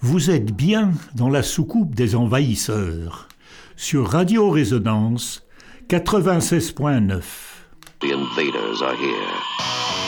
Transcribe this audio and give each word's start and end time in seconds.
Vous 0.00 0.30
êtes 0.30 0.54
bien 0.54 0.92
dans 1.16 1.28
la 1.28 1.42
soucoupe 1.42 1.92
des 1.92 2.14
envahisseurs 2.14 3.26
sur 3.74 4.08
Radio 4.08 4.48
Résonance 4.48 5.44
96.9. 5.88 7.20
The 8.00 8.12
invaders 8.12 8.80
are 8.80 8.94
here. 8.94 10.07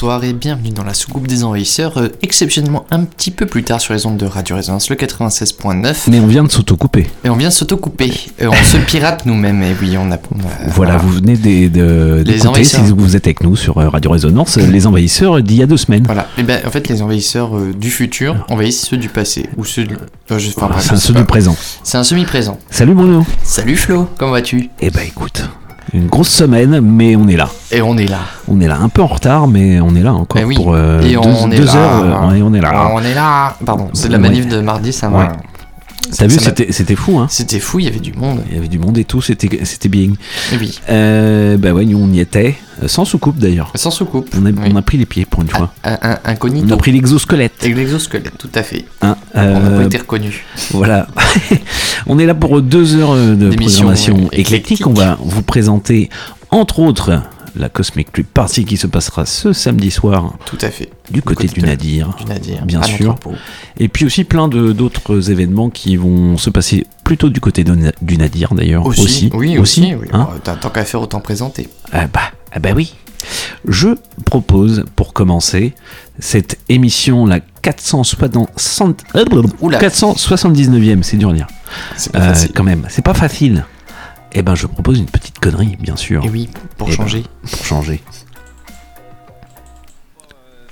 Bonsoir 0.00 0.22
et 0.22 0.32
bienvenue 0.32 0.70
dans 0.70 0.84
la 0.84 0.94
soucoupe 0.94 1.26
des 1.26 1.42
envahisseurs, 1.42 1.98
euh, 1.98 2.06
exceptionnellement 2.22 2.86
un 2.92 3.02
petit 3.02 3.32
peu 3.32 3.46
plus 3.46 3.64
tard 3.64 3.80
sur 3.80 3.94
les 3.94 4.06
ondes 4.06 4.16
de 4.16 4.26
Radio 4.26 4.54
Résonance, 4.54 4.88
le 4.90 4.94
96.9. 4.94 6.04
Mais 6.08 6.20
on 6.20 6.28
vient 6.28 6.44
de 6.44 6.52
s'autocouper. 6.52 7.08
Et 7.24 7.28
on 7.28 7.34
vient 7.34 7.50
s'auto-couper. 7.50 8.12
Euh, 8.40 8.46
on 8.48 8.64
se 8.64 8.76
pirate 8.76 9.26
nous-mêmes, 9.26 9.60
et 9.64 9.74
oui, 9.82 9.96
on 9.98 10.12
a. 10.12 10.18
Voilà, 10.68 10.98
vous 10.98 11.08
venez 11.14 11.36
des- 11.36 11.68
de- 11.68 12.22
d'écouter, 12.24 12.62
si 12.62 12.76
vous 12.80 13.16
êtes 13.16 13.26
avec 13.26 13.42
nous 13.42 13.56
sur 13.56 13.78
euh, 13.78 13.88
Radio 13.88 14.12
Résonance, 14.12 14.58
euh, 14.58 14.66
les 14.68 14.86
envahisseurs 14.86 15.42
d'il 15.42 15.56
y 15.56 15.62
a 15.64 15.66
deux 15.66 15.76
semaines. 15.76 16.04
Voilà. 16.06 16.28
Et 16.38 16.44
ben, 16.44 16.60
en 16.64 16.70
fait, 16.70 16.86
les 16.86 17.02
envahisseurs 17.02 17.56
euh, 17.58 17.72
du 17.74 17.90
futur 17.90 18.46
envahissent 18.50 18.82
ceux 18.86 18.98
du 18.98 19.08
passé. 19.08 19.48
Ou 19.56 19.64
ceux 19.64 19.82
du. 19.82 19.96
enfin, 19.96 20.38
je- 20.38 20.50
enfin, 20.50 20.54
Voilà, 20.60 20.74
bref, 20.76 20.86
c'est 20.86 20.94
un 20.94 20.98
ceux 20.98 21.12
pas. 21.14 21.18
du 21.22 21.26
présent. 21.26 21.56
C'est 21.82 21.98
un 21.98 22.04
semi-présent. 22.04 22.60
Salut 22.70 22.94
Bruno. 22.94 23.26
Salut 23.42 23.74
Flo, 23.76 24.08
comment 24.16 24.30
vas-tu? 24.30 24.70
Eh 24.80 24.90
ben 24.90 25.02
écoute, 25.04 25.42
une 25.92 26.06
grosse 26.06 26.28
semaine, 26.28 26.80
mais 26.80 27.16
on 27.16 27.26
est 27.28 27.36
là. 27.36 27.48
Et 27.72 27.80
on 27.82 27.96
est 27.96 28.06
là. 28.06 28.18
On 28.46 28.60
est 28.60 28.68
là, 28.68 28.78
un 28.80 28.88
peu 28.88 29.02
en 29.02 29.06
retard, 29.06 29.48
mais 29.48 29.80
on 29.80 29.94
est 29.94 30.02
là 30.02 30.12
encore 30.14 30.40
Eh 30.40 30.44
oui. 30.44 30.54
pour 30.56 30.74
euh, 30.74 31.00
Et 31.00 31.12
deux, 31.12 31.18
on 31.18 31.50
est 31.50 31.56
deux 31.56 31.64
là. 31.64 31.74
heures. 31.76 32.28
euh, 32.30 32.34
et 32.34 32.42
on 32.42 32.52
est 32.54 32.60
là. 32.60 32.90
On 32.92 33.02
est 33.02 33.14
là. 33.14 33.54
Pardon, 33.64 33.88
c'est 33.94 34.08
de 34.08 34.12
la 34.12 34.18
Ouais. 34.18 34.28
manif 34.28 34.46
de 34.48 34.60
mardi, 34.60 34.92
ça. 34.92 35.08
Ouais. 35.08 35.26
T'as 36.16 36.26
vu, 36.26 36.38
c'était 36.70 36.94
fou, 36.96 37.18
hein. 37.18 37.26
C'était 37.28 37.60
fou, 37.60 37.80
il 37.80 37.84
y 37.84 37.88
avait 37.88 37.98
du 38.00 38.14
monde. 38.14 38.42
Il 38.48 38.54
y 38.54 38.58
avait 38.58 38.68
du 38.68 38.78
monde 38.78 38.96
et 38.96 39.04
tout, 39.04 39.20
c'était 39.20 39.88
bien. 39.88 40.12
Et 40.52 40.56
oui. 40.58 40.78
Euh, 40.88 41.58
bah 41.58 41.72
ouais, 41.72 41.84
nous 41.84 41.98
on 41.98 42.10
y 42.10 42.20
était, 42.20 42.54
euh, 42.82 42.88
sans 42.88 43.04
soucoupe 43.04 43.36
d'ailleurs. 43.38 43.70
Sans 43.74 43.90
soucoupe. 43.90 44.28
On 44.40 44.46
a, 44.46 44.50
Oui. 44.50 44.70
on 44.72 44.76
a 44.76 44.82
pris 44.82 44.96
les 44.96 45.04
pieds 45.04 45.26
pour 45.26 45.42
une 45.42 45.50
fois. 45.50 45.70
Un, 45.84 45.98
un, 46.00 46.18
On 46.24 46.28
incognito. 46.30 46.72
a 46.72 46.76
pris 46.78 46.92
l'exosquelette. 46.92 47.52
Et 47.62 47.74
l'exosquelette, 47.74 48.32
tout 48.38 48.48
à 48.54 48.62
fait. 48.62 48.86
hein. 49.02 49.16
On 49.34 49.38
n'a 49.38 49.44
Euh, 49.58 49.78
pas 49.80 49.84
été 49.84 49.98
reconnu. 49.98 50.44
Voilà. 50.70 51.08
on 52.06 52.18
est 52.18 52.26
là 52.26 52.34
pour 52.34 52.62
deux 52.62 52.94
heures 52.96 53.12
euh, 53.12 53.34
de 53.34 53.54
programmation 53.54 54.28
éclectique. 54.32 54.86
On 54.86 54.94
va 54.94 55.18
vous 55.20 55.42
présenter, 55.42 56.08
entre 56.50 56.78
autres, 56.78 57.20
la 57.58 57.68
Cosmic 57.68 58.12
Trip 58.12 58.26
Party 58.32 58.64
qui 58.64 58.76
se 58.76 58.86
passera 58.86 59.26
ce 59.26 59.52
samedi 59.52 59.90
soir 59.90 60.34
Tout 60.46 60.58
à 60.62 60.70
fait. 60.70 60.88
du 61.10 61.22
côté 61.22 61.46
côté 61.48 61.54
du 61.54 61.60
de- 61.60 61.66
Nadir. 61.66 62.16
Du 62.18 62.24
Nadir. 62.24 62.64
Bien 62.64 62.82
sûr. 62.82 63.16
Et 63.78 63.88
puis 63.88 64.04
aussi 64.06 64.24
plein 64.24 64.48
d'autres 64.48 65.30
événements 65.30 65.68
qui 65.70 65.96
vont 65.96 66.36
se 66.38 66.50
passer 66.50 66.86
plutôt 67.04 67.28
du 67.28 67.40
côté 67.40 67.64
de 67.64 67.76
du 68.02 68.16
Nadir 68.16 68.54
d'ailleurs. 68.54 68.86
Aussi, 68.86 69.30
oui, 69.34 69.58
aussi. 69.58 69.94
oui. 69.94 70.08
hein. 70.12 70.28
T'as- 70.44 70.56
Tant 70.56 70.70
qu'à 70.70 70.84
faire, 70.84 71.00
autant 71.02 71.20
présenter. 71.20 71.68
Ah 71.92 72.06
bah, 72.06 72.20
ah 72.52 72.58
bah 72.60 72.70
oui. 72.74 72.94
Je 73.66 73.88
propose, 74.24 74.84
pour 74.96 75.12
commencer, 75.12 75.74
cette 76.20 76.58
émission, 76.68 77.26
la 77.26 77.40
460, 77.40 79.02
euh, 79.16 79.24
Oula. 79.60 79.78
479e, 79.78 81.02
c'est 81.02 81.16
dur 81.16 81.30
à 81.30 81.32
dire. 81.32 81.46
C'est 81.96 82.14
Euh, 82.16 82.32
quand 82.54 82.62
même, 82.64 82.86
c'est 82.88 83.04
pas 83.04 83.14
facile. 83.14 83.64
Eh 84.32 84.42
ben, 84.42 84.54
je 84.54 84.66
propose 84.66 84.98
une 84.98 85.06
petite 85.06 85.38
connerie, 85.38 85.76
bien 85.76 85.96
sûr, 85.96 86.24
Et 86.24 86.28
oui, 86.28 86.48
pour 86.76 86.88
Eh 86.88 86.90
ben. 86.90 86.96
changer. 86.96 87.24
pour 87.42 87.64
changer. 87.64 88.00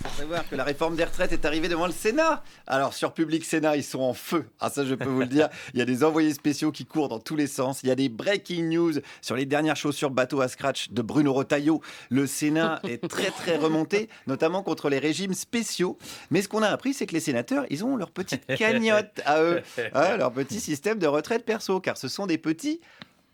faut 0.03 0.09
savoir 0.23 0.49
que 0.49 0.55
la 0.57 0.65
réforme 0.65 0.95
des 0.97 1.05
retraites 1.05 1.33
est 1.33 1.45
arrivée 1.45 1.69
devant 1.69 1.87
le 1.87 1.93
Sénat. 1.93 2.43
Alors 2.67 2.93
sur 2.95 3.13
Public 3.13 3.45
Sénat, 3.45 3.77
ils 3.77 3.83
sont 3.85 4.01
en 4.01 4.13
feu. 4.15 4.47
Ah 4.61 4.71
ça, 4.71 4.85
je 4.85 4.95
peux 4.95 5.09
vous 5.09 5.21
le 5.21 5.27
dire. 5.27 5.49
Il 5.75 5.79
y 5.79 5.83
a 5.83 5.85
des 5.87 6.05
envoyés 6.05 6.33
spéciaux 6.35 6.71
qui 6.71 6.85
courent 6.87 7.09
dans 7.09 7.19
tous 7.19 7.35
les 7.37 7.47
sens. 7.47 7.81
Il 7.83 7.89
y 7.89 7.93
a 7.93 7.95
des 7.95 8.09
breaking 8.09 8.69
news 8.69 8.93
sur 9.23 9.37
les 9.37 9.47
dernières 9.47 9.77
chaussures 9.77 10.11
bateau 10.11 10.41
à 10.43 10.49
scratch 10.49 10.91
de 10.91 11.01
Bruno 11.03 11.33
Rotaillot. 11.33 11.81
Le 12.11 12.27
Sénat 12.27 12.81
est 12.85 13.07
très 13.09 13.31
très 13.31 13.57
remonté, 13.57 14.09
notamment 14.27 14.63
contre 14.63 14.89
les 14.91 14.99
régimes 14.99 15.35
spéciaux. 15.35 15.97
Mais 16.31 16.41
ce 16.43 16.49
qu'on 16.49 16.63
a 16.63 16.69
appris, 16.69 16.93
c'est 16.95 17.07
que 17.07 17.15
les 17.15 17.21
sénateurs, 17.21 17.65
ils 17.71 17.85
ont 17.85 17.97
leur 17.97 18.11
petite 18.11 18.47
cagnotte 18.57 19.21
à 19.25 19.41
eux, 19.43 19.63
Hein, 19.95 20.17
leur 20.19 20.33
petit 20.33 20.61
système 20.61 20.99
de 20.99 21.07
retraite 21.07 21.45
perso, 21.45 21.81
car 21.81 21.97
ce 21.97 22.09
sont 22.09 22.27
des 22.27 22.39
petits 22.39 22.81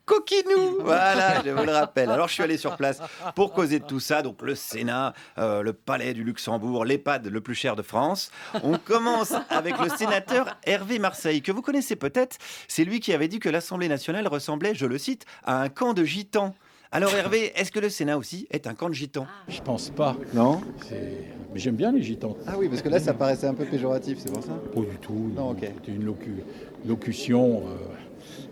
coquinous. 0.05 0.79
Voilà, 0.85 1.43
je 1.45 1.51
vous 1.51 1.65
le 1.65 1.73
rappelle. 1.73 2.11
Alors 2.11 2.29
je 2.29 2.35
suis 2.35 2.43
allé 2.43 2.57
sur 2.57 2.77
place 2.77 3.01
pour 3.35 3.53
causer 3.53 3.79
de 3.79 3.85
tout 3.85 4.01
ça. 4.01 4.23
Donc 4.23 4.43
le 4.43 4.55
Sénat, 4.55 5.15
euh, 5.39 5.63
le 5.63 5.73
Palais 5.73 6.13
du 6.15 6.25
Luxembourg, 6.25 6.85
l'EHPAD 6.85 7.27
le 7.29 7.41
plus 7.41 7.55
cher 7.55 7.77
de 7.77 7.83
France. 7.83 8.31
On 8.63 8.79
commence 8.79 9.33
avec 9.51 9.79
le 9.79 9.89
sénateur 9.91 10.57
Hervé 10.65 10.99
Marseille, 10.99 11.43
que 11.43 11.53
vous 11.53 11.63
connaissez 11.63 11.97
peut-être. 11.97 12.37
C'est 12.69 12.85
lui 12.85 13.01
qui 13.01 13.13
avait 13.13 13.29
dit 13.29 13.39
que 13.39 13.49
l'Assemblée 13.49 13.89
nationale 13.89 14.27
ressemblait, 14.29 14.75
je 14.75 14.87
le 14.87 14.99
cite, 14.99 15.25
à 15.45 15.61
un 15.63 15.69
camp 15.69 15.93
de 15.95 16.05
gitans. 16.05 16.55
Alors 16.95 17.15
Hervé, 17.15 17.53
est-ce 17.57 17.73
que 17.73 17.81
le 17.81 17.89
Sénat 17.89 18.19
aussi 18.19 18.47
est 18.51 18.67
un 18.67 18.75
camp 18.75 18.91
de 18.91 18.95
gitans? 18.95 19.27
Je 19.49 19.61
pense 19.63 19.89
pas. 19.89 20.15
Non? 20.35 20.61
Mais 20.91 21.59
j'aime 21.59 21.77
bien 21.77 21.91
les 21.93 22.03
gitans. 22.03 22.37
Ah 22.47 22.55
oui, 22.59 22.69
parce 22.69 22.83
que 22.83 22.89
là 22.91 23.01
ça 23.01 23.15
paraissait 23.15 23.47
un 23.47 23.55
peu 23.55 23.65
péjoratif, 23.65 24.19
c'est 24.21 24.31
pour 24.33 24.43
ça? 24.45 24.53
Pas 24.75 24.81
du 24.81 24.97
tout. 25.01 25.33
Non, 25.35 25.51
ok. 25.53 25.61
C'est 25.85 25.91
une 25.93 26.05
locu- 26.07 26.45
locution. 26.85 27.63
euh, 27.67 27.77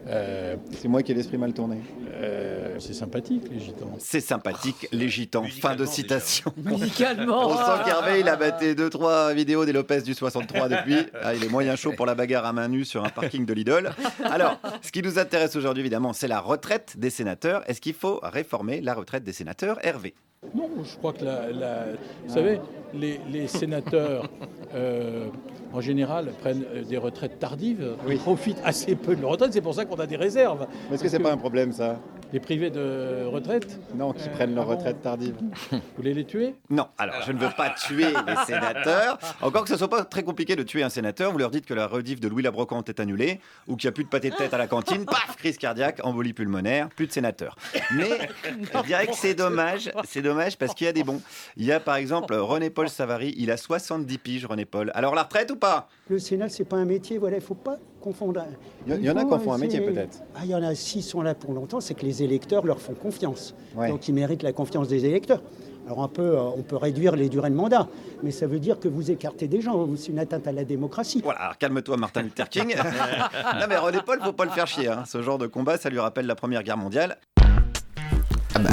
euh, 0.08 0.56
C'est 0.80 0.88
moi 0.88 1.02
qui 1.02 1.12
ai 1.12 1.14
l'esprit 1.14 1.36
mal 1.38 1.52
tourné. 1.52 1.76
euh, 2.14 2.76
c'est 2.78 2.94
sympathique, 2.94 3.44
les 3.50 3.60
gitans. 3.60 3.92
C'est 3.98 4.20
sympathique, 4.20 4.88
les 4.92 5.08
gitans. 5.08 5.44
Fin 5.44 5.76
de 5.76 5.84
citation. 5.84 6.52
Musicalement. 6.64 7.48
On 7.50 7.56
sent 7.56 7.82
qu'Hervé, 7.84 8.20
il 8.20 8.28
a 8.28 8.36
batté 8.36 8.74
2-3 8.74 9.34
vidéos 9.34 9.64
des 9.64 9.72
Lopez 9.72 10.00
du 10.02 10.14
63 10.14 10.68
depuis. 10.68 10.96
Ah, 11.22 11.34
il 11.34 11.44
est 11.44 11.48
moyen 11.48 11.76
chaud 11.76 11.92
pour 11.96 12.06
la 12.06 12.14
bagarre 12.14 12.46
à 12.46 12.52
main 12.52 12.68
nue 12.68 12.84
sur 12.84 13.04
un 13.04 13.10
parking 13.10 13.44
de 13.44 13.52
Lidl. 13.52 13.90
Alors, 14.24 14.58
ce 14.80 14.90
qui 14.90 15.02
nous 15.02 15.18
intéresse 15.18 15.54
aujourd'hui, 15.56 15.80
évidemment, 15.82 16.12
c'est 16.14 16.28
la 16.28 16.40
retraite 16.40 16.94
des 16.98 17.10
sénateurs. 17.10 17.62
Est-ce 17.68 17.80
qu'il 17.80 17.94
faut 17.94 18.20
réformer 18.22 18.80
la 18.80 18.94
retraite 18.94 19.22
des 19.22 19.32
sénateurs 19.34 19.78
Hervé? 19.84 20.14
Non, 20.54 20.70
je 20.82 20.96
crois 20.96 21.12
que 21.12 21.22
la, 21.24 21.50
la- 21.50 21.84
vous 22.26 22.32
savez, 22.34 22.58
les, 22.94 23.20
les 23.30 23.46
sénateurs, 23.48 24.30
euh, 24.74 25.26
en 25.72 25.81
général, 25.81 26.32
prennent 26.41 26.64
euh, 26.75 26.82
des 26.82 26.98
retraites 26.98 27.38
tardives. 27.38 27.97
Profitent 28.19 28.60
assez 28.64 28.94
peu 28.97 29.16
de 29.16 29.20
leur 29.20 29.31
retraite. 29.31 29.53
C'est 29.53 29.60
pour 29.60 29.75
ça 29.75 29.84
qu'on 29.84 29.97
a 29.97 30.06
des 30.06 30.16
réserves. 30.16 30.66
Est-ce 30.92 31.03
que 31.03 31.08
c'est 31.08 31.19
pas 31.19 31.32
un 31.32 31.36
problème, 31.36 31.72
ça? 31.72 31.98
Les 32.32 32.38
privés 32.38 32.70
de 32.70 33.24
retraite, 33.26 33.78
Non, 33.94 34.12
qui 34.12 34.28
Euh, 34.28 34.32
prennent 34.32 34.54
leur 34.54 34.70
ah 34.70 34.74
retraite 34.74 35.02
tardive. 35.02 35.34
vous 35.72 35.80
voulez 35.96 36.14
les 36.14 36.24
tuer? 36.24 36.54
Non, 36.70 36.86
alors 36.96 37.16
je 37.26 37.32
ne 37.32 37.38
veux 37.38 37.50
pas 37.56 37.70
tuer 37.70 38.06
les 38.26 38.36
sénateurs. 38.46 39.18
Encore 39.42 39.64
que 39.64 39.68
ce 39.68 39.76
soit 39.76 39.88
pas 39.91 40.04
très 40.04 40.22
compliqué 40.22 40.54
de 40.54 40.62
tuer 40.62 40.84
un 40.84 40.91
sénateur, 40.91 41.32
vous 41.32 41.38
leur 41.38 41.50
dites 41.50 41.66
que 41.66 41.74
la 41.74 41.88
rediff 41.88 42.20
de 42.20 42.28
Louis 42.28 42.42
Labrocante 42.44 42.88
est 42.88 43.00
annulée 43.00 43.41
ou 43.66 43.74
qu'il 43.74 43.88
n'y 43.88 43.91
a 43.91 43.92
plus 43.92 44.04
de 44.04 44.08
pâté 44.08 44.30
de 44.30 44.36
tête 44.36 44.54
à 44.54 44.58
la 44.58 44.68
cantine, 44.68 45.04
paf, 45.06 45.34
crise 45.36 45.58
cardiaque, 45.58 46.00
embolie 46.04 46.32
pulmonaire, 46.32 46.88
plus 46.91 47.08
de 47.08 47.12
sénateurs. 47.12 47.56
Mais 47.96 48.28
je 48.44 48.82
dirais 48.86 49.08
que 49.08 49.14
c'est 49.14 49.34
dommage, 49.34 49.91
c'est 50.04 50.22
dommage 50.22 50.56
parce 50.56 50.74
qu'il 50.74 50.86
y 50.86 50.91
a 50.91 50.92
des 50.92 51.02
bons. 51.04 51.20
Il 51.56 51.64
y 51.64 51.72
a 51.72 51.80
par 51.80 51.97
exemple 51.97 52.34
René-Paul 52.34 52.88
Savary, 52.88 53.34
il 53.38 53.50
a 53.50 53.56
70 53.56 54.18
piges, 54.18 54.47
René-Paul. 54.47 54.92
Alors 54.94 55.16
la 55.16 55.24
retraite 55.24 55.50
ou 55.50 55.56
pas? 55.56 55.88
Le 56.08 56.20
Sénat, 56.20 56.48
c'est 56.48 56.64
pas 56.64 56.76
un 56.76 56.84
métier, 56.84 57.18
voilà, 57.18 57.36
il 57.38 57.42
faut 57.42 57.54
pas 57.54 57.76
confondre. 58.00 58.42
Il 58.86 59.04
y- 59.04 59.10
en 59.10 59.16
a 59.16 59.24
qui 59.24 59.32
en 59.32 59.38
font 59.38 59.52
un 59.52 59.58
métier, 59.58 59.80
peut-être. 59.80 60.18
Ah, 60.34 60.40
il 60.44 60.50
y 60.50 60.54
en 60.54 60.62
a, 60.62 60.74
s'ils 60.74 61.02
sont 61.02 61.22
là 61.22 61.34
pour 61.34 61.52
longtemps, 61.52 61.80
c'est 61.80 61.94
que 61.94 62.04
les 62.04 62.22
électeurs 62.22 62.66
leur 62.66 62.80
font 62.80 62.94
confiance. 62.94 63.54
Ouais. 63.76 63.88
Donc 63.88 64.08
ils 64.08 64.14
méritent 64.14 64.42
la 64.42 64.52
confiance 64.52 64.88
des 64.88 65.04
électeurs. 65.04 65.42
Alors 65.86 65.98
on 65.98 66.08
peut, 66.08 66.22
euh, 66.36 66.40
on 66.56 66.62
peut 66.62 66.76
réduire 66.76 67.16
les 67.16 67.28
durées 67.28 67.50
de 67.50 67.54
mandat, 67.54 67.88
mais 68.22 68.30
ça 68.30 68.46
veut 68.46 68.60
dire 68.60 68.78
que 68.78 68.86
vous 68.88 69.10
écartez 69.10 69.48
des 69.48 69.60
gens, 69.60 69.88
c'est 69.96 70.08
une 70.12 70.18
atteinte 70.20 70.46
à 70.46 70.52
la 70.52 70.62
démocratie. 70.64 71.20
Voilà, 71.24 71.40
alors 71.40 71.58
calme-toi 71.58 71.96
Martin 71.96 72.22
Luther 72.22 72.48
King. 72.48 72.74
non 73.60 73.66
mais 73.68 73.76
René-Paul, 73.76 74.20
faut 74.22 74.32
pas 74.32 74.44
le 74.44 74.50
faire 74.50 74.66
chier. 74.66 74.88
hein. 74.88 75.04
Ce 75.06 75.20
genre 75.22 75.38
de 75.38 75.46
combat, 75.46 75.78
ça 75.78 75.90
lui 75.90 75.98
rappelle 75.98 76.26
la 76.26 76.34
Première 76.36 76.62
Guerre 76.62 76.76
mondiale. 76.76 77.16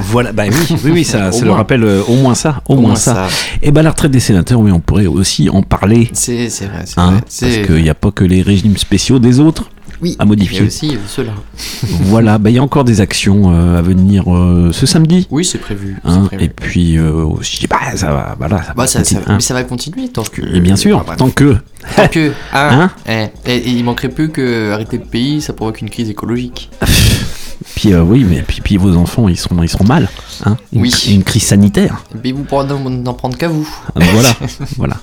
Voilà, 0.10 0.32
bah 0.32 0.44
oui, 0.48 0.76
oui, 0.84 0.92
oui, 0.92 1.04
ça, 1.04 1.32
ça 1.32 1.46
le 1.46 1.52
rappelle 1.52 1.84
euh, 1.84 2.02
au 2.08 2.16
moins 2.16 2.36
ça, 2.36 2.62
au, 2.68 2.76
moins, 2.76 2.96
ça. 2.96 3.28
Et 3.62 3.72
bah 3.72 3.82
la 3.84 3.92
retraite 3.92 4.12
des 4.12 4.20
sénateurs, 4.20 4.60
oui, 4.60 4.72
on 4.72 4.80
pourrait 4.80 5.06
aussi 5.08 5.50
en 5.50 5.62
parler, 5.62 6.10
C'est 6.14 6.50
c'est 6.50 6.66
vrai, 6.66 6.84
c'est 6.86 7.00
hein, 7.00 7.12
vrai. 7.12 7.22
parce 7.22 7.68
qu'il 7.68 7.84
n'y 7.84 7.90
a 7.90 7.96
pas 7.96 8.12
que 8.12 8.24
les 8.24 8.42
régimes 8.42 8.78
spéciaux 8.78 9.20
des 9.20 9.40
autres 9.40 9.70
oui, 10.00 10.16
à 10.20 10.26
modifier. 10.26 10.62
a 10.62 10.64
aussi 10.66 10.92
euh, 10.96 11.00
ceux-là. 11.08 11.32
voilà, 12.04 12.38
bah 12.38 12.52
il 12.52 12.56
y 12.56 12.60
a 12.60 12.64
encore 12.64 12.84
des 12.84 13.02
actions 13.02 13.52
euh, 13.52 13.80
à 13.80 13.82
venir 13.82 14.32
euh, 14.32 14.70
ce 14.72 14.86
samedi. 14.86 15.28
Oui, 15.32 15.44
c'est 15.44 15.58
prévu. 15.58 15.98
Hein, 16.06 16.26
prévu. 16.28 16.44
et 16.44 16.50
puis 16.50 16.98
euh, 16.98 17.12
aussi, 17.24 17.66
bah 17.68 17.80
ça 17.96 18.12
va, 18.12 18.36
voilà, 18.38 18.58
ça 18.62 18.74
Bah, 18.76 18.84
va 18.84 18.88
ça, 18.88 19.00
ça- 19.04 19.16
continuer, 19.16 19.24
hein. 19.28 19.34
mais 19.38 19.42
ça 19.42 19.54
va 19.56 19.64
continuer 19.64 20.08
tant 20.10 20.24
que. 20.24 20.42
Et 20.56 20.60
bien 20.60 20.76
sûr, 20.76 21.04
Ah, 21.08 21.16
tant 21.16 21.30
que. 21.32 21.56
Tant 21.96 22.08
que. 22.10 22.32
Hein 22.54 22.92
ah, 23.08 23.10
eh, 23.46 23.52
et, 23.52 23.56
et 23.58 23.70
il 23.72 23.84
manquerait 23.84 24.10
plus 24.10 24.30
que 24.30 24.72
arrêter 24.72 24.98
le 24.98 25.04
pays, 25.06 25.42
ça 25.42 25.54
provoque 25.54 25.82
une 25.82 25.90
crise 25.90 26.10
écologique. 26.12 26.70
Puis 27.78 27.94
euh, 27.94 28.02
oui, 28.02 28.26
mais 28.28 28.42
puis, 28.42 28.60
puis 28.62 28.78
vos 28.78 28.96
enfants, 28.96 29.28
ils 29.30 29.38
seront, 29.38 29.62
ils 29.62 29.70
seront 29.70 29.84
mal. 29.86 30.10
Hein 30.46 30.58
une, 30.74 30.82
Oui. 30.82 30.92
une 31.12 31.24
crise 31.24 31.44
sanitaire. 31.44 32.04
Puis 32.24 32.32
vous 32.32 32.42
pourrez 32.44 32.66
n'en 32.66 33.14
prendre 33.14 33.38
qu'à 33.38 33.50
vous. 33.50 33.70
Ah, 33.96 34.00
voilà, 34.14 34.30
voilà. 34.78 34.96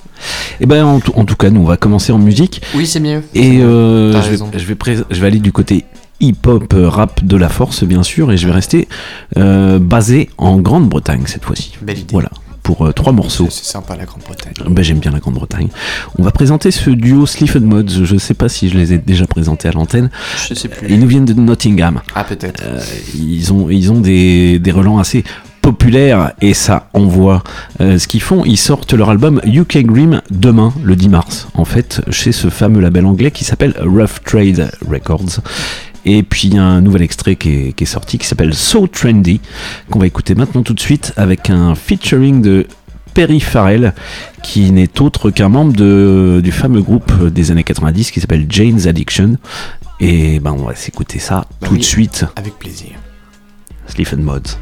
Et 0.59 0.65
ben 0.65 0.83
en, 0.83 0.99
tout- 0.99 1.13
en 1.15 1.23
tout 1.23 1.37
cas, 1.37 1.49
nous 1.49 1.61
on 1.61 1.65
va 1.65 1.77
commencer 1.77 2.11
en 2.11 2.17
musique 2.17 2.61
Oui, 2.75 2.85
c'est 2.85 2.99
mieux. 2.99 3.23
et 3.33 3.61
euh, 3.61 4.11
je, 4.21 4.29
vais, 4.31 4.59
je 4.59 4.65
vais 4.65 4.75
pré- 4.75 4.97
je 5.09 5.21
vais 5.21 5.27
aller 5.27 5.39
du 5.39 5.53
côté 5.53 5.85
hip-hop 6.19 6.73
euh, 6.73 6.89
rap 6.89 7.23
de 7.23 7.37
la 7.37 7.47
force, 7.47 7.85
bien 7.85 8.03
sûr, 8.03 8.29
et 8.33 8.37
je 8.37 8.45
vais 8.47 8.53
rester 8.53 8.89
euh, 9.37 9.79
basé 9.79 10.29
en 10.37 10.57
Grande-Bretagne 10.57 11.23
cette 11.27 11.45
fois-ci. 11.45 11.73
Belle 11.81 11.99
idée. 11.99 12.11
Voilà, 12.11 12.29
pour 12.65 12.83
euh, 12.87 12.91
trois 12.91 13.13
morceaux. 13.13 13.47
C'est 13.51 13.63
sympa 13.63 13.95
la 13.95 14.05
Grande-Bretagne. 14.05 14.53
Ben, 14.67 14.83
J'aime 14.83 14.97
bien 14.97 15.11
la 15.11 15.19
Grande-Bretagne. 15.19 15.69
On 16.17 16.23
va 16.23 16.31
présenter 16.31 16.71
ce 16.71 16.89
duo 16.89 17.27
Sliffed 17.27 17.61
Mods. 17.61 18.03
Je 18.03 18.17
sais 18.17 18.33
pas 18.33 18.49
si 18.49 18.69
je 18.69 18.77
les 18.77 18.91
ai 18.91 18.97
déjà 18.97 19.27
présentés 19.27 19.67
à 19.67 19.71
l'antenne. 19.71 20.09
Je 20.49 20.55
sais 20.55 20.67
plus. 20.67 20.87
Ils 20.89 20.99
nous 20.99 21.07
viennent 21.07 21.25
de 21.25 21.33
Nottingham. 21.33 22.01
Ah, 22.15 22.23
peut-être. 22.23 22.63
Euh, 22.65 22.81
ils 23.15 23.53
ont, 23.53 23.69
ils 23.69 23.91
ont 23.91 23.99
des, 23.99 24.57
des 24.57 24.71
relents 24.71 24.97
assez 24.97 25.23
populaires 25.61 26.33
et 26.41 26.55
ça 26.55 26.89
envoie 26.93 27.43
euh, 27.81 27.99
ce 27.99 28.07
qu'ils 28.07 28.21
font. 28.21 28.43
Ils 28.45 28.57
sortent 28.57 28.93
leur 28.93 29.11
album 29.11 29.41
UK 29.45 29.83
Grim 29.85 30.21
demain, 30.31 30.73
le 30.83 30.95
10 30.95 31.09
mars, 31.09 31.47
en 31.53 31.65
fait, 31.65 32.01
chez 32.09 32.31
ce 32.31 32.49
fameux 32.49 32.81
label 32.81 33.05
anglais 33.05 33.29
qui 33.29 33.43
s'appelle 33.43 33.75
Rough 33.79 34.23
Trade 34.25 34.71
Records. 34.89 35.39
Et 36.05 36.21
puis 36.23 36.47
il 36.49 36.55
y 36.55 36.57
a 36.57 36.63
un 36.63 36.81
nouvel 36.81 37.01
extrait 37.01 37.35
qui 37.35 37.49
est, 37.51 37.73
qui 37.73 37.83
est 37.83 37.87
sorti 37.87 38.17
qui 38.17 38.27
s'appelle 38.27 38.53
So 38.53 38.87
Trendy, 38.87 39.41
qu'on 39.89 39.99
va 39.99 40.05
écouter 40.07 40.35
maintenant 40.35 40.61
tout 40.63 40.73
de 40.73 40.79
suite 40.79 41.13
avec 41.17 41.49
un 41.49 41.73
featuring 41.75 42.41
de 42.41 42.67
Perry 43.13 43.39
Farrell, 43.39 43.93
qui 44.43 44.71
n'est 44.71 45.01
autre 45.01 45.31
qu'un 45.31 45.49
membre 45.49 45.73
de- 45.73 46.41
du 46.43 46.51
fameux 46.51 46.81
groupe 46.81 47.27
des 47.29 47.49
années 47.51 47.63
90 47.63 48.11
qui 48.11 48.19
s'appelle 48.21 48.45
Jane's 48.49 48.87
Addiction. 48.87 49.37
Et 49.99 50.39
ben 50.41 50.51
on 50.51 50.65
va 50.65 50.75
s'écouter 50.75 51.19
ça 51.19 51.45
Bah 51.61 51.67
tout 51.67 51.73
oui. 51.73 51.79
de 51.79 51.83
suite. 51.85 52.25
Avec 52.35 52.59
plaisir. 52.59 52.89
Sleep 53.87 54.09
and 54.13 54.21
Mods. 54.23 54.57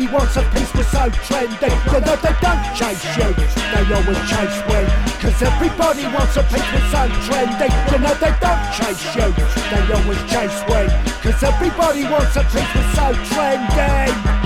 Everybody 0.00 0.16
wants 0.16 0.36
a 0.36 0.42
piece 0.56 0.74
of 0.74 0.86
so 0.86 1.10
trendy. 1.28 1.70
You 1.92 2.00
know 2.00 2.16
they 2.16 2.34
don't 2.40 2.62
chase 2.74 3.04
you, 3.16 3.28
they 3.70 3.94
always 3.94 4.18
chase 4.30 4.60
we. 4.66 4.80
Cause 5.20 5.42
everybody 5.42 6.04
wants 6.04 6.36
a 6.36 6.42
piece 6.44 6.72
of 6.72 6.82
so 6.90 7.08
trendy. 7.28 7.68
You 7.92 7.98
know 7.98 8.14
they 8.14 8.34
don't 8.40 8.62
chase 8.72 9.04
you, 9.14 9.28
they 9.70 9.92
always 9.92 10.22
chase 10.30 10.60
we. 10.68 10.88
Cause 11.20 11.42
everybody 11.42 12.04
wants 12.04 12.36
a 12.36 12.44
piece 12.44 12.74
of 12.76 12.94
so 12.94 13.12
trendy. 13.34 14.39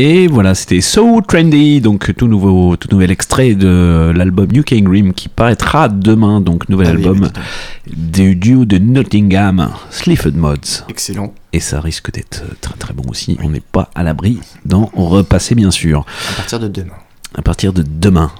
Et 0.00 0.28
voilà, 0.28 0.54
c'était 0.54 0.80
So 0.80 1.20
Trendy, 1.22 1.80
donc 1.80 2.14
tout 2.14 2.28
nouveau, 2.28 2.76
tout 2.76 2.86
nouvel 2.92 3.10
extrait 3.10 3.56
de 3.56 4.12
l'album 4.14 4.46
New 4.52 4.62
King 4.62 4.84
Grim 4.84 5.12
qui 5.12 5.28
paraîtra 5.28 5.88
demain, 5.88 6.40
donc 6.40 6.68
nouvel 6.68 6.86
Ah 6.86 6.90
album 6.90 7.28
du 7.88 8.36
duo 8.36 8.64
de 8.64 8.78
Nottingham, 8.78 9.72
Sliffed 9.90 10.36
Mods. 10.36 10.84
Excellent. 10.88 11.34
Et 11.52 11.58
ça 11.58 11.80
risque 11.80 12.12
d'être 12.12 12.44
très 12.60 12.74
très 12.74 12.94
bon 12.94 13.10
aussi. 13.10 13.38
On 13.42 13.50
n'est 13.50 13.58
pas 13.58 13.90
à 13.96 14.04
l'abri 14.04 14.38
d'en 14.64 14.88
repasser 14.94 15.56
bien 15.56 15.72
sûr. 15.72 16.06
À 16.30 16.36
partir 16.36 16.60
de 16.60 16.68
demain. 16.68 16.94
À 17.34 17.42
partir 17.42 17.72
de 17.72 17.82
demain. 17.82 18.30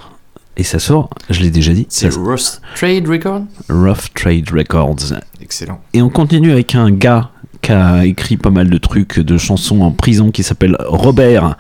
Et 0.56 0.62
ça 0.62 0.78
sort, 0.78 1.10
je 1.28 1.40
l'ai 1.40 1.50
déjà 1.50 1.72
dit, 1.72 1.86
C'est 1.88 2.14
Rust 2.14 2.62
Trade 2.76 3.08
Record 3.08 3.42
Rough 3.68 4.12
Trade 4.14 4.48
Records. 4.50 5.12
Excellent. 5.40 5.80
Et 5.92 6.02
on 6.02 6.08
continue 6.08 6.52
avec 6.52 6.76
un 6.76 6.92
gars 6.92 7.32
qui 7.60 7.72
a 7.72 8.04
écrit 8.04 8.36
pas 8.36 8.50
mal 8.50 8.70
de 8.70 8.78
trucs, 8.78 9.20
de 9.20 9.38
chansons 9.38 9.82
en 9.82 9.90
prison, 9.90 10.30
qui 10.30 10.42
s'appelle 10.42 10.76
Robert. 10.88 11.56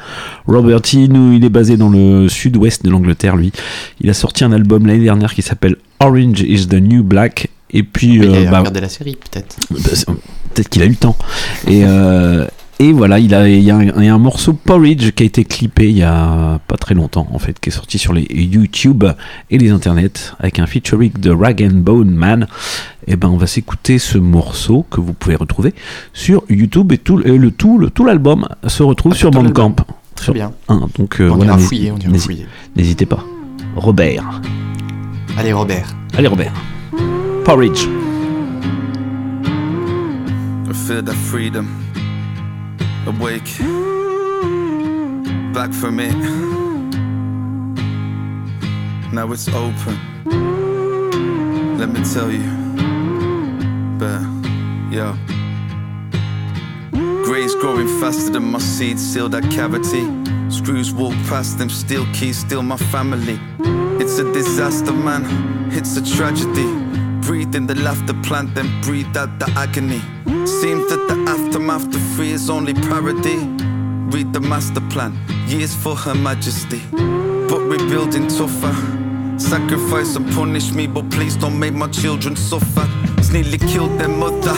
Robert 0.46 0.80
il 0.92 1.44
est 1.44 1.48
basé 1.48 1.76
dans 1.76 1.90
le 1.90 2.28
sud-ouest 2.28 2.84
de 2.84 2.90
l'Angleterre, 2.90 3.36
lui. 3.36 3.52
Il 4.00 4.10
a 4.10 4.14
sorti 4.14 4.44
un 4.44 4.52
album 4.52 4.86
l'année 4.86 5.04
dernière 5.04 5.34
qui 5.34 5.42
s'appelle 5.42 5.76
Orange 6.00 6.40
is 6.40 6.66
the 6.68 6.74
New 6.74 7.02
Black. 7.02 7.50
Et 7.70 7.82
puis, 7.82 8.14
il 8.14 8.24
euh, 8.24 8.46
a 8.46 8.50
bah, 8.50 8.58
regardé 8.60 8.80
la 8.80 8.88
série, 8.88 9.16
peut-être. 9.16 9.56
bah, 9.70 9.78
peut-être 10.54 10.68
qu'il 10.68 10.82
a 10.82 10.86
eu 10.86 10.90
le 10.90 10.96
temps. 10.96 11.16
Et, 11.66 11.82
euh, 11.84 12.46
et 12.80 12.92
voilà, 12.92 13.18
il, 13.18 13.34
a, 13.34 13.48
il, 13.48 13.62
y 13.62 13.70
a 13.70 13.76
un, 13.76 13.82
il 13.82 14.04
y 14.04 14.08
a 14.08 14.14
un 14.14 14.18
morceau 14.18 14.52
Porridge 14.52 15.10
qui 15.12 15.24
a 15.24 15.26
été 15.26 15.44
clippé 15.44 15.88
il 15.90 15.98
y 15.98 16.02
a 16.04 16.60
pas 16.68 16.76
très 16.76 16.94
longtemps, 16.94 17.26
en 17.32 17.38
fait, 17.40 17.58
qui 17.58 17.70
est 17.70 17.72
sorti 17.72 17.98
sur 17.98 18.12
les 18.12 18.26
YouTube 18.30 19.04
et 19.50 19.58
les 19.58 19.70
internets 19.70 20.32
avec 20.38 20.60
un 20.60 20.66
featuring 20.66 21.12
de 21.18 21.30
Rag 21.30 21.62
and 21.62 21.78
Bone 21.78 22.10
Man. 22.10 22.46
Et 23.08 23.16
ben, 23.16 23.28
on 23.28 23.36
va 23.36 23.46
s'écouter 23.48 23.98
ce 23.98 24.18
morceau 24.18 24.86
que 24.90 25.00
vous 25.00 25.12
pouvez 25.12 25.34
retrouver 25.34 25.74
sur 26.12 26.44
YouTube 26.48 26.92
et 26.92 26.98
tout, 26.98 27.20
et 27.24 27.36
le 27.36 27.50
tout, 27.50 27.78
le, 27.78 27.90
tout 27.90 28.04
l'album 28.04 28.46
se 28.66 28.82
retrouve 28.82 29.12
Ah, 29.14 29.18
sur 29.18 29.30
Bandcamp. 29.32 29.74
Très 30.14 30.32
bien. 30.32 30.52
un, 30.68 30.88
donc 30.98 31.20
euh, 31.20 31.30
on 31.30 31.36
voilà, 31.36 31.52
ira 31.52 31.58
fouiller, 31.58 31.90
on 31.92 31.98
ira 31.98 32.18
fouiller. 32.18 32.46
N'hésitez 32.76 33.06
pas. 33.06 33.24
Robert. 33.76 34.40
Allez, 35.36 35.52
Robert. 35.52 35.96
Allez, 36.16 36.28
Robert. 36.28 36.52
Porridge. 37.44 37.86
I 40.68 40.74
feel 40.74 41.02
that 41.02 41.14
freedom. 41.14 41.87
Awake. 43.08 43.56
Back 45.54 45.72
from 45.72 45.98
it. 45.98 46.14
Now 49.12 49.32
it's 49.32 49.48
open. 49.48 49.96
Let 51.78 51.88
me 51.88 52.04
tell 52.04 52.30
you. 52.30 52.44
But, 53.98 54.20
yeah. 54.94 55.16
Gray's 57.24 57.54
growing 57.54 57.88
faster 57.98 58.30
than 58.30 58.44
my 58.44 58.58
seeds 58.58 59.02
seal 59.02 59.30
that 59.30 59.44
cavity. 59.50 60.04
Screws 60.50 60.92
walk 60.92 61.14
past 61.30 61.56
them, 61.56 61.70
steel 61.70 62.06
keys, 62.12 62.40
steal 62.40 62.62
my 62.62 62.76
family. 62.76 63.40
It's 63.98 64.18
a 64.18 64.32
disaster, 64.34 64.92
man. 64.92 65.24
It's 65.72 65.96
a 65.96 66.02
tragedy. 66.16 66.87
Breathe 67.28 67.54
in 67.54 67.66
the 67.66 67.74
laughter 67.74 68.14
plant, 68.22 68.54
then 68.54 68.80
breathe 68.80 69.14
out 69.14 69.38
the 69.38 69.50
agony. 69.54 70.00
Seems 70.46 70.88
that 70.88 71.08
the 71.08 71.24
aftermath 71.28 71.90
to 71.90 71.98
free 72.16 72.32
is 72.32 72.48
only 72.48 72.72
parody. 72.72 73.36
Read 74.16 74.32
the 74.32 74.40
master 74.40 74.80
plan, 74.88 75.12
years 75.46 75.74
for 75.76 75.94
Her 75.94 76.14
Majesty. 76.14 76.80
But 76.90 77.60
rebuilding 77.68 78.28
tougher. 78.28 78.74
Sacrifice 79.38 80.16
and 80.16 80.32
punish 80.32 80.72
me, 80.72 80.86
but 80.86 81.10
please 81.10 81.36
don't 81.36 81.58
make 81.58 81.74
my 81.74 81.88
children 81.88 82.34
suffer. 82.34 82.88
It's 83.18 83.30
nearly 83.30 83.58
killed 83.58 84.00
their 84.00 84.08
mother. 84.08 84.56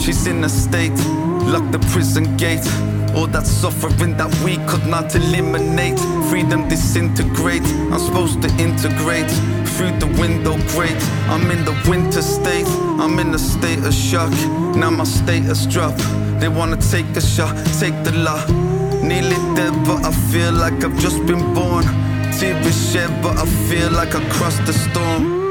She's 0.00 0.26
in 0.26 0.42
a 0.42 0.48
state, 0.48 0.98
lock 1.46 1.70
the 1.70 1.78
prison 1.92 2.36
gate. 2.36 2.66
All 3.14 3.26
that 3.28 3.46
suffering 3.46 4.16
that 4.16 4.32
we 4.44 4.56
could 4.66 4.86
not 4.86 5.14
eliminate. 5.14 5.98
Freedom 6.30 6.68
disintegrate. 6.68 7.62
I'm 7.92 7.98
supposed 7.98 8.42
to 8.42 8.48
integrate 8.58 9.30
through 9.74 9.98
the 9.98 10.06
window 10.20 10.56
grate. 10.72 11.02
I'm 11.28 11.50
in 11.50 11.64
the 11.64 11.74
winter 11.88 12.22
state. 12.22 12.66
I'm 12.98 13.18
in 13.18 13.34
a 13.34 13.38
state 13.38 13.84
of 13.84 13.94
shock. 13.94 14.32
Now 14.76 14.90
my 14.90 15.04
status 15.04 15.66
drop. 15.66 15.96
They 16.40 16.48
wanna 16.48 16.76
take 16.76 17.06
a 17.16 17.20
shot, 17.20 17.56
take 17.80 17.96
the 18.04 18.12
law. 18.12 18.44
Nearly 19.02 19.36
dead, 19.56 19.72
but 19.84 20.04
I 20.04 20.12
feel 20.30 20.52
like 20.52 20.84
I've 20.84 20.98
just 20.98 21.24
been 21.26 21.54
born. 21.54 21.84
Tears 22.38 22.92
shed, 22.92 23.10
but 23.22 23.36
I 23.38 23.46
feel 23.68 23.90
like 23.90 24.14
I 24.14 24.22
crossed 24.30 24.64
the 24.66 24.72
storm. 24.72 25.47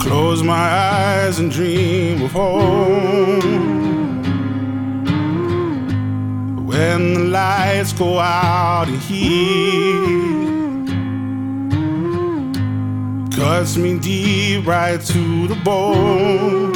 Close 0.00 0.42
my 0.42 0.54
eyes 0.54 1.38
and 1.38 1.50
dream 1.52 2.22
of 2.22 2.32
home. 2.32 3.40
When 6.66 7.14
the 7.14 7.20
lights 7.20 7.92
go 7.92 8.18
out 8.18 8.88
here, 8.88 9.28
cuts 13.30 13.76
me 13.76 13.98
deep 13.98 14.66
right 14.66 15.00
to 15.00 15.46
the 15.48 15.56
bone. 15.64 16.70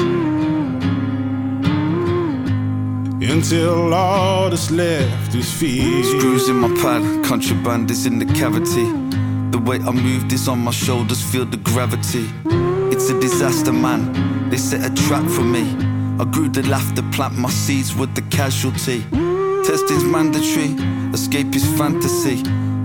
Until 3.22 3.94
all 3.94 4.50
that's 4.50 4.70
left 4.70 5.34
is 5.34 5.50
fear. 5.50 6.04
Screws 6.04 6.48
in 6.50 6.56
my 6.56 6.68
pad, 6.82 7.24
contraband 7.24 7.90
is 7.90 8.04
in 8.04 8.18
the 8.18 8.26
cavity. 8.26 8.86
The 9.50 9.58
way 9.58 9.76
I 9.76 9.92
move 9.92 10.30
is 10.30 10.46
on 10.46 10.58
my 10.58 10.72
shoulders, 10.72 11.22
feel 11.22 11.46
the 11.46 11.56
gravity. 11.56 12.28
It's 12.94 13.10
a 13.10 13.20
disaster, 13.20 13.72
man. 13.72 14.48
They 14.50 14.56
set 14.56 14.88
a 14.88 14.94
trap 14.94 15.28
for 15.28 15.42
me. 15.42 15.62
I 16.20 16.24
grew 16.30 16.48
the 16.48 16.62
laughter, 16.68 17.02
plant 17.10 17.36
my 17.36 17.50
seeds 17.50 17.92
with 17.92 18.14
the 18.14 18.22
casualty. 18.30 19.02
Testing's 19.66 20.04
mandatory, 20.04 20.70
escape 21.12 21.56
is 21.56 21.66
fantasy. 21.76 22.36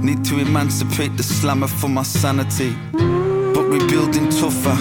Need 0.01 0.25
to 0.25 0.39
emancipate 0.39 1.15
the 1.15 1.21
slammer 1.21 1.67
for 1.67 1.89
my 1.89 2.01
sanity. 2.01 2.75
But 2.91 3.65
rebuilding 3.69 4.29
tougher. 4.31 4.77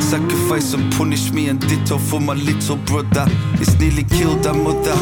Sacrifice 0.00 0.74
and 0.74 0.92
punish 0.92 1.30
me 1.30 1.48
and 1.50 1.60
ditto 1.60 1.96
for 1.96 2.20
my 2.20 2.34
little 2.34 2.78
brother. 2.78 3.26
It's 3.60 3.78
nearly 3.78 4.02
killed 4.02 4.44
our 4.44 4.54
mother. 4.54 4.96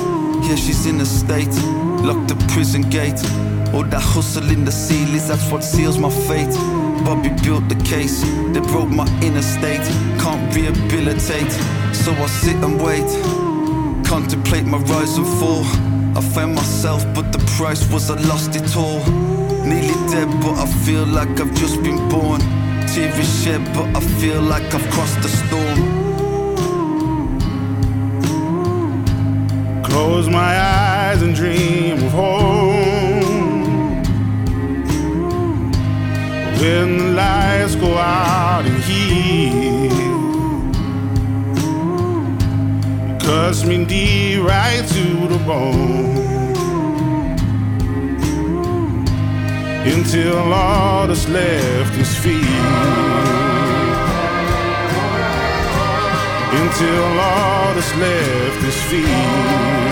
Yeah, 0.46 0.56
she's 0.56 0.84
in 0.84 1.00
a 1.00 1.06
state. 1.06 1.56
Locked 2.04 2.28
the 2.28 2.36
prison 2.52 2.82
gate. 2.90 3.24
All 3.72 3.84
that 3.84 4.02
hustle 4.02 4.50
in 4.50 4.66
the 4.66 4.72
ceilings, 4.72 5.28
that's 5.28 5.50
what 5.50 5.64
seals 5.64 5.96
my 5.96 6.10
fate. 6.10 6.54
Bobby 7.06 7.30
built 7.44 7.68
the 7.68 7.76
case. 7.84 8.22
They 8.52 8.58
broke 8.72 8.88
my 8.88 9.06
inner 9.22 9.40
state. 9.40 9.86
Can't 10.18 10.52
rehabilitate. 10.52 11.52
So 11.94 12.10
I 12.10 12.26
sit 12.26 12.56
and 12.56 12.82
wait. 12.82 13.06
Contemplate 14.04 14.66
my 14.66 14.78
rise 14.78 15.16
and 15.16 15.28
fall. 15.38 15.62
I 16.18 16.20
found 16.34 16.56
myself, 16.56 17.06
but 17.14 17.30
the 17.30 17.38
price 17.56 17.88
was 17.92 18.10
I 18.10 18.18
lost 18.22 18.56
it 18.56 18.76
all. 18.76 19.06
Nearly 19.64 19.94
dead, 20.10 20.28
but 20.42 20.58
I 20.58 20.66
feel 20.84 21.06
like 21.06 21.38
I've 21.38 21.54
just 21.54 21.80
been 21.80 22.08
born. 22.08 22.40
Tears 22.88 23.44
shed, 23.44 23.62
but 23.72 23.86
I 23.94 24.00
feel 24.18 24.42
like 24.42 24.74
I've 24.74 24.90
crossed 24.90 25.22
the 25.22 25.28
storm. 25.28 25.78
Close 29.84 30.28
my 30.28 30.58
eyes 30.58 31.22
and 31.22 31.36
dream 31.36 32.02
of 32.02 32.10
home. 32.10 32.55
When 36.58 36.96
the 36.96 37.04
lights 37.12 37.74
go 37.76 37.94
out 37.98 38.64
in 38.64 38.80
here, 38.80 39.90
cuts 43.20 43.64
me 43.64 43.84
deep 43.84 44.42
right 44.42 44.82
to 44.88 45.28
the 45.28 45.38
bone. 45.44 46.16
Until 49.84 50.52
all 50.52 51.06
that's 51.06 51.28
left 51.28 51.94
is 51.98 52.16
fear. 52.16 52.42
Until 56.62 57.04
all 57.20 57.74
that's 57.74 57.94
left 57.96 58.64
is 58.64 58.82
fear. 58.90 59.85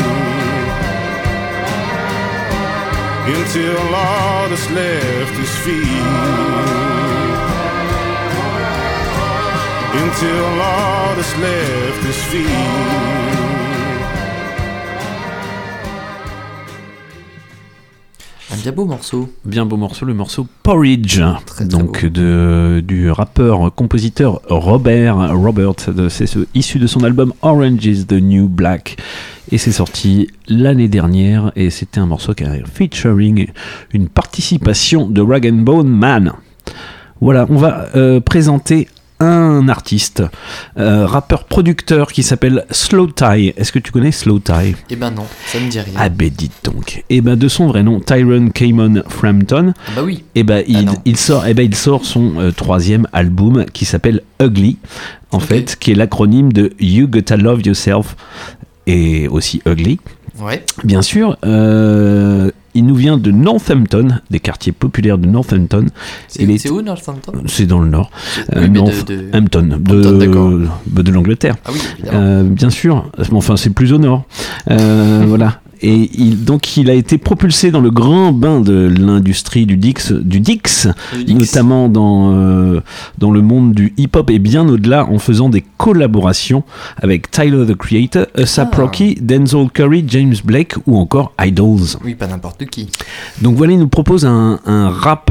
Until 3.27 3.79
all 3.95 4.49
that's 4.51 4.71
left 4.71 5.39
is 5.39 5.57
fear. 5.65 5.85
Until 10.03 10.61
all 10.61 11.15
that's 11.17 11.35
left 11.39 12.05
is 12.05 12.23
fear. 12.25 13.44
Bien 18.65 18.73
beau 18.73 18.87
morceau. 18.87 19.29
Bien 19.45 19.67
beau 19.67 19.77
morceau, 19.77 20.07
le 20.07 20.15
morceau 20.15 20.47
Porridge, 20.63 21.21
Très, 21.21 21.45
très 21.45 21.65
donc 21.67 22.03
beau. 22.05 22.09
de, 22.11 22.83
du 22.87 23.11
rappeur 23.11 23.75
compositeur 23.75 24.41
Robert 24.49 25.35
Robert, 25.39 25.75
de- 25.95 26.09
c'est 26.09 26.25
ce- 26.27 26.47
issu 26.55 26.79
de 26.79 26.87
son 26.87 27.05
album 27.05 27.35
Orange 27.43 27.85
is 27.85 28.07
the 28.07 28.15
New 28.15 28.49
Black, 28.49 28.97
et 29.53 29.59
c'est 29.59 29.71
sorti 29.71 30.29
l'année 30.49 30.89
dernière, 30.89 31.53
et 31.57 31.69
c'était 31.69 32.01
un 32.01 32.07
morceau 32.07 32.33
qui 32.33 32.45
a 32.45 32.53
featuring 32.65 33.49
une 33.93 34.09
participation 34.09 35.07
de 35.09 35.21
Rag 35.21 35.47
and 35.47 35.63
Bone 35.63 35.89
Man. 35.89 36.33
Voilà, 37.21 37.47
on 37.51 37.57
va 37.57 37.89
euh, 37.97 38.21
présenter 38.21 38.89
un 39.21 39.69
artiste, 39.69 40.23
euh, 40.79 41.07
rappeur 41.07 41.45
producteur 41.45 42.13
qui 42.13 42.23
s'appelle 42.23 42.65
Slow 42.71 43.09
Tie. 43.09 43.55
Est-ce 43.57 43.73
que 43.73 43.79
tu 43.79 43.93
connais 43.93 44.13
Slow 44.13 44.39
Tie 44.41 44.75
Eh 44.91 44.97
ben 44.97 45.11
non, 45.11 45.27
ça 45.47 45.61
me 45.61 45.69
dit 45.69 45.81
rien. 45.81 45.95
Ah 45.97 46.09
ben 46.09 46.31
dites 46.31 46.65
donc. 46.65 47.05
Et 47.11 47.21
ben 47.21 47.37
de 47.37 47.49
son 47.49 47.69
vrai 47.69 47.83
nom, 47.83 48.01
Tyrone 48.01 48.51
Camon 48.53 49.03
Frampton. 49.09 49.73
Ah 49.89 49.91
bah 49.97 50.03
oui. 50.05 50.25
Et 50.35 50.43
ben 50.43 50.65
il, 50.67 50.85
non. 50.85 50.95
il 51.05 51.17
sort, 51.17 51.47
et 51.47 51.55
ben 51.55 51.65
il 51.65 51.75
sort 51.75 52.05
son 52.05 52.39
euh, 52.39 52.51
troisième 52.51 53.07
album 53.13 53.65
qui 53.73 53.85
s'appelle 53.85 54.23
Ugly, 54.43 54.79
en 55.31 55.41
fait, 55.41 55.77
qui 55.77 55.93
est 55.93 55.95
l'acronyme 55.95 56.53
de 56.53 56.73
You 56.81 57.07
Gotta 57.09 57.37
Love 57.37 57.63
Yourself 57.65 58.17
et 58.87 59.29
aussi 59.29 59.63
Ugly. 59.67 60.01
Ouais. 60.41 60.65
Bien 60.83 61.03
sûr, 61.03 61.37
euh, 61.47 62.51
Il 62.75 62.87
nous 62.87 62.95
vient 62.97 63.17
de 63.19 63.31
Northampton, 63.31 64.19
des 64.31 64.41
quartiers 64.41 64.73
populaires 64.73 65.17
de 65.19 65.27
Northampton. 65.27 65.87
C'est 66.29 66.43
est- 66.43 66.71
où 66.71 66.83
Northampton? 66.83 67.33
C'est 67.47 67.67
dans 67.67 67.79
le 67.81 67.89
nord. 67.89 68.11
De- 68.53 68.61
de- 68.61 68.67
Northampton, 68.67 69.15
de, 69.15 69.37
Hampton, 69.39 70.19
d'accord. 70.19 70.51
bah, 70.87 71.03
de 71.03 71.11
l'Angleterre. 71.13 71.55
Ah 71.65 71.71
oui. 71.73 71.79
Euh, 72.13 72.43
bien 72.43 72.71
sûr. 72.71 73.11
Enfin, 73.33 73.57
c'est 73.57 73.71
plus 73.71 73.93
au 73.93 73.99
nord. 73.99 74.25
Euh, 74.71 75.25
voilà. 75.29 75.61
Et 75.83 76.11
il, 76.15 76.45
donc, 76.45 76.77
il 76.77 76.89
a 76.91 76.95
été 76.95 77.19
propulsé 77.19 77.71
dans 77.71 77.81
le 77.81 77.91
grand 77.91 78.33
bain 78.33 78.61
de 78.61 78.93
l'industrie 78.99 79.67
du 79.67 79.77
Dix, 79.77 80.13
du 80.13 80.41
Dix, 80.41 80.89
notamment 81.29 81.89
dans, 81.89 82.33
euh, 82.35 82.81
dans 83.19 83.31
le 83.31 83.43
monde 83.43 83.73
du 83.75 83.93
hip-hop 83.97 84.31
et 84.31 84.39
bien 84.39 84.69
au-delà 84.69 85.07
en 85.07 85.19
faisant 85.19 85.49
des 85.49 85.65
collaborations 85.79 86.63
avec 86.97 87.31
Tyler 87.31 87.65
the 87.67 87.75
Creator, 87.77 88.27
A$AP 88.37 88.69
Ah. 88.73 88.77
Rocky, 88.81 89.17
Denzel 89.21 89.69
Curry, 89.73 90.05
James 90.07 90.35
Blake 90.45 90.75
ou 90.87 90.97
encore 90.99 91.33
Idols. 91.41 91.99
Oui, 92.05 92.15
pas 92.15 92.27
n'importe 92.27 92.65
qui. 92.67 92.89
Donc 93.43 93.57
voilà, 93.57 93.73
il 93.75 93.79
nous 93.79 93.89
propose 93.89 94.25
un, 94.25 94.61
un 94.67 94.89
rap 94.91 95.31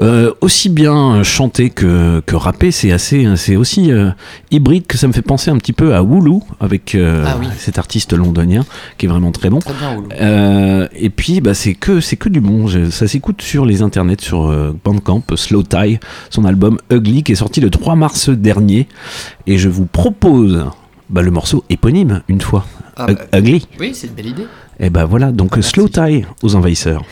euh, 0.00 0.32
aussi 0.40 0.68
bien 0.68 1.22
chanté 1.22 1.70
que, 1.70 2.20
que 2.24 2.36
rappé. 2.36 2.70
C'est 2.70 2.92
assez, 2.92 3.26
c'est 3.36 3.56
aussi 3.56 3.90
euh, 3.90 4.10
hybride 4.50 4.86
que 4.86 4.96
ça 4.96 5.08
me 5.08 5.12
fait 5.12 5.22
penser 5.22 5.50
un 5.50 5.56
petit 5.58 5.72
peu 5.72 5.94
à 5.94 6.02
Wooloo 6.02 6.42
avec 6.60 6.94
euh, 6.94 7.24
Ah 7.26 7.36
oui. 7.40 7.46
cet 7.58 7.78
artiste 7.78 8.12
londonien 8.12 8.64
qui 8.96 9.06
est 9.06 9.08
vraiment 9.08 9.32
très 9.32 9.50
bon. 9.50 9.58
Très 9.58 9.74
bien, 9.74 9.96
Oulu. 9.96 10.88
Et 10.94 11.10
puis 11.10 11.40
bah, 11.40 11.54
c'est 11.54 11.74
que 11.74 12.00
c'est 12.00 12.16
que 12.16 12.28
du 12.28 12.40
bon. 12.40 12.68
Ça 12.90 13.08
s'écoute 13.08 13.42
sur 13.42 13.66
les 13.66 13.82
internets, 13.82 14.20
sur 14.20 14.52
Bandcamp, 14.84 15.24
Slow 15.34 15.62
Tie, 15.62 15.98
son 16.30 16.44
album 16.44 16.78
Ugly 16.90 17.22
qui 17.22 17.32
est 17.32 17.36
sorti 17.36 17.60
le 17.60 17.70
3 17.70 17.96
mars 17.96 18.28
dernier. 18.30 18.86
Et 19.46 19.58
je 19.58 19.68
vous 19.68 19.86
propose 19.86 20.66
bah, 21.10 21.22
le 21.22 21.30
morceau 21.30 21.64
éponyme 21.70 22.22
une 22.28 22.40
fois. 22.40 22.66
Ah 22.96 23.06
bah, 23.06 23.38
Ugly. 23.38 23.66
Oui, 23.80 23.92
c'est 23.94 24.06
une 24.08 24.14
belle 24.14 24.26
idée. 24.26 24.46
Et 24.80 24.90
bah 24.90 25.06
voilà, 25.06 25.32
donc 25.32 25.56
Slow 25.60 25.88
Tie 25.88 26.24
aux 26.42 26.54
envahisseurs. 26.54 27.02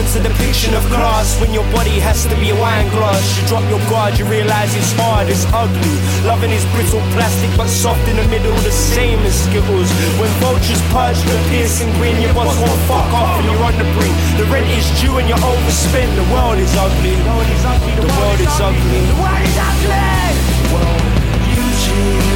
Pigment's 0.00 0.16
a 0.16 0.22
depiction 0.24 0.72
of 0.72 0.82
class, 0.88 1.38
when 1.42 1.52
your 1.52 1.64
body 1.76 2.00
has 2.00 2.24
to 2.24 2.34
be 2.40 2.48
a 2.48 2.56
wine 2.56 2.88
glass, 2.88 3.20
you 3.36 3.44
drop 3.46 3.60
your 3.68 3.80
guard, 3.92 4.16
you 4.18 4.24
realize 4.24 4.74
it's 4.74 4.96
hard, 4.96 5.28
it's 5.28 5.44
ugly. 5.52 5.96
Loving 6.24 6.48
is 6.56 6.64
brittle 6.72 7.04
plastic, 7.12 7.52
but 7.52 7.68
soft 7.68 8.00
in 8.08 8.16
the 8.16 8.24
middle, 8.32 8.56
the 8.64 8.72
same 8.72 9.18
as 9.28 9.36
Skittles. 9.36 9.92
When 10.16 10.32
vultures 10.40 10.80
purge 10.88 11.20
the 11.28 11.36
piercing 11.52 11.92
grin, 12.00 12.16
your 12.16 12.32
boss 12.32 12.48
won't 12.56 12.80
fuck 12.88 13.12
off 13.12 13.36
and 13.36 13.44
you're 13.44 13.60
on 13.60 13.76
the 13.76 13.84
brink. 13.92 14.16
The 14.40 14.48
rent 14.48 14.72
is 14.72 14.88
due 15.04 15.20
and 15.20 15.28
you're 15.28 15.44
overspent. 15.44 16.16
The 16.16 16.24
world 16.32 16.56
is 16.56 16.72
ugly. 16.80 17.20
The 17.20 17.28
world 17.28 17.50
is 17.52 17.64
ugly. 17.68 17.92
The 18.00 18.08
world 18.16 18.40
is 18.40 18.56
ugly. 18.56 19.04
The 19.04 19.20
world 19.20 19.44
is 19.44 19.56
ugly. 19.60 20.20
I'm 21.92 22.29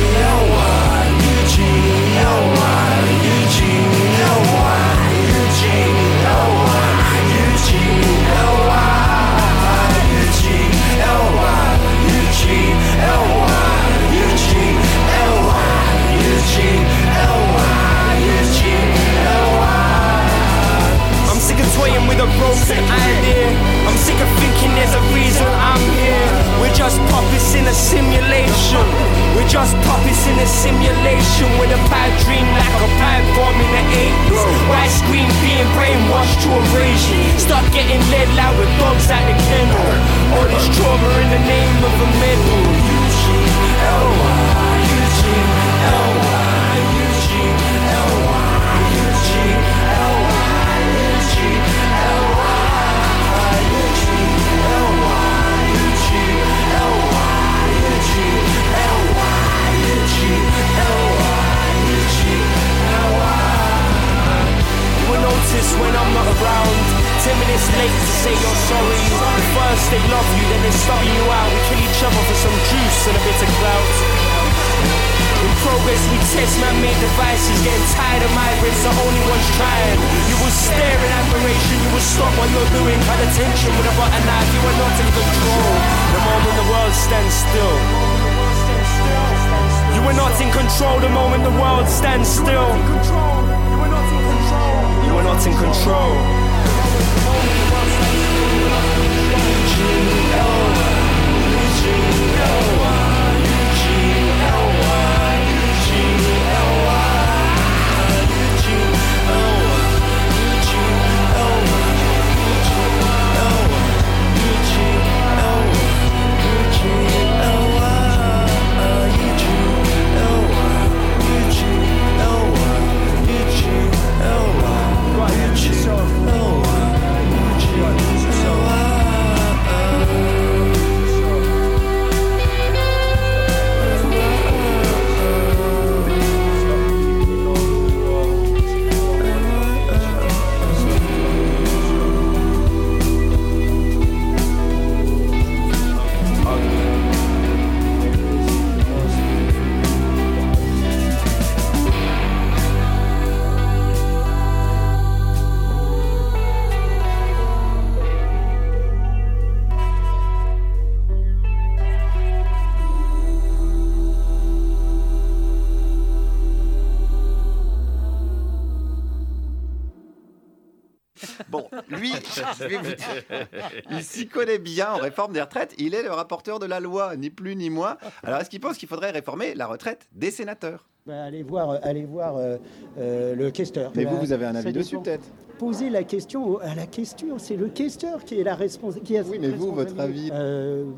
connaît 174.34 174.58
bien 174.58 174.92
en 174.92 174.96
réforme 174.98 175.32
des 175.32 175.40
retraites. 175.40 175.74
Il 175.78 175.94
est 175.94 176.02
le 176.02 176.10
rapporteur 176.10 176.58
de 176.58 176.66
la 176.66 176.80
loi, 176.80 177.16
ni 177.16 177.30
plus 177.30 177.56
ni 177.56 177.70
moins. 177.70 177.96
Alors, 178.22 178.40
est-ce 178.40 178.50
qu'il 178.50 178.60
pense 178.60 178.76
qu'il 178.76 178.88
faudrait 178.88 179.10
réformer 179.12 179.54
la 179.54 179.66
retraite 179.66 180.08
des 180.12 180.30
sénateurs? 180.30 180.84
Ben, 181.06 181.18
allez 181.20 181.42
voir, 181.42 181.70
euh, 181.70 181.78
allez 181.82 182.04
voir 182.04 182.36
euh, 182.38 182.56
euh, 182.98 183.34
le 183.34 183.50
questeur. 183.50 183.92
Mais 183.94 184.04
vous, 184.04 184.16
Ben, 184.16 184.20
vous 184.24 184.32
avez 184.32 184.46
un 184.46 184.54
avis 184.54 184.72
dessus, 184.72 184.98
peut-être? 184.98 185.24
Posez 185.58 185.88
la 185.88 186.02
question 186.02 186.44
au- 186.48 186.58
à 186.60 186.74
la 186.74 186.86
question, 186.86 187.38
c'est 187.38 187.54
le 187.56 187.68
questeur 187.68 188.24
qui 188.24 188.40
est 188.40 188.42
la 188.42 188.56
responsabilité. 188.56 189.20
Oui, 189.28 189.38
mais 189.40 189.50
vous, 189.50 189.72
votre 189.72 189.98
avis 190.00 190.32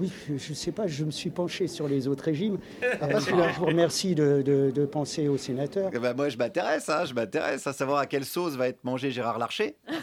Oui, 0.01 0.11
je 0.29 0.33
ne 0.51 0.55
sais 0.55 0.73
pas, 0.73 0.87
je 0.87 1.05
me 1.05 1.11
suis 1.11 1.29
penché 1.31 1.67
sur 1.69 1.89
les 1.89 2.09
autres 2.09 2.25
régimes. 2.25 2.57
Ah, 2.83 3.05
Euh, 3.05 3.09
pas 3.09 3.19
je, 3.21 3.59
vous 3.59 3.67
remercie 3.67 4.15
de, 4.15 4.41
de- 4.43 4.71
de 4.75 4.87
penser 4.87 5.29
aux 5.29 5.37
sénateurs. 5.37 5.91
Eh 5.93 5.99
ben, 5.99 6.15
moi, 6.15 6.29
je 6.31 6.39
m'intéresse, 6.39 6.89
hein, 6.89 7.05
je 7.05 7.13
m'intéresse 7.13 7.67
à 7.67 7.73
savoir 7.75 7.99
à 7.99 8.07
quelle 8.07 8.25
sauce 8.25 8.55
va 8.57 8.69
être 8.69 8.83
mangé 8.85 9.11
Gérard 9.11 9.39
Larcher. 9.39 9.77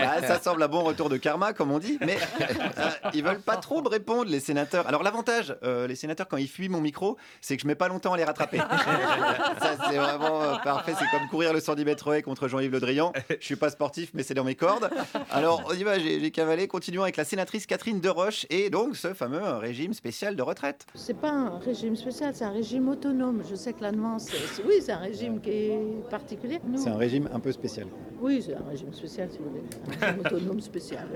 Ah, 0.00 0.22
ça 0.22 0.38
semble 0.40 0.62
un 0.62 0.68
bon 0.68 0.82
retour 0.84 1.08
de 1.08 1.16
karma, 1.16 1.52
comme 1.52 1.72
on 1.72 1.78
dit, 1.80 1.98
mais 2.00 2.16
euh, 2.78 3.10
ils 3.14 3.22
veulent 3.24 3.40
pas 3.40 3.56
trop 3.56 3.82
me 3.82 3.88
répondre, 3.88 4.30
les 4.30 4.40
sénateurs. 4.40 4.86
Alors, 4.86 5.02
l'avantage, 5.02 5.56
euh, 5.62 5.86
les 5.86 5.94
sénateurs, 5.96 6.28
quand 6.28 6.36
ils 6.36 6.48
fuient 6.48 6.68
mon 6.68 6.80
micro, 6.80 7.16
c'est 7.40 7.56
que 7.56 7.62
je 7.62 7.66
mets 7.66 7.74
pas 7.74 7.88
longtemps 7.88 8.12
à 8.12 8.16
les 8.16 8.24
rattraper. 8.24 8.58
ça, 9.60 9.76
c'est 9.88 9.96
vraiment 9.96 10.42
euh, 10.42 10.54
parfait. 10.64 10.92
C'est 10.98 11.06
comme 11.16 11.28
courir 11.28 11.52
le 11.52 11.60
110 11.60 11.84
mètres 11.84 12.12
haies 12.14 12.22
contre 12.22 12.48
Jean-Yves 12.48 12.72
Le 12.72 12.80
Drian. 12.80 13.12
Je 13.40 13.44
suis 13.44 13.56
pas 13.56 13.70
sportif, 13.70 14.10
mais 14.14 14.22
c'est 14.22 14.34
dans 14.34 14.44
mes 14.44 14.54
cordes. 14.54 14.90
Alors, 15.30 15.62
on 15.68 15.74
y 15.74 15.82
va, 15.84 15.98
j'ai 15.98 16.20
j'ai 16.20 16.30
cavalé. 16.30 16.68
Continuons 16.68 17.02
avec 17.02 17.16
la 17.16 17.24
sénatrice 17.24 17.66
Catherine 17.66 18.00
Deroche 18.00 18.46
et 18.50 18.70
donc 18.70 18.96
ce 18.96 19.14
fameux 19.14 19.42
régime 19.58 19.92
spécial 19.94 20.36
de 20.36 20.42
retraite. 20.42 20.86
C'est 20.94 21.16
pas 21.18 21.30
un 21.30 21.58
régime 21.58 21.96
spécial, 21.96 22.32
c'est 22.34 22.44
un 22.44 22.50
régime 22.50 22.88
autonome. 22.88 23.42
Je 23.48 23.54
sais 23.54 23.72
que 23.72 23.78
c'est, 24.18 24.36
c'est- 24.36 24.62
oui, 24.64 24.74
c'est 24.80 24.92
un 24.92 24.98
régime 24.98 25.40
qui 25.40 25.50
est 25.50 25.80
particulier. 26.10 26.60
Nous- 26.66 26.78
C'est 26.78 26.90
un 26.90 26.96
régime 26.96 27.28
un 27.32 27.40
peu 27.40 27.52
spécial. 27.52 27.86
Oui, 28.20 28.42
c'est 28.44 28.54
un 28.54 28.68
régime 28.68 28.92
spécial, 28.92 29.28
si 29.30 29.38
vous 29.38 29.48
voulez. 29.50 29.62
Un 30.02 30.06
régime 30.06 30.20
autonome 30.20 30.60
spécial. 30.60 31.06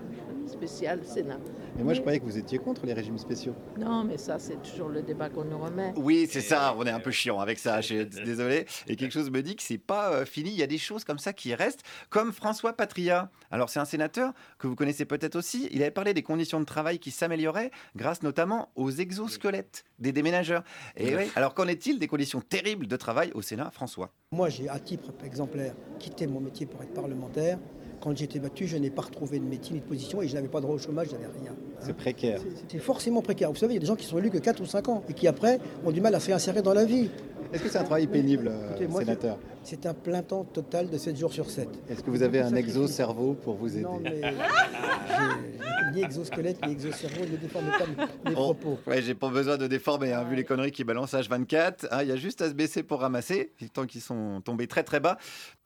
Spécial 0.47 1.01
Sénat. 1.05 1.39
Mais 1.77 1.83
moi, 1.83 1.93
je 1.93 2.01
croyais 2.01 2.21
que 2.21 2.25
vous 2.25 2.39
étiez 2.39 2.59
contre 2.59 2.87
les 2.87 2.93
régimes 2.93 3.19
spéciaux. 3.19 3.55
Non, 3.79 4.05
mais 4.05 4.17
ça, 4.17 4.39
c'est 4.39 4.63
toujours 4.63 4.89
le 4.89 5.03
débat 5.03 5.29
qu'on 5.29 5.45
nous 5.45 5.59
remet. 5.59 5.93
Oui, 5.97 6.29
c'est 6.31 6.41
ça. 6.41 6.75
On 6.79 6.87
est 6.87 6.91
un 6.91 7.01
peu 7.01 7.11
chiant 7.11 7.41
avec 7.41 7.59
ça. 7.59 7.81
Je 7.81 7.87
suis 7.87 8.07
désolé. 8.25 8.67
Et 8.87 8.95
quelque 8.95 9.13
chose 9.13 9.31
me 9.31 9.43
dit 9.43 9.57
que 9.57 9.63
c'est 9.63 9.79
pas 9.79 10.13
euh, 10.13 10.25
fini. 10.25 10.51
Il 10.51 10.57
y 10.57 10.63
a 10.63 10.69
des 10.69 10.79
choses 10.79 11.03
comme 11.03 11.19
ça 11.19 11.33
qui 11.33 11.53
restent, 11.55 11.83
comme 12.11 12.33
François 12.33 12.75
Patria. 12.75 13.31
Alors, 13.51 13.71
c'est 13.71 13.81
un 13.81 13.85
sénateur 13.85 14.33
que 14.59 14.69
vous 14.69 14.77
connaissez 14.77 15.05
peut-être 15.05 15.35
aussi. 15.35 15.69
Il 15.73 15.83
avait 15.83 15.91
parlé 15.91 16.15
des 16.15 16.23
conditions 16.23 16.61
de 16.61 16.65
travail 16.65 17.01
qui 17.01 17.11
s'amélioraient 17.11 17.73
grâce 17.97 18.23
notamment 18.23 18.71
aux 18.77 18.91
exosquelettes 18.91 19.85
des 19.99 20.13
déménageurs. 20.13 20.63
Et 20.97 21.17
oui. 21.17 21.25
Alors, 21.35 21.55
qu'en 21.55 21.67
est-il 21.67 21.99
des 21.99 22.07
conditions 22.07 22.41
terribles 22.41 22.87
de 22.87 22.97
travail 22.97 23.33
au 23.35 23.43
Sénat, 23.43 23.71
François? 23.73 24.13
Moi, 24.31 24.49
j'ai 24.49 24.69
à 24.69 24.79
titre 24.79 25.13
exemplaire 25.25 25.75
quitté 25.99 26.27
mon 26.27 26.41
métier 26.41 26.67
pour 26.67 26.83
être 26.83 26.95
parlementaire. 26.95 27.59
Quand 28.05 28.13
été 28.21 28.39
battu, 28.39 28.67
je 28.67 28.77
n'ai 28.77 28.91
pas 28.91 29.01
retrouvé 29.01 29.39
de 29.39 29.47
métier 29.47 29.73
ni 29.73 29.81
de 29.81 29.87
position 29.87 30.21
et 30.21 30.29
je 30.29 30.35
n'avais 30.35 30.49
pas 30.49 30.61
droit 30.61 30.75
au 30.75 30.79
chômage, 30.79 31.07
je 31.07 31.13
n'avais 31.13 31.25
rien. 31.41 31.53
C'est 31.81 31.97
précaire. 31.97 32.39
C'est 32.69 32.79
forcément 32.79 33.23
précaire. 33.23 33.51
Vous 33.51 33.57
savez, 33.57 33.73
il 33.73 33.77
y 33.77 33.79
a 33.79 33.81
des 33.81 33.87
gens 33.87 33.97
qui 33.97 34.05
sont 34.05 34.19
élus 34.19 34.29
que 34.29 34.37
4 34.37 34.61
ou 34.61 34.67
5 34.67 34.89
ans 34.91 35.03
et 35.09 35.15
qui 35.15 35.27
après 35.27 35.59
ont 35.87 35.91
du 35.91 36.03
mal 36.03 36.15
à 36.15 36.21
se 36.21 36.27
réinsérer 36.27 36.61
dans 36.61 36.75
la 36.75 36.85
vie. 36.85 37.09
Est-ce 37.55 37.63
que 37.63 37.69
c'est 37.69 37.79
un 37.79 37.85
travail 37.85 38.09
pénible, 38.09 38.49
euh, 38.49 38.71
Écoutez, 38.71 38.89
moi, 38.89 39.01
sénateur 39.01 39.39
C'est 39.63 39.87
un 39.87 39.95
plein 39.95 40.23
temps 40.23 40.43
total 40.45 40.91
de 40.91 40.99
7 40.99 41.17
jours 41.17 41.33
sur 41.33 41.49
7. 41.49 41.69
Est-ce 41.89 42.03
que 42.03 42.11
vous 42.11 42.23
avez 42.25 42.41
un 42.41 42.53
exo-cerveau 42.55 43.35
pour 43.35 43.55
vous 43.55 43.69
aider 43.75 43.83
Non, 43.85 44.01
mais 44.03 44.21
j'ai 44.23 45.93
ni 45.93 46.03
exosquelette 46.03 46.67
ni 46.67 46.73
exocerveau, 46.73 47.25
ne 47.31 47.37
déformez 47.37 47.71
pas 47.71 47.87
mes- 47.87 48.31
mes 48.31 48.35
Bon, 48.35 48.55
propos. 48.55 48.79
ouais, 48.89 49.01
j'ai 49.03 49.15
pas 49.15 49.29
besoin 49.29 49.57
de 49.57 49.69
déformer, 49.69 50.13
hein, 50.13 50.25
vu 50.25 50.35
les 50.35 50.43
conneries 50.45 50.73
qui 50.73 50.83
balancent 50.83 51.15
H24. 51.15 51.87
hein, 51.93 52.03
Il 52.03 52.09
y 52.09 52.13
a 52.13 52.17
juste 52.17 52.43
à 52.43 52.49
se 52.49 52.55
baisser 52.55 52.83
pour 52.83 53.01
ramasser, 53.01 53.53
tant 53.73 53.87
qu'ils 53.87 54.01
sont 54.01 54.41
tombés 54.45 54.67
très 54.67 54.83
très 54.83 54.99
bas. 54.99 55.17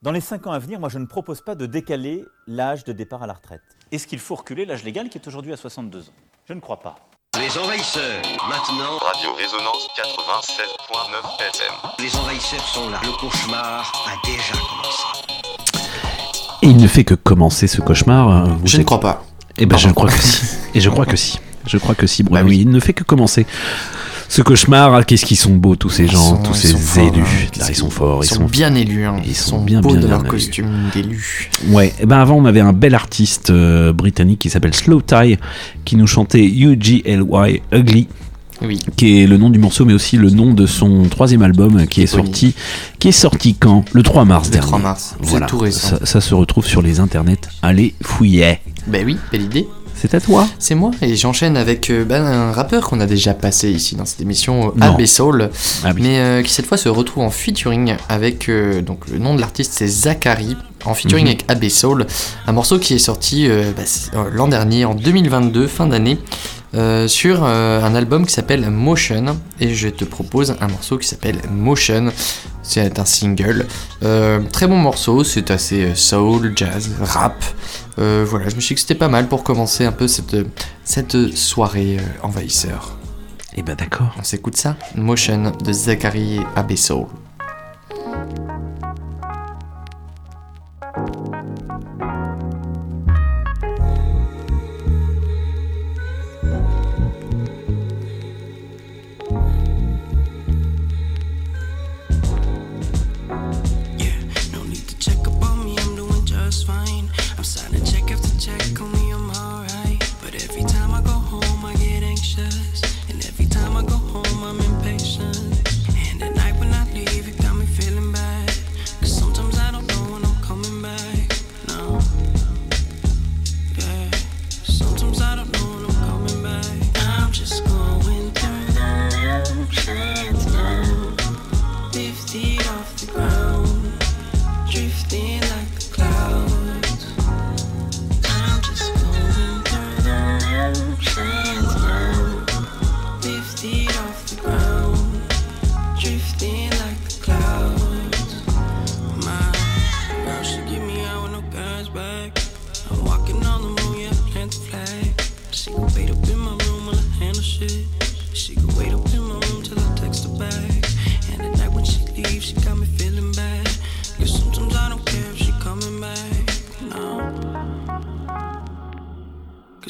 Dans 0.03 0.13
les 0.13 0.21
5 0.21 0.47
ans 0.47 0.53
à 0.53 0.59
venir, 0.59 0.79
moi 0.81 0.91
je 0.91 0.99
ne 0.99 1.07
propose 1.07 1.41
pas 1.41 1.55
de 1.55 1.65
décaler 1.65 2.23
l'âge 2.47 2.85
de 2.85 2.93
départ 2.93 3.23
à 3.23 3.27
la 3.27 3.33
retraite. 3.33 3.63
Est-ce 3.93 4.07
qu'il 4.07 4.19
faut 4.19 4.35
reculer 4.35 4.67
l'âge 4.67 4.85
légal 4.85 5.09
qui 5.09 5.17
est 5.17 5.27
aujourd'hui 5.27 5.55
à 5.55 5.57
62 5.57 6.11
ans? 6.11 6.13
Je 6.45 6.53
ne 6.53 6.61
crois 6.61 6.81
pas. 6.81 7.08
Les 7.41 7.57
envahisseurs, 7.57 8.23
maintenant. 8.49 8.99
Radio 8.99 9.33
Résonance 9.37 9.89
96.9 9.97 11.39
FM. 11.39 11.75
Les 12.01 12.17
envahisseurs 12.17 12.67
sont 12.67 12.91
là. 12.91 13.01
Le 13.05 13.13
cauchemar 13.13 13.93
a 14.07 14.27
déjà 14.27 14.55
commencé. 14.55 15.03
Et 16.63 16.67
il 16.67 16.77
ne 16.77 16.89
fait 16.89 17.05
que 17.05 17.15
commencer 17.15 17.67
ce 17.69 17.81
cauchemar. 17.81 18.49
vous 18.49 18.67
Je 18.67 18.79
ne 18.79 18.83
crois 18.83 19.01
pas. 19.01 19.23
Eh 19.57 19.67
ben, 19.67 19.77
je 19.77 19.89
crois 19.91 20.11
que 20.11 20.19
si. 20.19 20.47
Et 20.75 20.81
je 20.81 20.91
crois 20.91 21.07
que 21.07 21.17
si. 21.17 21.39
Je 21.67 21.79
crois 21.79 21.95
que 21.95 22.07
si, 22.07 22.23
Bruno. 22.23 22.49
oui. 22.49 22.59
Il 22.61 22.71
ne 22.71 22.81
fait 22.81 22.93
que 22.93 23.05
commencer. 23.05 23.47
Ce 24.31 24.43
cauchemar, 24.43 24.95
ah, 24.95 25.03
qu'est-ce 25.05 25.25
qu'ils 25.25 25.39
sont 25.39 25.55
beaux, 25.55 25.75
tous 25.75 25.89
ces 25.91 26.07
gens, 26.07 26.37
sont- 26.37 26.43
tous 26.43 26.55
ces 26.55 26.77
forts, 26.77 27.03
élus. 27.03 27.23
hein. 27.23 27.59
Là, 27.61 27.67
ils 27.71 27.75
sont 27.75 27.89
forts. 27.91 28.23
Ils 28.23 28.29
sont 28.29 28.45
bien 28.45 28.75
élus. 28.75 29.05
hein. 29.07 29.17
Ils 29.25 29.31
Ils 29.31 29.35
sont 29.35 29.51
sont 29.59 29.65
bien, 29.65 29.81
beaux 29.81 29.89
bien, 29.93 30.01
de 30.01 30.07
bien 30.07 30.17
leur 30.19 30.25
costume 30.25 30.91
d'élus. 30.95 31.51
Ouais, 31.69 31.93
et 32.01 32.05
ben 32.07 32.19
avant 32.19 32.37
on 32.37 32.45
avait 32.45 32.61
un 32.61 32.73
bel 32.75 32.95
artiste 32.95 33.51
euh, 33.51 33.93
britannique 33.93 34.41
qui 34.41 34.51
s'appelle 34.51 34.75
Slow 34.75 35.01
Tie 35.01 35.39
qui 35.85 35.97
nous 35.97 36.07
chantait 36.07 36.45
UGLY 36.45 37.05
Ugly. 37.73 38.09
Oui. 38.61 38.81
Qui 38.97 39.23
est 39.23 39.27
le 39.29 39.37
nom 39.37 39.51
du 39.51 39.61
morceau, 39.61 39.85
mais 39.85 39.93
aussi 39.95 40.17
le 40.17 40.31
nom 40.31 40.53
de 40.53 40.67
son 40.67 41.05
troisième 41.05 41.43
album 41.43 41.87
qui 41.87 42.03
est 42.03 42.07
sorti. 42.09 42.55
Qui 42.99 43.09
est 43.09 43.13
sorti 43.13 43.55
quand? 43.55 43.85
Le 43.93 44.03
3 44.03 44.25
mars 44.25 44.49
Le 44.49 44.53
dernier. 44.55 44.67
3 44.67 44.79
mars, 44.81 45.15
c'est 45.23 45.29
Voilà. 45.31 45.47
tout 45.47 45.59
récent. 45.59 45.91
Ça, 45.91 46.05
ça 46.05 46.21
se 46.21 46.35
retrouve 46.35 46.67
sur 46.67 46.83
les 46.83 46.99
internets. 46.99 47.39
Allez, 47.63 47.95
fouillez. 48.03 48.59
Ben 48.89 49.07
oui, 49.07 49.17
belle 49.31 49.43
idée. 49.43 49.69
C'est 50.01 50.15
à 50.15 50.21
toi 50.21 50.47
C'est 50.61 50.75
moi, 50.77 50.93
et 51.03 51.17
j'enchaîne 51.17 51.57
avec 51.57 51.91
euh, 51.91 52.05
ben, 52.05 52.25
un 52.25 52.53
rappeur 52.53 52.89
qu'on 52.89 53.01
a 53.01 53.07
déjà 53.07 53.35
passé 53.35 53.71
ici 53.71 53.97
dans 53.97 54.05
cette 54.05 54.21
émission, 54.21 54.69
euh, 54.69 54.71
Non. 54.77 54.95
AB 54.95 55.05
Soul, 55.07 55.51
Ah 55.85 55.91
oui. 55.95 56.03
mais 56.03 56.19
euh, 56.21 56.43
qui 56.43 56.53
cette 56.53 56.67
fois 56.67 56.77
se 56.77 56.89
retrouve 56.89 57.25
en 57.25 57.31
featuring 57.31 57.97
avec, 58.09 58.49
donc 58.85 59.09
le 59.09 59.19
nom 59.19 59.35
de 59.35 59.41
l'artiste 59.41 59.73
c'est 59.75 59.89
Zachary, 59.89 60.57
en 60.85 60.95
featuring 60.95 61.25
Mhm. 61.25 61.31
avec 61.33 61.45
AB 61.51 61.69
Soul, 61.69 62.07
un 62.47 62.53
morceau 62.53 62.79
qui 62.79 62.95
est 62.95 62.99
sorti 62.99 63.49
bah, 63.49 63.83
l'an 64.33 64.47
dernier, 64.49 64.85
en 64.85 64.95
2022, 64.95 65.67
fin 65.67 65.87
d'année, 65.89 66.19
euh, 66.75 67.09
sur 67.09 67.45
euh, 67.45 67.83
un 67.83 67.95
album 67.95 68.27
qui 68.27 68.33
s'appelle 68.33 68.69
Motion, 68.71 69.39
et 69.61 69.75
je 69.75 69.89
te 69.89 70.05
propose 70.05 70.57
un 70.61 70.69
morceau 70.69 70.99
qui 70.99 71.09
s'appelle 71.09 71.39
Motion, 71.51 72.13
c'est 72.63 72.99
un 72.99 73.05
single, 73.05 73.67
Euh, 74.03 74.41
très 74.53 74.67
bon 74.67 74.77
morceau, 74.77 75.25
c'est 75.25 75.51
assez 75.51 75.95
soul, 75.95 76.53
jazz, 76.55 76.91
rap, 77.01 77.43
voilà, 77.97 78.49
je 78.49 78.55
me 78.55 78.61
suis 78.61 78.69
dit 78.69 78.75
que 78.75 78.81
c'était 78.81 78.95
pas 78.95 79.09
mal 79.09 79.27
pour 79.27 79.43
commencer 79.43 79.85
un 79.85 79.93
peu 79.93 80.07
cette, 80.07 80.37
cette 80.85 81.35
soirée 81.35 81.97
envahisseur. 82.23 82.97
Et 83.57 83.63
ben 83.63 83.75
d'accord. 83.75 84.15
On 84.19 84.23
s'écoute 84.23 84.57
ça. 84.57 84.77
Motion 84.95 85.53
de 85.65 85.73
Zachary 85.73 86.37
et 86.37 88.48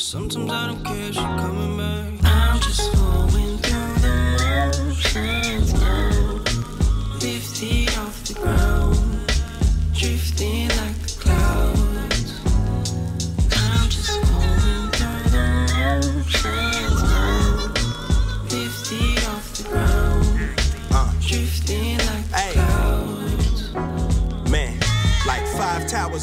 sometimes 0.08 0.50
I 0.50 0.68
don't 0.68 0.82
care 0.84 1.08
if 1.08 1.14
she 1.14 1.20
coming 1.20 1.76
back. 1.76 2.14
I'm 2.24 2.58
just 2.62 2.94
going 2.94 3.58
through 3.58 3.98
the 4.00 4.82
motions 4.86 5.67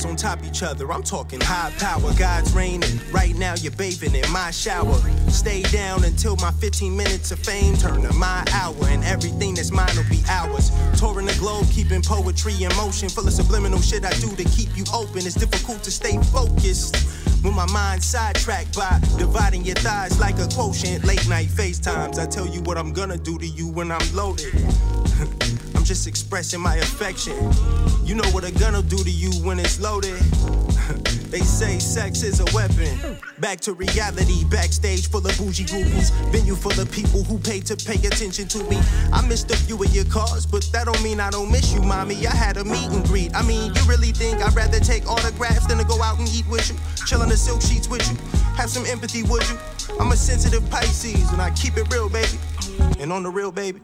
on 0.04 0.16
top 0.16 0.44
each 0.44 0.64
other. 0.64 0.92
I'm 0.92 1.04
talking 1.04 1.40
high 1.40 1.72
power, 1.78 2.12
God's 2.18 2.52
raining. 2.54 3.00
Right 3.12 3.36
now 3.36 3.54
you're 3.56 3.72
bathing 3.72 4.16
in 4.16 4.30
my 4.32 4.52
shower. 4.52 5.00
Stay 5.30 5.62
down 5.64 6.04
until 6.04 6.36
my 6.38 6.52
15 6.52 6.98
minutes 6.98 7.32
of 7.32 7.40
fame 7.40 7.78
turn 7.78 8.02
to 8.02 8.12
my 8.14 8.44
hour, 8.52 8.76
and 8.88 9.04
everything 9.06 9.54
that's 9.54 9.72
mine 9.72 9.96
will 9.96 10.10
be 10.10 10.22
ours. 10.28 10.72
Touring 11.00 11.28
the 11.28 11.36
globe, 11.40 11.68
keeping 11.72 12.02
poetry 12.02 12.54
in 12.62 12.76
motion, 12.76 13.08
full 13.08 13.28
of 13.28 13.34
subliminal 13.34 13.80
shit 13.80 14.04
I 14.04 14.12
do 14.20 14.36
to 14.36 14.44
keep 14.44 14.76
you 14.76 14.84
open. 14.94 15.20
It's 15.20 15.36
difficult 15.36 15.84
to 15.84 15.92
stay 15.92 16.18
focused. 16.34 16.96
When 17.44 17.54
my 17.54 17.68
mind's 17.68 18.08
sidetracked 18.08 18.76
by 18.76 19.00
dividing 19.18 19.64
your 19.64 19.76
thighs 19.76 20.20
like 20.20 20.40
a 20.40 20.48
quotient. 20.48 21.06
Late 21.06 21.30
night 21.30 21.48
FaceTimes, 21.48 22.18
I 22.18 22.26
tell 22.26 22.48
you 22.48 22.62
what 22.62 22.78
I'm 22.78 22.92
gonna 22.92 23.18
do 23.18 23.38
to 23.38 23.46
you 23.46 23.68
when 23.68 23.92
I'm 23.92 24.16
loaded. 24.16 24.52
Just 25.86 26.08
expressing 26.08 26.62
my 26.62 26.78
affection. 26.78 27.38
You 28.04 28.16
know 28.16 28.28
what 28.32 28.44
a 28.44 28.52
gun 28.52 28.74
will 28.74 28.82
do 28.82 28.98
to 28.98 29.12
you 29.12 29.30
when 29.46 29.60
it's 29.60 29.80
loaded. 29.80 30.20
they 31.30 31.42
say 31.42 31.78
sex 31.78 32.24
is 32.24 32.40
a 32.40 32.46
weapon. 32.56 33.20
Back 33.38 33.60
to 33.62 33.74
reality, 33.74 34.46
backstage 34.46 35.08
full 35.12 35.28
of 35.28 35.38
bougie 35.38 35.64
groupies. 35.64 36.10
Venue 36.32 36.56
full 36.56 36.80
of 36.82 36.92
people 36.92 37.24
who 37.24 37.38
pay 37.38 37.60
to 37.60 37.76
pay 37.76 38.02
attention 38.08 38.48
to 38.48 38.64
me. 38.64 38.80
I 39.14 39.24
missed 39.28 39.52
a 39.52 39.58
few 39.58 39.76
of 39.82 39.94
your 39.94 40.06
calls, 40.06 40.48
but 40.48 40.68
that 40.74 40.86
don't 40.86 41.04
mean 41.04 41.20
I 41.20 41.30
don't 41.30 41.52
miss 41.52 41.72
you, 41.72 41.84
mommy. 41.84 42.26
I 42.26 42.36
had 42.36 42.58
a 42.58 42.66
meet 42.66 42.90
and 42.90 43.06
greet. 43.06 43.36
I 43.36 43.44
mean, 43.44 43.72
you 43.76 43.82
really 43.84 44.12
think 44.12 44.42
I'd 44.42 44.56
rather 44.56 44.80
take 44.80 45.08
autographs 45.08 45.68
than 45.68 45.78
to 45.78 45.84
go 45.84 46.02
out 46.02 46.18
and 46.18 46.28
eat 46.30 46.48
with 46.48 46.68
you? 46.68 47.06
Chill 47.06 47.22
on 47.22 47.30
the 47.30 47.38
silk 47.38 47.62
sheets 47.62 47.88
with 47.88 48.02
you? 48.10 48.18
Have 48.56 48.72
some 48.72 48.88
empathy, 48.88 49.22
would 49.22 49.48
you? 49.48 49.58
I'm 50.00 50.12
a 50.12 50.18
sensitive 50.18 50.68
Pisces 50.72 51.32
and 51.32 51.40
I 51.40 51.52
keep 51.52 51.78
it 51.78 51.94
real, 51.94 52.10
baby. 52.10 52.40
And 53.00 53.14
on 53.14 53.22
the 53.22 53.30
real, 53.30 53.52
baby. 53.52 53.82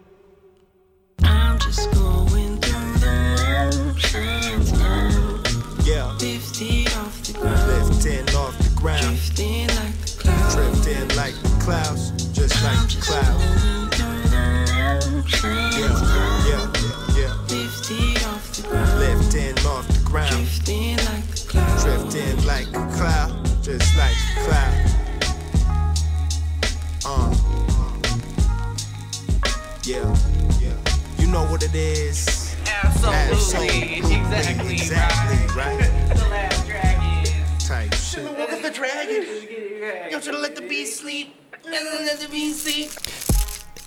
Yeah. 5.84 6.12
Lifted 6.20 6.94
off 6.98 7.22
the 7.24 7.34
ground. 7.40 7.68
Lifting 7.68 8.36
off 8.36 8.58
the 8.58 8.70
ground. 8.76 9.02
Drifting 9.02 9.68
like 9.78 9.96
the 10.02 10.12
clouds. 10.20 10.56
Drifting 10.56 11.08
like 11.16 11.36
the 11.42 11.50
clouds. 11.64 12.12
Just 12.34 12.64
like 12.64 12.90
the 12.90 13.00
clouds. 13.02 13.44
Yeah, 15.78 15.96
yeah, 16.48 16.66
yeah. 17.16 17.34
Lifted 17.50 18.24
off 18.26 18.44
the 18.56 18.62
ground. 18.68 19.00
Lifting 19.00 19.58
off 19.66 19.88
the 19.88 20.00
ground. 20.04 20.32
Drifting 20.32 20.98
like 20.98 21.26
the 21.28 21.38
clouds. 21.48 21.84
Drifting 21.84 22.46
like 22.46 22.68
a 22.70 22.88
cloud. 22.98 23.32
Just 23.62 23.96
like 23.98 24.18
the 24.34 24.42
cloud. 24.46 24.76
Uh. 27.06 27.32
Yeah, 29.84 30.16
yeah. 30.60 30.78
You 31.18 31.28
know 31.28 31.46
what 31.46 31.64
it 31.64 31.76
is. 31.76 32.41
Absolutely. 32.72 34.00
Exactly, 34.00 34.74
Exactly, 34.74 35.38
right? 35.56 35.90
The 36.16 36.30
last 36.30 36.66
dragon. 36.68 37.24
Type 37.68 37.94
shit. 37.96 38.24
What 38.38 38.50
was 38.52 38.62
the 38.62 38.72
dragon? 38.72 39.24
You 40.12 40.22
should 40.22 40.36
let 40.42 40.56
the 40.56 40.62
beast 40.68 41.00
sleep? 41.02 41.34
Let 41.66 42.20
the 42.20 42.30
beast 42.32 42.64
sleep. 42.64 42.90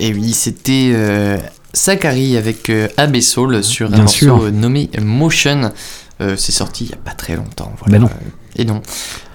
Et 0.00 0.12
oui, 0.12 0.32
c'était 0.32 0.90
euh, 0.92 1.38
Sakari 1.72 2.36
avec 2.36 2.68
euh, 2.68 2.88
Abyssal 2.96 3.62
sur 3.62 3.86
un 3.88 3.90
Bien 3.90 3.98
morceau 4.00 4.18
sûr. 4.18 4.42
euh, 4.44 4.50
nommé 4.50 4.90
Motion. 5.00 5.72
Euh, 6.20 6.36
c'est 6.36 6.52
sorti 6.52 6.84
il 6.84 6.88
n'y 6.88 6.94
a 6.94 6.96
pas 6.98 7.12
très 7.14 7.36
longtemps. 7.36 7.72
Voilà. 7.78 7.98
Ben 7.98 8.02
non. 8.04 8.10
Et 8.56 8.64
non. 8.64 8.80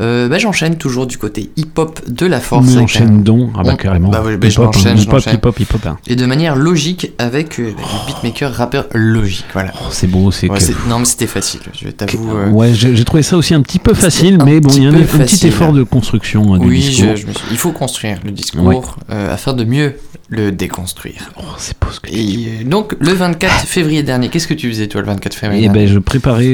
Euh, 0.02 0.30
bah, 0.30 0.38
j'enchaîne 0.38 0.78
toujours 0.78 1.06
du 1.06 1.18
côté 1.18 1.50
hip-hop 1.58 2.00
de 2.08 2.26
la 2.26 2.40
force. 2.40 2.66
Mais 2.66 2.72
avec 2.74 2.84
enchaîne 2.86 3.16
un- 3.16 3.20
donc. 3.22 3.52
Ah 3.58 3.64
bah 3.64 3.72
On- 3.74 3.76
carrément. 3.76 4.10
Bah, 4.10 4.22
ouais, 4.24 4.38
bah, 4.38 4.48
Hip-hop, 4.48 4.74
hip-hop, 4.76 5.24
hip-hop, 5.34 5.60
hip-hop, 5.60 5.86
hein. 5.86 5.98
Et 6.08 6.16
de 6.16 6.26
manière 6.26 6.56
logique 6.56 7.12
avec 7.18 7.60
euh, 7.60 7.74
bah, 7.76 7.84
le 7.84 8.08
beatmaker 8.14 8.54
rappeur 8.54 8.86
logique. 8.94 9.46
Voilà. 9.54 9.74
C'est 9.92 10.08
beau, 10.08 10.32
c'est 10.32 10.50
Ouais, 10.50 10.58
que- 10.58 10.64
c'est- 10.64 10.74
Non, 10.88 11.00
mais 11.00 11.06
c'était 11.06 11.28
facile. 11.28 11.60
Je 11.74 11.90
t'avoue. 11.90 12.32
euh, 12.38 12.50
Ouais, 12.50 12.74
j'ai 12.74 12.96
j'ai 12.96 13.04
trouvé 13.06 13.24
ça 13.24 13.36
aussi 13.38 13.54
un 13.54 13.62
petit 13.62 13.80
peu 13.80 13.94
facile, 13.94 14.38
mais 14.46 14.60
bon, 14.62 14.70
il 14.74 14.84
y 14.84 14.86
a 14.88 14.90
un, 14.90 14.94
petit 14.94 15.46
un 15.46 15.50
effort 15.50 15.74
de 15.74 15.84
construction 15.84 16.54
hein, 16.54 16.60
du 16.60 16.68
oui, 16.68 16.80
discours. 16.80 17.16
je- 17.16 17.22
je 17.22 17.28
me 17.28 17.34
suis- 17.34 17.44
il 17.52 17.58
faut 17.58 17.72
construire 17.72 18.20
le 18.24 18.32
discours 18.32 18.64
Ouais. 18.64 18.78
euh, 19.12 19.34
afin 19.34 19.54
de 19.54 19.64
mieux 19.66 19.96
le 20.30 20.52
déconstruire. 20.52 21.32
Oh, 21.38 21.42
c'est 21.58 21.76
beau 21.82 21.88
ce 21.92 22.00
que 22.00 22.10
Et 22.12 22.62
euh, 22.62 22.64
donc, 22.64 22.96
le 23.00 23.14
24 23.14 23.66
février 23.66 24.04
dernier, 24.04 24.30
qu'est-ce 24.30 24.48
que 24.48 24.54
tu 24.54 24.70
faisais 24.70 24.88
toi 24.88 25.02
le 25.02 25.08
24 25.08 25.34
février 25.34 25.64
Et 25.66 25.68
ben, 25.68 25.74
dernier? 25.74 25.88
je 25.88 25.98
préparais 26.00 26.48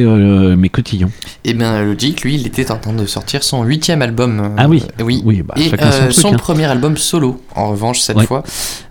mes 0.55 0.69
cotillons. 0.69 1.11
Eh 1.43 1.53
bien, 1.53 1.83
Logic, 1.83 2.21
lui, 2.21 2.35
il 2.35 2.47
était 2.61 2.71
en 2.71 2.77
train 2.77 2.93
de 2.93 3.05
sortir 3.05 3.43
son 3.43 3.63
huitième 3.63 4.01
album. 4.01 4.39
euh, 4.39 4.49
Ah 4.57 4.67
oui. 4.67 4.83
euh, 4.99 5.03
oui. 5.03 5.21
Oui, 5.25 5.41
bah, 5.41 5.53
Et 5.57 5.69
son 5.69 5.73
euh, 5.75 5.77
truc, 5.77 6.13
son 6.13 6.33
hein. 6.33 6.37
premier 6.37 6.65
album 6.65 6.97
solo, 6.97 7.41
en 7.55 7.69
revanche, 7.69 7.99
cette 7.99 8.17
Ouais. 8.17 8.25
fois. 8.25 8.43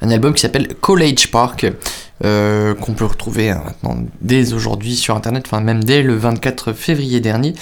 Un 0.03 0.11
album 0.11 0.35
qui 0.35 0.40
s'appelle 0.42 0.68
College 0.81 1.29
Park, 1.31 1.66
euh, 2.24 2.74
qu'on 2.74 2.92
peut 2.92 3.05
retrouver 3.07 3.50
hein, 3.50 3.62
maintenant 3.64 3.96
dès 4.20 4.53
aujourd'hui 4.53 4.94
sur 4.94 5.16
Internet, 5.16 5.44
enfin 5.46 5.61
même 5.61 5.83
dès 5.83 6.03
le 6.03 6.14
24 6.14 6.72
février 6.72 7.20
dernier. 7.20 7.55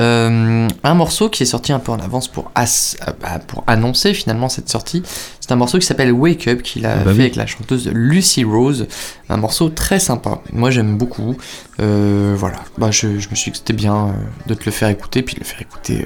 Euh, 0.00 0.66
un 0.82 0.94
morceau 0.94 1.28
qui 1.28 1.44
est 1.44 1.46
sorti 1.46 1.72
un 1.72 1.78
peu 1.78 1.92
en 1.92 2.00
avance 2.00 2.26
pour, 2.28 2.50
as- 2.54 2.96
euh, 3.06 3.12
bah, 3.22 3.38
pour 3.46 3.62
annoncer 3.66 4.12
finalement 4.14 4.48
cette 4.48 4.68
sortie. 4.68 5.02
C'est 5.40 5.52
un 5.52 5.56
morceau 5.56 5.78
qui 5.78 5.86
s'appelle 5.86 6.12
Wake 6.12 6.48
Up, 6.48 6.62
qu'il 6.62 6.86
a 6.86 6.92
Ah 6.92 6.96
bah 6.96 7.02
fait 7.12 7.16
oui. 7.16 7.20
avec 7.20 7.36
la 7.36 7.46
chanteuse 7.46 7.88
Lucy 7.92 8.42
Rose. 8.44 8.86
Un 9.28 9.36
morceau 9.36 9.68
très 9.68 10.00
sympa. 10.00 10.40
Moi 10.52 10.70
j'aime 10.70 10.96
beaucoup. 10.96 11.36
Euh, 11.80 12.34
voilà. 12.36 12.56
Bah, 12.78 12.90
je, 12.90 13.18
je 13.18 13.28
me 13.30 13.34
suis 13.36 13.50
dit 13.50 13.52
que 13.52 13.58
c'était 13.58 13.72
bien 13.72 14.14
de 14.46 14.54
te 14.54 14.64
le 14.64 14.70
faire 14.72 14.88
écouter, 14.88 15.22
puis 15.22 15.34
de 15.36 15.40
le 15.40 15.46
faire 15.46 15.60
écouter 15.62 16.04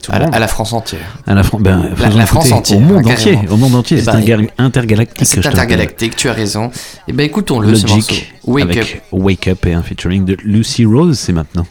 tout 0.00 0.12
à, 0.12 0.18
la, 0.18 0.24
monde. 0.26 0.34
à 0.34 0.38
la 0.38 0.48
France 0.48 0.72
entière. 0.72 1.00
À 1.26 1.34
la, 1.34 1.42
Fran- 1.42 1.58
ben, 1.60 1.90
La- 1.98 2.26
France 2.26 2.52
entière. 2.52 2.78
Au 2.78 2.80
monde 2.80 3.06
entier. 3.06 3.38
Au 3.50 3.56
monde 3.56 3.74
entier. 3.74 3.98
Eh 3.98 4.02
C'est 4.02 4.06
ben, 4.12 4.46
intergalactique. 4.58 5.26
C'est 5.26 5.46
intergalactique, 5.46 6.16
tu 6.16 6.28
as 6.28 6.32
raison. 6.32 6.70
Et 7.08 7.12
ben 7.12 7.24
écoutons-le 7.24 7.74
ce 7.74 7.86
morceau. 7.86 8.14
Wake 8.46 8.64
avec 8.64 8.78
Up. 8.78 9.02
Wake 9.12 9.48
Up 9.48 9.66
et 9.66 9.72
un 9.72 9.82
featuring 9.82 10.24
de 10.24 10.36
Lucy 10.44 10.84
Rose, 10.84 11.18
c'est 11.18 11.32
maintenant. 11.32 11.66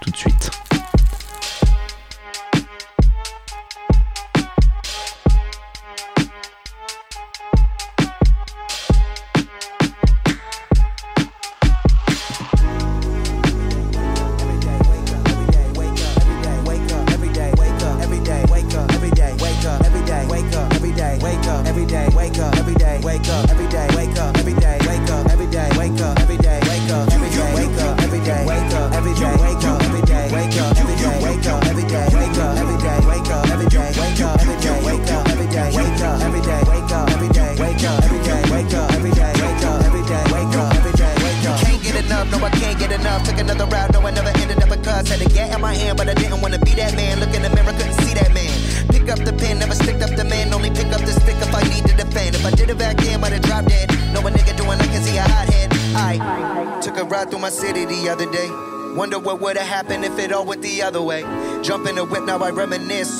Tout 0.00 0.10
de 0.10 0.16
suite. 0.16 0.50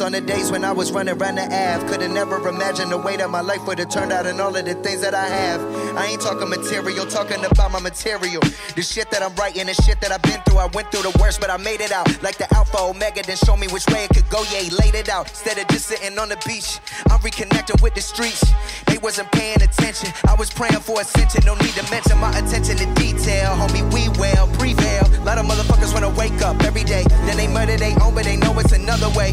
On 0.03 0.12
the 0.12 0.21
days 0.21 0.51
when 0.51 0.65
I 0.65 0.73
was 0.73 0.91
running 0.91 1.17
around 1.17 1.37
the 1.37 1.45
Ave. 1.45 1.87
Could've 1.88 2.11
never 2.11 2.37
imagined 2.49 2.91
the 2.91 2.99
way 2.99 3.17
that 3.17 3.31
my 3.31 3.41
life 3.41 3.65
would 3.67 3.79
have 3.79 3.88
turned 3.88 4.12
out 4.12 4.27
and 4.27 4.41
all 4.41 4.55
of 4.55 4.65
the 4.65 4.75
things 4.75 5.01
that 5.01 5.15
I 5.15 5.27
have. 5.27 5.61
I 5.97 6.07
ain't 6.07 6.21
talking 6.21 6.49
material, 6.49 7.07
talking 7.07 7.45
about 7.45 7.71
my 7.71 7.81
material. 7.81 8.43
The 8.75 8.83
shit 8.83 9.11
that 9.11 9.23
I'm 9.23 9.35
writing, 9.37 9.67
the 9.67 9.75
shit 9.75 10.01
that 10.01 10.11
I've 10.11 10.23
been 10.23 10.41
through. 10.43 10.59
I 10.59 10.67
went 10.75 10.91
through 10.91 11.11
the 11.11 11.17
worst, 11.21 11.41
but 11.41 11.51
I 11.51 11.57
made 11.57 11.81
it 11.81 11.93
out. 11.93 12.07
Like 12.23 12.37
the 12.37 12.53
Alpha 12.55 12.79
Omega, 12.79 13.23
then 13.23 13.37
show 13.37 13.57
me 13.57 13.69
which 13.69 13.87
way 13.88 14.05
it 14.05 14.11
could 14.11 14.29
go. 14.29 14.43
Yeah, 14.51 14.61
he 14.61 14.71
laid 14.71 14.95
it 14.95 15.09
out. 15.09 15.29
Instead 15.29 15.59
of 15.59 15.69
just 15.69 15.87
sitting 15.87 16.19
on 16.19 16.29
the 16.29 16.41
beach, 16.47 16.81
I'm 17.11 17.21
reconnecting 17.21 17.81
with 17.83 17.95
the 17.95 18.03
streets. 18.03 18.43
They 18.87 18.99
wasn't 18.99 19.31
paying 19.33 19.62
attention. 19.62 20.11
I 20.27 20.35
was 20.35 20.51
praying 20.51 20.83
for 20.83 21.01
ascension. 21.01 21.43
No 21.47 21.55
need 21.55 21.75
to 21.79 21.85
mention 21.91 22.19
my 22.19 22.37
attention 22.37 22.77
to 22.77 22.87
detail. 22.95 23.55
Homie, 23.55 23.87
we 23.95 24.09
well, 24.19 24.49
prevail. 24.59 25.07
A 25.07 25.25
Lot 25.25 25.38
of 25.38 25.47
motherfuckers 25.47 25.95
wanna 25.95 26.11
wake 26.11 26.43
up 26.43 26.61
every 26.65 26.85
day. 26.85 27.05
Then 27.27 27.37
they 27.37 27.47
murder 27.47 27.77
they 27.77 27.95
own, 28.03 28.15
but 28.15 28.25
they 28.25 28.37
know 28.37 28.59
it's 28.59 28.73
another 28.73 29.09
way. 29.17 29.31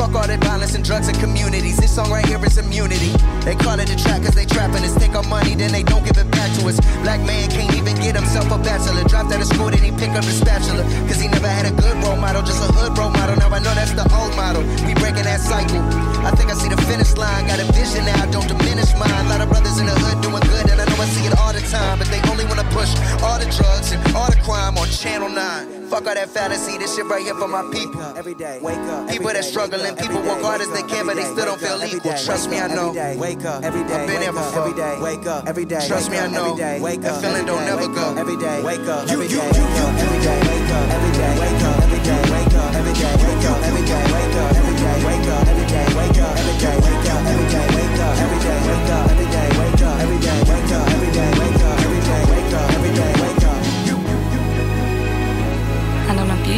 Fuck 0.00 0.16
all 0.16 0.26
that 0.26 0.40
violence 0.40 0.72
and 0.74 0.80
drugs 0.82 1.08
and 1.12 1.18
communities. 1.20 1.76
This 1.76 1.92
song 1.94 2.08
right 2.08 2.24
here 2.24 2.40
is 2.40 2.56
immunity. 2.56 3.12
They 3.44 3.52
call 3.52 3.76
it 3.76 3.92
a 3.92 3.96
trap 4.00 4.24
cause 4.24 4.32
they 4.32 4.46
trapping 4.46 4.80
us. 4.80 4.96
Take 4.96 5.12
our 5.12 5.22
money, 5.28 5.54
then 5.54 5.72
they 5.76 5.82
don't 5.82 6.02
give 6.08 6.16
it 6.16 6.30
back 6.32 6.48
to 6.56 6.68
us. 6.72 6.80
Black 7.04 7.20
man 7.20 7.50
can't 7.50 7.68
even 7.76 8.00
get 8.00 8.16
himself 8.16 8.48
a 8.48 8.56
bachelor. 8.56 9.04
Dropped 9.04 9.28
out 9.28 9.44
of 9.44 9.48
school, 9.52 9.68
then 9.68 9.84
he 9.84 9.92
pick 9.92 10.16
up 10.16 10.24
the 10.24 10.32
spatula. 10.32 10.88
Cause 11.04 11.20
he 11.20 11.28
never 11.28 11.46
had 11.46 11.68
a 11.68 11.74
good 11.76 11.92
role 12.00 12.16
model, 12.16 12.40
just 12.40 12.64
a 12.64 12.72
hood 12.72 12.96
role 12.96 13.12
model. 13.12 13.36
Now 13.36 13.52
I 13.52 13.60
know 13.60 13.76
that's 13.76 13.92
the 13.92 14.08
old 14.16 14.32
model. 14.40 14.64
We 14.88 14.96
breaking 14.96 15.28
that 15.28 15.44
cycle. 15.44 15.84
I 16.24 16.32
think 16.32 16.48
I 16.48 16.54
see 16.54 16.72
the 16.72 16.80
finish 16.88 17.12
line. 17.20 17.48
Got 17.52 17.60
a 17.60 17.68
vision 17.76 18.08
now, 18.08 18.24
don't 18.32 18.48
all 26.10 26.16
that 26.18 26.28
fantasy. 26.28 26.76
This 26.76 26.96
shit 26.96 27.06
right 27.06 27.22
here 27.22 27.38
for 27.38 27.46
my 27.46 27.62
people. 27.70 28.02
Every 28.18 28.34
day, 28.34 28.58
wake 28.60 28.82
up. 28.90 29.08
People 29.08 29.30
that 29.30 29.44
struggling, 29.44 29.94
people 29.94 30.18
work 30.26 30.42
hard 30.42 30.60
as 30.60 30.70
they 30.74 30.82
can, 30.82 31.06
but 31.06 31.14
they 31.14 31.22
still 31.22 31.46
don't 31.46 31.60
feel 31.62 31.78
equal. 31.86 32.10
Trust 32.18 32.50
me, 32.50 32.58
I 32.58 32.66
know. 32.66 32.90
Wake 33.16 33.44
up 33.46 33.62
every 33.62 33.84
day. 33.86 33.94
I've 33.94 34.08
been 34.10 34.20
there 34.20 34.32
before. 34.34 34.66
Every 34.66 34.74
day. 34.74 34.98
Wake 35.00 35.26
up 35.26 35.46
every 35.46 35.64
day. 35.64 35.86
Trust 35.86 36.10
me, 36.10 36.18
I 36.18 36.26
know. 36.26 36.58
Wake 36.82 37.00
That 37.02 37.22
feeling 37.22 37.46
don't 37.46 37.64
never 37.64 37.86
go. 37.86 38.14
every 38.18 38.36
day. 38.36 38.58
Wake 38.62 38.86
up 38.90 39.06
every 39.08 39.28
day. 39.28 39.38
Wake 39.38 39.54
up 39.54 39.94
every 40.02 40.20
day. 40.26 40.38
Wake 40.50 40.74
up 40.74 40.90
every 40.90 41.12
day. 41.14 41.32
Wake 41.38 41.62
up 41.62 41.78
every 41.86 42.02
day. 42.02 42.22
Wake 42.34 42.54
up 42.58 42.74
every 42.74 42.94
day. 42.98 43.14
Wake 43.22 43.46
up 43.46 43.62
every 43.70 43.84
day. 43.86 44.06
Wake 44.10 44.34
up 44.34 44.58
every 44.58 44.74
day. 44.82 44.96
Wake 45.06 45.28
up 45.30 45.46
every 45.46 45.66
day. 45.70 45.86
Wake 45.94 46.18
up 46.18 46.34
every 46.34 46.56
day. 46.58 46.76
Wake 46.90 47.06
up 47.06 47.22
every 47.30 47.46
day. 47.54 47.66
Wake 47.70 48.00
up 48.02 48.14
every 48.18 48.40
day. 48.42 48.58
Wake 48.66 48.90
up 48.90 49.10
every 49.10 49.30
day. 49.30 49.49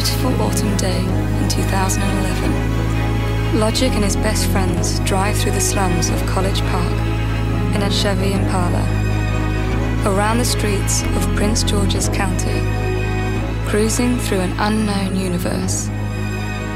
Beautiful 0.02 0.42
autumn 0.42 0.76
day 0.78 0.98
in 0.98 1.48
2011, 1.48 3.60
Logic 3.60 3.92
and 3.92 4.02
his 4.02 4.16
best 4.16 4.46
friends 4.50 4.98
drive 5.00 5.36
through 5.38 5.52
the 5.52 5.60
slums 5.60 6.08
of 6.08 6.20
College 6.26 6.60
Park 6.62 6.92
in 7.76 7.82
a 7.82 7.90
Chevy 7.90 8.32
Impala, 8.32 8.82
around 10.04 10.38
the 10.38 10.44
streets 10.44 11.02
of 11.02 11.22
Prince 11.36 11.62
George's 11.62 12.08
County, 12.08 12.60
cruising 13.68 14.18
through 14.18 14.40
an 14.40 14.52
unknown 14.58 15.14
universe, 15.14 15.88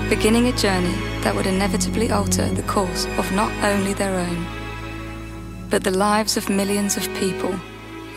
beginning 0.08 0.46
a 0.46 0.52
journey 0.56 0.94
that 1.22 1.34
would 1.34 1.46
inevitably 1.46 2.12
alter 2.12 2.46
the 2.54 2.62
course 2.62 3.06
of 3.18 3.30
not 3.32 3.50
only 3.64 3.92
their 3.92 4.16
own, 4.20 4.46
but 5.68 5.82
the 5.82 5.90
lives 5.90 6.36
of 6.36 6.48
millions 6.48 6.96
of 6.96 7.12
people 7.14 7.52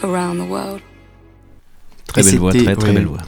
around 0.03 0.37
the 0.37 0.45
world. 0.45 0.81
Très 2.05 2.21
Et 2.21 2.25
belle 2.31 2.39
voix, 2.39 2.51
c'était- 2.51 2.65
très 2.65 2.75
très 2.75 2.87
ouais. 2.89 2.93
belle 2.93 3.07
voix. 3.07 3.23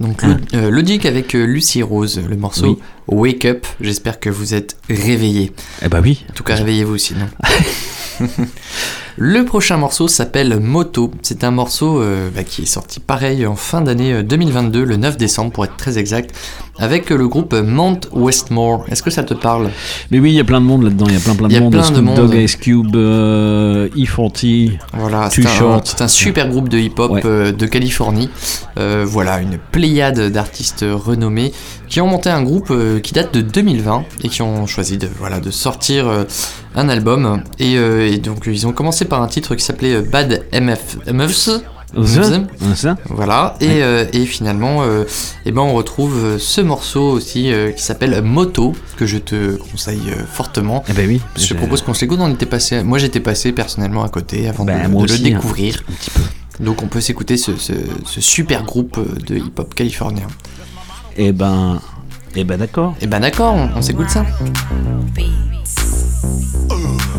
Donc 0.00 0.20
Ah. 0.22 0.26
Lo- 0.52 0.58
euh, 0.58 0.70
Logic 0.70 1.06
avec 1.06 1.34
euh, 1.34 1.44
Lucy 1.46 1.82
Rose, 1.82 2.20
le 2.28 2.36
morceau 2.36 2.78
Wake 3.08 3.44
Up. 3.44 3.66
J'espère 3.80 4.20
que 4.20 4.28
vous 4.30 4.54
êtes 4.54 4.76
réveillés. 4.90 5.52
Eh 5.82 5.88
bah 5.88 6.00
oui. 6.02 6.24
En 6.30 6.32
tout 6.34 6.44
cas, 6.44 6.54
réveillez-vous 6.56 6.98
sinon. 6.98 7.26
le 9.16 9.44
prochain 9.44 9.76
morceau 9.76 10.08
s'appelle 10.08 10.58
Moto. 10.60 11.10
C'est 11.22 11.44
un 11.44 11.50
morceau 11.50 12.00
euh, 12.00 12.28
bah, 12.34 12.44
qui 12.44 12.62
est 12.62 12.66
sorti 12.66 13.00
pareil 13.00 13.46
en 13.46 13.56
fin 13.56 13.80
d'année 13.80 14.12
euh, 14.12 14.22
2022, 14.22 14.84
le 14.84 14.96
9 14.96 15.16
décembre 15.16 15.52
pour 15.52 15.64
être 15.64 15.76
très 15.76 15.98
exact, 15.98 16.34
avec 16.78 17.10
euh, 17.10 17.16
le 17.16 17.28
groupe 17.28 17.54
Mount 17.54 18.00
Westmore. 18.12 18.84
Est-ce 18.90 19.02
que 19.02 19.10
ça 19.10 19.24
te 19.24 19.34
parle? 19.34 19.70
Mais 20.10 20.18
oui, 20.18 20.30
il 20.32 20.34
y 20.36 20.40
a 20.40 20.44
plein 20.44 20.60
de 20.60 20.66
monde 20.66 20.82
là-dedans. 20.84 21.06
Il 21.08 21.14
y 21.14 21.16
a 21.16 21.20
plein 21.20 21.34
plein 21.34 21.48
Il 21.48 21.52
y 21.52 21.54
de 21.54 21.60
a 21.60 21.64
monde. 21.64 21.72
plein 21.72 21.90
de 21.90 22.00
monde. 22.00 22.16
Dogg, 22.16 22.34
Ice 22.34 22.56
Cube, 22.56 22.94
euh, 22.96 23.88
E40. 23.96 24.78
Voilà, 24.94 25.28
Too 25.28 25.42
c'est 25.42 25.48
un, 25.48 25.50
Short. 25.54 25.86
c'est 25.86 26.02
un 26.02 26.08
super 26.08 26.48
groupe 26.48 26.68
de 26.68 26.78
hip-hop 26.78 27.20
euh, 27.24 27.52
de 27.52 27.66
Californie. 27.66 28.28
Euh, 28.78 29.04
voilà, 29.08 29.40
une 29.40 29.58
pléiade 29.72 30.30
d'artistes 30.30 30.84
renommés 30.88 31.52
qui 31.96 32.00
ont 32.02 32.06
monté 32.08 32.28
un 32.28 32.42
groupe 32.42 32.66
euh, 32.72 33.00
qui 33.00 33.14
date 33.14 33.32
de 33.32 33.40
2020 33.40 34.04
et 34.22 34.28
qui 34.28 34.42
ont 34.42 34.66
choisi 34.66 34.98
de, 34.98 35.08
voilà, 35.18 35.40
de 35.40 35.50
sortir 35.50 36.06
euh, 36.06 36.24
un 36.74 36.90
album. 36.90 37.42
Et, 37.58 37.78
euh, 37.78 38.06
et 38.12 38.18
donc 38.18 38.42
ils 38.46 38.66
ont 38.66 38.72
commencé 38.72 39.06
par 39.06 39.22
un 39.22 39.28
titre 39.28 39.54
qui 39.54 39.64
s'appelait 39.64 40.02
Bad 40.02 40.44
MF. 40.52 40.98
MFs 41.10 41.48
Ça, 42.04 42.74
ça. 42.74 42.96
Voilà, 43.08 43.54
et, 43.62 43.82
euh, 43.82 44.04
et 44.12 44.26
finalement, 44.26 44.82
euh, 44.82 45.04
eh 45.46 45.52
ben 45.52 45.62
on 45.62 45.72
retrouve 45.72 46.36
ce 46.38 46.60
morceau 46.60 47.12
aussi 47.12 47.50
euh, 47.50 47.70
qui 47.72 47.82
s'appelle 47.82 48.20
Moto, 48.20 48.74
que 48.98 49.06
je 49.06 49.16
te 49.16 49.56
conseille 49.56 50.12
fortement. 50.30 50.84
Eh 50.90 50.92
ben 50.92 51.08
oui. 51.08 51.22
Je 51.38 51.46
te 51.46 51.54
propose 51.54 51.80
qu'on 51.80 51.94
se 51.94 52.02
l'écoute, 52.02 52.18
on 52.20 52.30
était 52.30 52.44
passé, 52.44 52.82
moi 52.82 52.98
j'étais 52.98 53.20
passé 53.20 53.52
personnellement 53.52 54.04
à 54.04 54.10
côté 54.10 54.46
avant 54.48 54.66
Bah, 54.66 54.74
de, 54.84 54.88
moi 54.88 55.06
de 55.06 55.12
aussi, 55.14 55.22
le 55.22 55.28
hein, 55.30 55.36
découvrir. 55.36 55.82
un 55.88 55.92
petit 55.94 56.10
peu. 56.10 56.20
Donc 56.62 56.82
on 56.82 56.88
peut 56.88 57.00
s'écouter 57.00 57.38
ce, 57.38 57.56
ce- 57.56 57.72
ce 58.04 58.20
super 58.20 58.64
groupe 58.64 59.00
de 59.26 59.36
hip-hop 59.36 59.74
californien. 59.74 60.26
Eh 61.18 61.32
ben, 61.32 61.80
eh 62.36 62.44
ben 62.44 62.58
d'accord. 62.58 62.94
Eh 63.00 63.06
ben 63.06 63.20
d'accord, 63.20 63.54
on, 63.54 63.70
on 63.76 63.82
s'écoute 63.82 64.10
ça. 64.10 64.24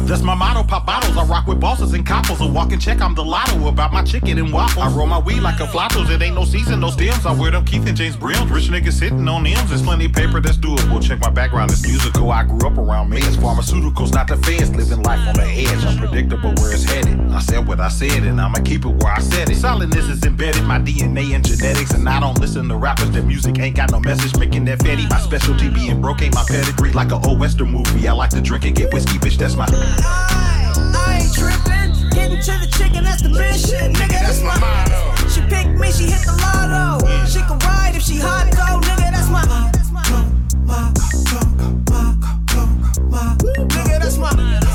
That's 0.08 0.24
my 0.24 0.36
motto, 0.36 0.64
pop 0.64 0.86
bottles. 0.86 1.18
I 1.18 1.26
rock 1.26 1.48
with 1.48 1.60
bosses 1.60 1.92
and 1.92 2.06
coppers. 2.06 2.40
A 2.40 2.48
walking 2.48 2.80
check, 2.80 3.02
I'm 3.02 3.14
the 3.14 3.26
lotto 3.26 3.68
about 3.68 3.92
my 3.92 4.04
chicken 4.04 4.38
and 4.38 4.54
waffles. 4.54 4.86
I 4.86 4.90
roll 4.96 5.06
my 5.06 5.20
weed 5.20 5.42
like 5.42 5.60
a 5.60 5.68
flottos. 5.68 6.10
It 6.10 6.22
ain't 6.22 6.36
no 6.36 6.46
season, 6.46 6.80
no 6.80 6.90
stems. 6.90 7.26
I 7.26 7.34
wear 7.34 7.52
them 7.52 7.66
Keith 7.66 7.86
and 7.86 7.98
James 7.98 8.16
Brims. 8.16 8.50
Rich 8.50 8.70
niggas 8.70 8.94
sitting 8.94 9.28
on 9.28 9.46
M's. 9.46 9.68
There's 9.68 9.82
plenty 9.82 10.06
of 10.06 10.14
paper 10.14 10.40
that's 10.40 10.56
doable. 10.56 11.06
Check 11.06 11.20
my 11.20 11.30
background, 11.30 11.72
it's 11.72 11.86
musical. 11.86 12.32
I 12.32 12.44
grew 12.44 12.70
up 12.70 12.78
around 12.78 13.12
meds, 13.12 13.36
pharmaceuticals, 13.36 14.14
not 14.14 14.30
the 14.30 14.38
feds. 14.38 14.74
Living 14.74 15.04
life 15.04 15.20
on 15.28 15.36
the 15.36 15.44
edge, 15.44 15.84
unpredictable 15.84 16.54
where 16.56 16.72
it's 16.72 16.84
headed. 16.84 17.20
I 17.32 17.40
said 17.40 17.68
what 17.68 17.82
I 17.82 17.90
said, 17.90 18.24
and 18.24 18.40
I'ma 18.40 18.60
keep 18.64 18.86
it 18.86 19.04
where 19.04 19.12
I 19.12 19.20
said 19.20 19.50
it. 19.50 19.58
Solidness 19.58 20.08
is 20.08 20.24
embedded, 20.24 20.64
my 20.64 20.80
DNA 20.80 21.36
and 21.36 21.46
genetics. 21.46 21.92
And 21.92 22.08
I 22.08 22.22
don't 22.22 22.40
listen 22.40 22.70
to 22.70 22.78
rappers 22.78 23.12
that 23.12 23.26
music 23.26 23.60
ain't 23.60 23.76
got 23.76 23.92
no 23.92 24.00
message, 24.00 24.38
making 24.38 24.64
that 24.66 24.82
fatty. 24.84 25.07
My 25.10 25.20
specialty 25.20 25.70
being 25.70 26.02
broke 26.02 26.22
ain't 26.22 26.36
my 26.36 26.44
pedigree. 26.48 26.92
Like 26.92 27.12
an 27.12 27.24
old 27.26 27.40
Western 27.40 27.72
movie, 27.72 28.08
I 28.08 28.14
like 28.14 28.30
to 28.32 28.42
drink 28.42 28.66
and 28.66 28.76
get 28.76 28.94
whiskey, 28.94 29.18
bitch. 29.18 29.38
That's 29.38 29.56
my. 29.56 29.66
I 29.70 30.74
I 30.96 31.20
ain't 31.22 31.34
trippin'. 31.34 32.10
Getting 32.12 32.42
to 32.42 32.54
the 32.60 32.68
chicken, 32.78 33.04
that's 33.04 33.22
the 33.22 33.30
mission. 33.30 33.94
Nigga, 33.94 34.20
that's 34.20 34.42
my 34.42 34.58
motto. 34.60 35.28
She 35.30 35.42
picked 35.42 35.80
me, 35.80 35.92
she 35.92 36.06
hit 36.06 36.26
the 36.26 36.34
lotto. 36.34 37.06
She 37.28 37.40
can 37.40 37.60
ride 37.60 37.96
if 37.96 38.04
she 38.04 38.18
hot 38.18 38.52
though. 38.52 38.80
Nigga, 38.88 39.12
that's 39.12 39.30
my. 39.30 39.44
Nigga, 43.70 44.00
that's 44.00 44.18
my. 44.18 44.67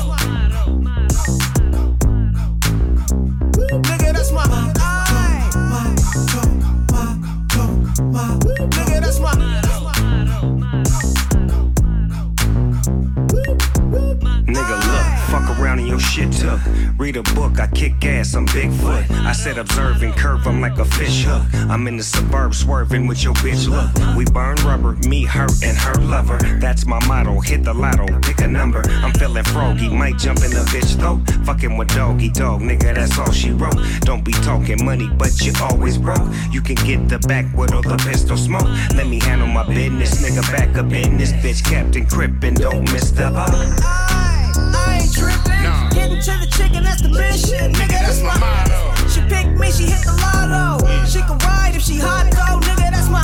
Nigga, 14.53 14.77
look, 14.85 15.05
fuck 15.31 15.57
around 15.57 15.79
and 15.79 15.87
your 15.87 15.99
shit 15.99 16.31
took. 16.31 16.59
Read 16.99 17.17
a 17.17 17.23
book, 17.33 17.59
I 17.59 17.65
kick 17.65 18.05
ass, 18.05 18.35
I'm 18.35 18.45
Bigfoot. 18.45 19.09
I 19.25 19.31
said 19.31 19.57
observe 19.57 20.03
and 20.03 20.13
curve, 20.13 20.45
I'm 20.45 20.61
like 20.61 20.77
a 20.77 20.85
fish 20.85 21.23
hook. 21.25 21.41
I'm 21.71 21.87
in 21.87 21.97
the 21.97 22.03
suburbs 22.03 22.59
swerving 22.59 23.07
with 23.07 23.23
your 23.23 23.33
bitch 23.35 23.67
look. 23.67 23.89
We 24.15 24.25
burn 24.25 24.57
rubber, 24.57 24.93
me, 25.07 25.23
her, 25.23 25.47
and 25.63 25.75
her 25.75 25.95
lover. 26.01 26.37
That's 26.59 26.85
my 26.85 27.03
motto, 27.07 27.39
hit 27.39 27.63
the 27.63 27.73
lotto, 27.73 28.05
pick 28.21 28.41
a 28.41 28.47
number. 28.47 28.83
I'm 28.87 29.11
feeling 29.13 29.43
froggy, 29.43 29.89
might 29.89 30.19
jump 30.19 30.43
in 30.43 30.51
the 30.51 30.63
bitch 30.69 30.99
throat. 30.99 31.21
Fucking 31.47 31.75
with 31.75 31.87
doggy 31.95 32.29
dog, 32.29 32.61
nigga, 32.61 32.93
that's 32.93 33.17
all 33.17 33.31
she 33.31 33.49
wrote. 33.49 33.79
Don't 34.01 34.23
be 34.23 34.33
talking 34.33 34.85
money, 34.85 35.09
but 35.17 35.31
you 35.41 35.51
always 35.61 35.97
broke. 35.97 36.29
You 36.51 36.61
can 36.61 36.75
get 36.75 37.09
the 37.09 37.17
backwood 37.27 37.73
or 37.73 37.81
the 37.81 37.97
pistol 38.07 38.37
smoke. 38.37 38.69
Let 38.93 39.07
me 39.07 39.19
handle 39.19 39.47
my 39.47 39.65
business, 39.65 40.21
nigga, 40.21 40.43
back 40.51 40.77
up 40.77 40.91
in 40.91 41.17
this 41.17 41.31
bitch. 41.31 41.63
Captain 41.63 42.05
Crip 42.05 42.43
and 42.43 42.55
don't 42.55 42.83
miss 42.91 43.09
the 43.09 43.31
uh. 43.33 44.32
I 44.57 44.99
ain't 45.01 45.13
trippin'. 45.13 45.89
Getting 45.91 46.21
to 46.21 46.31
the 46.39 46.47
chicken, 46.51 46.83
that's 46.83 47.01
the 47.01 47.09
mission. 47.09 47.73
Nigga, 47.73 47.99
that's 48.05 48.21
my 48.21 48.37
motto. 48.39 48.93
She 49.07 49.21
picked 49.21 49.57
me, 49.59 49.71
she 49.71 49.83
hit 49.85 50.03
the 50.03 50.13
lotto. 50.13 50.85
She 51.05 51.19
can 51.21 51.37
ride 51.39 51.75
if 51.75 51.83
she 51.83 51.97
hot 51.99 52.31
though. 52.31 52.59
Nigga, 52.67 52.91
that's 52.91 53.09
my. 53.09 53.21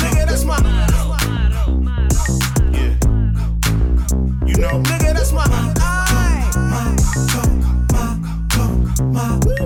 Nigga, 0.00 0.26
that's 0.26 0.44
my. 0.44 0.56
You 4.46 4.56
know. 4.58 4.82
Nigga, 4.82 5.12
that's 5.14 5.32
my. 5.32 5.44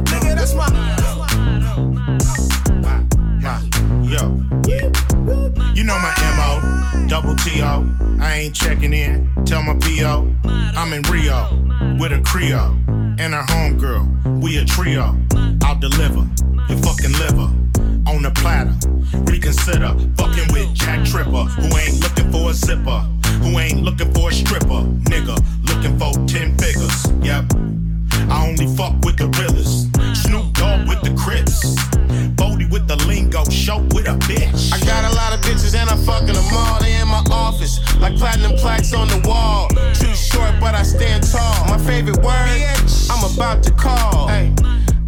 Nigga, 0.05 0.35
that's 0.37 0.55
my. 0.55 0.69
Yo, 4.05 4.23
yeah. 4.69 4.84
TO. 7.37 8.21
I 8.21 8.35
ain't 8.41 8.55
checking 8.55 8.93
in, 8.93 9.31
tell 9.45 9.63
my 9.63 9.75
PO. 9.75 10.35
I'm 10.45 10.93
in 10.93 11.03
Rio 11.03 11.49
with 11.99 12.13
a 12.13 12.21
Creole 12.25 12.77
and 13.19 13.35
her 13.35 13.43
homegirl. 13.43 14.43
We 14.43 14.59
a 14.59 14.65
trio. 14.65 15.17
I'll 15.63 15.79
deliver 15.79 16.29
your 16.69 16.79
fucking 16.79 17.13
liver 17.13 17.51
on 18.07 18.25
a 18.25 18.31
platter. 18.31 18.75
Reconsider 19.25 19.95
fucking 20.17 20.53
with 20.53 20.75
Jack 20.75 21.05
Tripper, 21.07 21.31
who 21.31 21.77
ain't 21.77 22.01
looking 22.01 22.31
for 22.31 22.51
a 22.51 22.55
zipper, 22.55 23.01
who 23.43 23.59
ain't 23.59 23.83
looking 23.83 24.13
for 24.13 24.31
a 24.31 24.33
stripper. 24.33 24.83
Nigga, 25.11 25.37
looking 25.69 25.99
for 25.99 26.13
10 26.27 26.57
figures. 26.59 27.13
Yep. 27.23 27.53
I 28.31 28.47
only 28.49 28.67
fuck 28.77 28.95
with 29.05 29.17
the 29.17 29.29
realest. 29.39 29.95
Snoop 30.23 30.53
Dogg 30.55 30.89
with 30.89 31.01
the 31.03 31.15
Crips. 31.17 31.77
Show 33.65 33.79
with 33.97 34.07
a 34.07 34.17
bitch. 34.29 34.73
I 34.75 34.79
got 34.85 35.11
a 35.11 35.15
lot 35.17 35.33
of 35.33 35.41
bitches 35.41 35.75
and 35.75 35.89
I'm 35.89 35.97
fucking 36.05 36.35
them 36.35 36.45
all. 36.53 36.79
They 36.81 37.01
in 37.01 37.09
my 37.09 37.25
office, 37.31 37.81
like 37.99 38.15
platinum 38.17 38.53
plaques 38.59 38.93
on 38.93 39.09
the 39.09 39.27
wall. 39.27 39.69
Too 39.95 40.15
short, 40.15 40.53
but 40.61 40.75
I 40.75 40.83
stand 40.83 41.25
tall. 41.25 41.65
My 41.67 41.79
favorite 41.79 42.19
word, 42.19 42.77
I'm 43.11 43.25
about 43.33 43.63
to 43.63 43.73
call. 43.73 44.29
Hey, 44.29 44.53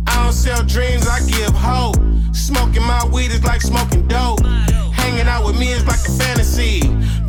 I 0.06 0.24
don't 0.24 0.32
sell 0.32 0.64
dreams, 0.64 1.06
I 1.06 1.20
give 1.26 1.52
hope. 1.52 1.96
Smoking 2.32 2.82
my 2.82 3.04
weed 3.12 3.30
is 3.30 3.44
like 3.44 3.60
smoking 3.60 4.08
dope. 4.08 4.40
Hanging 5.06 5.28
out 5.28 5.46
with 5.46 5.56
me 5.56 5.70
is 5.70 5.86
like 5.86 6.00
a 6.08 6.10
fantasy. 6.18 6.80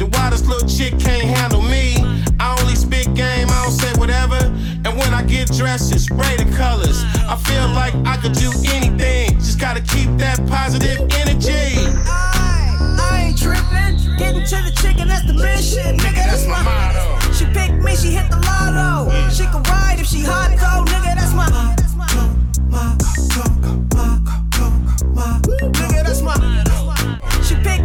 The 0.01 0.09
wildest 0.13 0.47
little 0.47 0.67
chick 0.67 0.97
can't 0.97 1.21
handle 1.37 1.61
me. 1.61 1.93
I 2.39 2.57
only 2.59 2.73
spit 2.73 3.05
game, 3.13 3.47
I 3.47 3.61
don't 3.61 3.71
say 3.71 3.93
whatever. 3.99 4.41
And 4.83 4.97
when 4.97 5.13
I 5.13 5.21
get 5.21 5.53
dressed, 5.53 5.93
it's 5.93 6.05
spray 6.05 6.37
the 6.37 6.49
colors. 6.57 7.03
I 7.29 7.35
feel 7.35 7.67
like 7.77 7.93
I 8.03 8.17
could 8.17 8.33
do 8.33 8.49
anything. 8.73 9.37
Just 9.37 9.59
gotta 9.59 9.81
keep 9.81 10.09
that 10.17 10.41
positive 10.49 11.01
energy. 11.21 11.77
I 12.09 12.97
I 12.97 13.29
ain't 13.29 13.37
tripping. 13.37 14.17
Getting 14.17 14.43
to 14.43 14.57
the 14.65 14.73
chicken, 14.81 15.07
that's 15.07 15.27
the 15.27 15.33
mission. 15.33 15.99
Nigga, 15.99 16.25
that's 16.25 16.47
my 16.47 16.63
motto. 16.63 17.31
She 17.31 17.45
picked 17.45 17.77
me, 17.83 17.95
she 17.95 18.09
hit 18.09 18.27
the 18.31 18.37
lotto. 18.37 19.29
She 19.29 19.43
can 19.43 19.61
ride 19.69 19.99
if 19.99 20.07
she 20.07 20.21
hot 20.25 20.49
though. 20.57 20.91
Nigga, 20.91 21.13
that's 21.13 21.33
my. 21.35 21.45
Nigga, 21.45 21.77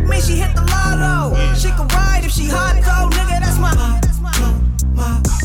me, 0.09 0.21
she 0.21 0.37
hit 0.37 0.55
the 0.55 0.63
lotto. 0.63 1.35
She 1.55 1.69
can 1.69 1.89
ride 1.89 2.25
if 2.25 2.33
she 2.33 2.47
hot 2.47 2.77
though. 2.77 3.09
Nigga, 3.17 3.41
that's 3.41 3.59
my. 3.59 3.71
Nigga, 3.71 5.42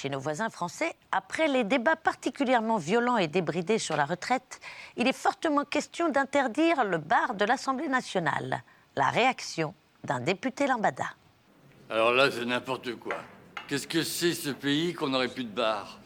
Chez 0.00 0.10
nos 0.10 0.20
voisins 0.20 0.48
français, 0.48 0.94
après 1.10 1.48
les 1.48 1.64
débats 1.64 1.96
particulièrement 1.96 2.76
violents 2.76 3.16
et 3.16 3.26
débridés 3.26 3.80
sur 3.80 3.96
la 3.96 4.04
retraite, 4.04 4.60
il 4.96 5.08
est 5.08 5.12
fortement 5.12 5.64
question 5.64 6.08
d'interdire 6.08 6.84
le 6.84 6.98
bar 6.98 7.34
de 7.34 7.44
l'Assemblée 7.44 7.88
nationale. 7.88 8.62
La 8.94 9.10
réaction 9.10 9.74
d'un 10.04 10.20
député 10.20 10.68
lambada. 10.68 11.06
Alors 11.90 12.12
là, 12.12 12.30
c'est 12.30 12.44
n'importe 12.44 12.94
quoi. 12.94 13.16
Qu'est-ce 13.66 13.88
que 13.88 14.04
c'est 14.04 14.34
ce 14.34 14.50
pays 14.50 14.94
qu'on 14.94 15.08
n'aurait 15.08 15.26
plus 15.26 15.42
de 15.42 15.50
bar? 15.50 15.98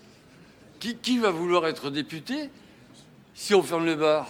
Qui, 0.80 1.18
va 1.18 1.30
vouloir 1.30 1.66
être 1.66 1.90
député 1.90 2.48
si 3.34 3.54
on 3.54 3.62
ferme 3.62 3.84
le 3.84 3.96
bar? 3.96 4.26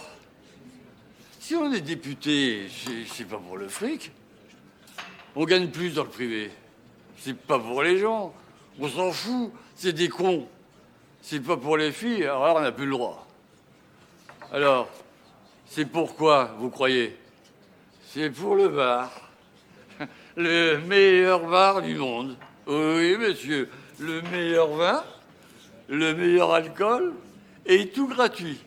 Si 1.39 1.55
on 1.55 1.71
est 1.71 1.79
député, 1.79 2.67
c'est- 2.69 3.05
c'est 3.05 3.25
pas 3.25 3.37
pour 3.37 3.55
le 3.55 3.69
fric. 3.69 4.11
On 5.37 5.45
gagne 5.45 5.69
plus 5.69 5.91
dans 5.93 6.03
le 6.03 6.09
privé. 6.09 6.51
C'est 7.17 7.37
pas 7.37 7.59
pour 7.59 7.81
les 7.81 7.97
gens. 7.97 8.33
On 8.79 8.87
s'en 8.87 9.11
fout. 9.11 9.51
C'est 9.75 9.93
des 9.93 10.09
cons. 10.09 10.47
C'est 11.21 11.39
pas 11.39 11.57
pour 11.57 11.77
les 11.77 11.91
filles. 11.91 12.23
Alors 12.23 12.55
on 12.57 12.61
n'a 12.61 12.71
plus 12.71 12.85
le 12.85 12.91
droit. 12.91 13.27
Alors, 14.51 14.87
c'est 15.65 15.85
pourquoi, 15.85 16.55
vous 16.59 16.69
croyez? 16.69 17.17
C'est 18.07 18.29
pour 18.29 18.55
le 18.55 18.67
bar. 18.67 19.11
Le 20.35 20.77
meilleur 20.77 21.47
bar 21.47 21.81
du 21.81 21.95
monde. 21.95 22.35
Oui, 22.67 23.17
monsieur. 23.17 23.69
Le 23.99 24.21
meilleur 24.21 24.69
vin, 24.69 25.03
le 25.87 26.15
meilleur 26.15 26.53
alcool 26.53 27.13
et 27.65 27.89
tout 27.89 28.07
gratuit. 28.07 28.59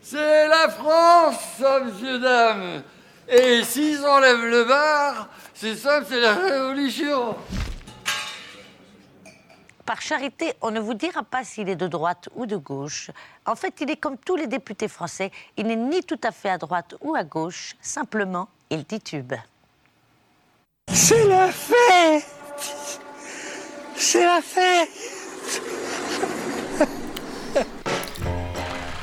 C'est 0.00 0.48
la 0.48 0.68
France, 0.68 1.36
ça, 1.58 1.80
monsieur, 1.80 2.18
dame. 2.18 2.82
Et 3.28 3.62
s'ils 3.64 4.04
enlèvent 4.04 4.46
le 4.46 4.64
bar, 4.64 5.28
c'est 5.52 5.74
simple, 5.74 6.06
c'est 6.08 6.20
la 6.20 6.34
révolution. 6.34 7.36
Par 9.86 10.02
charité, 10.02 10.52
on 10.62 10.72
ne 10.72 10.80
vous 10.80 10.94
dira 10.94 11.22
pas 11.22 11.44
s'il 11.44 11.68
est 11.68 11.76
de 11.76 11.86
droite 11.86 12.28
ou 12.34 12.44
de 12.44 12.56
gauche. 12.56 13.12
En 13.46 13.54
fait, 13.54 13.72
il 13.80 13.88
est 13.88 13.96
comme 13.96 14.18
tous 14.18 14.34
les 14.34 14.48
députés 14.48 14.88
français. 14.88 15.30
Il 15.56 15.68
n'est 15.68 15.76
ni 15.76 16.02
tout 16.02 16.18
à 16.24 16.32
fait 16.32 16.50
à 16.50 16.58
droite 16.58 16.96
ou 17.00 17.14
à 17.14 17.22
gauche. 17.22 17.76
Simplement, 17.80 18.48
il 18.68 18.84
titube. 18.84 19.34
C'est 20.92 21.24
la 21.28 21.52
fête 21.52 22.26
C'est 23.94 24.24
la 24.24 24.40
fête 24.42 24.90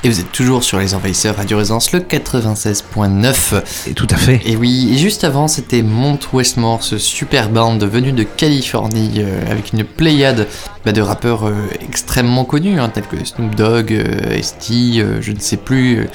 Et 0.06 0.10
vous 0.10 0.20
êtes 0.20 0.32
toujours 0.32 0.62
sur 0.64 0.78
les 0.78 0.94
envahisseurs 0.94 1.36
Radio 1.36 1.56
Résonance, 1.56 1.92
le 1.92 2.00
96.9. 2.00 3.62
Et 3.88 3.94
tout 3.94 4.06
à 4.10 4.16
fait. 4.16 4.42
Et 4.44 4.54
oui, 4.54 4.90
et 4.92 4.98
juste 4.98 5.24
avant, 5.24 5.48
c'était 5.48 5.80
Mount 5.80 6.18
Westmore, 6.34 6.82
ce 6.82 6.98
super 6.98 7.48
band 7.48 7.78
venu 7.78 8.12
de 8.12 8.22
Californie, 8.22 9.12
euh, 9.18 9.50
avec 9.50 9.72
une 9.72 9.82
pléiade 9.82 10.46
bah, 10.84 10.92
de 10.92 11.00
rappeurs 11.00 11.46
euh, 11.48 11.54
extrêmement 11.80 12.44
connus, 12.44 12.78
hein, 12.78 12.90
tels 12.92 13.06
que 13.06 13.24
Snoop 13.24 13.54
Dogg, 13.54 13.92
euh, 13.92 14.42
ST, 14.42 14.72
je 15.22 15.32
ne 15.32 15.40
sais 15.40 15.56
plus. 15.56 16.06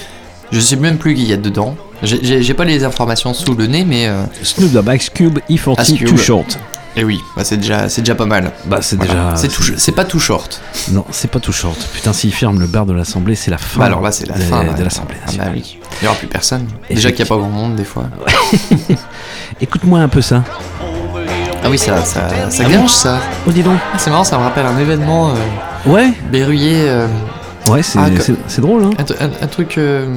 je 0.52 0.60
sais 0.60 0.76
même 0.76 1.00
plus 1.00 1.16
qui 1.16 1.24
y 1.24 1.34
a 1.34 1.38
dedans. 1.38 1.76
J'ai- 2.04 2.54
pas 2.54 2.66
les 2.66 2.84
informations 2.84 3.34
sous 3.34 3.56
le 3.56 3.66
nez, 3.66 3.86
mais. 3.86 4.08
Snoop 4.44 4.72
Dogg, 4.72 4.88
Ice 4.96 5.10
Cube, 5.10 5.40
E40, 5.50 5.82
Ice 5.82 5.94
Cube. 5.98 6.10
Too 6.10 6.18
Short. 6.18 6.60
Et 6.96 7.04
oui, 7.04 7.22
bah, 7.36 7.44
c'est 7.44 7.58
déjà, 7.58 7.88
c'est 7.88 8.02
déjà 8.02 8.16
pas 8.16 8.26
mal. 8.26 8.52
Bah 8.66 8.80
c'est 8.82 8.96
Voilà. 8.98 9.14
déjà. 9.14 9.36
C'est 9.36 9.48
tout- 9.48 9.64
c'est 9.78 9.92
pas 9.92 10.06
tout 10.06 10.20
short. 10.20 10.60
Non, 10.92 11.06
c'est 11.12 11.30
pas 11.30 11.40
tout 11.40 11.52
short. 11.52 11.78
Putain, 11.94 12.14
s'ils 12.14 12.34
ferment 12.34 12.60
le 12.60 12.66
bar 12.68 12.86
de 12.86 12.94
l'Assemblée, 12.94 13.36
c'est 13.36 13.52
la 13.52 13.58
fin. 13.60 13.80
Bah 13.80 13.86
alors 13.86 14.02
là, 14.02 14.12
c'est 14.12 14.28
la 14.28 14.36
de, 14.36 14.42
fin. 14.42 14.64
de 14.64 14.84
l'Assemblée 14.84 15.16
Ah 15.28 15.32
bah 15.38 15.44
oui. 15.54 15.78
Il 16.02 16.06
y 16.06 16.08
aura 16.08 16.18
plus 16.18 16.28
personne. 16.28 16.68
Déjà 16.90 17.10
qu'il 17.12 17.24
n'y 17.24 17.28
a 17.30 17.34
pas 17.34 17.38
grand 17.38 17.50
monde 17.50 17.76
des 17.76 17.84
fois. 17.86 18.06
Écoute-moi 19.62 20.00
un 20.00 20.08
peu 20.08 20.22
ça. 20.22 20.44
Ah 21.64 21.70
oui, 21.70 21.78
ça, 21.78 22.04
ça, 22.06 22.30
ça 22.50 22.64
Ah 22.66 22.70
bon 22.70 22.88
ça. 22.88 23.20
Oh, 23.48 23.52
dis 23.52 23.64
donc. 23.64 23.78
Ah, 23.94 23.98
c'est 23.98 24.10
marrant, 24.10 24.24
ça 24.24 24.38
me 24.38 24.44
rappelle 24.44 24.66
un 24.66 24.78
événement. 24.78 25.30
euh, 25.32 25.34
Ouais. 25.90 26.12
Berruyer. 26.32 26.90
euh, 26.90 27.08
Ouais, 27.68 27.84
c'est 27.84 28.00
ah, 28.00 28.08
c'est- 28.48 28.62
drôle, 28.62 28.84
hein. 28.86 28.90
un, 29.20 29.44
un 29.44 29.48
truc. 29.48 29.78
euh, 29.78 30.08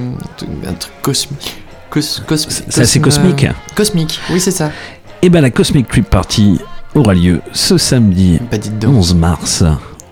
un 0.67 0.73
truc 0.73 0.93
cosmique. 1.03 1.57
Cos, 1.91 2.01
cos, 2.27 2.37
C'est 2.39 2.81
assez 2.81 3.01
cosmique. 3.01 3.47
Cosmique, 3.75 4.21
oui, 4.31 4.41
c'est 4.41 4.51
ça. 4.53 4.71
Et 5.23 5.31
ben 5.31 5.41
la 5.41 5.51
Cosmic 5.51 5.89
Trip 5.89 6.09
Party 6.09 6.59
aura 6.95 7.15
lieu 7.15 7.41
ce 7.53 7.79
samedi 7.79 8.39
Bah, 8.51 8.59
11 8.87 9.15
mars. 9.15 9.65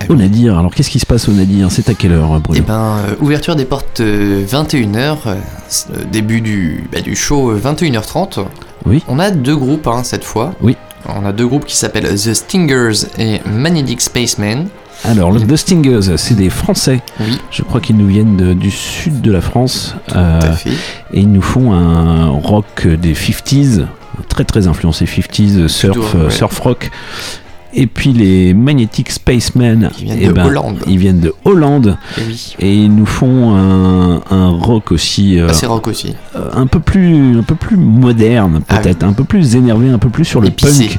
Au 0.08 0.14
Nadir. 0.14 0.58
Alors 0.58 0.74
qu'est-ce 0.74 0.88
qui 0.90 0.98
se 0.98 1.06
passe 1.06 1.28
au 1.28 1.32
Nadir? 1.32 1.70
C'est 1.70 1.88
à 1.90 1.94
quelle 1.94 2.12
heure, 2.12 2.40
Bruno? 2.40 2.54
Eh 2.56 2.60
ben, 2.66 2.96
euh, 3.06 3.14
ouverture 3.20 3.54
des 3.54 3.64
portes 3.66 4.00
21h, 4.00 5.16
début 6.10 6.40
du, 6.40 6.84
bah, 6.90 7.00
du 7.00 7.14
show 7.14 7.50
euh, 7.50 7.60
21h30. 7.62 8.44
Oui. 8.86 9.02
On 9.08 9.18
a 9.18 9.30
deux 9.30 9.56
groupes 9.56 9.86
hein, 9.86 10.02
cette 10.04 10.24
fois. 10.24 10.54
Oui. 10.62 10.76
On 11.06 11.24
a 11.26 11.32
deux 11.32 11.46
groupes 11.46 11.64
qui 11.66 11.76
s'appellent 11.76 12.14
The 12.14 12.32
Stingers 12.34 13.06
et 13.18 13.40
Magnetic 13.46 14.00
Spaceman. 14.00 14.68
Alors, 15.04 15.32
le 15.32 15.40
The 15.40 15.56
Stingers, 15.56 16.16
c'est 16.16 16.34
des 16.34 16.50
Français. 16.50 17.00
Oui. 17.20 17.38
Je 17.50 17.62
crois 17.62 17.80
qu'ils 17.80 17.96
nous 17.96 18.06
viennent 18.06 18.36
de- 18.36 18.52
du 18.52 18.70
sud 18.70 19.20
de 19.22 19.32
la 19.32 19.40
France. 19.40 19.94
euh, 20.14 20.40
à 20.40 20.52
fait. 20.52 20.70
Et 21.12 21.20
ils 21.20 21.30
nous 21.30 21.40
font 21.42 21.72
un 21.72 22.28
rock 22.28 22.86
des 22.86 23.14
50s, 23.14 23.86
très 24.28 24.44
très 24.44 24.66
influencé 24.68 25.04
50s, 25.04 25.68
surf, 25.68 25.92
Plutôt, 25.98 26.18
euh, 26.18 26.24
ouais. 26.26 26.30
surf 26.30 26.58
rock. 26.58 26.90
Et 27.72 27.86
puis 27.86 28.12
les 28.12 28.52
Magnetic 28.52 29.12
Spacemen, 29.12 29.90
Qui 29.94 30.02
viennent 30.06 30.18
eh 30.20 30.26
de 30.26 30.32
ben, 30.32 30.44
Hollande. 30.46 30.78
Ils 30.88 30.98
viennent 30.98 31.20
de 31.20 31.32
Hollande. 31.44 31.96
Et 32.18 32.22
oui. 32.26 32.54
Et 32.58 32.74
ils 32.74 32.92
nous 32.92 33.06
font 33.06 33.54
un, 33.54 34.20
un 34.28 34.48
rock 34.48 34.90
aussi. 34.90 35.38
euh, 35.38 35.48
Assez 35.48 35.66
rock 35.66 35.86
aussi. 35.86 36.16
euh, 36.34 36.50
un 36.52 36.66
peu 36.66 36.80
plus 36.80 37.38
un 37.38 37.44
peu 37.44 37.54
plus 37.54 37.76
moderne 37.76 38.60
peut-être 38.66 39.04
un 39.04 39.12
peu 39.12 39.22
plus 39.22 39.54
énervé 39.54 39.88
un 39.88 39.98
peu 39.98 40.08
plus 40.08 40.24
sur 40.24 40.40
le 40.40 40.48
Ah 40.48 40.50
Épicé. 40.50 40.88
punk 40.88 40.98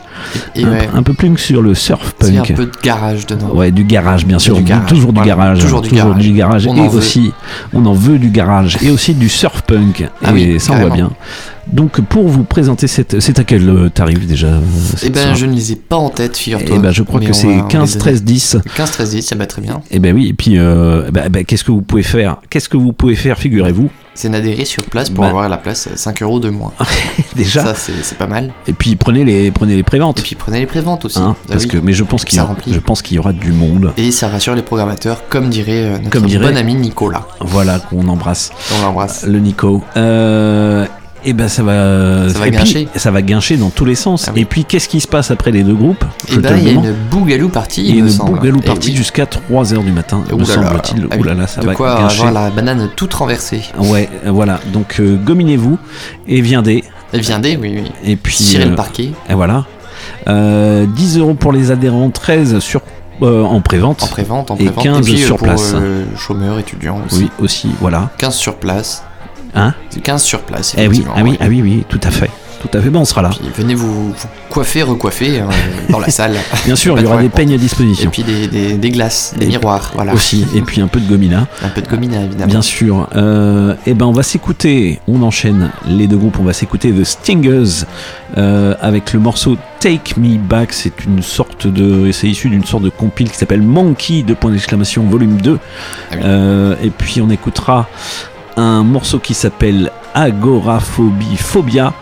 Et 0.55 0.63
un, 0.63 0.71
ouais. 0.71 0.89
un 0.93 1.03
peu 1.03 1.11
plus 1.13 1.29
que 1.33 1.41
sur 1.41 1.61
le 1.61 1.75
surf 1.75 2.13
punk 2.13 2.51
un 2.51 2.53
peu 2.53 2.65
de 2.67 2.71
garage 2.81 3.25
dedans. 3.27 3.49
ouais 3.53 3.71
du 3.71 3.83
garage 3.83 4.25
bien 4.25 4.39
sûr 4.39 4.55
Du 4.55 4.63
garage, 4.63 4.87
toujours 4.87 5.11
du 5.11 5.15
voilà. 5.19 5.27
garage 5.27 5.59
Toujours 5.59 5.81
du 5.81 5.89
garage. 6.31 6.67
On 6.67 6.75
et 6.77 6.87
veut. 6.87 6.97
aussi 6.99 7.33
on 7.73 7.85
en 7.85 7.91
veut 7.93 8.17
du 8.17 8.29
garage 8.29 8.77
et 8.81 8.91
aussi 8.91 9.13
du 9.13 9.27
surf 9.27 9.61
punk 9.63 10.07
Ah 10.23 10.29
et 10.29 10.33
oui, 10.33 10.59
ça 10.61 10.71
on 10.71 10.79
voit 10.79 10.89
bien 10.89 11.11
donc 11.71 12.01
pour 12.01 12.27
vous 12.27 12.43
présenter 12.43 12.87
cette 12.87 13.19
c'est 13.19 13.39
à 13.39 13.43
quel 13.43 13.67
euh, 13.69 13.89
tarif 13.89 14.25
déjà 14.27 14.47
euh, 14.47 14.59
Eh 15.03 15.09
ben, 15.09 15.33
je 15.35 15.45
ne 15.45 15.53
les 15.53 15.71
ai 15.71 15.75
pas 15.75 15.95
en 15.97 16.09
tête, 16.09 16.35
figure-toi. 16.37 16.75
Eh 16.77 16.79
ben, 16.79 16.91
je 16.91 17.03
crois 17.03 17.19
que 17.19 17.33
c'est 17.33 17.47
va- 17.47 17.63
on 17.63 17.67
15, 17.67 17.93
les 17.95 17.99
13, 17.99 18.23
10. 18.23 18.57
15, 18.75 18.91
13, 18.91 19.09
10, 19.11 19.21
ça 19.21 19.35
va 19.35 19.45
très 19.45 19.61
bien. 19.61 19.81
et 19.91 19.99
ben 19.99 20.15
oui 20.15 20.27
et 20.27 20.33
puis 20.33 20.57
euh, 20.57 21.09
bah, 21.11 21.29
bah, 21.29 21.43
qu'est-ce 21.43 21.63
que 21.63 21.71
vous 21.71 21.81
pouvez 21.81 22.03
faire 22.03 22.37
qu'est-ce 22.49 22.69
que 22.69 22.77
vous 22.77 22.93
pouvez 22.93 23.15
faire 23.15 23.37
figurez-vous 23.37 23.89
C'est 24.13 24.29
d'adhérer 24.29 24.65
sur 24.65 24.83
place 24.83 25.09
pour 25.09 25.23
Bah. 25.23 25.29
avoir 25.29 25.47
la 25.49 25.57
place 25.57 25.87
euh, 25.87 25.95
5 25.95 26.21
euros 26.23 26.39
de 26.39 26.49
moins. 26.49 26.73
déjà 27.35 27.63
Ça, 27.63 27.75
c'est 27.75 28.17
pas 28.17 28.27
mal. 28.27 28.51
et 28.67 28.73
puis 28.73 28.95
prenez 28.95 29.23
les 29.23 29.51
prenez 29.51 29.75
les 29.75 29.83
préventes 29.83 30.19
Et 30.19 30.23
puis 30.23 30.35
prenez 30.35 30.59
les 30.59 30.65
préventes 30.65 31.05
aussi. 31.05 31.19
Hein, 31.19 31.35
Ah 31.43 31.45
parce 31.53 31.63
oui. 31.63 31.69
que, 31.69 31.77
mais 31.77 31.93
je 31.93 32.03
pense 32.03 32.25
qu'il 32.25 32.39
y, 32.39 32.43
qu'il 33.03 33.15
y 33.15 33.19
aura 33.19 33.33
du 33.33 33.51
monde. 33.53 33.93
Et 33.97 34.11
ça 34.11 34.27
rassure 34.27 34.55
les 34.55 34.61
programmateurs, 34.61 35.23
comme 35.29 35.49
dirait 35.49 35.83
euh, 35.85 35.97
notre 35.97 36.09
Comme 36.09 36.25
dirait- 36.25 36.51
bon 36.51 36.57
ami 36.57 36.75
Nicolas. 36.75 37.25
Voilà, 37.39 37.79
qu'on 37.79 38.07
embrasse. 38.07 38.51
On 38.77 38.81
l'embrasse. 38.85 39.25
Le 39.25 39.39
Nico. 39.39 39.81
Euh, 39.97 40.85
et 41.23 41.33
ben 41.33 41.47
ça 41.47 41.63
va. 41.63 42.29
Ça 42.29 42.39
va 42.39 42.47
et 42.47 42.51
puis, 42.51 42.57
guincher. 42.59 42.87
ça 42.95 43.11
va 43.11 43.21
guincher 43.21 43.57
dans 43.57 43.69
tous 43.69 43.85
les 43.85 43.95
sens. 43.95 44.29
Et 44.35 44.45
puis 44.45 44.65
qu'est-ce 44.65 44.87
qui 44.89 44.99
se 45.01 45.07
passe 45.07 45.31
après 45.31 45.51
les 45.51 45.63
deux 45.63 45.75
groupes 45.75 46.03
Et 46.29 46.35
te 46.35 46.39
ben, 46.39 46.57
il 46.57 46.65
y 46.65 46.69
a 46.69 46.71
une 46.73 46.93
bougalou 47.11 47.49
partie, 47.49 47.81
Il 47.81 47.87
y 47.87 47.91
a 47.91 47.95
il 47.95 48.03
me 48.03 48.09
une 48.11 48.17
bougalou 48.17 48.59
Eh 48.63 48.65
partie 48.67 48.89
oui. 48.89 48.95
jusqu'à 48.95 49.25
3h 49.25 49.83
du 49.83 49.91
matin, 49.91 50.23
me 50.29 50.33
Ouh 50.35 50.39
là. 50.39 50.45
semble-t-il. 50.45 51.07
Ah 51.11 51.15
là 51.17 51.21
oui. 51.33 51.37
là, 51.37 51.47
ça 51.47 51.61
de 51.61 51.65
va 51.67 51.73
quoi 51.75 51.95
guincher. 51.99 52.21
avoir 52.27 52.43
la 52.43 52.49
banane 52.49 52.89
toute 52.95 53.13
renversée. 53.13 53.61
Ouais, 53.79 54.09
euh, 54.25 54.31
voilà. 54.31 54.59
Donc 54.73 54.99
euh, 54.99 55.15
gominez-vous 55.17 55.77
et 56.27 56.41
viendez. 56.41 56.83
Et 57.13 57.19
viendez, 57.19 57.57
oui, 57.61 57.81
oui. 57.83 57.91
Et 58.05 58.15
puis. 58.15 58.33
Cirez 58.35 58.65
le 58.65 58.71
euh, 58.71 58.75
parquet. 58.75 59.11
Et 59.29 59.33
voilà. 59.33 59.65
Euh, 60.27 60.85
10 60.87 61.17
euros 61.19 61.33
pour 61.33 61.51
les 61.51 61.71
adhérents, 61.71 62.09
13 62.09 62.59
sur, 62.59 62.81
euh, 63.21 63.43
en 63.43 63.61
prévente. 63.61 64.01
En 64.03 64.07
prévente, 64.07 64.49
en 64.51 64.55
Et 64.55 64.65
prévente. 64.65 64.83
15 64.83 65.05
puis, 65.05 65.21
euh, 65.21 65.25
sur 65.25 65.37
pour, 65.37 65.47
place. 65.47 65.73
euh, 65.75 66.05
chômeurs, 66.17 66.57
étudiants 66.59 66.99
aussi. 67.05 67.23
Oui, 67.23 67.29
aussi, 67.39 67.69
voilà. 67.79 68.09
15 68.17 68.33
sur 68.35 68.55
place. 68.55 69.03
Hein 69.55 69.73
C'est 69.89 70.01
15 70.01 70.21
sur 70.23 70.41
place. 70.41 70.75
Eh 70.77 70.87
oui, 70.87 71.03
ah 71.15 71.21
oui, 71.23 71.31
ouais. 71.31 71.37
ah 71.41 71.45
oui, 71.49 71.61
oui, 71.61 71.83
tout 71.89 71.99
à 72.03 72.11
fait. 72.11 72.29
Tout 72.61 72.77
à 72.77 72.79
fait, 72.79 72.91
bon, 72.91 72.99
on 72.99 73.05
sera 73.05 73.23
là. 73.23 73.29
Puis 73.31 73.49
venez 73.57 73.73
vous, 73.73 74.09
vous 74.11 74.15
coiffer, 74.51 74.83
recoiffer 74.83 75.39
hein, 75.39 75.49
dans 75.89 75.97
la 75.97 76.11
salle. 76.11 76.35
Bien 76.65 76.75
sûr, 76.75 76.93
il 76.95 76.99
y 76.99 77.03
de 77.03 77.07
aura 77.07 77.19
des 77.19 77.29
peignes 77.29 77.55
à 77.55 77.57
disposition. 77.57 78.07
Et 78.09 78.11
puis 78.11 78.21
des, 78.21 78.47
des- 78.47 78.73
des 78.77 78.89
glaces, 78.91 79.33
des 79.35 79.45
Et- 79.45 79.49
miroirs, 79.49 79.91
voilà. 79.95 80.13
Aussi, 80.13 80.45
et 80.53 80.61
puis 80.61 80.79
un 80.79 80.85
peu 80.87 80.99
de 80.99 81.09
gomina. 81.09 81.47
Un 81.63 81.69
peu 81.69 81.81
de 81.81 81.87
gomina, 81.87 82.21
évidemment. 82.21 82.51
Bien 82.51 82.61
sûr. 82.61 83.07
Euh, 83.15 83.73
et 83.87 83.95
ben 83.95 84.05
on 84.05 84.11
va 84.11 84.21
s'écouter, 84.21 84.99
on 85.07 85.23
enchaîne 85.23 85.71
les 85.87 86.05
deux 86.05 86.17
groupes, 86.17 86.37
on 86.39 86.43
va 86.43 86.53
s'écouter 86.53 86.91
The 86.91 87.03
Stingers 87.03 87.85
euh, 88.37 88.75
avec 88.79 89.11
le 89.13 89.19
morceau 89.19 89.57
Take 89.79 90.13
Me 90.19 90.37
Back. 90.37 90.71
C'est 90.73 91.03
une 91.05 91.23
sorte 91.23 91.65
de, 91.65 92.11
c'est 92.11 92.27
issu 92.27 92.47
d'une 92.49 92.63
sorte 92.65 92.83
de 92.83 92.89
compile 92.89 93.31
qui 93.31 93.37
s'appelle 93.37 93.63
Monkey 93.63 94.21
de 94.21 94.35
point 94.35 94.51
d'exclamation 94.51 95.01
volume 95.05 95.41
2. 95.41 95.57
Euh, 96.23 96.75
et 96.83 96.91
puis 96.91 97.21
on 97.21 97.29
écoutera 97.31 97.89
un 98.57 98.83
morceau 98.83 99.19
qui 99.19 99.33
s'appelle 99.33 99.91
Agoraphobie 100.13 101.37
Phobia 101.37 101.93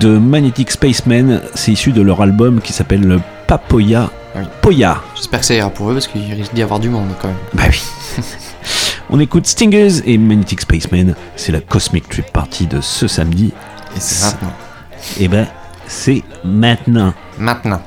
de 0.00 0.18
Magnetic 0.18 0.70
Spaceman. 0.70 1.40
C'est 1.54 1.72
issu 1.72 1.92
de 1.92 2.02
leur 2.02 2.22
album 2.22 2.60
qui 2.60 2.72
s'appelle 2.72 3.20
Papoya 3.46 4.10
Poya. 4.60 5.02
J'espère 5.14 5.40
que 5.40 5.46
ça 5.46 5.54
ira 5.54 5.70
pour 5.70 5.90
eux 5.90 5.94
parce 5.94 6.06
qu'il 6.06 6.32
risque 6.32 6.54
d'y 6.54 6.62
avoir 6.62 6.80
du 6.80 6.88
monde 6.88 7.08
quand 7.20 7.28
même. 7.28 7.36
Bah 7.54 7.64
oui. 7.68 7.82
On 9.10 9.20
écoute 9.20 9.46
Stingers 9.46 10.00
et 10.06 10.16
Magnetic 10.16 10.62
Spaceman. 10.62 11.14
C'est 11.36 11.52
la 11.52 11.60
Cosmic 11.60 12.08
Trip 12.08 12.30
Party 12.32 12.66
de 12.66 12.80
ce 12.80 13.06
samedi. 13.06 13.52
Et 13.96 14.00
c'est 14.00 14.24
maintenant. 14.24 14.52
Et 15.20 15.28
ben, 15.28 15.46
c'est 15.86 16.22
maintenant. 16.44 17.12
Maintenant. 17.38 17.82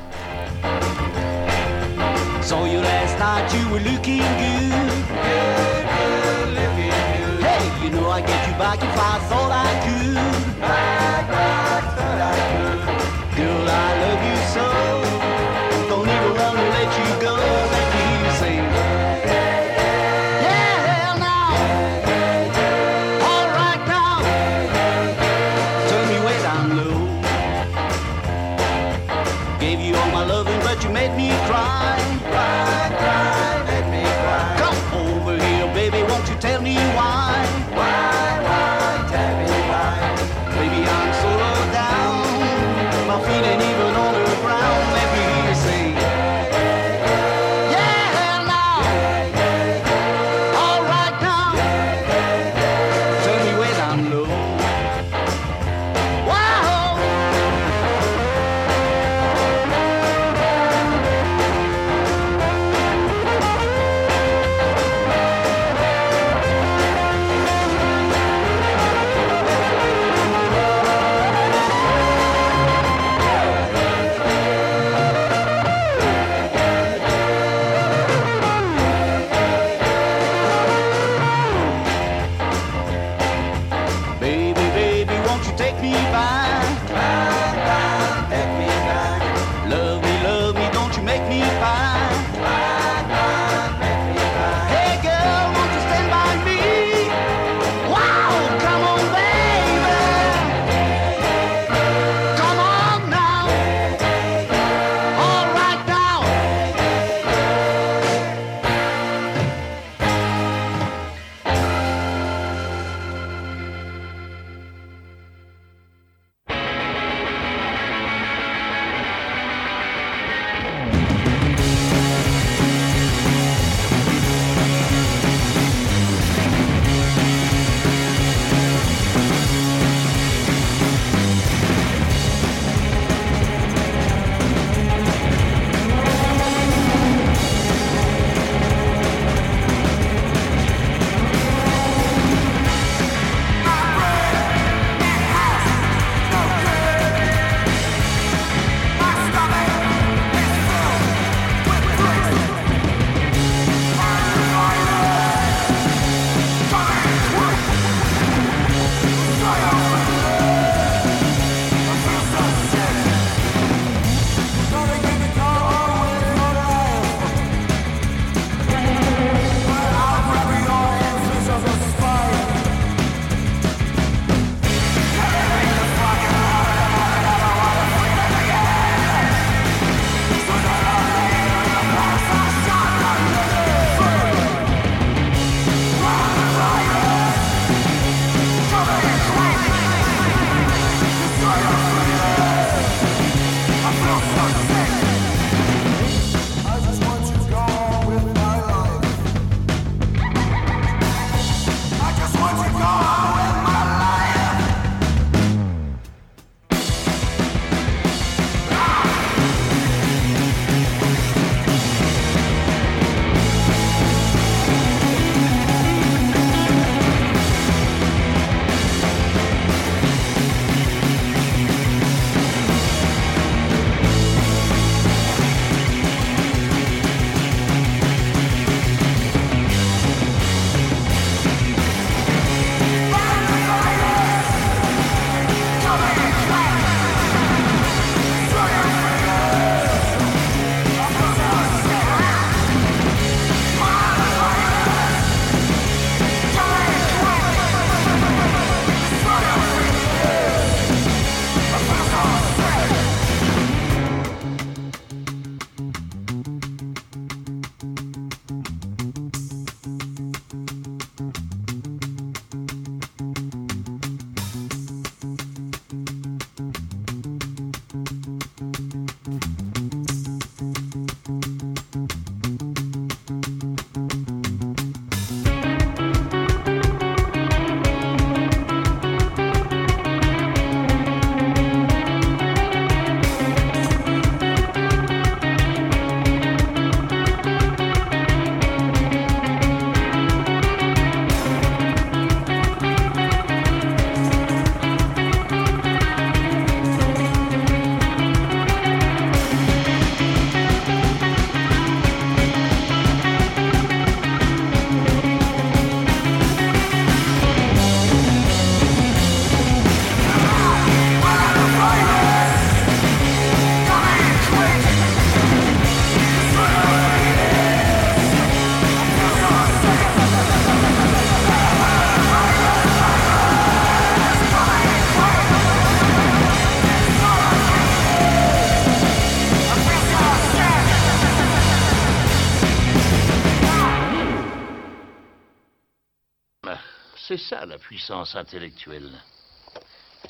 Puissance 338.06 338.36
intellectuelle. 338.36 339.10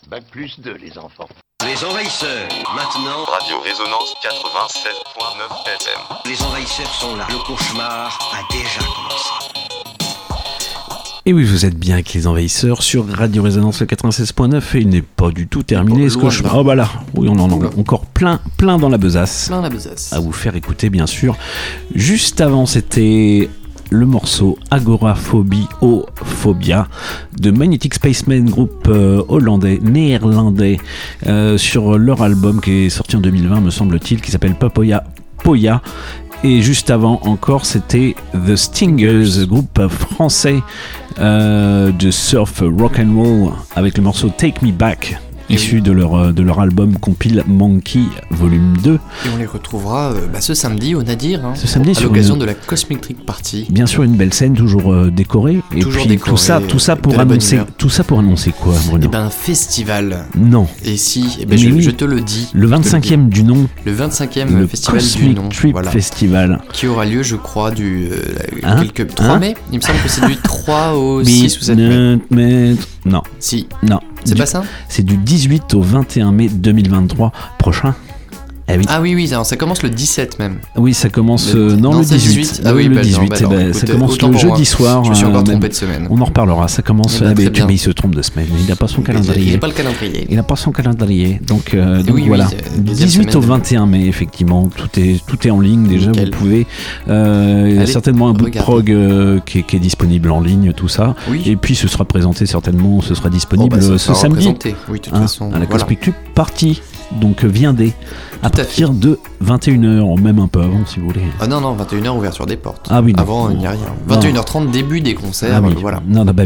Bac 0.09 0.25
plus 0.31 0.59
2, 0.61 0.77
les 0.77 0.97
enfants. 0.97 1.29
Les 1.63 1.85
envahisseurs, 1.85 2.49
maintenant. 2.75 3.25
Radio 3.27 3.61
Résonance 3.61 4.15
96.9 4.23 5.45
FM. 5.67 6.01
Les 6.25 6.43
envahisseurs 6.43 6.95
sont 6.95 7.17
là. 7.17 7.27
Le 7.29 7.37
cauchemar 7.45 8.19
a 8.33 8.51
déjà 8.51 8.81
commencé. 8.81 9.31
Et 11.27 11.35
oui, 11.35 11.45
vous 11.45 11.67
êtes 11.67 11.77
bien 11.77 11.95
avec 11.95 12.15
les 12.15 12.27
envahisseurs 12.27 12.83
sur 12.83 13.07
Radio 13.09 13.43
Résonance 13.43 13.83
96.9 13.83 14.57
et 14.57 14.81
il 14.81 14.89
n'est 14.89 15.03
pas 15.03 15.31
du 15.31 15.47
tout 15.47 15.63
terminé 15.63 16.09
ce 16.09 16.17
cauchemar. 16.17 16.57
Oh 16.57 16.65
bah 16.65 16.77
là, 16.77 16.89
oui, 17.15 17.29
on 17.29 17.39
en 17.39 17.51
a 17.51 17.67
encore 17.79 18.07
plein, 18.07 18.41
plein 18.57 18.79
dans 18.79 18.89
la 18.89 18.97
besace. 18.97 19.49
Plein 19.49 19.61
la 19.61 19.69
besace. 19.69 20.15
À 20.15 20.21
vous 20.21 20.33
faire 20.33 20.57
écouter, 20.57 20.89
bien 20.89 21.07
sûr. 21.07 21.37
Juste 21.95 22.41
avant, 22.41 22.65
c'était 22.65 23.51
le 23.91 24.07
morceau 24.07 24.59
Agoraphobie 24.71 25.69
o 25.81 26.07
Phobia 26.15 26.89
de 27.41 27.51
Magnetic 27.51 27.95
Spaceman, 27.95 28.45
groupe 28.45 28.89
euh, 28.89 29.23
hollandais, 29.29 29.79
néerlandais, 29.83 30.79
euh, 31.27 31.59
sur 31.59 31.99
leur 31.99 32.23
album 32.23 32.61
qui 32.61 32.87
est 32.87 32.91
sorti 32.91 33.17
en 33.17 33.21
2020, 33.21 33.61
me 33.61 33.71
semble-t-il, 33.71 34.21
qui 34.21 34.31
s'appelle 34.31 34.55
Papoya 34.55 35.05
Poya. 35.43 35.83
Et 36.45 36.61
juste 36.61 36.91
avant 36.91 37.21
encore, 37.25 37.65
c'était 37.65 38.15
The 38.47 38.57
Stingers, 38.57 39.47
groupe 39.47 39.89
français 39.89 40.61
euh, 41.19 41.91
de 41.93 42.11
surf 42.11 42.61
rock 42.61 42.99
and 42.99 43.15
roll, 43.17 43.53
avec 43.75 43.97
le 43.97 44.03
morceau 44.03 44.29
Take 44.29 44.65
Me 44.65 44.71
Back, 44.71 45.19
issu 45.49 45.81
de 45.81 45.93
leur, 45.93 46.15
euh, 46.17 46.33
de 46.33 46.43
leur 46.43 46.61
album 46.61 46.97
compile 46.99 47.43
Monkey 47.47 48.01
Volume 48.31 48.77
2. 48.83 48.95
Et 48.95 48.99
on 49.35 49.37
les 49.39 49.47
retrouvera 49.47 50.13
euh, 50.13 50.27
bah, 50.33 50.41
ce 50.41 50.55
samedi 50.55 50.95
au 50.95 51.03
Nadir, 51.03 51.45
hein, 51.45 51.55
Ce 51.55 51.67
samedi 51.67 51.91
à 51.91 51.95
sur 51.95 52.05
l'occasion 52.09 52.35
une- 52.35 52.41
de 52.41 52.45
la 52.47 52.55
Cosmic 52.55 53.01
Trick 53.01 53.25
Party. 53.25 53.67
Bien 53.71 53.87
sûr, 53.87 54.03
une 54.03 54.17
belle 54.17 54.35
scène, 54.35 54.55
toujours 54.55 54.93
euh, 54.93 55.11
décorée. 55.11 55.61
Et 55.75 55.81
Toujours 55.81 56.03
puis 56.03 56.09
décorée, 56.11 56.31
tout 56.31 56.37
ça, 56.37 56.61
tout 56.67 56.79
ça 56.79 56.97
pour 56.97 57.19
annoncer, 57.19 57.61
tout 57.79 57.89
ça 57.91 58.05
pour 58.05 58.19
annoncer 58.19 58.53
quoi, 58.53 58.75
Bruno 58.89 59.05
Eh 59.05 59.09
ben, 59.09 59.23
un 59.25 59.31
festival. 59.31 60.25
Non. 60.37 60.67
Et 60.85 60.97
si, 60.97 61.37
eh 61.41 61.47
ben, 61.47 61.57
je, 61.59 61.69
Mais 61.69 61.75
oui. 61.75 61.83
je 61.83 61.91
te 61.91 62.05
le 62.05 62.21
dis. 62.21 62.49
Le 62.53 62.67
je 62.69 62.75
te 62.75 62.79
25e 62.97 63.29
du 63.29 63.43
nom. 63.45 63.69
Le 63.85 63.95
25e 63.95 64.57
Le 64.57 64.67
festival 64.67 65.01
Cosmic 65.01 65.29
du 65.29 65.35
nom. 65.35 65.49
Trip 65.49 65.73
voilà. 65.73 65.91
Festival. 65.91 66.61
Qui 66.73 66.87
aura 66.87 67.05
lieu, 67.05 67.23
je 67.23 67.37
crois, 67.37 67.71
du. 67.71 68.09
euh, 68.11 68.17
Hein 68.63 68.83
quelque, 68.83 69.03
3 69.15 69.27
Hein 69.35 69.39
mai 69.39 69.55
Il 69.73 69.77
me 69.77 69.83
semble 69.83 69.99
que 70.01 70.09
c'est 70.09 70.27
du 70.27 70.37
3 70.37 70.93
au 70.95 71.23
6 71.25 71.59
ou 71.59 71.63
7 71.63 71.79
mai. 72.31 72.75
Non. 73.05 73.23
Si. 73.39 73.67
Non. 73.83 74.01
C'est 74.27 74.35
Du- 74.35 74.41
pas 74.41 74.47
ça 74.47 74.65
C'est 74.89 75.05
du 75.05 75.17
18 75.17 75.75
au 75.75 75.81
21 75.83 76.33
mai 76.33 76.49
2023 76.49 77.33
prochain. 77.59 77.95
Eh 78.69 78.77
oui. 78.79 78.85
Ah 78.89 79.01
oui, 79.01 79.15
oui, 79.15 79.29
alors 79.33 79.47
ça 79.47 79.57
commence 79.57 79.85
le 79.85 79.91
17 79.91 80.41
même. 80.41 80.59
Oui, 80.77 80.93
ça 80.93 81.09
commence 81.09 81.55
Le- 81.55 81.73
euh, 81.73 81.77
non, 81.77 81.93
non, 81.93 81.99
le 81.99 82.05
c'est 82.05 82.17
18. 82.17 82.41
18. 82.41 82.63
Ah 82.65 82.75
oui, 82.75 82.85
le 82.89 82.97
bah, 82.97 83.03
non, 83.03 83.07
18. 83.07 83.29
bah 83.29 83.37
eh 83.41 83.47
ben, 83.47 83.73
ça 83.73 83.87
commence 83.87 84.21
le 84.21 84.37
jeudi 84.37 84.65
soir. 84.65 85.05
Je 85.05 85.11
me 85.11 85.15
suis 85.15 85.25
euh, 85.25 85.29
encore 85.29 85.43
même. 85.43 85.53
trompé 85.53 85.69
de 85.69 85.75
semaine. 85.75 86.07
On 86.11 86.21
en 86.21 86.25
reparlera. 86.25 86.67
Ça 86.67 86.83
commence. 86.83 87.23
Ah, 87.25 87.33
mais, 87.37 87.45
il 87.71 87.79
se 87.79 87.91
trompe 87.91 88.17
de 88.17 88.23
semaine. 88.23 88.49
Il 88.59 88.67
n'a 88.67 88.75
pas 88.75 88.89
son 88.89 89.03
calendrier. 89.03 89.47
il 89.47 89.53
n'a 89.53 89.59
pas 89.59 89.69
le 89.69 89.73
calendrier. 89.73 90.27
Il 90.29 90.35
n'a 90.37 90.43
pas 90.43 90.57
son 90.57 90.73
calendrier. 90.73 91.41
Donc, 91.47 91.75
euh, 91.75 92.03
donc 92.03 92.17
Oui, 92.17 92.25
voilà. 92.27 92.49
c'est 92.49 92.83
deuxième 92.85 93.09
18 93.09 93.29
au 93.37 93.43
semaine. 93.43 93.59
21 93.59 93.87
mai, 93.87 94.07
effectivement. 94.07 94.69
Tout 94.75 94.89
est, 94.99 95.25
tout 95.27 95.47
est 95.47 95.51
en 95.53 95.61
ligne 95.61 95.87
déjà. 95.87 96.11
Nickel. 96.11 96.31
Vous 96.33 96.39
pouvez. 96.39 96.67
euh, 97.09 97.67
il 97.71 97.77
y 97.77 97.79
a 97.79 97.87
certainement 97.87 98.29
un 98.29 98.33
bout 98.33 98.51
de 98.51 98.59
prog 98.59 98.91
euh, 98.91 99.39
qui, 99.47 99.61
est, 99.61 99.63
qui 99.63 99.77
est 99.77 99.81
disponible 99.81 100.31
en 100.33 100.41
ligne, 100.41 100.73
tout 100.73 100.89
ça. 100.89 101.15
Oui. 101.31 101.43
Et 101.47 101.55
puis 101.55 101.77
ce 101.77 101.87
sera 101.87 102.05
présenté 102.05 102.47
certainement. 102.47 103.01
Ce 103.01 103.15
sera 103.15 103.31
disponible 103.31 103.77
Oh, 103.77 103.81
bah, 103.81 103.93
euh, 103.93 103.99
ce 103.99 104.13
samedi. 104.13 104.49
représenté. 104.49 104.75
Oui, 104.89 104.99
de 104.99 105.05
toute 105.05 105.15
Hein, 105.15 105.21
façon, 105.23 105.53
À 105.53 105.59
la. 105.61 105.67
Cosmic 105.67 106.01
Club 106.01 106.15
Party. 106.35 106.81
Donc 107.13 107.45
euh, 107.45 107.49
viendez 107.49 107.93
à 108.43 108.51
Tout 108.51 108.61
à 108.61 108.65
partir 108.65 108.91
de 108.91 109.19
21h, 109.45 110.21
même 110.21 110.39
un 110.39 110.47
peu 110.49 110.61
avant 110.61 110.85
si 110.87 111.01
vous 111.01 111.07
voulez. 111.07 111.23
Ah 111.41 111.47
non, 111.47 111.61
non, 111.61 111.75
21h 111.77 112.09
ouverture 112.17 112.47
des 112.47 112.57
portes. 112.57 112.87
Ah 112.91 113.01
oui, 113.01 113.13
non. 113.15 113.23
Avant, 113.23 113.51
il 113.51 113.57
n'y 113.59 113.67
a 113.67 113.71
rien. 113.71 113.81
Non. 114.09 114.17
21h30, 114.21 114.71
début 114.71 115.01
des 115.01 115.15
concerts, 115.15 115.53
Ah 115.57 115.61
oui. 115.63 115.75
voilà. 115.81 116.03
Non, 116.07 116.25
non, 116.25 116.33
bah 116.33 116.45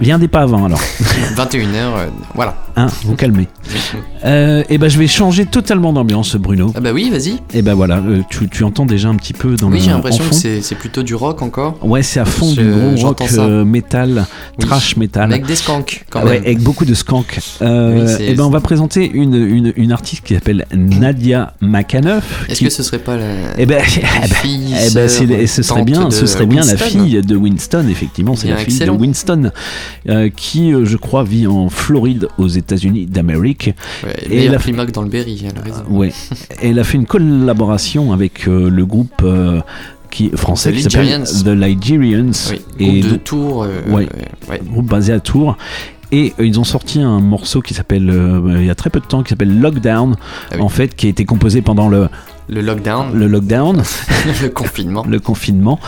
viendez 0.00 0.28
pas 0.28 0.40
avant 0.40 0.64
alors. 0.64 0.80
21h, 1.36 1.60
euh, 1.74 2.06
voilà. 2.34 2.56
Hein, 2.76 2.88
vous 3.04 3.14
calmez. 3.16 3.48
Euh, 4.24 4.62
et 4.68 4.78
ben 4.78 4.88
je 4.88 4.98
vais 4.98 5.06
changer 5.06 5.46
totalement 5.46 5.92
d'ambiance, 5.92 6.36
Bruno. 6.36 6.72
Ah 6.76 6.80
bah 6.80 6.90
oui, 6.92 7.10
vas-y. 7.10 7.38
Et 7.54 7.62
ben 7.62 7.74
voilà, 7.74 7.96
euh, 7.98 8.22
tu, 8.30 8.48
tu 8.48 8.64
entends 8.64 8.86
déjà 8.86 9.08
un 9.08 9.14
petit 9.16 9.32
peu 9.32 9.54
dans 9.56 9.68
Oui, 9.68 9.74
le 9.78 9.80
j'ai 9.84 9.90
l'impression 9.90 10.24
que 10.28 10.34
c'est 10.34 10.74
plutôt 10.74 11.02
du 11.02 11.14
rock 11.14 11.42
encore. 11.42 11.76
Ouais, 11.82 12.02
c'est 12.02 12.20
à 12.20 12.24
fond 12.24 12.52
Je- 12.54 12.60
du 12.62 12.70
gros 12.70 13.08
rock 13.08 13.20
métal, 13.64 14.26
Oui. 14.58 14.64
trash 14.66 14.96
métal. 14.96 15.32
Avec 15.32 15.46
des 15.46 15.56
skanks, 15.56 16.04
quand 16.10 16.22
Ouais, 16.24 16.34
même. 16.34 16.42
avec 16.42 16.60
beaucoup 16.62 16.84
de 16.84 16.94
skank. 16.94 17.38
Euh, 17.62 18.16
Oui, 18.18 18.24
et 18.24 18.34
ben 18.34 18.44
on 18.44 18.50
va 18.50 18.60
présenter 18.60 19.08
une, 19.12 19.34
une, 19.34 19.72
une 19.76 19.92
artiste 19.98 20.24
qui 20.24 20.34
s'appelle 20.34 20.64
Nadia 20.74 21.54
McAnuff. 21.60 22.46
Est-ce 22.48 22.58
qui- 22.58 22.64
que 22.64 22.70
ce 22.70 22.82
serait 22.82 22.98
pas 23.00 23.16
la, 23.16 23.24
Eh 23.58 23.66
ben, 23.66 23.78
la 23.78 23.84
eh 23.84 24.20
ben, 24.20 24.28
fille, 24.28 24.74
eh 24.74 24.94
ben, 24.94 25.08
ce 25.08 25.62
serait 25.62 25.82
bien, 25.84 26.10
ce 26.10 26.26
serait 26.26 26.46
bien 26.46 26.64
la 26.64 26.76
fille 26.76 27.20
de 27.20 27.36
Winston, 27.36 27.86
effectivement, 27.90 28.36
c'est 28.36 28.48
la 28.48 28.56
fille 28.58 28.74
excellent. 28.74 28.94
de 28.94 29.00
Winston, 29.00 29.50
euh, 30.08 30.30
qui, 30.34 30.72
euh, 30.72 30.84
je 30.84 30.96
crois, 30.96 31.24
vit 31.24 31.46
en 31.46 31.68
Floride, 31.68 32.28
aux 32.38 32.48
États-Unis 32.48 33.06
d'Amérique. 33.06 33.70
Ouais, 34.04 34.14
Et 34.30 34.44
elle 34.44 34.54
a- 34.54 34.58
climax 34.58 34.92
dans 34.92 35.02
le 35.02 35.08
Berry, 35.08 35.44
elle 35.44 35.58
a 35.58 35.62
raison. 35.62 35.84
Ouais. 35.90 36.12
Elle 36.62 36.78
a 36.78 36.84
fait 36.84 36.98
une 36.98 37.06
collaboration 37.06 38.12
avec 38.12 38.46
euh, 38.48 38.68
le 38.70 38.86
groupe 38.86 39.22
euh, 39.22 39.60
qui 40.10 40.30
français 40.34 40.70
The 40.72 40.76
qui 40.76 40.82
s'appelle. 40.82 41.24
The 41.24 41.46
Ligerians. 41.48 42.30
Oui, 42.78 43.00
groupe 43.00 43.12
de 43.12 43.16
Tours, 43.16 43.62
euh, 43.64 43.68
ouais, 43.88 44.08
ouais. 44.48 44.60
groupe 44.64 44.86
basé 44.86 45.12
à 45.12 45.20
Tours. 45.20 45.56
Et 46.10 46.32
euh, 46.40 46.46
ils 46.46 46.58
ont 46.58 46.64
sorti 46.64 47.00
un 47.00 47.20
morceau 47.20 47.60
qui 47.60 47.74
s'appelle, 47.74 48.08
euh, 48.10 48.56
il 48.60 48.64
y 48.66 48.70
a 48.70 48.74
très 48.74 48.90
peu 48.90 49.00
de 49.00 49.04
temps, 49.04 49.22
qui 49.22 49.30
s'appelle 49.30 49.60
Lockdown, 49.60 50.16
Ah 50.50 50.54
oui. 50.56 50.60
en 50.62 50.68
fait, 50.68 50.94
qui 50.96 51.06
a 51.06 51.10
été 51.10 51.24
composé 51.24 51.60
pendant 51.62 51.88
le, 51.88 52.08
Le 52.48 52.62
lockdown, 52.62 53.12
le 53.14 53.26
lockdown, 53.26 53.82
le 54.42 54.48
confinement. 54.48 55.04
le 55.06 55.20
confinement 55.20 55.78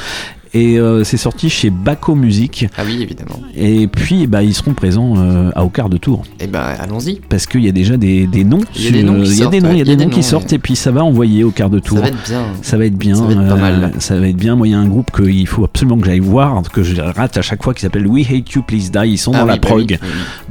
et 0.53 0.79
euh, 0.79 1.05
c'est 1.05 1.17
sorti 1.17 1.49
chez 1.49 1.71
Baco 1.71 2.17
Music. 2.17 2.67
Ah 2.77 2.83
oui, 2.85 3.01
évidemment. 3.03 3.41
Et 3.55 3.87
puis, 3.87 4.27
bah, 4.27 4.43
ils 4.43 4.55
seront 4.55 4.75
présents 4.75 5.15
euh, 5.17 5.51
à 5.55 5.65
Aucard 5.65 5.89
de 5.89 5.97
Tour. 5.97 6.25
Et 6.41 6.45
eh 6.45 6.47
ben, 6.47 6.59
bah, 6.59 6.77
allons-y. 6.81 7.21
Parce 7.29 7.47
qu'il 7.47 7.65
y 7.65 7.69
a 7.69 7.73
déjà 7.73 7.97
des, 7.97 8.27
des 8.27 8.43
noms. 8.43 8.61
Il 8.75 8.85
y 8.85 8.89
a 8.89 8.91
des 8.91 9.03
noms 9.05 9.23
qui 9.23 9.37
sortent. 9.37 9.55
Il 9.55 9.79
y 9.79 9.81
a 9.81 9.85
des 9.85 9.97
noms 9.97 10.09
qui 10.09 10.23
sortent, 10.25 10.53
et 10.53 10.59
puis 10.59 10.75
ça 10.75 10.91
va 10.91 11.05
envoyer 11.05 11.45
au 11.45 11.53
quart 11.53 11.71
de 11.71 11.79
Tour. 11.79 11.99
Ça 11.99 12.03
va 12.03 12.09
être 12.09 12.29
bien. 12.29 12.45
Ça 12.63 12.77
va 12.77 12.85
être 12.87 12.97
bien. 12.97 13.17
Euh, 13.17 13.91
ça 14.01 14.19
va 14.19 14.29
être 14.29 14.37
bien. 14.37 14.57
Moi, 14.57 14.67
il 14.67 14.71
y 14.73 14.75
a 14.75 14.79
un 14.79 14.89
groupe 14.89 15.13
qu'il 15.13 15.47
faut 15.47 15.65
absolument 15.65 15.99
que 15.99 16.07
j'aille 16.07 16.19
voir, 16.19 16.61
que 16.73 16.83
je 16.83 17.01
rate 17.01 17.37
à 17.37 17.43
chaque 17.43 17.63
fois, 17.63 17.73
qui 17.73 17.83
s'appelle 17.83 18.09
We 18.09 18.27
Hate 18.29 18.51
You 18.51 18.63
Please 18.63 18.91
Die. 18.91 19.09
Ils 19.09 19.19
sont 19.19 19.33
ah 19.35 19.41
dans 19.41 19.47
la 19.47 19.55
bah 19.55 19.69
prog 19.69 19.87
oui, 19.89 19.99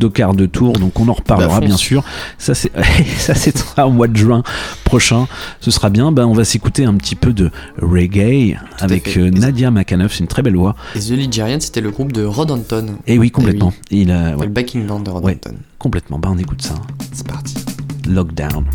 oui. 0.01 0.35
de 0.35 0.45
Tour, 0.45 0.73
donc 0.73 0.97
on 0.99 1.09
en 1.09 1.13
reparlera 1.13 1.59
bah, 1.59 1.65
bien 1.65 1.77
sûr. 1.77 2.03
Ça, 2.37 2.55
c'est 2.55 2.71
ça, 3.17 3.35
c'est 3.35 3.53
au 3.77 3.91
mois 3.91 4.07
de 4.07 4.15
juin 4.15 4.43
prochain. 4.85 5.27
Ce 5.59 5.71
sera 5.71 5.89
bien. 5.89 6.11
Ben, 6.13 6.25
on 6.25 6.33
va 6.33 6.45
s'écouter 6.45 6.85
un 6.85 6.93
petit 6.93 7.15
peu 7.15 7.33
de 7.33 7.51
reggae 7.81 8.57
avec 8.79 9.17
euh, 9.17 9.29
Nadia 9.29 9.71
Mac 9.71 9.88
c'est 9.89 10.19
une 10.19 10.27
très 10.27 10.41
belle 10.41 10.55
voix. 10.55 10.75
The 10.93 11.09
Ligerian, 11.09 11.59
c'était 11.59 11.81
le 11.81 11.91
groupe 11.91 12.11
de 12.11 12.23
Rod 12.23 12.51
Anton. 12.51 12.97
Et 13.07 13.15
eh 13.15 13.19
oui, 13.19 13.31
complètement. 13.31 13.73
Eh 13.91 14.01
Il 14.01 14.11
a. 14.11 14.35
Le 14.35 14.47
backing 14.47 14.85
band 14.85 14.99
de 14.99 15.09
Rod 15.09 15.23
ouais, 15.23 15.33
Anton. 15.33 15.55
Complètement. 15.79 16.19
Bah, 16.19 16.29
on 16.31 16.37
écoute 16.37 16.61
ça. 16.61 16.75
Hein. 16.75 16.87
C'est 17.11 17.27
parti. 17.27 17.55
Lockdown. 18.07 18.65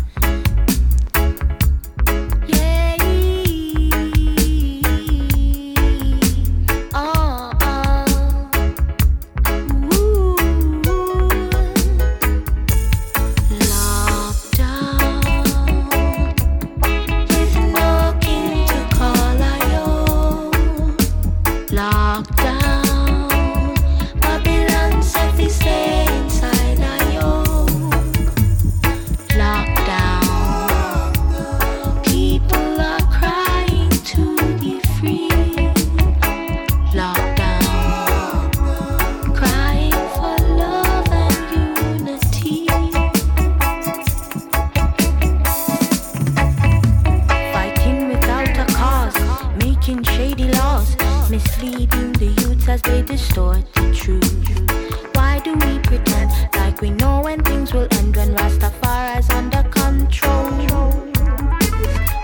They 52.85 53.01
distort 53.01 53.63
the 53.73 53.93
truth. 53.93 55.15
Why 55.15 55.39
do 55.39 55.53
we 55.53 55.79
pretend 55.79 56.31
like 56.55 56.81
we 56.81 56.91
know 56.91 57.21
when 57.21 57.43
things 57.43 57.73
will 57.73 57.87
end 57.91 58.15
when 58.15 58.35
Rastafari's 58.35 59.29
under 59.29 59.63
control? 59.69 60.49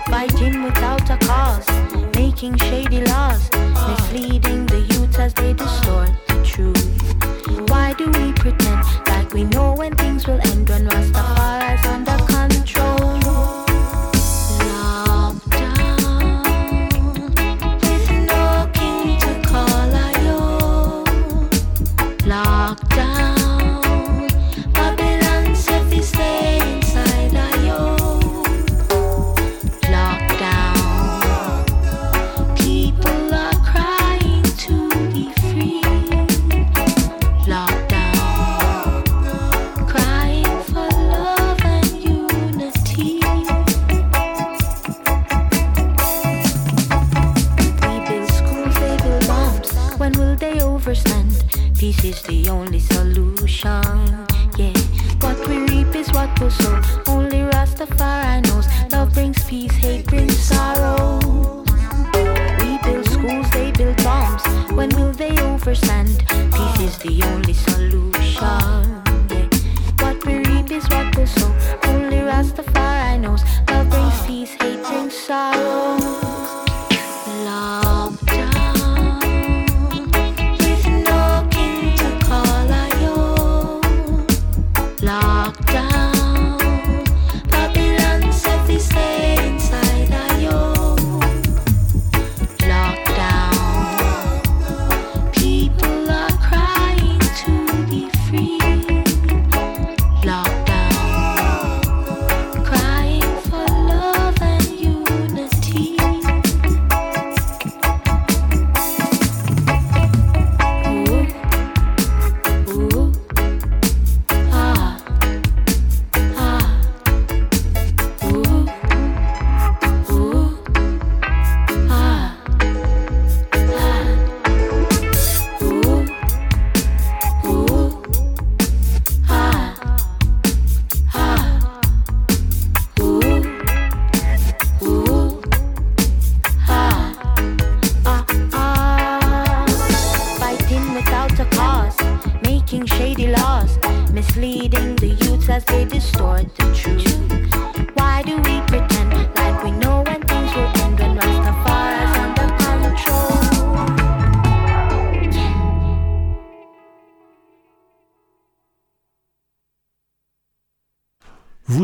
Fighting 0.07 0.63
without 0.63 1.09
a 1.09 1.17
cause, 1.25 1.67
making 2.15 2.57
shady 2.57 3.01
laws, 3.05 3.49
misleading 3.87 4.65
the 4.67 4.81
youth 4.91 5.17
as 5.19 5.33
they 5.33 5.53
distort 5.53 6.11
the 6.27 6.43
truth. 6.43 7.69
Why 7.69 7.93
do 7.93 8.05
we 8.05 8.33
pretend 8.33 8.83
like 9.07 9.33
we 9.33 9.43
know 9.45 9.73
when 9.73 9.95
things 9.95 10.27
will 10.27 10.39
end 10.41 10.69
when 10.69 10.87
Rastafari's 10.87 11.30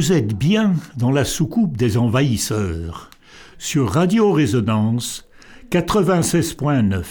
Vous 0.08 0.14
êtes 0.14 0.38
bien 0.38 0.74
dans 0.96 1.12
la 1.12 1.26
soucoupe 1.26 1.76
des 1.76 1.98
envahisseurs, 1.98 3.10
sur 3.58 3.90
Radio 3.92 4.32
Résonance 4.32 5.26
96.9. 5.70 7.04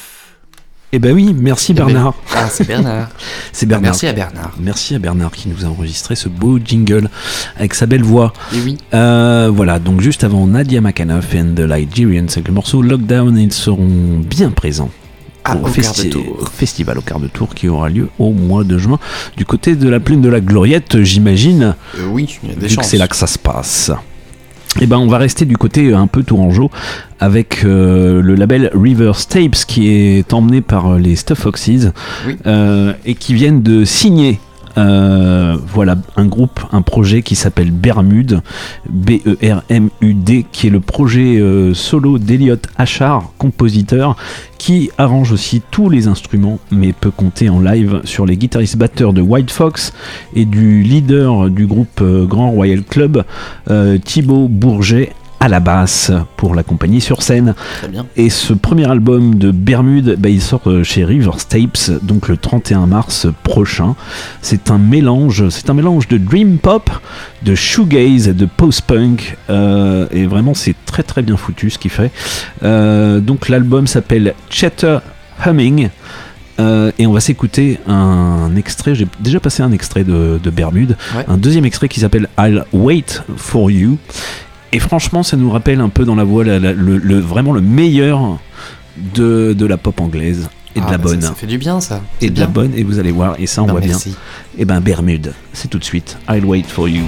Eh 0.92 0.98
ben 0.98 1.12
oui, 1.12 1.36
merci 1.38 1.72
Eh 1.72 1.74
ben, 1.74 1.84
Bernard. 1.88 2.14
ah, 2.34 2.48
c'est 2.48 2.66
Bernard. 2.66 3.10
c'est 3.52 3.66
Bernard. 3.66 3.90
Merci 3.90 4.06
à 4.06 4.14
Bernard. 4.14 4.54
Merci 4.58 4.94
à 4.94 4.98
Bernard 4.98 5.30
qui 5.32 5.50
nous 5.50 5.66
a 5.66 5.68
enregistré 5.68 6.16
ce 6.16 6.30
beau 6.30 6.58
jingle 6.58 7.10
avec 7.58 7.74
sa 7.74 7.84
belle 7.84 8.02
voix. 8.02 8.32
Et 8.54 8.60
oui. 8.62 8.78
Euh, 8.94 9.50
voilà, 9.52 9.78
donc 9.78 10.00
juste 10.00 10.24
avant 10.24 10.46
Nadia 10.46 10.80
McAnuff 10.80 11.34
and 11.34 11.52
the 11.54 11.68
Nigerians 11.68 12.28
avec 12.32 12.48
le 12.48 12.54
morceau 12.54 12.80
Lockdown, 12.80 13.36
ils 13.36 13.52
seront 13.52 14.20
bien 14.20 14.50
présents. 14.52 14.90
Ah, 15.48 15.56
au 15.56 15.60
quart 15.60 15.70
de 15.72 15.80
festi- 15.80 16.10
tour. 16.10 16.48
festival 16.52 16.98
au 16.98 17.02
quart 17.02 17.20
de 17.20 17.28
tour 17.28 17.54
qui 17.54 17.68
aura 17.68 17.88
lieu 17.88 18.08
au 18.18 18.32
mois 18.32 18.64
de 18.64 18.78
juin 18.78 18.98
du 19.36 19.44
côté 19.44 19.76
de 19.76 19.88
la 19.88 20.00
plaine 20.00 20.20
de 20.20 20.28
la 20.28 20.40
Gloriette, 20.40 21.02
j'imagine. 21.02 21.74
Euh, 21.98 22.06
oui, 22.10 22.38
il 22.42 22.48
y 22.50 22.52
a 22.52 22.54
des 22.54 22.62
vu 22.62 22.66
que 22.68 22.82
chances. 22.82 22.88
c'est 22.90 22.98
là 22.98 23.08
que 23.08 23.16
ça 23.16 23.26
se 23.26 23.38
passe. 23.38 23.90
Et 24.80 24.86
ben 24.86 24.98
on 24.98 25.06
va 25.06 25.16
rester 25.16 25.46
du 25.46 25.56
côté 25.56 25.94
un 25.94 26.06
peu 26.06 26.22
tourangeau 26.22 26.70
avec 27.18 27.64
euh, 27.64 28.20
le 28.20 28.34
label 28.34 28.70
River 28.74 29.12
Tapes 29.26 29.64
qui 29.66 29.88
est 29.88 30.34
emmené 30.34 30.60
par 30.60 30.92
euh, 30.94 30.98
les 30.98 31.16
Stuff 31.16 31.38
Foxes 31.40 31.88
Oui. 32.26 32.36
euh, 32.46 32.92
et 33.06 33.14
qui 33.14 33.32
viennent 33.32 33.62
de 33.62 33.86
signer 33.86 34.38
euh, 34.78 35.56
voilà 35.66 35.96
un 36.16 36.26
groupe, 36.26 36.60
un 36.72 36.82
projet 36.82 37.22
qui 37.22 37.34
s'appelle 37.34 37.70
Bermude, 37.70 38.42
B-E-R-M-U-D, 38.88 40.46
qui 40.52 40.66
est 40.66 40.70
le 40.70 40.80
projet 40.80 41.38
euh, 41.38 41.72
solo 41.74 42.18
d'Eliot 42.18 42.56
Achard, 42.76 43.32
compositeur, 43.38 44.16
qui 44.58 44.90
arrange 44.98 45.32
aussi 45.32 45.62
tous 45.70 45.88
les 45.88 46.08
instruments, 46.08 46.58
mais 46.70 46.92
peut 46.92 47.10
compter 47.10 47.48
en 47.48 47.60
live 47.60 48.00
sur 48.04 48.26
les 48.26 48.36
guitaristes 48.36 48.76
batteurs 48.76 49.12
de 49.12 49.22
White 49.22 49.50
Fox 49.50 49.92
et 50.34 50.44
du 50.44 50.82
leader 50.82 51.48
du 51.48 51.66
groupe 51.66 52.00
euh, 52.02 52.26
Grand 52.26 52.50
Royal 52.50 52.82
Club, 52.82 53.24
Thibaut 54.04 54.48
Bourget 54.48 55.12
à 55.38 55.48
la 55.48 55.60
basse 55.60 56.10
pour 56.36 56.54
l'accompagner 56.54 57.00
sur 57.00 57.22
scène. 57.22 57.54
Bien. 57.90 58.06
Et 58.16 58.30
ce 58.30 58.52
premier 58.54 58.90
album 58.90 59.34
de 59.36 59.50
Bermude, 59.50 60.16
bah, 60.18 60.28
il 60.30 60.40
sort 60.40 60.62
euh, 60.66 60.82
chez 60.82 61.04
River 61.04 61.30
Tapes, 61.48 61.90
donc 62.02 62.28
le 62.28 62.36
31 62.36 62.86
mars 62.86 63.26
prochain. 63.42 63.94
C'est 64.42 64.70
un 64.70 64.78
mélange, 64.78 65.48
c'est 65.50 65.68
un 65.70 65.74
mélange 65.74 66.08
de 66.08 66.16
dream 66.18 66.58
pop, 66.58 66.90
de 67.42 67.54
shoegaze 67.54 68.28
et 68.28 68.34
de 68.34 68.46
post-punk. 68.46 69.36
euh, 69.50 70.06
et 70.10 70.26
vraiment, 70.26 70.54
c'est 70.54 70.74
très 70.86 71.02
très 71.02 71.22
bien 71.22 71.36
foutu 71.36 71.70
ce 71.70 71.78
qu'il 71.78 71.90
fait. 71.90 72.10
Euh, 72.62 73.20
donc 73.20 73.48
l'album 73.48 73.86
s'appelle 73.86 74.34
Chatter 74.50 74.98
Humming. 75.44 75.90
Euh, 76.58 76.90
et 76.98 77.06
on 77.06 77.12
va 77.12 77.20
s'écouter 77.20 77.78
un 77.86 78.56
extrait, 78.56 78.94
j'ai 78.94 79.06
déjà 79.20 79.40
passé 79.40 79.62
un 79.62 79.72
extrait 79.72 80.04
de, 80.04 80.40
de 80.42 80.50
Bermude, 80.50 80.96
Ouais. 81.14 81.22
un 81.28 81.36
deuxième 81.36 81.66
extrait 81.66 81.86
qui 81.88 82.00
s'appelle 82.00 82.30
I'll 82.38 82.64
Wait 82.72 83.22
for 83.36 83.70
You. 83.70 83.98
Et 84.72 84.78
franchement, 84.78 85.22
ça 85.22 85.36
nous 85.36 85.50
rappelle 85.50 85.80
un 85.80 85.88
peu 85.88 86.04
dans 86.04 86.14
la 86.16 86.24
voix 86.24 86.44
la- 86.44 86.58
la- 86.58 86.72
le, 86.72 86.98
le- 86.98 87.20
vraiment 87.20 87.52
le 87.52 87.60
meilleur 87.60 88.38
de, 88.96 89.52
de 89.52 89.66
la 89.66 89.76
pop 89.76 90.00
anglaise 90.00 90.48
et 90.74 90.80
de 90.80 90.84
Ah, 90.86 90.92
la 90.92 90.98
bah, 90.98 91.04
bonne. 91.04 91.20
Ça, 91.22 91.28
ça 91.28 91.34
fait 91.34 91.46
du 91.46 91.58
bien, 91.58 91.80
ça. 91.80 92.02
et 92.20 92.30
de 92.30 92.40
la 92.40 92.46
bonne, 92.46 92.72
et 92.74 92.82
vous 92.82 92.98
allez 92.98 93.12
voir, 93.12 93.36
et 93.38 93.46
ça 93.46 93.62
on 93.62 93.66
Ben, 93.66 93.72
voit 93.72 93.80
merci. 93.80 94.10
bien. 94.10 94.18
Et 94.58 94.64
ben 94.64 94.80
Bermude, 94.80 95.32
c'est 95.52 95.68
tout 95.68 95.78
de 95.78 95.84
suite. 95.84 96.18
I'll 96.28 96.44
wait 96.44 96.64
for 96.66 96.88
you. 96.88 97.04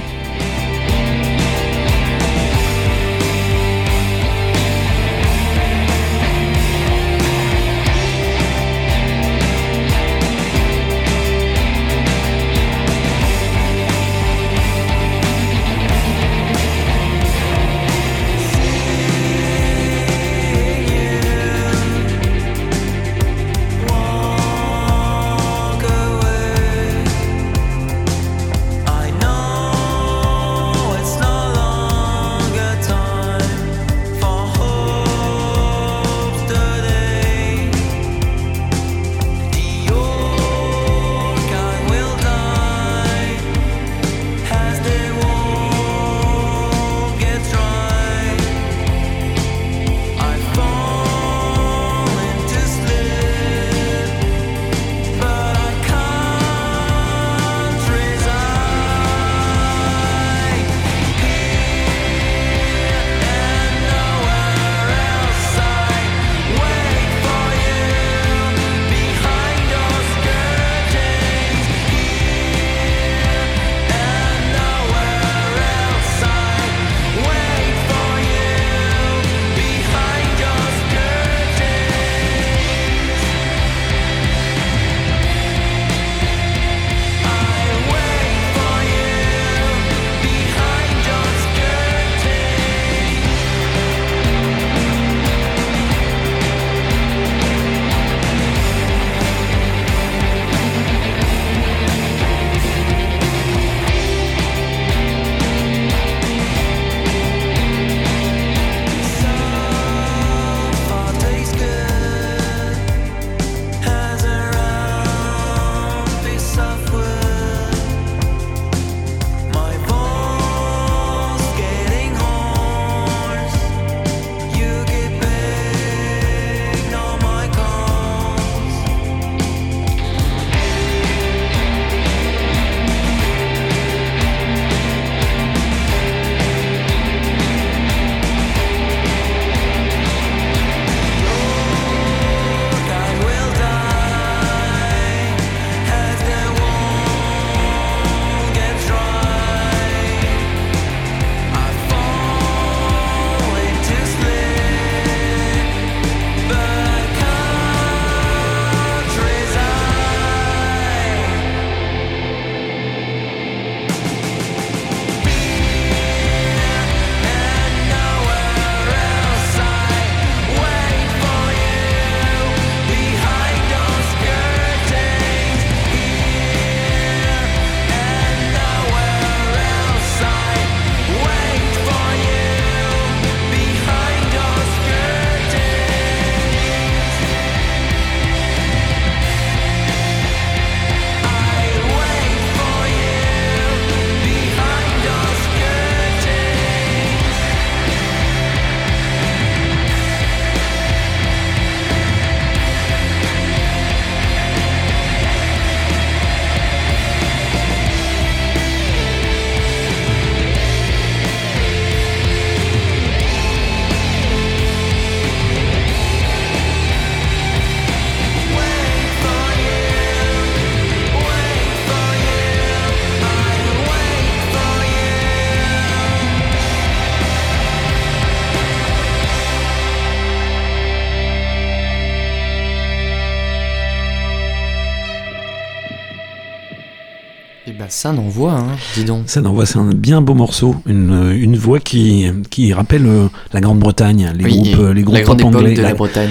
Ça 237.99 238.12
n'envoie, 238.12 238.53
hein, 238.53 238.76
dis 238.94 239.03
donc. 239.05 239.24
Ça 239.26 239.40
n'envoie, 239.40 239.66
c'est 239.66 239.78
un 239.78 239.90
bien 239.92 240.20
beau 240.22 240.34
morceau, 240.34 240.76
une, 240.86 241.32
une 241.34 241.57
voix 241.57 241.80
qui, 241.80 242.26
qui 242.49 242.72
rappelle 242.72 243.05
euh, 243.07 243.26
la 243.53 243.61
Grande-Bretagne, 243.61 244.32
les 244.36 244.44
Oui, 244.44 244.53
groupes, 244.70 244.78
euh, 244.78 244.92
les 244.94 245.03
la 245.03 245.22
groupes 245.22 245.24
grande 245.24 245.38
pop 245.40 245.49
époque 245.49 245.61
anglais, 245.62 245.74
de 245.74 245.82
la 245.82 245.94
Bretagne. 245.94 246.30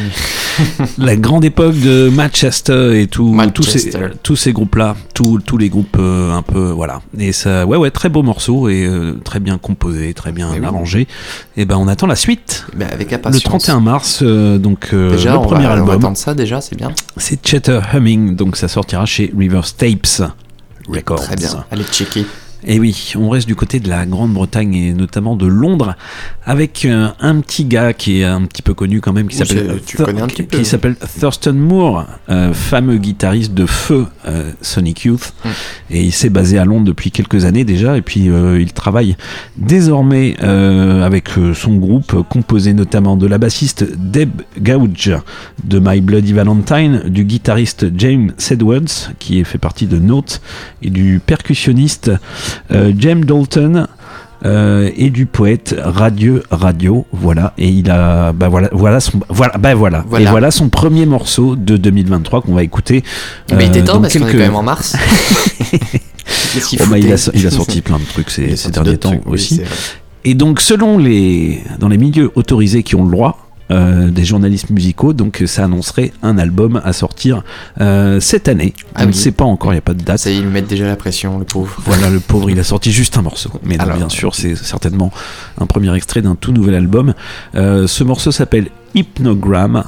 la 0.97 1.15
grande 1.17 1.43
époque 1.43 1.77
de 1.77 2.09
Manchester 2.09 3.01
et 3.01 3.07
tout, 3.07 3.37
tous 3.53 3.63
ces, 3.63 3.79
Manchester. 3.79 4.17
tous 4.23 4.37
ces 4.37 4.53
groupes-là, 4.53 4.95
tous, 5.13 5.39
tous 5.39 5.57
les 5.57 5.67
groupes 5.67 5.97
euh, 5.99 6.31
un 6.33 6.41
peu, 6.41 6.69
voilà. 6.71 7.01
Et 7.19 7.33
ça, 7.33 7.65
ouais, 7.65 7.77
ouais, 7.77 7.91
très 7.91 8.07
beau 8.07 8.23
morceau 8.23 8.69
et 8.69 8.85
euh, 8.85 9.19
très 9.25 9.41
bien 9.41 9.57
composé, 9.57 10.13
très 10.13 10.31
bien 10.31 10.49
Eh 10.55 10.59
oui. 10.61 10.65
arrangé. 10.65 11.05
Et 11.57 11.65
ben, 11.65 11.75
on 11.75 11.89
attend 11.89 12.07
la 12.07 12.15
suite. 12.15 12.65
Ben, 12.77 12.87
avec 12.93 13.11
Le 13.11 13.17
impatience. 13.17 13.43
31 13.43 13.81
mars, 13.81 14.19
euh, 14.21 14.57
donc 14.57 14.95
Déjà, 14.95 15.33
le 15.33 15.39
premier 15.41 15.65
va, 15.65 15.73
on 15.73 15.75
va 15.75 15.81
album. 15.81 15.95
attendre 15.99 16.17
ça 16.17 16.33
déjà, 16.33 16.61
c'est 16.61 16.77
bien. 16.77 16.91
C'est 17.17 17.45
Chatter 17.45 17.81
Humming, 17.93 18.37
donc 18.37 18.55
ça 18.55 18.69
sortira 18.69 19.05
chez 19.05 19.33
Rivers 19.37 19.73
Tapes 19.75 20.31
Très 21.17 21.35
bien. 21.35 21.65
Allez 21.71 21.83
checker. 21.91 22.25
Et 22.65 22.79
oui, 22.79 23.13
on 23.15 23.29
reste 23.29 23.47
du 23.47 23.55
côté 23.55 23.79
de 23.79 23.87
la 23.87 24.05
Grande-Bretagne 24.05 24.73
et 24.73 24.93
notamment 24.93 25.35
de 25.35 25.45
Londres 25.45 25.95
avec 26.43 26.85
euh, 26.85 27.09
un 27.19 27.39
petit 27.41 27.65
gars 27.65 27.93
qui 27.93 28.21
est 28.21 28.23
un 28.25 28.41
petit 28.45 28.61
peu 28.61 28.73
connu 28.73 28.99
quand 28.99 29.13
même 29.13 29.27
qui 29.27 29.37
s'appelle 29.37 29.71
c'est- 29.77 29.85
tu 29.85 29.97
Thur- 29.97 30.05
connais 30.05 30.21
un 30.21 30.27
petit 30.27 30.43
peu. 30.43 30.57
qui 30.57 30.65
s'appelle 30.65 30.95
Thurston 31.19 31.53
Moore, 31.53 32.05
euh, 32.29 32.53
fameux 32.53 32.97
guitariste 32.97 33.53
de 33.53 33.65
feu 33.65 34.07
euh, 34.27 34.51
Sonic 34.61 35.03
Youth 35.05 35.33
Mm. 35.45 35.49
et 35.91 36.03
il 36.03 36.11
s'est 36.11 36.29
basé 36.29 36.57
à 36.57 36.65
Londres 36.65 36.85
depuis 36.85 37.11
quelques 37.11 37.45
années 37.45 37.63
déjà 37.63 37.95
et 37.97 38.01
puis 38.01 38.21
il 38.59 38.73
travaille 38.73 39.15
désormais 39.57 40.35
avec 40.39 41.29
son 41.53 41.75
groupe 41.75 42.23
composé 42.29 42.73
notamment 42.73 43.17
de 43.17 43.27
la 43.27 43.37
bassiste 43.37 43.85
Deb 43.97 44.41
Gouge 44.59 45.11
de 45.63 45.79
My 45.79 46.01
Bloody 46.01 46.33
Valentine, 46.33 47.03
du 47.07 47.23
guitariste 47.23 47.87
James 47.97 48.31
Edwards 48.49 49.11
qui 49.19 49.43
fait 49.43 49.57
partie 49.57 49.85
de 49.87 49.99
Note 49.99 50.41
et 50.81 50.89
du 50.89 51.21
percussionniste 51.25 52.11
James 52.97 53.23
Dalton 53.25 53.87
euh, 54.45 54.91
et 54.95 55.09
du 55.09 55.25
poète 55.25 55.75
Radio 55.83 56.41
Radio 56.51 57.05
voilà 57.11 57.53
et 57.57 57.67
il 57.69 57.89
a 57.89 58.33
bah 58.33 58.49
voilà 58.49 58.69
voilà 58.71 58.99
son 58.99 59.19
voilà 59.29 59.57
bah 59.57 59.73
voilà, 59.73 60.03
Voilà. 60.07 60.25
et 60.27 60.29
voilà 60.31 60.51
son 60.51 60.69
premier 60.69 61.07
morceau 61.07 61.55
de 61.55 61.75
2023 61.75 62.41
qu'on 62.43 62.53
va 62.53 62.61
écouter 62.63 63.03
Mais 63.55 63.65
il 63.65 63.69
était 63.69 63.81
euh, 63.81 63.85
temps 63.85 63.99
parce 64.01 64.13
qu'on 64.13 64.19
est 64.19 64.23
quelques- 64.25 64.33
quand 64.33 64.37
même 64.45 64.55
en 64.55 64.63
mars. 64.63 64.95
Oh, 66.79 66.83
bah, 66.89 66.97
il, 66.97 67.11
a, 67.11 67.17
foutait 67.17 67.37
il 67.39 67.47
a 67.47 67.51
sorti 67.51 67.81
plein 67.81 67.99
de 67.99 68.03
trucs 68.03 68.29
ces, 68.29 68.69
derniers 68.71 68.97
temps 68.97 69.11
trucs, 69.11 69.27
aussi. 69.27 69.61
et 70.25 70.33
donc, 70.33 70.59
selon 70.59 70.97
les 70.97 71.61
dans 71.79 71.87
les 71.87 71.97
milieux 71.97 72.31
autorisés 72.35 72.83
qui 72.83 72.95
ont 72.95 73.05
le 73.05 73.11
droit, 73.11 73.46
euh, 73.69 74.09
des 74.09 74.23
journalistes 74.23 74.69
musicaux, 74.69 75.13
donc 75.13 75.43
ça 75.45 75.65
annoncerait 75.65 76.13
un 76.23 76.37
album 76.37 76.81
à 76.83 76.93
sortir 76.93 77.43
euh, 77.81 78.19
cette 78.19 78.47
année. 78.47 78.73
Ah 78.95 78.99
on 78.99 79.01
ne 79.03 79.07
oui. 79.07 79.13
sait 79.13 79.31
pas 79.31 79.43
encore, 79.45 79.71
il 79.71 79.75
n'y 79.75 79.79
a 79.79 79.81
pas 79.81 79.93
de 79.93 80.03
date. 80.03 80.19
Ça, 80.19 80.31
ils 80.31 80.41
lui 80.41 80.49
mettent 80.49 80.67
déjà 80.67 80.85
la 80.85 80.95
pression, 80.95 81.37
le 81.37 81.45
pauvre. 81.45 81.75
Voilà, 81.85 82.09
le 82.09 82.19
pauvre, 82.19 82.49
il 82.49 82.59
a 82.59 82.63
sorti 82.63 82.91
juste 82.91 83.17
un 83.17 83.21
morceau. 83.21 83.51
Mais 83.63 83.77
non, 83.77 83.83
Alors. 83.83 83.97
bien 83.97 84.09
sûr, 84.09 84.35
c'est 84.35 84.55
certainement 84.55 85.11
un 85.59 85.65
premier 85.65 85.93
extrait 85.95 86.21
d'un 86.21 86.35
tout 86.35 86.51
nouvel 86.51 86.75
album. 86.75 87.13
Euh, 87.55 87.87
ce 87.87 88.03
morceau 88.03 88.31
s'appelle 88.31 88.69
Hypnogram. 88.95 89.83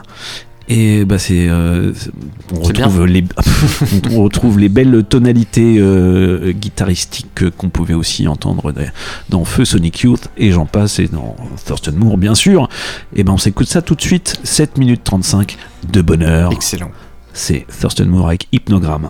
Et 0.71 1.03
bah 1.03 1.17
c'est, 1.17 1.47
euh, 1.49 1.93
on 2.55 2.59
retrouve 2.61 3.05
les, 3.07 3.23
on 4.11 4.23
retrouve 4.23 4.59
les 4.59 4.69
belles 4.69 5.03
tonalités 5.09 5.77
euh, 5.79 6.51
guitaristiques 6.51 7.49
qu'on 7.57 7.69
pouvait 7.69 7.95
aussi 7.95 8.27
entendre 8.27 8.71
dans- 9.29 9.45
Feu 9.45 9.65
Sonic 9.65 10.01
Youth 10.01 10.27
et 10.37 10.51
j'en 10.51 10.67
passe 10.67 10.99
et 10.99 11.07
dans 11.07 11.35
Thurston 11.65 11.93
Moore 11.97 12.17
bien 12.19 12.35
sûr. 12.35 12.69
Et 13.15 13.23
ben 13.23 13.33
on 13.33 13.37
s'écoute 13.37 13.67
ça 13.67 13.81
tout 13.81 13.95
de 13.95 14.01
suite, 14.01 14.39
7 14.43 14.77
minutes 14.77 15.01
35 15.03 15.57
de 15.91 16.01
bonheur. 16.01 16.51
Excellent. 16.51 16.91
C'est 17.33 17.65
Thurston 17.79 18.05
Moore 18.05 18.27
avec 18.27 18.47
Hypnogram. 18.51 19.09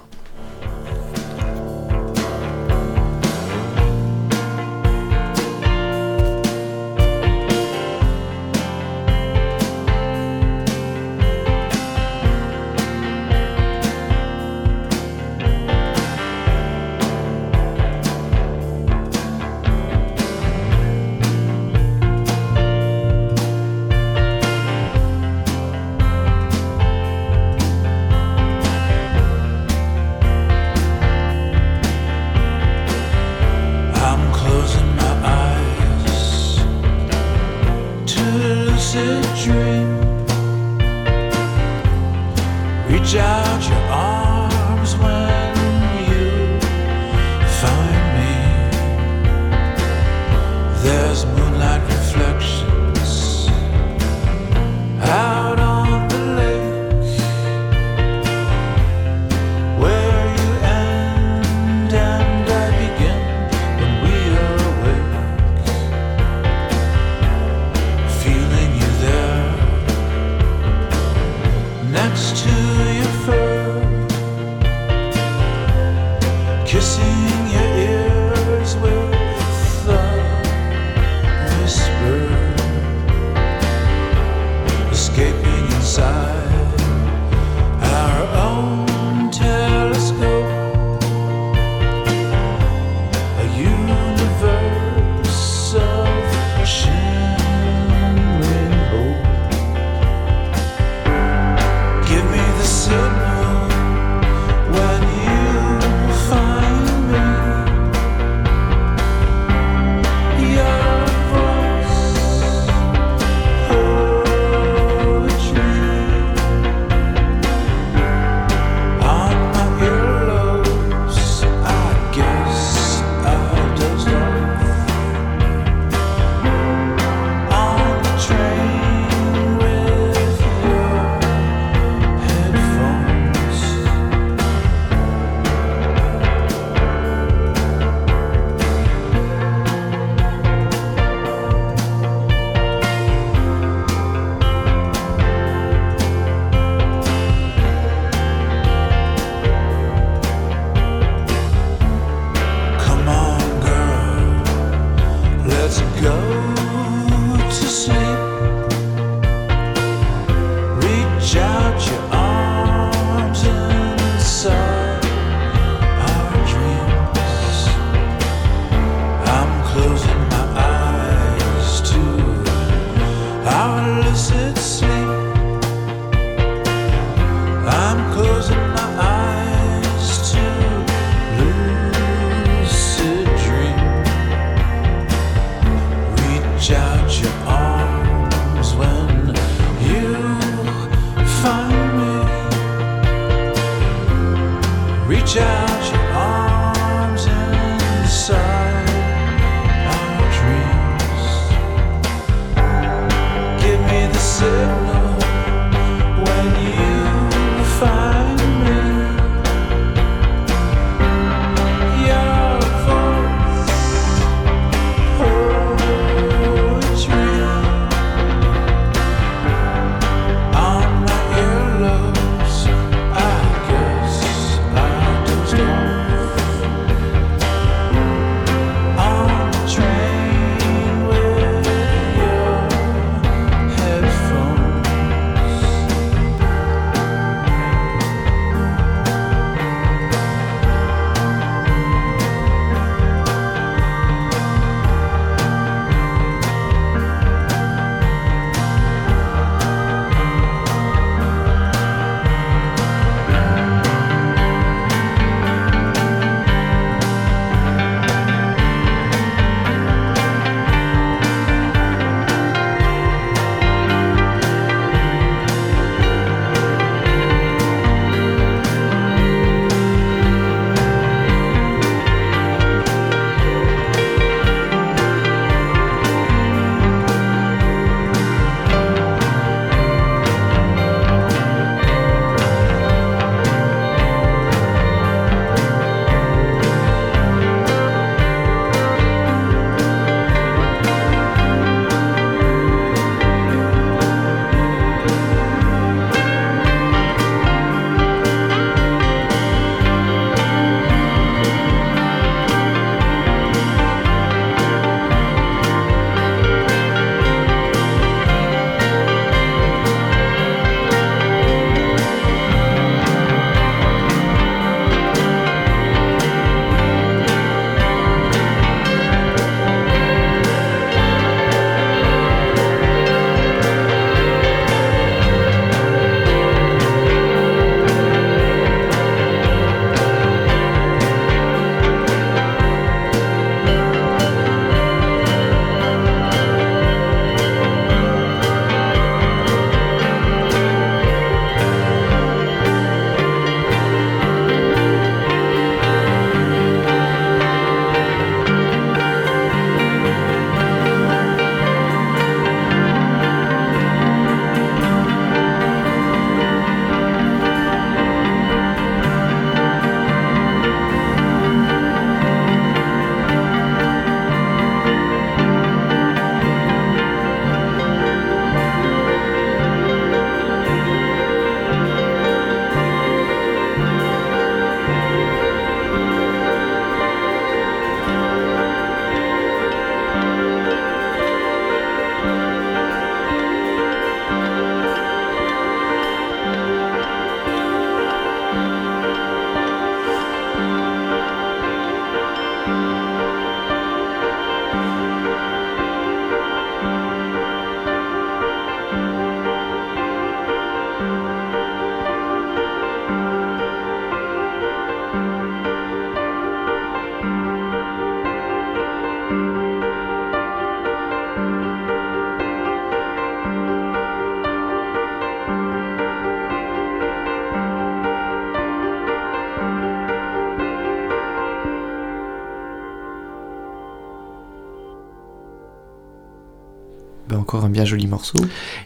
Un 427.70 427.72
bien 427.72 427.86
joli 427.86 428.08
morceau. 428.08 428.38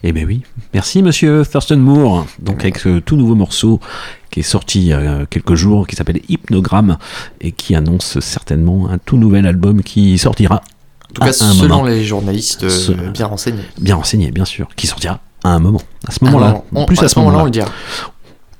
Eh 0.03 0.11
ben 0.11 0.25
oui, 0.27 0.41
merci 0.73 1.01
monsieur 1.01 1.43
Thurston 1.49 1.77
Moore. 1.77 2.25
Donc 2.39 2.61
avec 2.61 2.77
ce 2.79 2.99
tout 2.99 3.15
nouveau 3.15 3.35
morceau 3.35 3.79
qui 4.29 4.41
est 4.41 4.43
sorti 4.43 4.79
il 4.81 4.87
y 4.87 4.93
a 4.93 5.25
quelques 5.29 5.55
jours, 5.55 5.87
qui 5.87 5.95
s'appelle 5.95 6.19
Hypnogramme 6.27 6.97
et 7.39 7.51
qui 7.53 7.75
annonce 7.75 8.19
certainement 8.19 8.89
un 8.89 8.97
tout 8.97 9.17
nouvel 9.17 9.47
album 9.47 9.81
qui 9.83 10.17
sortira. 10.17 10.55
En 10.55 11.13
tout 11.13 11.21
cas, 11.21 11.31
selon 11.33 11.77
moment. 11.77 11.83
les 11.85 12.03
journalistes 12.03 12.63
euh, 12.63 12.69
Ce- 12.69 12.91
bien 12.91 13.27
renseignés. 13.27 13.63
Bien 13.79 13.95
renseigné, 13.95 14.31
bien 14.31 14.45
sûr, 14.45 14.67
qui 14.75 14.87
sortira 14.87 15.19
à 15.43 15.49
un 15.51 15.59
moment. 15.59 15.81
À 16.07 16.11
ce 16.11 16.17
Ah 16.21 16.25
moment-là, 16.25 16.63
en 16.75 16.85
plus 16.85 16.99
à 16.99 17.05
à 17.05 17.07
ce 17.07 17.19
moment-là, 17.19 17.39
on 17.39 17.45
le 17.45 17.51
dira. 17.51 17.69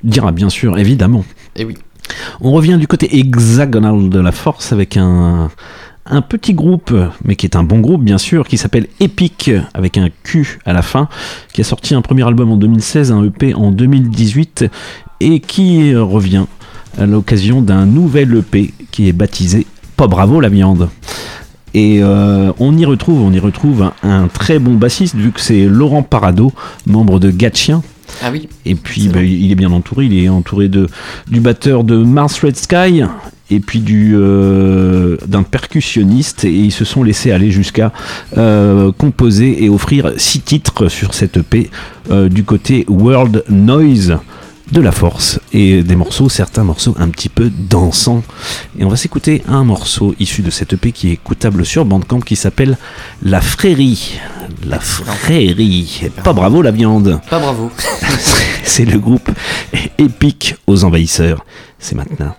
Dira 0.04 0.32
bien 0.32 0.50
sûr, 0.50 0.78
évidemment. 0.78 1.26
Et 1.56 1.66
oui. 1.66 1.78
On 2.42 2.52
revient 2.52 2.78
du 2.78 2.88
côté 2.88 3.18
hexagonal 3.18 4.10
de 4.10 4.20
la 4.20 4.32
force 4.32 4.72
avec 4.72 4.98
un, 4.98 5.50
un 6.06 6.22
petit 6.22 6.54
groupe, 6.54 6.94
mais 7.24 7.36
qui 7.36 7.46
est 7.46 7.56
un 7.56 7.64
bon 7.64 7.80
groupe 7.80 8.04
bien 8.04 8.18
sûr, 8.18 8.48
qui 8.48 8.58
s'appelle 8.58 8.88
Epic 9.00 9.52
avec 9.74 9.98
un 9.98 10.10
Q 10.24 10.60
à 10.66 10.74
la 10.74 10.82
fin, 10.82 11.08
qui 11.54 11.62
a 11.62 11.64
sorti 11.64 11.96
un 11.96 12.02
premier 12.02 12.28
album 12.28 12.52
en 12.52 12.58
2016, 12.58 13.12
un 13.12 13.24
EP 13.24 13.54
en 13.54 13.72
2018 13.72 14.66
et 15.22 15.40
qui 15.40 15.96
revient 15.96 16.46
à 16.98 17.06
l'occasion 17.06 17.62
d'un 17.62 17.86
nouvel 17.86 18.36
EP 18.38 18.74
qui 18.92 19.08
est 19.08 19.14
baptisé 19.14 19.66
Pas 19.96 20.08
bravo 20.08 20.40
la 20.40 20.50
viande. 20.50 20.90
Et 21.74 22.04
euh, 22.04 22.52
on 22.60 22.78
y 22.78 22.86
retrouve, 22.86 23.22
on 23.22 23.32
y 23.32 23.40
retrouve 23.40 23.82
un, 23.82 23.94
un 24.04 24.28
très 24.28 24.60
bon 24.60 24.76
bassiste 24.76 25.16
vu 25.16 25.32
que 25.32 25.42
c'est 25.42 25.66
Laurent 25.66 26.04
Parado, 26.04 26.52
membre 26.86 27.20
de 27.20 27.32
Gatchien. 27.32 27.82
Ah 28.22 28.30
oui. 28.32 28.48
Et 28.66 28.76
puis 28.76 29.08
bah, 29.08 29.24
il 29.24 29.52
est 29.52 29.56
bien 29.56 29.72
entouré, 29.72 30.06
il 30.06 30.24
est 30.24 30.30
entouré 30.30 30.68
de 30.68 30.88
du 31.30 31.40
batteur 31.40 31.84
de 31.84 31.98
Mars 31.98 32.40
Red 32.44 32.58
Sky 32.58 33.04
et 33.54 33.60
puis 33.60 33.80
du 33.80 34.14
euh, 34.16 35.18
d'un 35.28 35.44
percussionniste 35.44 36.46
et 36.46 36.52
ils 36.52 36.72
se 36.72 36.86
sont 36.86 37.04
laissés 37.04 37.32
aller 37.32 37.52
jusqu'à 37.52 37.92
euh, 38.38 38.92
composer 38.92 39.64
et 39.64 39.70
offrir 39.70 40.14
six 40.18 40.42
titres 40.42 40.88
sur 40.88 41.14
cette 41.14 41.38
EP 41.38 41.70
euh, 42.12 42.30
du 42.30 42.44
côté 42.44 42.86
World 42.88 43.44
Noise 43.50 44.18
de 44.72 44.82
la 44.82 44.92
force 44.92 45.40
et 45.52 45.84
des 45.84 45.96
morceaux, 45.96 46.30
certains 46.30 46.64
morceaux 46.64 46.96
un 46.98 47.10
petit 47.10 47.30
peu 47.30 47.52
dansants. 47.70 48.24
Et 48.80 48.86
on 48.86 48.90
va 48.90 48.96
s'écouter 48.96 49.44
un 49.48 49.64
morceau 49.64 50.16
issu 50.20 50.42
de 50.42 50.50
cette 50.50 50.74
EP 50.74 50.92
qui 50.92 51.10
est 51.10 51.14
écoutable 51.14 51.66
sur 51.66 51.86
Bandcamp 51.86 52.22
qui 52.22 52.36
s'appelle 52.36 52.78
La 53.22 53.42
Frérie. 53.42 54.20
La 54.66 54.80
Frérie. 54.80 56.10
Pas 56.24 56.34
bravo 56.34 56.62
la 56.62 56.72
viande. 56.72 57.20
Pas 57.30 57.40
bravo. 57.40 57.70
C'est 58.64 58.86
le 58.86 58.98
groupe 58.98 59.30
épique 60.00 60.56
aux 60.66 60.86
envahisseurs. 60.86 61.46
C'est 61.78 61.96
maintenant. 61.96 62.34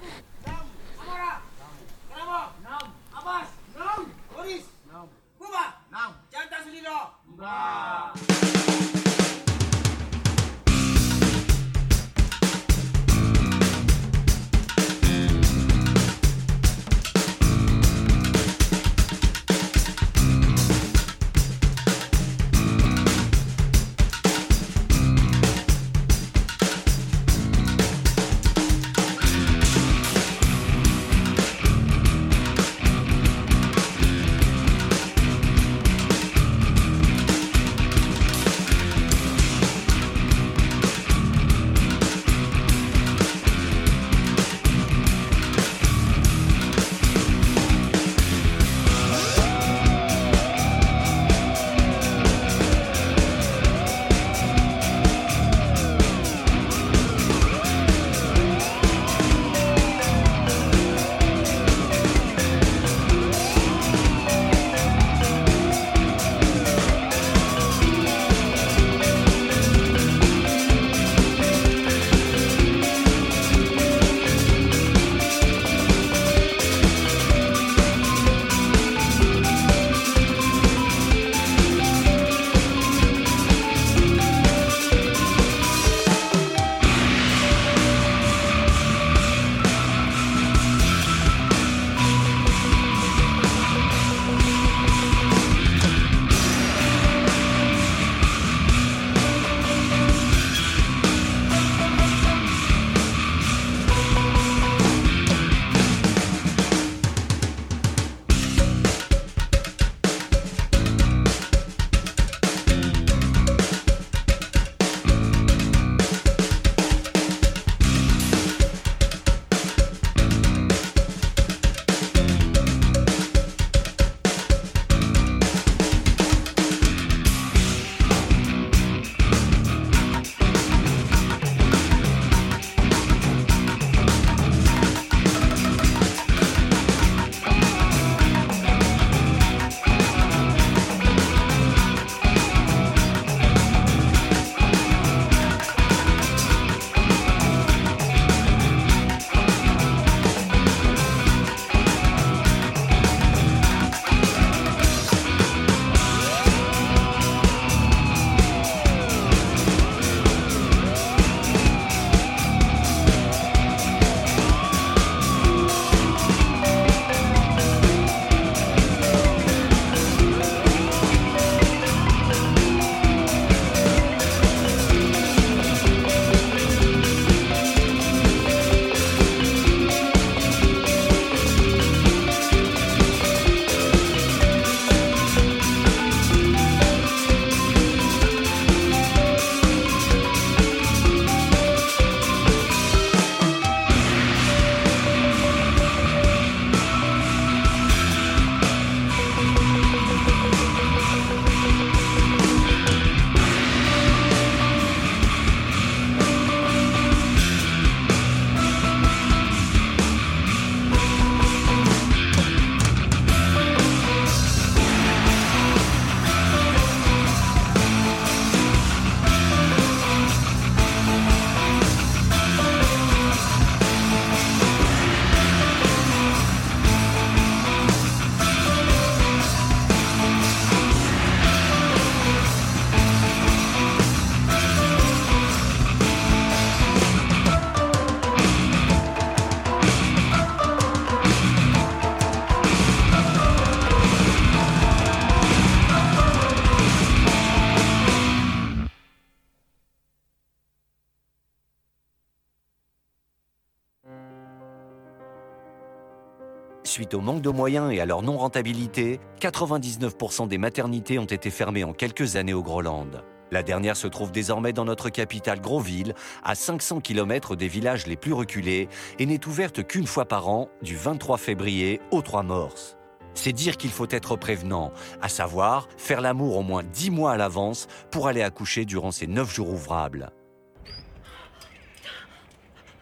Au 257.15 257.21
manque 257.21 257.43
de 257.43 257.51
moyens 257.51 257.93
et 257.93 258.01
à 258.01 258.07
leur 258.07 258.23
non-rentabilité, 258.23 259.21
99% 259.41 260.49
des 260.49 260.59
maternités 260.59 261.21
ont 261.21 261.25
été 261.25 261.51
fermées 261.51 261.85
en 261.85 261.93
quelques 261.93 262.35
années 262.35 262.55
au 262.55 262.63
Groenland. 262.63 263.23
La 263.53 263.63
dernière 263.63 263.97
se 263.97 264.09
trouve 264.09 264.33
désormais 264.33 264.73
dans 264.73 264.85
notre 264.85 265.11
capitale 265.11 265.61
Groville, 265.61 266.15
à 266.43 266.57
500 266.57 267.01
km 267.01 267.55
des 267.55 267.69
villages 267.69 268.09
les 268.09 268.17
plus 268.17 268.33
reculés, 268.33 268.89
et 269.21 269.27
n'est 269.27 269.47
ouverte 269.47 269.87
qu'une 269.87 270.09
fois 270.09 270.25
par 270.25 270.49
an, 270.49 270.69
du 270.83 270.97
23 270.97 271.39
février 271.39 272.01
au 272.11 272.21
3 272.21 272.43
mars. 272.43 272.97
C'est 273.35 273.53
dire 273.53 273.77
qu'il 273.77 273.91
faut 273.91 274.09
être 274.11 274.35
prévenant, 274.35 274.91
à 275.23 275.29
savoir 275.29 275.89
faire 275.97 276.21
l'amour 276.21 276.57
au 276.57 276.63
moins 276.63 276.83
10 276.83 277.11
mois 277.13 277.33
à 277.33 277.37
l'avance 277.37 277.87
pour 278.11 278.27
aller 278.27 278.43
accoucher 278.43 278.85
durant 278.85 279.13
ces 279.13 279.29
9 279.29 279.55
jours 279.55 279.71
ouvrables. 279.71 280.31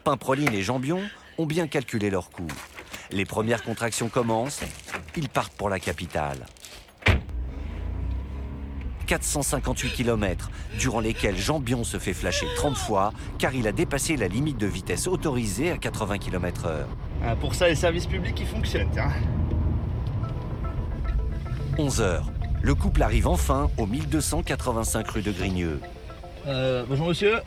Pimproline 0.04 0.52
et 0.52 0.62
Jambion 0.62 1.00
ont 1.38 1.46
bien 1.46 1.66
calculé 1.66 2.10
leur 2.10 2.28
coût. 2.30 2.48
Les 3.12 3.26
premières 3.26 3.62
contractions 3.62 4.08
commencent, 4.08 4.62
ils 5.16 5.28
partent 5.28 5.52
pour 5.52 5.68
la 5.68 5.78
capitale. 5.78 6.38
458 9.06 9.90
km, 9.90 10.50
durant 10.78 11.00
lesquels 11.00 11.36
Jambion 11.36 11.84
se 11.84 11.98
fait 11.98 12.14
flasher 12.14 12.46
30 12.56 12.74
fois, 12.74 13.12
car 13.38 13.54
il 13.54 13.68
a 13.68 13.72
dépassé 13.72 14.16
la 14.16 14.28
limite 14.28 14.56
de 14.56 14.66
vitesse 14.66 15.06
autorisée 15.06 15.70
à 15.70 15.76
80 15.76 16.18
km/h. 16.18 16.86
Ah, 17.22 17.36
pour 17.36 17.54
ça, 17.54 17.68
les 17.68 17.74
services 17.74 18.06
publics, 18.06 18.38
ils 18.40 18.46
fonctionnent. 18.46 18.98
Hein. 18.98 19.10
11 21.76 22.00
heures. 22.00 22.32
Le 22.62 22.74
couple 22.74 23.02
arrive 23.02 23.26
enfin 23.28 23.70
au 23.76 23.86
1285 23.86 25.06
rue 25.08 25.22
de 25.22 25.32
Grigneux. 25.32 25.80
Euh, 26.46 26.84
bonjour 26.88 27.08
monsieur, 27.08 27.40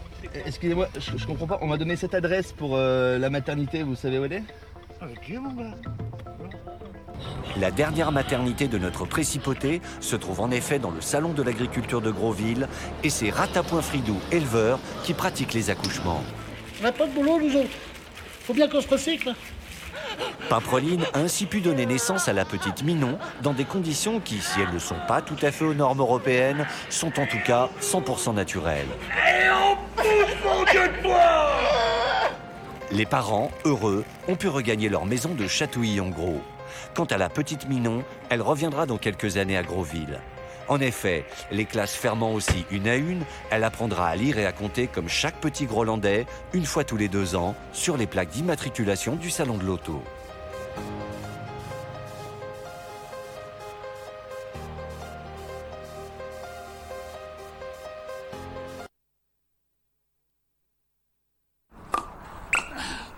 excusez-moi, 0.46 0.88
je, 0.96 1.18
je 1.18 1.26
comprends 1.26 1.48
pas, 1.48 1.58
on 1.62 1.68
m'a 1.68 1.78
donné 1.78 1.96
cette 1.96 2.14
adresse 2.14 2.54
pour 2.54 2.76
euh, 2.76 3.18
la 3.18 3.30
maternité, 3.30 3.84
vous 3.84 3.96
savez 3.96 4.20
où 4.20 4.26
elle 4.26 4.34
est? 4.34 4.44
Avec 5.02 5.22
qui, 5.22 5.34
mon 5.34 5.52
gars 5.52 5.76
La 7.58 7.72
dernière 7.72 8.12
maternité 8.12 8.68
de 8.68 8.78
notre 8.78 9.06
précipauté 9.06 9.82
se 10.00 10.16
trouve 10.16 10.40
en 10.42 10.52
effet 10.52 10.80
dans 10.80 10.92
le 10.92 11.02
salon 11.02 11.34
de 11.34 11.44
l'agriculture 11.44 12.02
de 12.02 12.12
Grosville 12.12 12.68
et 13.04 13.10
c'est 13.10 13.30
Ratapoint 13.30 13.82
Fridou, 13.82 14.18
éleveur, 14.32 14.80
qui 15.04 15.14
pratique 15.14 15.54
les 15.54 15.70
accouchements. 15.70 16.24
On 16.80 16.84
n'a 16.84 16.92
pas 16.92 17.08
de 17.08 17.14
boulot, 17.14 17.40
nous 17.42 17.56
autres. 17.56 17.78
Faut 18.42 18.54
bien 18.54 18.70
qu'on 18.70 18.82
se 18.82 18.88
recycle. 18.88 19.34
Pimproline 20.50 21.04
a 21.14 21.20
ainsi 21.20 21.46
pu 21.46 21.60
donner 21.60 21.86
naissance 21.86 22.28
à 22.28 22.34
la 22.34 22.46
petite 22.46 22.84
Minon 22.84 23.18
dans 23.42 23.54
des 23.54 23.66
conditions 23.66 24.20
qui, 24.20 24.40
si 24.40 24.62
elles 24.62 24.74
ne 24.74 24.80
sont 24.80 24.96
pas 25.08 25.22
tout 25.22 25.38
à 25.42 25.52
fait 25.52 25.66
aux 25.66 25.74
normes 25.74 26.00
européennes, 26.00 26.66
sont 26.90 27.20
en 27.20 27.26
tout 27.26 27.42
cas 27.46 27.70
100% 27.82 28.34
naturelles. 28.36 28.88
Et 29.12 29.50
on 29.50 29.76
pousse, 29.96 30.36
mon 30.46 30.64
Dieu 30.64 30.88
de 30.88 31.04
bois 31.04 31.56
Les 32.92 33.08
parents, 33.08 33.50
heureux, 33.66 34.06
ont 34.28 34.36
pu 34.36 34.48
regagner 34.48 34.90
leur 34.90 35.06
maison 35.06 35.34
de 35.34 35.48
Chatouilly-en-Gros. 35.48 36.42
Quant 36.94 37.06
à 37.06 37.18
la 37.18 37.30
petite 37.30 37.68
Minon, 37.68 38.04
elle 38.30 38.44
reviendra 38.44 38.86
dans 38.86 39.00
quelques 39.00 39.38
années 39.38 39.58
à 39.58 39.64
Grosville. 39.64 40.20
En 40.68 40.80
effet, 40.80 41.26
les 41.52 41.66
classes 41.66 41.96
fermant 41.96 42.34
aussi 42.34 42.66
une 42.70 42.88
à 42.88 42.96
une, 42.96 43.24
elle 43.50 43.64
apprendra 43.64 44.08
à 44.08 44.16
lire 44.16 44.38
et 44.38 44.46
à 44.46 44.52
compter 44.52 44.86
comme 44.86 45.10
chaque 45.10 45.42
petit 45.42 45.66
Grolandais, 45.66 46.28
une 46.54 46.66
fois 46.66 46.84
tous 46.84 46.98
les 46.98 47.08
deux 47.08 47.36
ans, 47.36 47.56
sur 47.74 47.98
les 47.98 48.08
plaques 48.08 48.30
d'immatriculation 48.30 49.16
du 49.16 49.32
salon 49.32 49.58
de 49.58 49.64
l'auto. 49.64 50.04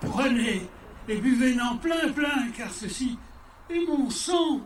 Prenez 0.09 0.67
et 1.07 1.17
buvez-en 1.17 1.77
plein, 1.77 2.11
plein, 2.11 2.49
car 2.55 2.69
ceci 2.71 3.17
est 3.69 3.85
mon 3.87 4.09
sang. 4.09 4.61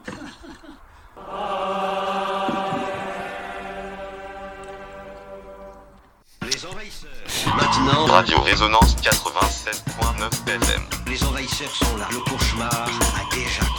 Les 6.44 6.66
envahisseurs. 6.66 7.10
Maintenant, 7.56 8.06
Radio 8.06 8.42
Résonance 8.42 8.96
87.9 8.98 10.48
FM. 10.48 10.82
Les 11.08 11.24
envahisseurs 11.24 11.70
sont 11.70 11.98
là. 11.98 12.08
Le 12.12 12.20
cauchemar 12.20 12.70
a 12.72 13.36
déjà. 13.36 13.71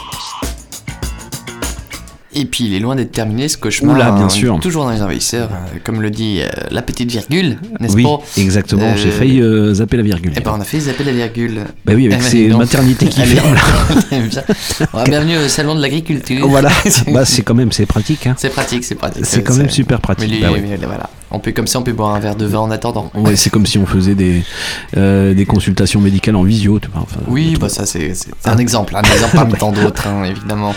Et 2.34 2.44
puis 2.46 2.64
il 2.64 2.74
est 2.74 2.78
loin 2.80 2.96
d'être 2.96 3.12
terminé 3.12 3.46
ce 3.48 3.58
cauchemar. 3.58 3.94
Oula, 3.94 4.10
bien 4.12 4.24
hein, 4.24 4.28
sûr. 4.28 4.58
Toujours 4.60 4.84
dans 4.84 4.90
les 4.90 5.02
envahisseurs, 5.02 5.50
euh, 5.52 5.78
comme 5.84 6.00
le 6.00 6.10
dit 6.10 6.40
euh, 6.40 6.48
la 6.70 6.80
petite 6.82 7.10
virgule, 7.10 7.58
n'est-ce 7.78 7.94
Oui, 7.94 8.04
pas 8.04 8.20
exactement. 8.38 8.82
Euh, 8.82 8.96
J'ai 8.96 9.10
failli 9.10 9.40
euh, 9.42 9.74
zapper 9.74 9.98
la 9.98 10.02
virgule. 10.02 10.32
Eh 10.36 10.40
ben 10.40 10.52
on 10.56 10.60
a 10.60 10.64
fait 10.64 10.80
zapper 10.80 11.04
la 11.04 11.12
virgule. 11.12 11.60
Bah 11.84 11.92
oui, 11.94 12.06
avec 12.06 12.22
ces 12.22 12.48
donc. 12.48 12.60
maternités 12.60 13.06
qui 13.06 13.20
ferment, 13.26 13.54
là. 13.54 15.04
bienvenue 15.04 15.36
au 15.38 15.48
salon 15.48 15.74
de 15.74 15.80
l'agriculture. 15.82 16.48
Voilà, 16.48 16.70
bah, 17.08 17.24
c'est 17.24 17.42
quand 17.42 17.54
même 17.54 17.70
c'est 17.72 17.86
pratique. 17.86 18.26
Hein. 18.26 18.34
C'est 18.38 18.50
pratique, 18.50 18.84
c'est 18.84 18.94
pratique. 18.94 19.26
C'est 19.26 19.42
quand 19.42 19.56
même 19.56 19.70
super 19.70 20.00
pratique. 20.00 20.30
Mais 20.30 20.36
lui, 20.36 20.42
Bah 20.42 20.48
oui. 20.52 20.60
mais 20.66 20.76
voilà. 20.86 21.10
On 21.32 21.38
peut 21.38 21.52
comme 21.52 21.66
ça, 21.66 21.78
on 21.78 21.82
peut 21.82 21.92
boire 21.92 22.14
un 22.14 22.20
verre 22.20 22.36
de 22.36 22.44
vin 22.46 22.58
en 22.60 22.70
attendant. 22.70 23.10
Ouais, 23.14 23.36
c'est 23.36 23.50
comme 23.50 23.66
si 23.66 23.78
on 23.78 23.86
faisait 23.86 24.14
des, 24.14 24.42
euh, 24.96 25.34
des 25.34 25.46
consultations 25.46 26.00
médicales 26.00 26.36
en 26.36 26.42
visio. 26.42 26.78
Tu 26.78 26.88
vois, 26.92 27.02
enfin, 27.02 27.20
Oui, 27.26 27.56
bah 27.60 27.68
ça 27.68 27.86
c'est 27.86 28.12
un 28.44 28.58
exemple, 28.58 28.94
un 28.96 29.02
exemple 29.02 29.34
parmi 29.36 29.52
tant 29.54 29.72
d'autres, 29.82 30.06
hein, 30.06 30.24
évidemment. 30.24 30.74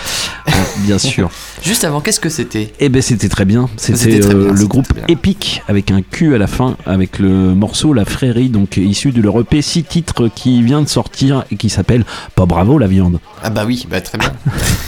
bien 0.80 0.98
sûr. 0.98 1.30
Juste 1.64 1.84
avant, 1.84 2.00
qu'est-ce 2.02 2.20
que 2.20 2.30
c'était? 2.30 2.72
Eh 2.80 2.90
ben 2.90 3.02
c'était 3.02 3.30
très 3.30 3.46
bien. 3.46 3.70
C'était 3.78 3.98
C'était 3.98 4.20
très 4.22 4.34
euh, 4.34 4.52
le 4.54 4.68
groupe. 4.68 4.88
Epic 5.08 5.62
avec 5.68 5.92
un 5.92 6.02
Q 6.02 6.36
à 6.36 6.38
la 6.38 6.48
fin, 6.48 6.78
avec 6.86 7.20
le 7.20 7.30
morceau 7.56 7.94
La 7.94 8.06
Frérie, 8.06 8.50
donc 8.50 8.78
issu 8.78 9.12
de 9.12 9.22
leur 9.22 9.40
EP 9.40 9.62
6 9.62 9.84
titres 9.84 10.28
qui 10.34 10.62
vient 10.64 10.82
de 10.82 10.88
sortir 10.88 11.44
et 11.52 11.58
qui 11.58 11.70
s'appelle 11.70 12.06
Pas 12.36 12.46
bravo 12.46 12.78
la 12.78 12.88
viande. 12.88 13.20
Ah 13.44 13.50
bah 13.50 13.64
oui, 13.66 13.86
bah 13.90 14.02
très 14.02 14.18
bien. 14.18 14.32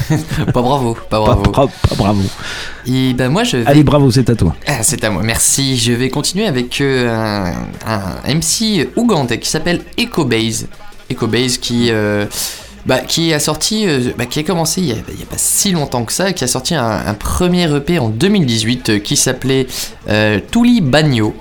pas 0.54 0.62
bravo, 0.62 0.96
pas 1.10 1.20
bravo. 1.20 1.42
Pas, 1.44 1.52
bra- 1.52 1.68
pas 1.90 1.96
bravo. 1.96 2.22
Et 2.86 3.14
bah 3.14 3.28
moi 3.30 3.44
je 3.44 3.58
vais... 3.58 3.66
Allez, 3.68 3.84
bravo, 3.84 4.10
c'est 4.12 4.30
à 4.30 4.36
toi. 4.36 4.56
Ah, 4.66 4.80
c'est 4.82 5.04
à 5.04 5.10
moi, 5.10 5.22
merci. 5.24 5.57
Je 5.60 5.92
vais 5.92 6.10
continuer 6.10 6.46
avec 6.46 6.82
euh, 6.82 7.10
un, 7.10 7.52
un 7.88 8.34
MC 8.36 8.90
ougandais 8.96 9.40
qui 9.40 9.50
s'appelle 9.50 9.82
EcoBase. 10.00 10.68
EcoBase 11.12 11.58
qui, 11.58 11.88
euh, 11.90 12.28
bah, 12.86 13.00
qui 13.00 13.34
a 13.34 13.40
sorti, 13.40 13.88
euh, 13.88 14.12
bah, 14.16 14.28
qui 14.28 14.40
a 14.40 14.44
commencé 14.44 14.82
il 14.82 14.88
y 14.88 14.92
a, 14.92 14.96
il 15.12 15.20
y 15.20 15.24
a 15.24 15.26
pas 15.26 15.38
si 15.38 15.72
longtemps 15.72 16.06
que 16.06 16.14
ça, 16.14 16.32
qui 16.32 16.44
a 16.44 16.48
sorti 16.48 16.76
un, 16.76 16.86
un 16.86 17.14
premier 17.16 17.76
EP 17.76 17.98
en 17.98 18.10
2018 18.10 18.90
euh, 18.90 19.00
qui 19.00 19.18
s'appelait 19.18 19.66
euh, 20.10 20.40
Tuli 20.52 20.82
Bagno. 20.82 21.36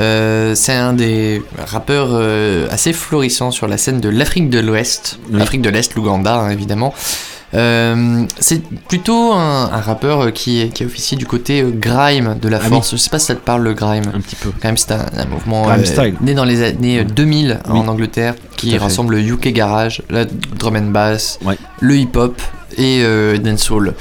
Euh, 0.00 0.56
c'est 0.56 0.72
un 0.74 0.92
des 0.92 1.40
rappeurs 1.56 2.08
euh, 2.12 2.66
assez 2.70 2.92
florissants 2.92 3.52
sur 3.52 3.68
la 3.68 3.78
scène 3.78 4.00
de 4.00 4.08
l'Afrique 4.08 4.50
de 4.50 4.58
l'Ouest, 4.58 5.20
l'Afrique 5.30 5.62
de 5.62 5.68
l'Est, 5.70 5.94
l'Ouganda 5.94 6.34
hein, 6.40 6.50
évidemment. 6.50 6.94
Euh, 7.54 8.24
c'est 8.38 8.62
plutôt 8.88 9.32
un, 9.32 9.64
un 9.72 9.80
rappeur 9.80 10.32
qui, 10.32 10.70
qui 10.70 10.84
officie 10.84 11.16
du 11.16 11.26
côté 11.26 11.60
euh, 11.62 11.70
grime 11.70 12.36
de 12.40 12.48
la 12.48 12.58
Ah 12.62 12.68
force. 12.68 12.92
Je 12.92 12.96
sais 12.96 13.10
pas 13.10 13.18
si 13.18 13.26
ça 13.26 13.34
te 13.34 13.40
parle 13.44 13.62
le 13.62 13.74
grime. 13.74 14.04
Un 14.14 14.20
petit 14.20 14.36
peu. 14.36 14.50
Grime, 14.60 14.76
c'est 14.76 14.92
un, 14.92 15.04
un 15.16 15.26
mouvement 15.26 15.68
euh, 15.70 15.76
né 16.22 16.34
dans 16.34 16.44
les 16.44 16.62
années 16.62 17.00
euh, 17.00 17.04
2000 17.04 17.60
Oui. 17.68 17.78
en 17.78 17.88
Angleterre 17.88 18.34
qui 18.56 18.76
rassemble 18.78 19.16
le 19.16 19.20
UK 19.22 19.48
garage, 19.48 20.02
la 20.08 20.24
drum 20.24 20.76
and 20.76 20.90
bass, 20.92 21.38
le 21.80 21.96
hip 21.96 22.16
hop 22.16 22.40
et 22.78 23.02
euh, 23.02 23.36
dancehall. 23.36 23.94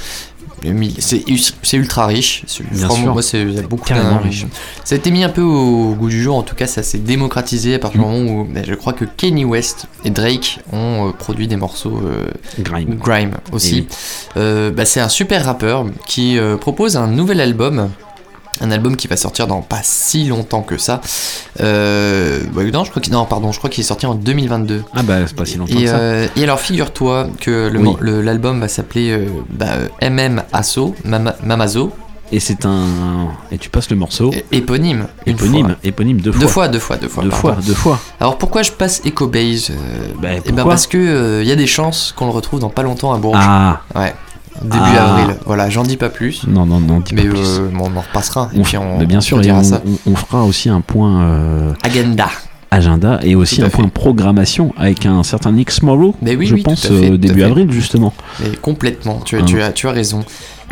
C'est 0.99 1.77
ultra 1.77 2.05
riche. 2.07 2.43
Bien 2.71 2.85
Franchement, 2.85 3.03
sûr. 3.03 3.13
moi, 3.13 3.21
c'est 3.21 3.67
beaucoup 3.67 3.85
Carrément 3.85 4.19
riche. 4.19 4.45
Ça 4.83 4.95
a 4.95 4.97
été 4.97 5.11
mis 5.11 5.23
un 5.23 5.29
peu 5.29 5.41
au 5.41 5.93
goût 5.95 6.09
du 6.09 6.21
jour. 6.21 6.35
En 6.38 6.43
tout 6.43 6.55
cas, 6.55 6.67
ça 6.67 6.83
s'est 6.83 6.97
démocratisé 6.99 7.75
à 7.75 7.79
partir 7.79 8.01
Mm. 8.01 8.03
du 8.03 8.09
moment 8.09 8.41
où 8.41 8.45
ben, 8.45 8.63
je 8.67 8.73
crois 8.75 8.93
que 8.93 9.05
Kanye 9.05 9.43
West 9.45 9.88
et 10.05 10.09
Drake 10.09 10.59
ont 10.71 11.09
euh, 11.09 11.11
produit 11.11 11.47
des 11.47 11.57
morceaux 11.57 11.99
euh, 12.05 12.31
grime. 12.59 12.97
aussi. 13.51 13.77
Eh 13.77 13.81
oui. 13.81 13.88
Euh, 14.38 14.71
bah, 14.71 14.85
c'est 14.85 14.99
un 15.01 15.09
super 15.09 15.45
rappeur 15.45 15.85
qui 16.07 16.38
propose 16.59 16.95
un 16.97 17.07
nouvel 17.07 17.41
album. 17.41 17.89
Un 18.60 18.69
album 18.72 18.95
qui 18.95 19.07
va 19.07 19.18
sortir 19.18 19.48
dans 19.48 19.61
pas 19.61 19.80
si 19.82 20.26
longtemps 20.28 20.61
que 20.61 20.78
ça. 20.78 21.02
Euh, 21.61 22.41
bah, 22.53 22.64
non, 22.72 22.84
je 22.84 22.90
crois 22.90 23.02
qu'il 23.02 23.14
non, 23.14 23.26
pardon, 23.26 23.52
je 23.52 23.57
crois 23.57 23.69
qu'il 23.69 23.82
est 23.84 23.88
sorti 23.88 24.06
en 24.06 24.14
2022. 24.15 24.84
Ah 24.94 25.03
bah 25.03 25.15
c'est 25.26 25.36
pas 25.36 25.45
si 25.45 25.57
longtemps 25.57 25.73
Et, 25.78 25.84
que 25.84 25.88
ça. 25.90 25.95
euh, 25.98 26.28
et 26.36 26.44
alors 26.44 26.60
figure-toi 26.60 27.28
que 27.40 27.69
le 27.72 27.80
Oui. 27.80 27.84
mo- 27.86 27.98
le- 27.99 28.22
l'album 28.22 28.60
va 28.60 28.68
s'appeler 28.68 29.11
euh, 29.11 29.26
bah, 29.49 29.68
MM 30.02 30.44
Asso, 30.53 30.94
Mama- 31.06 31.36
Mamazo. 31.44 31.91
Et 32.34 32.40
c'est 32.40 32.65
un. 32.65 32.86
Et 33.52 33.57
tu 33.57 33.69
passes 33.69 33.90
le 33.90 33.98
morceau. 33.98 34.32
Éponyme. 34.53 35.07
une 35.26 35.34
Éponyme, 35.34 35.65
fois. 35.68 35.76
éponyme 35.84 36.22
deux 36.22 36.32
fois. 36.32 36.40
Deux 36.41 36.48
fois, 36.48 36.68
deux 36.69 36.80
fois, 36.80 36.98
deux 36.98 37.10
fois. 37.10 37.23
Deux 37.26 37.30
fois, 37.32 37.57
deux 37.65 37.73
fois. 37.73 37.99
Alors 38.22 38.38
pourquoi 38.38 38.61
je 38.64 38.72
passe 38.72 39.02
EcoBase 39.06 39.72
euh, 39.72 39.73
Eh 40.14 40.22
ben 40.22 40.41
pourquoi 40.45 40.64
parce 40.65 40.88
que 40.88 41.41
il 41.41 41.48
y 41.48 41.52
a 41.52 41.57
des 41.57 41.68
chances 41.68 42.14
qu'on 42.15 42.26
le 42.26 42.32
retrouve 42.32 42.60
dans 42.61 42.69
pas 42.69 42.84
longtemps 42.84 43.11
à 43.14 43.18
Bourges. 43.18 43.38
Ah. 43.41 43.82
Ouais. 43.95 44.14
Début 44.63 44.77
Ah. 44.79 45.15
avril. 45.17 45.35
Voilà, 45.45 45.69
j'en 45.69 45.83
dis 45.83 45.97
pas 45.97 46.09
plus. 46.09 46.45
Non, 46.47 46.65
non, 46.65 46.79
non, 46.79 46.99
dis 46.99 47.15
Mais 47.15 47.23
pas 47.23 47.29
plus. 47.29 47.39
euh, 47.59 47.69
on 47.79 47.95
en 47.97 48.01
repassera. 48.01 48.49
Et 48.53 48.59
On 48.59 48.63
puis 48.63 48.77
f- 48.77 48.81
on, 48.81 49.03
bien 49.05 49.21
sûr, 49.21 49.41
et 49.43 49.51
on, 49.51 49.63
ça. 49.63 49.81
on- 50.05 50.11
on 50.11 50.15
fera 50.15 50.43
aussi 50.43 50.69
un 50.69 50.81
point 50.81 51.21
euh, 51.23 51.73
Agenda. 51.83 52.27
agenda 52.69 53.19
et 53.23 53.35
aussi 53.35 53.57
Tout 53.57 53.65
un 53.65 53.69
point 53.69 53.88
programmation 53.89 54.73
avec 54.77 55.05
un 55.05 55.23
certain 55.23 55.51
Nick 55.51 55.71
Smorrow, 55.71 56.15
Mais 56.21 56.35
oui, 56.35 56.45
je 56.45 56.55
oui, 56.55 56.61
pense 56.63 56.88
fait, 56.88 56.93
euh, 57.11 57.17
début 57.17 57.43
avril 57.43 57.71
justement. 57.71 58.13
Mais 58.41 58.55
complètement. 58.55 59.19
Tu, 59.25 59.35
as- 59.35 59.39
Hein. 59.39 59.45
tu, 59.45 59.61
as, 59.61 59.71
tu 59.71 59.88
as 59.88 59.91
raison. 59.91 60.23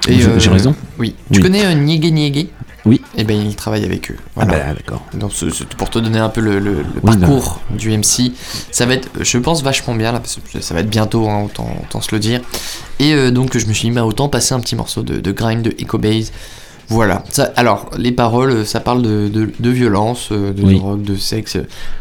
J'ai- 0.08 0.50
raison 0.50 0.74
Oui. 0.98 1.16
Tu 1.32 1.42
connais 1.42 1.66
euh, 1.66 1.74
Niégué 1.74 2.12
Niégué 2.12 2.50
Oui. 2.86 3.02
Et 3.18 3.24
ben 3.26 3.38
il 3.38 3.56
travaille 3.56 3.84
avec 3.86 4.10
eux. 4.12 4.16
Ah 4.20 4.24
Voilà. 4.46 4.52
bah, 4.54 4.74
d'accord. 4.74 5.04
Donc 5.14 5.32
c'est 5.34 5.50
c'est 5.52 5.68
pour 5.76 5.90
te 5.90 6.00
donner 6.00 6.20
un 6.20 6.30
peu 6.30 6.42
le, 6.42 6.60
le- 6.60 6.76
le 6.82 6.86
Oui, 7.04 7.18
parcours 7.18 7.62
du 7.72 7.90
MC. 7.98 8.32
Ça 8.72 8.86
va 8.86 8.94
être, 8.94 9.10
je 9.24 9.38
pense, 9.38 9.62
vachement 9.64 9.96
bien 9.96 10.12
là, 10.12 10.20
parce 10.20 10.40
que 10.54 10.62
ça 10.62 10.74
va 10.74 10.80
être 10.80 10.90
bientôt, 10.90 11.28
hein, 11.30 11.44
autant, 11.46 11.70
autant 11.84 12.02
se 12.02 12.14
le 12.16 12.20
dire. 12.20 12.42
Et 13.00 13.14
euh, 13.14 13.32
donc 13.32 13.58
je 13.58 13.66
me 13.66 13.74
suis 13.74 13.90
dit, 13.90 13.94
bah, 13.96 14.06
autant 14.06 14.30
passer 14.30 14.54
un 14.54 14.60
petit 14.62 14.76
morceau 14.76 15.04
de, 15.04 15.20
de 15.20 15.32
grind 15.32 15.62
de 15.62 15.72
EcoBase. 15.82 16.32
Voilà. 16.90 17.24
Ça, 17.30 17.52
alors, 17.56 17.90
les 17.98 18.12
paroles, 18.12 18.66
ça 18.66 18.80
parle 18.80 19.02
de, 19.04 19.28
de, 19.28 19.52
de 19.60 19.70
violence, 19.70 20.30
euh, 20.32 20.52
de 20.54 20.64
Oui. 20.64 20.78
drogue, 20.80 21.04
de 21.04 21.16
sexe, 21.16 21.58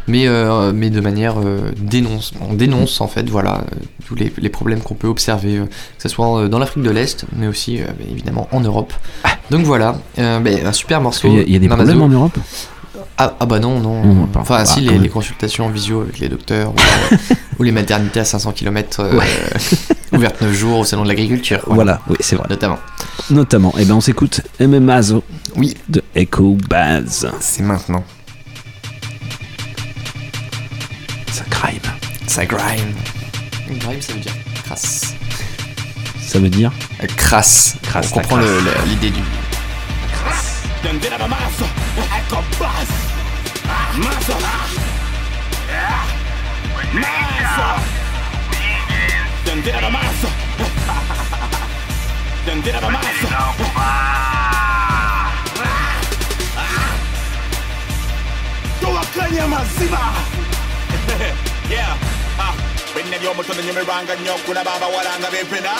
mais, 0.07 0.27
euh, 0.27 0.71
mais 0.73 0.89
de 0.89 0.99
manière 0.99 1.35
euh, 1.39 1.71
dénonce. 1.77 2.33
On 2.49 2.53
dénonce 2.53 2.99
en 2.99 3.07
fait, 3.07 3.29
voilà, 3.29 3.57
euh, 3.59 3.75
tous 4.07 4.15
les, 4.15 4.33
les 4.37 4.49
problèmes 4.49 4.81
qu'on 4.81 4.95
peut 4.95 5.07
observer, 5.07 5.57
euh, 5.57 5.65
que 5.65 6.01
ce 6.03 6.09
soit 6.09 6.39
euh, 6.41 6.47
dans 6.47 6.57
l'Afrique 6.59 6.83
de 6.83 6.89
l'Est, 6.89 7.25
mais 7.35 7.47
aussi 7.47 7.79
euh, 7.81 7.85
évidemment 8.11 8.47
en 8.51 8.61
Europe. 8.61 8.91
Donc 9.51 9.63
voilà, 9.65 9.95
euh, 10.17 10.39
bah, 10.39 10.49
un 10.65 10.73
super 10.73 11.01
morceau. 11.01 11.27
Il 11.27 11.35
y 11.35 11.39
a, 11.39 11.41
il 11.43 11.53
y 11.53 11.55
a 11.55 11.59
des 11.59 11.67
problèmes 11.67 12.01
en 12.01 12.09
Europe? 12.09 12.37
Ah, 13.17 13.35
ah 13.39 13.45
bah 13.45 13.59
non, 13.59 13.79
non. 13.79 14.27
Pas- 14.27 14.39
enfin, 14.41 14.57
bah, 14.59 14.65
si, 14.65 14.81
les, 14.81 14.97
les 14.97 15.09
consultations 15.09 15.65
en 15.65 15.69
visio 15.69 16.01
avec 16.01 16.19
les 16.19 16.29
docteurs, 16.29 16.71
ou, 16.71 16.75
euh, 17.13 17.35
ou 17.59 17.63
les 17.63 17.71
maternités 17.71 18.19
à 18.19 18.25
500 18.25 18.51
km, 18.53 19.09
ouvertes 20.13 20.41
9 20.41 20.53
jours 20.53 20.79
au 20.79 20.85
salon 20.85 21.03
de 21.03 21.07
l'agriculture. 21.09 21.61
Voilà, 21.67 22.01
oui, 22.09 22.17
c'est 22.19 22.35
vrai. 22.35 22.47
Notamment. 22.49 22.79
Notamment. 23.29 23.73
Et 23.77 23.85
ben 23.85 23.95
on 23.95 24.01
s'écoute 24.01 24.41
MM 24.59 24.79
Mazo. 24.83 25.23
Oui. 25.55 25.75
De 25.89 26.03
Echo 26.15 26.57
Baz. 26.69 27.29
C'est 27.39 27.63
maintenant. 27.63 28.03
Ça 31.31 31.43
grime. 31.49 31.79
Ça 32.27 32.45
grime. 32.45 32.93
Grime, 33.79 34.01
ça 34.01 34.13
veut 34.13 34.19
dire 34.19 34.33
crasse. 34.65 35.13
Ça 36.21 36.39
veut 36.39 36.49
dire 36.49 36.71
Euh, 37.03 37.07
Crasse. 37.17 37.75
Crasse, 37.83 38.11
On 38.11 38.15
comprend 38.15 38.37
l'idée 38.87 39.09
du. 39.09 39.19
Tendera 40.81 41.17
la 41.17 41.27
massa, 41.27 41.65
ecco 42.17 42.41
plus. 42.57 42.89
Massa. 43.95 44.35
Massa. 46.93 47.75
Tendera 49.43 49.81
la 49.81 49.89
massa. 49.89 50.27
Tendera 52.45 52.79
la 52.79 52.89
massa. 52.89 53.53
Toa 58.79 59.03
kanya 59.13 59.47
mazima. 59.47 60.13
Yeah. 61.69 61.97
Ah, 62.39 62.55
when 62.95 63.05
the 63.05 63.11
benne 63.11 63.19
byomutono 63.19 63.61
nyemiranga 63.61 64.15
nnyo 64.15 64.35
okulaba 64.35 64.73
abawalanga 64.73 65.29
b'empena. 65.29 65.73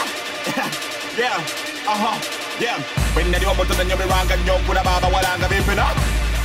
Yeah. 1.18 1.40
Uh 1.88 1.96
-huh 1.96 2.49
yeah. 2.62 2.80
Benda 3.16 3.40
lyomutono 3.40 3.84
nnyo 3.84 3.98
mirwanga 3.98 4.36
nnyo 4.36 4.56
okulaba 4.56 4.92
abawalanga 4.98 5.48
bimpina 5.48 5.86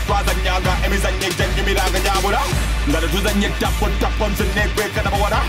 twazanyanga 0.07 0.73
emizanyo 0.85 1.27
egyanyo 1.29 1.63
miranga 1.67 1.99
gyabula 2.05 2.41
nga 2.89 2.99
tetuzanya 3.03 3.49
ettako 3.49 3.87
ttako 3.97 4.25
nze 4.31 4.45
neekweka 4.55 5.01
nabawala 5.03 5.41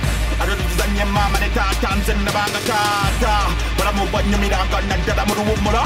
ate 0.42 0.54
tetuzanya 0.60 1.06
maama 1.06 1.38
ne 1.40 1.50
taata 1.56 1.90
nze 1.98 2.14
nabanga 2.26 2.60
taata 2.70 3.34
balamu 3.78 4.04
up? 4.04 4.74
naddala 4.90 5.24
mu 5.28 5.34
luwummula 5.38 5.84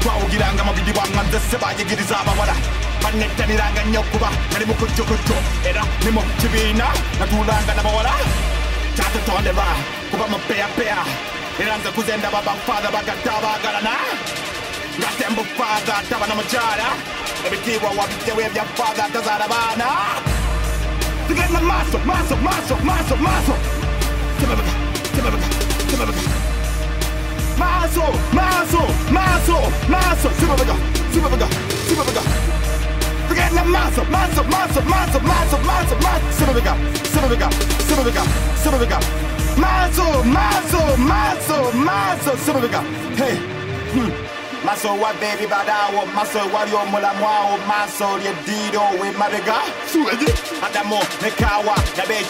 twawugiranga 0.00 0.62
mubiri 0.66 0.92
bwanga 0.96 1.22
nze 1.26 1.38
se 1.50 1.56
bayigiriza 1.62 2.16
abawala 2.20 2.54
bannettaniranga 3.02 3.82
nnyo 3.84 4.00
okuba 4.00 4.28
nali 4.52 4.64
mu 4.68 4.74
kujjukujju 4.74 5.36
era 5.68 5.82
ne 6.04 6.10
mu 6.10 6.22
kibiina 6.40 6.86
natulanga 7.18 7.72
nabawala 7.76 8.12
kyatutondera 8.96 9.66
kuba 10.10 10.26
mupeyapeya 10.32 10.98
Inanza 11.62 11.90
kuzenda 11.92 12.30
baba 12.30 12.52
mfadha 12.54 12.90
bagatabagala 12.90 13.80
na? 13.82 13.94
Ngatemba 14.98 15.42
ufadha 15.42 15.94
taba 16.10 16.26
n'omukyala 16.26 16.86
ebitiibwa 17.46 17.90
wabitewa 17.98 18.40
ebyafadha 18.46 19.04
tazaala 19.14 19.46
baana 19.52 19.86
tugenda 21.28 21.60
maaso 21.70 21.98
maaso 22.08 22.34
maaso 22.46 22.74
maaso 22.88 23.14
maaso 23.26 23.54
temabega 24.40 24.72
temabega 25.14 25.48
temabega 25.90 26.22
maaso 27.60 28.04
maaso 28.38 28.80
maaso 29.16 29.56
maaso 29.94 30.28
simabega 30.40 30.74
simabega 31.12 31.46
simabega 31.88 32.22
tugenda 33.28 33.62
maaso 33.74 34.02
maaso 34.14 34.42
maaso 34.52 34.80
maaso 34.92 35.18
maaso 35.30 35.56
maaso 35.68 35.94
maaso 36.04 36.28
simabega 36.38 36.74
simabega 37.12 37.48
simabega 37.88 38.22
simabega 38.62 39.27
mazo 39.60 40.22
mazo 40.24 40.96
mazo 40.96 41.72
mazo. 41.72 42.32
Sobebeka 42.46 42.80
hey. 43.16 43.36
Hmm. 43.92 44.12
maso 44.64 44.88
wa 45.00 45.12
beri 45.20 45.46
badawo 45.46 46.06
maso 46.14 46.38
wali 46.54 46.72
omulamwawo 46.74 47.58
maso 47.68 48.18
lyeddiiro 48.18 48.82
wemabega 49.00 49.54
Adamo, 50.66 51.00
ne 51.22 51.30
kaawa 51.30 51.74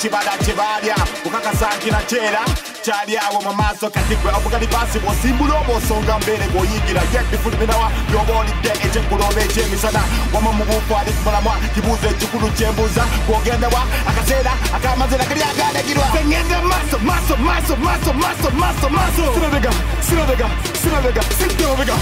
chibada 0.01 0.37
kye 0.45 0.55
baalya 0.55 0.97
okakasa 1.27 1.69
na 1.91 2.03
chela 2.03 2.68
kyali 2.89 3.19
awo 3.21 3.41
mu 3.45 3.53
maaso 3.53 3.91
kati 3.91 4.17
gwe 4.17 4.33
obugali 4.33 4.67
basi 4.73 4.99
bwosimbula 4.99 5.61
oba 5.61 5.73
osonga 5.77 6.19
mbeere 6.19 6.47
gweoyingira 6.53 7.03
ye 7.13 7.21
bifuliminawa 7.31 7.93
byoba 8.09 8.33
olidde 8.41 8.71
ekyeggulu 8.85 9.25
oba 9.29 9.41
ekyemisana 9.45 10.01
wama 10.33 10.51
mu 10.57 10.65
buufu 10.65 10.97
ali 10.97 11.13
kumulamwa 11.13 11.55
kibuuzo 11.75 12.07
ekikulu 12.09 12.49
kyembuuza 12.57 13.05
gw'ogendawa 13.27 13.81
akaseera 14.09 14.53
akamazira 14.77 15.25
kali 15.29 15.43
aganagirwa 15.51 16.07
ngenda 16.27 16.59
maaso 16.71 16.97
maaso 17.09 17.37
maaso 17.37 17.77
maaso 17.77 18.13
maaso 18.25 18.49
maaso 18.61 18.89
maaso 18.97 19.23
sirabega 19.35 19.73
sirabega 20.09 20.49
sirabega 20.83 21.23
sirabega 21.39 21.97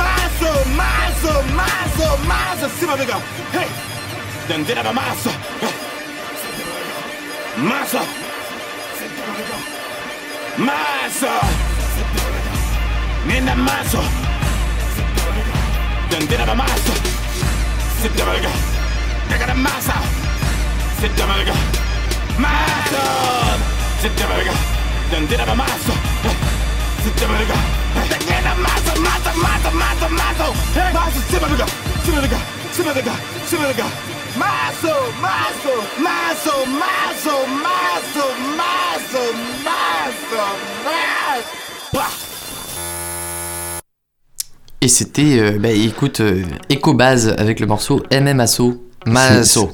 maaso 0.00 0.50
maaso 0.80 1.32
maaso 1.58 2.06
maaso 2.30 2.66
sirabega 2.78 3.16
hey 3.54 3.70
dendera 4.48 4.82
ba 4.82 4.92
maaso 4.92 5.30
maaso 7.70 8.02
Mazo, 10.56 11.26
nina 13.26 13.54
mazo, 13.56 14.00
dandina 16.10 16.44
da 16.46 16.54
mazo, 16.54 16.92
sita 18.00 18.24
malga, 18.24 18.48
daga 19.28 19.46
da 19.46 19.54
mazo, 19.54 19.92
sita 21.00 21.26
malga, 21.26 21.54
mazo, 22.38 23.02
sita 24.00 24.26
malga, 24.28 24.52
dandina 25.10 25.44
da 25.44 25.54
mazo, 25.54 25.92
sita 27.02 27.26
malga, 27.26 27.56
daga 27.94 28.40
da 28.46 28.54
mazo, 28.54 29.00
mazo, 29.00 29.30
mazo, 29.42 29.70
mazo, 29.74 30.08
mazo, 30.08 30.54
mazo, 30.94 31.20
sita 31.26 31.40
malga, 31.40 31.66
sita 32.04 32.12
malga, 32.12 32.38
sita 32.72 32.84
malga, 32.94 33.12
sita 33.48 33.58
malga. 33.62 34.13
Mazo, 34.36 34.94
mazo, 35.22 35.74
mazo, 36.02 36.66
mazo, 36.66 37.46
mazo, 37.46 38.26
mazo, 38.56 39.32
mazo, 39.62 40.44
mazo. 40.84 42.00
Et 44.80 44.88
c'était, 44.88 45.38
euh, 45.38 45.58
bah 45.58 45.70
écoute, 45.70 46.20
euh, 46.20 46.42
Echo 46.68 46.94
Base 46.94 47.28
avec 47.38 47.60
le 47.60 47.66
morceau 47.66 48.02
MM 48.10 48.40
Asso. 48.40 48.74
Maso. 49.06 49.70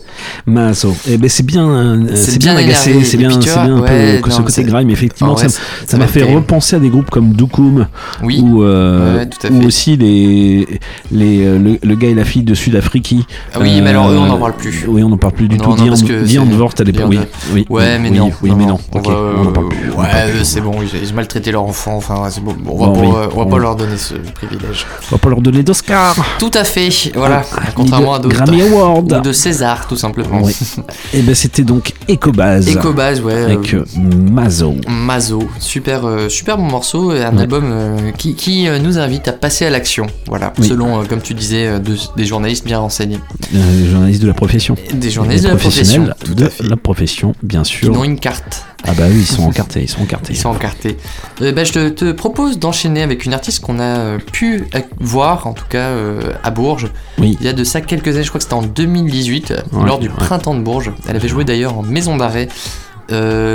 Maso. 0.47 0.95
Eh 1.09 1.17
ben 1.17 1.29
c'est 1.31 1.45
bien, 1.45 1.69
euh, 1.69 2.07
C'est 2.15 2.39
bien, 2.39 2.55
bien 2.55 2.65
agacé, 2.65 3.05
c'est 3.05 3.15
Et 3.15 3.19
bien, 3.19 3.31
c'est 3.31 3.39
bien 3.63 3.77
un 3.77 3.81
ouais, 3.81 4.17
peu 4.17 4.23
que 4.23 4.31
ce 4.31 4.39
non, 4.39 4.45
côté 4.45 4.65
grime. 4.65 4.91
Effectivement, 4.91 5.35
vrai, 5.35 5.47
ça, 5.49 5.97
m'a 5.97 6.07
fait 6.07 6.23
repenser 6.23 6.77
à 6.77 6.79
des 6.79 6.89
groupes 6.91 7.11
comme 7.11 7.33
Dukum, 7.33 7.87
Oui. 8.23 8.41
ou, 8.45 8.63
euh, 8.65 9.25
Ouais, 9.25 9.51
ou 9.51 9.65
aussi 9.67 9.97
les, 9.97 10.81
les 11.13 11.45
euh, 11.47 11.59
le, 11.59 11.79
le 11.83 11.95
gars 11.95 12.09
et 12.09 12.15
la 12.15 12.25
fille 12.25 12.43
de 12.43 12.55
Sud-Afrique. 12.55 13.15
Ah 13.55 13.59
oui, 13.61 13.81
mais 13.81 13.91
alors 13.91 14.11
eux, 14.11 14.17
on 14.19 14.27
n'en 14.27 14.39
parle 14.39 14.57
plus. 14.57 14.85
Oui, 14.89 15.03
on 15.03 15.09
n'en 15.09 15.17
parle 15.17 15.33
plus 15.35 15.49
du 15.49 15.57
Non, 15.57 15.75
tout. 15.77 15.85
non, 15.85 15.95
Diane 16.25 16.51
Vort 16.51 16.75
à 16.79 16.83
l'époque. 16.83 17.07
Oui, 17.09 17.19
oui, 17.53 17.67
Ouais, 17.71 17.99
mais 17.99 18.11
oui, 18.11 18.19
non. 18.19 18.31
Oui, 18.43 18.53
mais 18.57 18.67
non. 18.67 18.79
On 18.93 18.99
Ok, 18.99 19.07
on 19.09 19.53
parle 19.53 19.69
plus. 19.69 19.91
Ouais, 19.91 20.07
c'est 20.43 20.61
bon, 20.61 20.73
ils, 20.83 21.09
ils 21.09 21.15
maltraitaient 21.15 21.53
leur 21.53 21.63
enfant. 21.65 21.97
Enfin, 21.97 22.29
c'est 22.31 22.43
bon. 22.43 22.55
On 22.67 22.87
va 22.87 23.47
pas, 23.47 23.59
leur 23.59 23.77
donner 23.77 23.97
ce 23.97 24.15
privilège. 24.35 24.87
On 25.11 25.15
va 25.17 25.19
pas 25.19 25.29
leur 25.31 25.41
donner 25.41 25.63
d'Oscar. 25.63 26.15
Tout 26.39 26.51
à 26.55 26.65
fait. 26.65 26.91
Voilà. 27.15 27.43
Contrairement 27.75 28.15
à 28.15 28.19
d'autres. 28.19 28.35
Grammy 28.37 28.63
Award. 28.63 29.20
De 29.23 29.33
César, 29.33 29.87
tout 29.89 29.97
simplement. 29.97 30.43
Et 31.15 31.23
ben 31.23 31.35
c'était 31.35 31.63
donc 31.63 31.93
Ecobase. 32.09 32.69
Ecobase, 32.69 33.21
ouais. 33.21 33.45
Avec 33.45 33.75
euh, 33.75 33.85
euh, 33.97 34.01
Mazo. 34.31 34.75
Mazo, 34.89 35.43
super, 35.59 36.05
euh, 36.07 36.29
super 36.29 36.57
bon 36.57 36.65
morceau, 36.65 37.13
et 37.15 37.23
un 37.25 37.35
Ouais. 37.35 37.43
album 37.43 37.65
euh, 37.73 38.11
qui, 38.17 38.35
qui, 38.35 38.67
nous 38.83 38.99
invite 38.99 39.29
à 39.29 39.33
passer 39.33 39.67
à 39.67 39.71
l'action. 39.71 40.07
Voilà, 40.27 40.53
Oui. 40.59 40.69
selon, 40.69 41.05
comme 41.07 41.21
tu 41.21 41.35
disais, 41.35 41.79
de- 41.81 41.97
des 42.17 42.25
journalistes 42.25 42.65
bien 42.65 42.79
renseignés. 42.79 43.19
Euh, 43.55 43.91
journaliste 43.91 44.23
de 44.23 44.27
la 44.29 44.35
profession. 44.35 44.77
Des 44.95 45.11
journalistes 45.11 45.45
Des 45.45 45.49
de 45.51 45.55
la 45.55 45.59
profession, 45.61 46.03
professionnels 46.05 46.15
tout 46.25 46.35
de 46.35 46.45
à 46.47 46.51
fait. 46.51 46.65
la 46.69 46.77
profession, 46.77 47.35
bien 47.43 47.63
Qui 47.63 47.71
sûr. 47.73 47.97
ont 47.99 48.05
une 48.05 48.19
carte. 48.19 48.65
Ah 48.87 48.93
bah 48.97 49.05
oui, 49.09 49.19
ils 49.21 49.27
sont 49.27 49.43
encartés, 49.45 49.83
ils 49.83 49.89
sont 49.89 50.03
encartés. 50.03 50.33
Ils 50.33 50.37
sont 50.37 50.49
encartés. 50.49 50.97
Euh, 51.43 51.53
bah, 51.53 51.65
je 51.65 51.73
te, 51.73 51.89
te 51.91 52.13
propose 52.13 52.59
d'enchaîner 52.59 53.03
avec 53.03 53.25
une 53.25 53.35
artiste 53.35 53.61
qu'on 53.61 53.79
a 53.79 53.83
euh, 53.99 54.19
pu 54.19 54.65
euh, 54.75 54.81
voir, 54.99 55.47
en 55.47 55.53
tout 55.53 55.67
cas 55.69 55.89
euh, 55.91 56.33
à 56.43 56.51
Bourges, 56.51 56.89
Oui. 57.19 57.37
il 57.41 57.47
y 57.47 57.49
a 57.49 57.53
de 57.53 57.63
ça 57.65 57.81
quelques 57.83 58.09
années, 58.15 58.23
je 58.25 58.29
crois 58.31 58.39
que 58.39 58.45
c'était 58.45 58.55
en 58.55 58.63
2018, 58.63 59.51
euh, 59.51 59.57
Ouais, 59.73 59.87
lors 59.87 59.99
du 59.99 60.09
ouais. 60.09 60.15
printemps 60.17 60.55
de 60.55 60.61
Bourges. 60.61 60.93
Elle 61.09 61.17
avait 61.17 61.29
joué 61.29 61.45
d'ailleurs 61.45 61.77
en 61.79 61.83
maison 61.83 62.17
d'arrêt. 62.17 62.49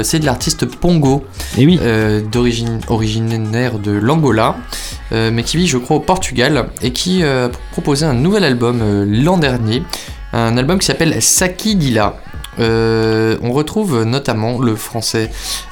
C'est 0.03 0.19
de 0.19 0.25
l'artiste 0.25 0.65
Pongo, 0.65 1.23
Et 1.57 1.65
oui. 1.65 1.79
euh, 1.81 2.19
d'origine 2.21 2.81
originaire 2.89 3.79
de 3.79 3.91
l'Angola, 3.91 4.57
euh, 5.13 5.31
mais 5.31 5.43
qui 5.43 5.55
vit, 5.55 5.65
je 5.65 5.77
crois, 5.77 5.95
au 5.95 6.01
Portugal, 6.01 6.67
et 6.81 6.91
qui 6.91 7.23
euh, 7.23 7.47
a 7.47 7.49
proposé 7.71 8.05
un 8.05 8.13
nouvel 8.15 8.43
album 8.43 8.81
euh, 8.81 9.05
l'an 9.07 9.37
dernier, 9.37 9.81
un 10.33 10.57
album 10.57 10.77
qui 10.77 10.85
s'appelle 10.85 11.21
Saki 11.21 11.77
Dila. 11.77 12.17
Euh, 12.59 13.37
on 13.41 13.51
retrouve 13.51 14.03
notamment 14.03 14.59
le 14.59 14.75
français 14.75 15.29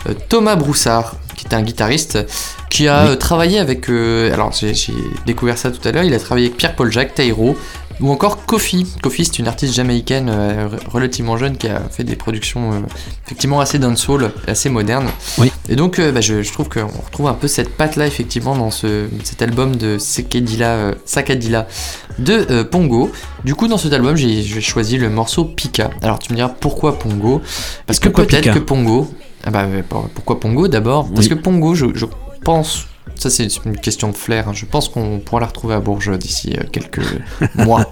euh, 0.10 0.14
Thomas 0.30 0.56
Broussard, 0.56 1.16
qui 1.36 1.46
est 1.48 1.54
un 1.54 1.62
guitariste, 1.62 2.20
qui 2.70 2.88
a 2.88 3.12
Oui. 3.12 3.18
travaillé 3.18 3.60
avec. 3.60 3.90
euh, 3.90 4.34
alors, 4.34 4.52
j'ai 4.52 4.74
j'ai 4.74 4.94
découvert 5.26 5.58
ça 5.58 5.72
tout 5.72 5.86
à 5.88 5.92
l'heure. 5.92 6.04
Il 6.04 6.14
a 6.14 6.20
travaillé 6.20 6.48
avec 6.48 6.58
Pierre-Paul 6.58 6.92
Jacques, 6.92 7.16
Taïro, 7.16 7.56
Ou 8.02 8.12
encore 8.12 8.46
Kofi. 8.46 8.86
Kofi, 9.02 9.26
c'est 9.26 9.40
une 9.40 9.48
artiste 9.48 9.74
jamaïcaine 9.74 10.30
euh, 10.30 10.68
re- 10.68 10.90
relativement 10.92 11.38
jeune 11.38 11.58
qui 11.58 11.68
a 11.68 11.80
fait 11.90 12.04
des 12.04 12.16
productions 12.16 12.74
euh, 12.74 12.80
effectivement 13.26 13.60
assez 13.60 13.80
dancehall, 13.80 14.32
assez 14.48 14.70
modernes. 14.70 15.08
Oui. 15.38 15.52
Et 15.70 15.76
donc, 15.76 16.00
euh, 16.00 16.12
bah, 16.12 16.22
je, 16.22 16.42
je 16.42 16.52
trouve 16.52 16.70
qu'on 16.70 16.88
retrouve 16.88 17.28
un 17.28 17.34
peu 17.34 17.48
cette 17.48 17.76
patte-là, 17.78 18.08
effectivement, 18.08 18.56
dans 18.56 18.72
ce, 18.72 19.08
cet 19.24 19.42
album 19.42 19.76
de 19.76 19.98
Sakadila, 19.98 20.70
euh, 20.70 20.94
Sakadila 21.06 21.68
de 22.20 22.64
Pongo. 22.64 23.12
Du 23.44 23.56
coup, 23.56 23.68
dans 23.68 23.78
cet 23.78 23.94
album, 23.94 24.16
j'ai 24.16 24.44
choisi 24.62 24.98
le 24.98 25.10
morceau 25.10 25.46
Pika. 25.46 25.90
Alors, 26.02 26.20
tu 26.20 26.32
me 26.32 26.36
diras 26.38 26.50
pourquoi 26.50 27.00
Pongo? 27.00 27.42
Parce 27.86 28.00
que 28.00 28.10
peut-être 28.10 28.54
que 28.54 28.60
Pongo. 28.60 29.08
Ah 29.46 29.52
bah, 29.52 29.66
pour- 29.90 30.08
pourquoi 30.10 30.40
Pongo 30.40 30.68
d'abord? 30.68 31.08
Parce 31.14 31.28
Oui. 31.28 31.30
que 31.30 31.34
Pongo, 31.36 31.76
je, 31.76 31.88
je 31.94 32.06
pense. 32.44 32.86
Ça, 33.24 33.30
c'est 33.30 33.48
une 33.66 33.78
question 33.78 34.10
de 34.10 34.16
flair. 34.18 34.50
hein. 34.50 34.52
Je 34.54 34.66
pense 34.66 34.90
qu'on 34.90 35.20
pourra 35.20 35.40
la 35.40 35.48
retrouver 35.48 35.76
à 35.76 35.80
Bourges 35.80 36.12
d'ici 36.20 36.54
euh, 36.60 36.64
quelques 36.70 37.00
mois. 37.56 37.86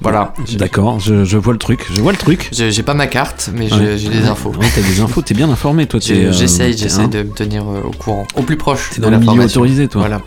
Voilà. 0.00 0.32
D'accord, 0.52 1.00
je, 1.00 1.24
je 1.24 1.36
vois 1.36 1.52
le 1.52 1.58
truc, 1.58 1.86
je 1.92 2.00
vois 2.00 2.12
le 2.12 2.18
truc. 2.18 2.48
J'ai 2.52 2.82
pas 2.84 2.94
ma 2.94 3.08
carte, 3.08 3.50
mais 3.52 3.68
j'ai 3.68 3.74
Ouais. 3.74 3.98
j'ai 3.98 4.08
des 4.10 4.26
infos. 4.26 4.50
Ouais, 4.50 4.68
t'as 4.72 4.80
des 4.82 5.00
infos, 5.00 5.22
t'es 5.22 5.34
bien 5.34 5.50
informé, 5.50 5.86
toi. 5.86 5.98
euh, 6.08 6.32
J'essaye, 6.32 6.78
j'essaye 6.78 7.06
hein. 7.06 7.08
de 7.08 7.24
me 7.24 7.32
tenir 7.32 7.64
euh, 7.68 7.80
au 7.84 7.90
courant, 7.90 8.28
au 8.36 8.42
plus 8.42 8.56
proche. 8.56 8.90
T'es 8.90 8.98
de 8.98 9.02
dans 9.02 9.10
le 9.10 9.18
milieu 9.18 9.42
autorisé, 9.42 9.88
toi. 9.88 10.02
Voilà. 10.02 10.20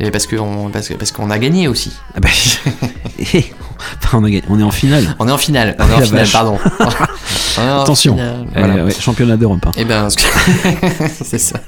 Et 0.00 0.10
parce 0.10 0.26
qu'on 0.26 0.70
parce 0.70 1.10
qu'on 1.12 1.28
a 1.30 1.38
gagné 1.38 1.68
aussi. 1.68 1.92
Ah 2.14 2.20
bah, 2.20 2.28
on, 4.12 4.24
a 4.24 4.30
gagné- 4.30 4.42
on 4.48 4.58
est 4.58 4.62
en 4.62 4.70
finale. 4.70 5.14
On 5.18 5.28
est 5.28 5.32
en 5.32 5.38
finale. 5.38 5.76
On 5.78 5.88
est 5.88 5.94
en 5.94 5.98
la 6.00 6.06
finale, 6.06 6.20
vache. 6.22 6.32
pardon. 6.32 6.58
On 7.58 7.62
est 7.62 7.70
en 7.70 7.80
Attention, 7.82 8.14
finale, 8.16 8.46
Eh, 8.54 8.58
voilà. 8.58 8.84
ouais, 8.84 8.92
championnat 8.92 9.36
d'Europe. 9.38 9.64
hein. 9.66 9.72
Et 9.76 9.84
ben, 9.86 10.10
ce 10.10 10.16
que... 10.16 10.22
c'est 11.24 11.38
ça. 11.38 11.58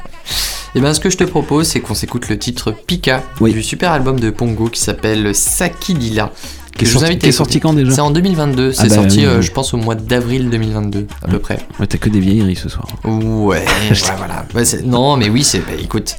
Et 0.74 0.80
ben, 0.80 0.92
ce 0.92 1.00
que 1.00 1.08
je 1.08 1.16
te 1.16 1.24
propose, 1.24 1.66
c'est 1.66 1.80
qu'on 1.80 1.94
s'écoute 1.94 2.28
le 2.28 2.38
titre 2.38 2.72
Pika 2.72 3.22
du 3.40 3.62
super 3.62 3.92
album 3.92 4.20
de 4.20 4.28
Pongo 4.30 4.68
qui 4.68 4.80
s'appelle 4.80 5.34
Sakidila. 5.34 6.30
Qui 6.76 6.84
est 6.84 7.32
sorti- 7.32 7.56
est 7.56 7.60
quand 7.60 7.72
déjà 7.72 7.90
C'est 7.90 8.00
en 8.00 8.10
2022. 8.10 8.70
Ah 8.70 8.82
C'est 8.82 8.88
bah 8.88 8.94
sorti, 8.96 9.18
oui, 9.20 9.24
euh, 9.24 9.42
je 9.42 9.50
pense, 9.50 9.74
au 9.74 9.78
mois 9.78 9.94
d'avril 9.96 10.48
2022, 10.50 11.06
à 11.24 11.28
peu 11.28 11.38
près. 11.40 11.58
Ouais, 11.80 11.86
t'as 11.88 11.98
que 11.98 12.08
des 12.08 12.20
vieilleries 12.20 12.54
ce 12.54 12.68
soir. 12.68 12.86
Ouais, 13.04 13.10
ouais, 13.64 13.64
voilà. 14.16 14.44
Ouais, 14.54 14.62
non, 14.84 15.16
mais 15.16 15.28
oui, 15.28 15.42
c'est. 15.42 15.58
bah, 15.58 15.72
écoute, 15.82 16.16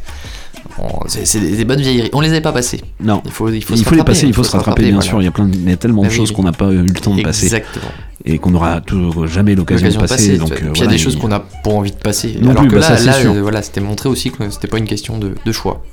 c'est 1.08 1.40
des, 1.40 1.58
des 1.58 1.66
bonnes 1.66 1.82
vieilleries. 1.82 2.10
On 2.14 2.22
les 2.22 2.30
avait 2.30 2.42
pas 2.42 2.52
passées. 2.52 2.82
Non. 3.02 3.22
Il 3.26 3.32
faut, 3.32 3.50
il 3.50 3.64
faut, 3.64 3.74
il 3.74 3.80
se 3.80 3.84
faut 3.84 3.96
les 3.96 4.04
passer, 4.04 4.28
il 4.28 4.34
faut 4.34 4.44
se 4.44 4.52
rattraper, 4.52 4.84
bien 4.84 4.92
voilà. 4.94 5.06
sûr. 5.08 5.22
Il 5.22 5.26
y 5.26 5.28
a, 5.28 5.32
plein 5.32 5.46
de- 5.48 5.56
il 5.56 5.70
y 5.70 5.74
a 5.74 5.78
tellement 5.78 6.02
Bah 6.04 6.08
de 6.08 6.14
oui, 6.14 6.18
choses 6.18 6.32
qu'on 6.32 6.44
n'a 6.44 6.52
pas 6.52 6.72
eu 6.72 6.84
le 6.84 6.94
temps 6.94 7.16
de 7.16 7.22
passer. 7.22 7.46
Exactement. 7.48 7.86
Et 8.26 8.38
qu'on 8.38 8.52
n'aura 8.52 8.82
toujours 8.82 9.28
jamais 9.28 9.56
l'occasion 9.56 9.90
de 9.90 10.06
passer. 10.08 10.38
donc, 10.38 10.52
euh, 10.52 10.72
Puis 10.74 10.82
il 10.82 10.82
y 10.82 10.84
a 10.84 10.88
des 10.88 10.98
choses 10.98 11.16
qu'on 11.16 11.30
n'a 11.30 11.40
pas 11.40 11.72
envie 11.72 11.92
de 11.92 11.96
passer. 11.98 12.38
Non 12.42 12.52
Alors 12.52 12.64
plus, 12.64 12.70
que 12.72 12.76
bah 12.76 12.90
là, 12.90 12.98
ça, 12.98 13.14
euh, 13.20 13.42
voilà, 13.42 13.62
c'était 13.62 13.82
montré 13.82 14.10
aussi 14.10 14.30
que 14.32 14.50
c'était 14.50 14.68
pas 14.68 14.78
une 14.78 14.86
question 14.88 15.18
de, 15.18 15.36
de 15.46 15.52
choix. 15.52 15.84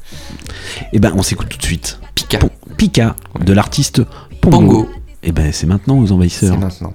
Eh 0.92 0.98
ben, 0.98 1.12
on 1.16 1.22
s'écoute 1.22 1.48
tout 1.48 1.58
de 1.58 1.62
suite. 1.64 1.98
Pika. 2.14 2.38
Pika 2.76 3.16
de 3.44 3.52
l'artiste 3.52 4.02
Pongo. 4.40 4.58
Pongo. 4.58 4.88
Et 5.22 5.32
ben, 5.32 5.50
c'est 5.52 5.66
maintenant 5.66 5.98
aux 6.00 6.12
envahisseurs. 6.12 6.54
C'est 6.54 6.60
maintenant. 6.60 6.94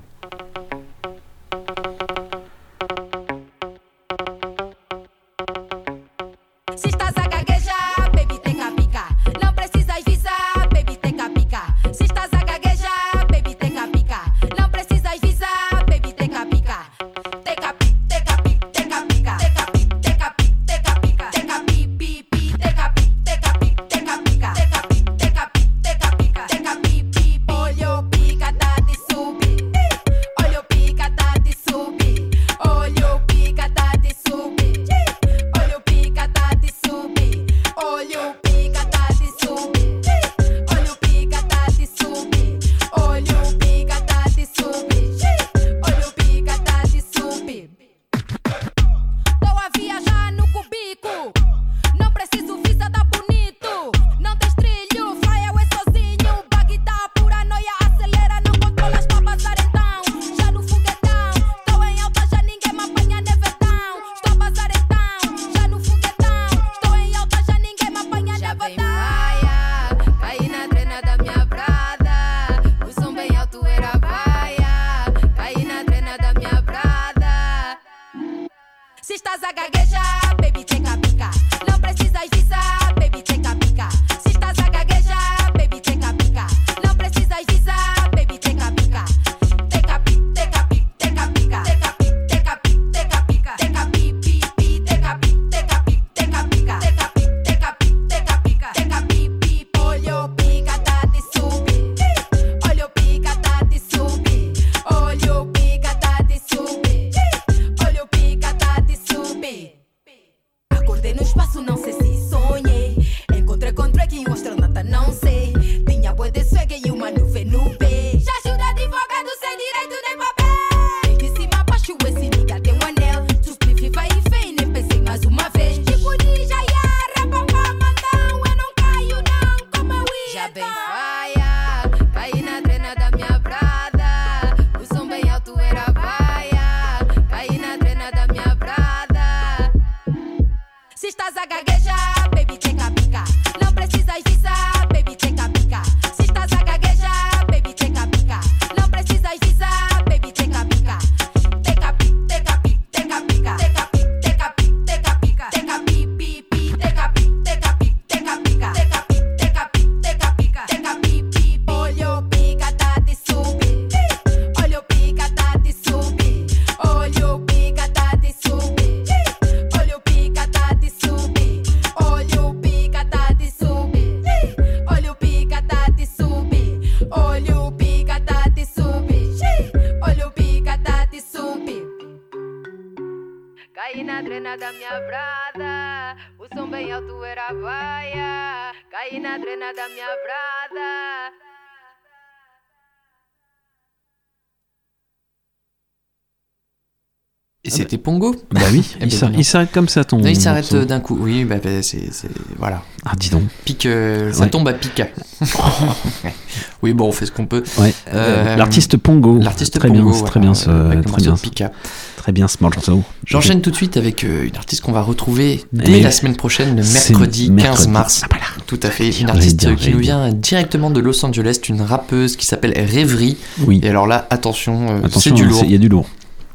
S'arrête 199.51 199.71
comme 199.71 199.87
ça 199.89 200.03
ton. 200.03 200.17
Non, 200.17 200.27
il 200.27 200.39
s'arrête 200.39 200.71
euh, 200.73 200.85
d'un 200.85 200.99
coup. 200.99 201.17
Oui, 201.19 201.45
bah, 201.45 201.55
bah, 201.63 201.69
c'est, 201.81 202.09
voilà. 202.57 202.81
Ah, 203.05 203.11
dis 203.17 203.29
donc. 203.29 203.43
Pique, 203.65 203.85
euh, 203.85 204.31
ça 204.33 204.43
Ouais. 204.43 204.49
tombe 204.49 204.67
à 204.67 204.73
pic. 204.73 205.01
oui, 206.83 206.93
bon, 206.93 207.07
on 207.07 207.11
fait 207.11 207.25
ce 207.25 207.31
qu'on 207.31 207.45
peut. 207.45 207.63
Ouais. 207.77 207.93
Euh, 208.13 208.55
L'artiste 208.55 208.97
Pongo. 208.97 209.39
L'artiste 209.39 209.77
très 209.79 209.87
Pongo, 209.87 210.03
bien, 210.03 210.13
c'est 210.13 210.25
très 210.25 210.39
voilà, 210.39 210.51
bien 210.51 210.53
ce, 210.53 211.07
très 211.11 211.21
bien, 211.21 211.35
Pika. 211.35 211.71
très 212.17 212.31
bien 212.31 212.47
ce 212.47 212.57
morceau. 212.61 213.03
J'enchaîne 213.25 213.61
tout 213.61 213.71
de 213.71 213.75
suite 213.75 213.97
avec 213.97 214.23
une 214.23 214.55
artiste 214.55 214.81
qu'on 214.81 214.91
va 214.91 215.01
retrouver 215.01 215.63
dès 215.73 215.99
Et 215.99 216.01
la 216.01 216.11
semaine 216.11 216.35
prochaine, 216.35 216.75
le 216.77 216.83
mercredi 216.83 217.47
15 217.47 217.55
mercredi. 217.55 217.87
mars. 217.89 218.21
Tout 218.67 218.79
à 218.83 218.89
fait. 218.89 219.09
Une 219.19 219.29
artiste 219.29 219.75
qui 219.75 219.91
nous 219.91 219.99
vient 219.99 220.31
directement 220.31 220.89
de 220.91 220.99
Los 220.99 221.23
Angeles, 221.25 221.59
une 221.69 221.81
rappeuse 221.81 222.35
qui 222.35 222.45
s'appelle 222.45 222.73
Rêverie. 222.75 223.37
Oui. 223.65 223.79
Et 223.83 223.89
alors 223.89 224.07
là, 224.07 224.27
attention, 224.29 224.87
euh, 224.89 224.99
c'est 225.01 225.05
Attention, 225.07 225.35
du 225.35 225.43
hein, 225.43 225.47
lourd. 225.49 225.61
il 225.65 225.71
y 225.71 225.75
a 225.75 225.77
du 225.77 225.89
lourd. 225.89 226.07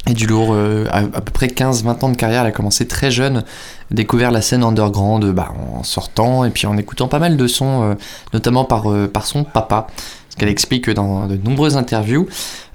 Et 0.08 0.14
du 0.14 0.26
lourd, 0.26 0.50
euh, 0.52 0.86
à, 0.90 0.98
à 0.98 1.20
peu 1.20 1.32
près 1.32 1.48
15-20 1.48 2.04
ans 2.04 2.08
de 2.10 2.16
carrière, 2.16 2.42
elle 2.42 2.48
a 2.48 2.52
commencé 2.52 2.86
très 2.86 3.10
jeune, 3.10 3.42
découvert 3.90 4.30
la 4.30 4.40
scène 4.40 4.62
underground 4.62 5.24
bah, 5.32 5.52
en 5.76 5.82
sortant 5.82 6.44
et 6.44 6.50
puis 6.50 6.66
en 6.66 6.76
écoutant 6.76 7.08
pas 7.08 7.18
mal 7.18 7.36
de 7.36 7.46
sons, 7.46 7.82
euh, 7.82 7.94
notamment 8.32 8.64
par, 8.64 8.90
euh, 8.90 9.08
par 9.08 9.26
son 9.26 9.42
papa, 9.42 9.88
ce 10.30 10.36
qu'elle 10.36 10.48
explique 10.48 10.88
dans 10.90 11.26
de 11.26 11.36
nombreuses 11.36 11.76
interviews. 11.76 12.28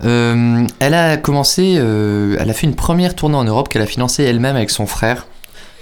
Euh, 0.04 0.66
elle 0.80 0.94
a 0.94 1.16
commencé, 1.18 1.76
euh, 1.78 2.36
elle 2.40 2.50
a 2.50 2.54
fait 2.54 2.68
une 2.68 2.76
première 2.76 3.16
tournée 3.16 3.38
en 3.38 3.46
Europe 3.46 3.70
qu'elle 3.70 3.82
a 3.82 3.88
financée 3.88 4.24
elle-même 4.24 4.56
avec 4.58 4.70
son 4.70 4.86
frère 4.86 5.26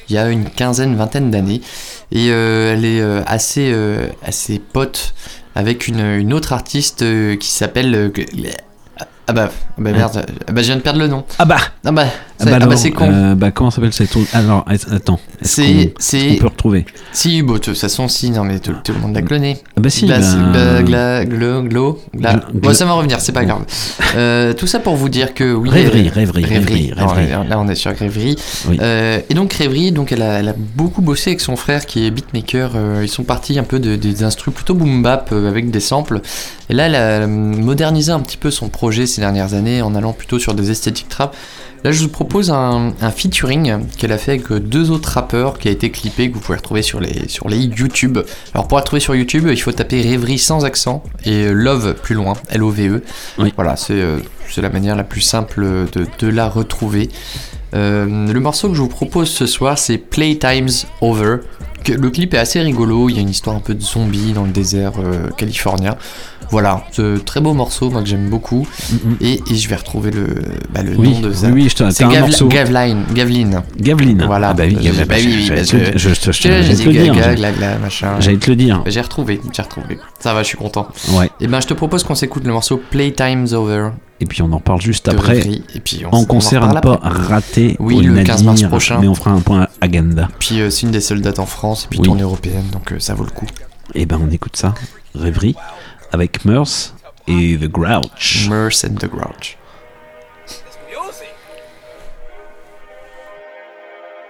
il 0.10 0.16
y 0.16 0.18
a 0.18 0.30
une 0.30 0.46
quinzaine, 0.46 0.96
vingtaine 0.96 1.32
d'années. 1.32 1.62
Et 2.12 2.30
euh, 2.32 2.74
elle 2.74 2.86
est 2.86 3.02
euh, 3.02 3.22
assez, 3.26 3.72
euh, 3.72 4.08
assez 4.24 4.60
pote 4.60 5.14
avec 5.56 5.88
une, 5.88 6.00
une 6.00 6.34
autre 6.34 6.54
artiste 6.54 7.04
euh, 7.04 7.36
qui 7.36 7.50
s'appelle... 7.50 8.12
ah 9.30 9.34
bah, 9.34 9.50
ah 9.54 9.74
bah 9.78 9.92
merde, 9.92 10.26
ah 10.48 10.52
bah 10.52 10.62
je 10.62 10.68
viens 10.68 10.78
de 10.78 10.82
perdre 10.82 11.00
le 11.00 11.08
nom. 11.08 11.24
Ah 11.38 11.46
bah. 11.46 11.58
Ah 11.86 11.92
bah, 11.92 12.06
Ah 12.42 12.46
bah 12.46 12.58
ah 12.62 12.66
bah 12.68 12.78
c'est 12.78 12.92
con. 12.92 13.10
euh, 13.12 13.36
bah 13.36 13.52
comment 13.52 13.70
s'appelle 13.70 13.92
cette 13.94 14.16
Alors 14.34 14.64
att- 14.68 14.92
attends. 14.94 15.20
C'est- 15.42 15.94
c'est- 16.00 16.28
qu'on 16.30 16.36
peut 16.42 16.48
retrouver 16.48 16.86
Si, 17.12 17.42
bon, 17.42 17.54
de 17.54 17.58
toute 17.58 17.78
façon, 17.78 18.08
si, 18.08 18.32
non, 18.32 18.44
mais 18.46 18.60
tout, 18.60 18.74
tout 18.84 18.94
le 18.94 19.00
monde 19.00 19.14
l'a 19.14 19.22
cloné. 19.22 19.58
Ah 19.78 19.82
bah 19.82 19.90
si, 19.90 20.06
Glas- 20.06 20.36
bah- 20.54 20.82
gla- 20.82 21.26
gla- 21.26 21.68
glo, 21.68 22.00
gla- 22.16 22.42
Bon, 22.54 22.74
ça 22.74 22.86
va 22.86 22.94
revenir, 22.94 23.20
c'est 23.20 23.32
pas 23.34 23.46
grave. 23.46 23.64
Euh, 24.16 24.54
tout 24.54 24.66
ça 24.66 24.80
pour 24.80 24.96
vous 24.96 25.08
dire 25.08 25.36
que 25.36 25.54
oui. 25.54 25.70
Rêverie, 25.70 26.08
euh, 26.08 26.12
rêverie, 26.12 26.44
rêverie, 26.44 26.92
Non, 26.98 27.08
rêverie. 27.08 27.48
Là, 27.48 27.60
on 27.60 27.68
est 27.68 27.76
sur 27.76 27.92
rêverie. 27.96 28.36
Oui. 28.68 28.78
Euh, 28.82 29.20
et 29.30 29.34
donc 29.36 29.54
rêverie, 29.54 29.92
donc 29.92 30.12
elle 30.12 30.24
a, 30.24 30.40
elle 30.40 30.48
a 30.50 30.56
beaucoup 30.58 31.02
bossé 31.04 31.30
avec 31.30 31.42
son 31.42 31.56
frère 31.56 31.86
qui 31.86 32.08
est 32.08 32.10
beatmaker. 32.12 32.72
Euh, 32.76 33.02
ils 33.04 33.08
sont 33.10 33.22
partis 33.24 33.60
un 33.60 33.64
peu 33.64 33.78
de- 33.80 33.96
des 33.98 34.24
instrus 34.24 34.52
plutôt 34.52 34.74
boom 34.74 35.04
bap 35.04 35.30
euh, 35.32 35.48
avec 35.48 35.70
des 35.70 35.80
samples. 35.80 36.22
Et 36.72 36.74
là, 36.74 36.88
elle 36.88 36.96
a 36.96 37.00
euh, 37.00 37.28
modernisé 37.28 38.12
un 38.12 38.20
petit 38.20 38.38
peu 38.38 38.50
son 38.50 38.70
projet 38.70 39.06
ces 39.06 39.22
dernières 39.22 39.54
années 39.54 39.84
en 39.84 39.94
allant 39.94 40.14
plutôt 40.14 40.40
sur 40.40 40.56
des 40.56 40.72
esthétiques 40.72 41.10
trap. 41.10 41.36
Là, 41.84 41.92
je 41.92 42.02
vous 42.02 42.10
propose 42.10 42.52
un, 42.52 42.94
un 43.02 43.12
featuring 43.12 43.86
qu'elle 43.98 44.12
a 44.12 44.18
fait 44.18 44.32
avec 44.32 44.52
deux 44.52 44.92
autres 44.92 45.10
rappeurs 45.10 45.58
qui 45.58 45.68
a 45.68 45.72
été 45.72 45.92
clippé, 45.92 46.30
que 46.30 46.36
vous 46.36 46.42
pouvez 46.42 46.58
retrouver 46.58 46.82
sur 46.82 47.00
les, 47.00 47.28
sur 47.30 47.48
les 47.48 47.58
YouTube. 47.58 48.20
Alors, 48.54 48.68
pour 48.68 48.78
la 48.78 48.82
retrouver 48.82 49.00
sur 49.00 49.16
YouTube, 49.16 49.48
il 49.50 49.62
faut 49.62 49.72
taper 49.72 50.02
Rêverie 50.02 50.40
sans 50.40 50.66
accent 50.66 51.04
et 51.26 51.50
Love 51.50 51.96
plus 51.96 52.16
loin, 52.16 52.34
L-O-V-E. 52.50 53.04
Voilà, 53.56 53.76
c'est 53.76 53.94
euh, 53.94 54.20
c'est 54.50 54.62
la 54.62 54.70
manière 54.70 54.96
la 54.96 55.04
plus 55.04 55.22
simple 55.22 55.62
de, 55.92 56.08
de 56.20 56.28
la 56.28 56.50
retrouver. 56.50 57.10
Euh, 57.76 58.32
le 58.32 58.40
morceau 58.40 58.70
que 58.70 58.76
je 58.76 58.82
vous 58.82 58.88
propose 58.88 59.30
ce 59.30 59.46
soir, 59.46 59.78
c'est 59.78 59.98
Playtime's 59.98 60.88
Over. 61.02 61.38
Le 61.88 62.10
clip 62.10 62.34
est 62.34 62.38
assez 62.38 62.60
rigolo, 62.62 63.10
il 63.10 63.16
y 63.16 63.20
a 63.20 63.22
une 63.22 63.30
histoire 63.30 63.56
un 63.56 63.60
peu 63.62 63.74
de 63.74 63.82
zombie 63.82 64.34
dans 64.34 64.44
le 64.44 64.52
désert 64.52 64.94
euh, 65.00 65.30
californien. 65.38 65.96
Voilà, 66.52 66.84
un 66.92 67.18
très 67.24 67.42
beau 67.42 67.54
morceau, 67.54 67.92
moi 67.92 68.02
que 68.02 68.08
j'aime 68.10 68.28
beaucoup. 68.30 68.68
Et, 69.22 69.40
et 69.52 69.56
je 69.56 69.70
vais 69.70 69.76
retrouver 69.76 70.10
le, 70.10 70.26
bah, 70.74 70.82
le 70.82 70.96
Oui, 70.98 71.12
nom 71.14 71.20
de 71.20 71.32
ça. 71.32 71.48
oui, 71.48 71.54
oui, 71.64 71.70
je 71.70 71.76
te- 71.76 71.90
C'est. 71.92 72.48
Gavline, 72.48 73.04
Gaveline. 73.14 73.62
Gaveline. 73.80 74.24
Voilà. 74.26 74.50
Ah 74.50 74.54
bah 74.56 74.64
oui, 74.66 74.76
Je- 74.80 74.84
Gaveline, 74.84 75.06
bah 75.06 75.16
oui, 75.20 75.50
parce 75.56 75.68
te 75.68 75.76
le 75.78 75.84
dire, 75.84 75.92
je- 75.96 76.10
je- 76.10 76.32
je- 76.32 76.32
j'allais 76.32 76.64
j'ai 76.64 76.70
te 76.74 76.78
dit 76.78 76.86
le 76.86 76.92
dire, 76.94 77.14
gaga, 77.14 77.30
j'ai- 77.30 77.36
gla, 77.36 77.52
gla, 77.52 77.78
machin. 77.78 78.16
j'allais 78.20 78.38
te 78.38 78.50
le 78.50 78.56
dire. 78.56 78.82
J'ai 78.88 79.02
retrouvé, 79.02 79.40
j'ai 79.54 79.62
retrouvé. 79.62 80.00
Ça 80.20 80.34
va, 80.34 80.42
je 80.42 80.48
suis 80.48 80.58
content. 80.58 80.88
Ouais. 81.14 81.30
Et 81.40 81.46
ben, 81.48 81.62
je 81.62 81.68
te 81.68 81.74
propose 81.76 82.04
qu'on 82.04 82.16
s'écoute 82.16 82.46
le 82.46 82.52
morceau 82.52 82.82
Playtime's 82.90 83.54
Over. 83.54 83.90
Et 84.22 84.26
puis 84.26 84.42
on 84.42 84.52
en 84.52 84.60
parle 84.60 84.82
juste 84.82 85.06
de 85.06 85.12
après. 85.12 85.34
Rêverie. 85.34 85.64
Et 85.76 85.80
puis 85.80 86.04
on, 86.06 86.14
en 86.14 86.20
on 86.22 86.26
concert 86.26 86.64
à 86.64 86.74
ne 86.74 86.80
pas 86.80 87.00
rater. 87.02 87.76
Oui, 87.80 88.02
le 88.02 88.24
15 88.24 88.44
mars 88.44 88.62
prochain. 88.64 88.98
Mais 89.00 89.08
on 89.08 89.16
fera 89.16 89.32
un 89.32 89.40
point 89.40 89.68
agenda. 89.82 90.28
Puis 90.40 90.60
euh, 90.60 90.70
c'est 90.70 90.82
une 90.84 90.92
des 90.92 91.02
seules 91.02 91.22
dates 91.22 91.40
en 91.40 91.46
France, 91.46 91.86
et 91.86 91.88
puis 91.90 92.00
Oui. 92.00 92.06
tournée 92.06 92.24
européenne, 92.24 92.66
donc 92.72 92.92
euh, 92.92 93.00
ça 93.00 93.14
vaut 93.14 93.24
le 93.24 93.32
coup. 93.32 93.48
Et 93.96 94.06
ben 94.06 94.20
on 94.22 94.30
écoute 94.30 94.56
ça. 94.58 94.74
Rêverie 95.16 95.56
avec 96.12 96.44
Murs 96.46 96.68
et 97.28 97.58
The 97.58 97.66
Grouch. 97.68 98.48
Murs 98.50 98.84
and 98.86 98.96
the 98.96 99.08
Grouch. 99.10 99.58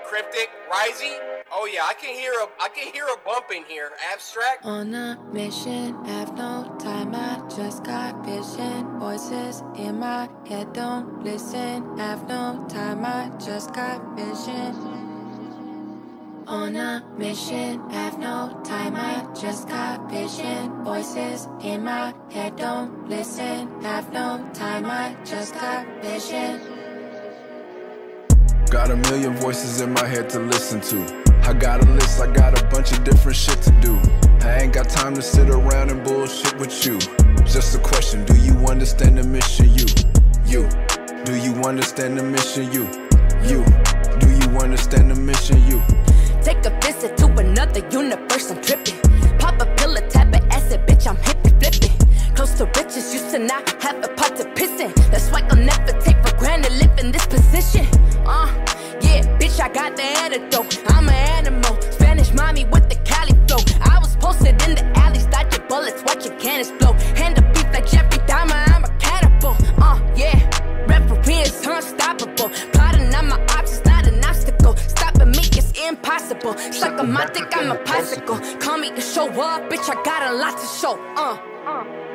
Cryptic, 0.06 0.50
Risey. 0.72 1.39
Oh 1.52 1.66
yeah, 1.66 1.84
I 1.84 1.96
can 1.96 2.14
hear 2.14 2.32
a 2.32 2.64
I 2.64 2.70
can 2.70 2.94
hear 2.94 3.06
a 3.06 3.18
bump 3.26 3.46
in 3.52 3.64
here. 3.64 3.92
Abstract. 4.14 4.66
On 4.66 4.94
a 4.94 5.18
mission, 5.34 6.06
have 6.06 6.38
no 6.38 6.76
time. 6.80 7.16
I 7.16 7.42
just 7.56 7.84
got 7.84 8.24
vision. 8.24 9.00
Voices 9.00 9.64
in 9.76 10.00
my 10.00 10.30
head 10.48 10.74
don't 10.74 11.24
listen. 11.24 11.98
Have 11.98 12.28
no 12.28 12.66
time. 12.70 13.04
I 13.04 13.32
just 13.44 13.74
got 13.74 14.00
vision. 14.16 14.76
On 16.46 16.76
a 16.76 17.04
mission, 17.18 17.90
have 17.90 18.20
no 18.20 18.62
time. 18.64 18.96
I 18.96 19.28
just 19.34 19.68
got 19.68 20.10
vision. 20.10 20.84
Voices 20.84 21.48
in 21.62 21.84
my 21.84 22.14
head 22.32 22.58
don't 22.58 23.10
listen. 23.10 23.82
Have 23.82 24.14
no 24.14 24.48
time. 24.54 24.86
I 24.86 25.16
just 25.26 25.56
got 25.56 25.88
vision. 26.04 26.62
Got 28.70 28.92
a 28.92 28.96
million 28.96 29.36
voices 29.38 29.82
in 29.82 29.94
my 29.94 30.06
head 30.06 30.30
to 30.30 30.40
listen 30.40 30.80
to. 30.82 31.29
I 31.50 31.54
got 31.54 31.84
a 31.84 31.92
list, 31.94 32.22
I 32.22 32.32
got 32.32 32.62
a 32.62 32.64
bunch 32.68 32.92
of 32.92 33.04
different 33.04 33.36
shit 33.36 33.60
to 33.64 33.72
do. 33.82 34.00
I 34.42 34.60
ain't 34.62 34.72
got 34.72 34.88
time 34.88 35.16
to 35.16 35.22
sit 35.24 35.50
around 35.50 35.90
and 35.90 36.04
bullshit 36.04 36.56
with 36.60 36.86
you. 36.86 37.00
Just 37.44 37.74
a 37.76 37.80
question, 37.80 38.24
do 38.24 38.36
you 38.36 38.54
understand 38.68 39.18
the 39.18 39.24
mission? 39.24 39.66
You, 39.74 39.88
you, 40.46 40.70
do 41.26 41.34
you 41.36 41.56
understand 41.64 42.20
the 42.20 42.24
mission? 42.24 42.72
You, 42.72 42.84
you, 43.50 43.66
do 44.20 44.30
you 44.30 44.60
understand 44.60 45.10
the 45.10 45.16
mission? 45.16 45.58
You. 45.66 45.82
Take 46.44 46.64
a 46.68 46.80
visit 46.86 47.18
to 47.18 47.26
another 47.26 47.80
universe, 47.90 48.52
I'm 48.52 48.62
tripping. 48.62 49.00
Pop 49.40 49.60
a 49.60 49.66
pill, 49.78 49.98
a 49.98 50.08
tap 50.08 50.28
of 50.28 50.48
acid, 50.52 50.86
bitch, 50.86 51.08
I'm 51.08 51.18
hippie 51.18 51.58
flipping. 51.60 52.36
Close 52.36 52.54
to 52.60 52.66
riches, 52.66 53.12
used 53.12 53.32
to 53.32 53.40
not 53.40 53.68
have 53.82 53.98
a 54.04 54.10
pot 54.10 54.36
to 54.36 54.46
piss 54.54 54.80
in. 54.80 54.94
That's 55.10 55.32
why 55.32 55.42
I'll 55.50 55.58
never 55.58 56.00
take 56.00 56.24
for 56.24 56.38
granted 56.38 56.74
live 56.74 57.00
in 57.00 57.12
this 57.12 57.26
position. 57.26 57.88
Uh, 58.24 58.69
I 59.60 59.68
got 59.68 59.98
the 59.98 60.04
antidote. 60.04 60.82
I'm 60.88 61.10
an 61.10 61.16
animal. 61.16 61.82
Spanish 61.92 62.34
mommy 62.34 62.64
with 62.66 62.88
the 62.88 62.96
Cali 63.04 63.34
flow. 63.46 63.60
I 63.82 64.00
was 64.00 64.16
posted 64.16 64.62
in 64.64 64.76
the 64.76 64.86
alleys, 64.98 65.26
dodging 65.26 65.68
bullets, 65.68 66.02
watching 66.04 66.38
cannons 66.40 66.72
blow. 66.80 66.94
Hand 67.20 67.38
a 67.38 67.42
beef 67.52 67.66
like 67.74 67.86
Jeffrey 67.86 68.20
Dahmer, 68.20 68.56
I'm 68.74 68.86
a 68.86 68.92
cannibal. 69.00 69.58
Uh, 69.84 70.00
yeah. 70.16 70.40
Referee 70.88 71.42
is 71.42 71.66
unstoppable. 71.66 72.50
Plotting 72.72 73.14
on 73.14 73.28
my 73.28 73.46
ops 73.58 73.74
is 73.74 73.86
not 73.86 74.08
an 74.08 74.24
obstacle. 74.24 74.78
Stopping 74.78 75.32
me 75.32 75.44
is 75.58 75.74
impossible. 75.88 76.58
Suck 76.72 76.98
on 77.00 77.12
my 77.12 77.26
dick, 77.26 77.52
I'm 77.52 77.72
a 77.72 77.76
popsicle. 77.76 78.40
Call 78.62 78.78
me 78.78 78.92
to 78.92 79.02
show 79.02 79.28
up, 79.28 79.70
bitch. 79.70 79.90
I 79.90 80.02
got 80.04 80.32
a 80.32 80.36
lot 80.36 80.58
to 80.58 80.66
show. 80.66 80.96
Uh. 81.18 82.09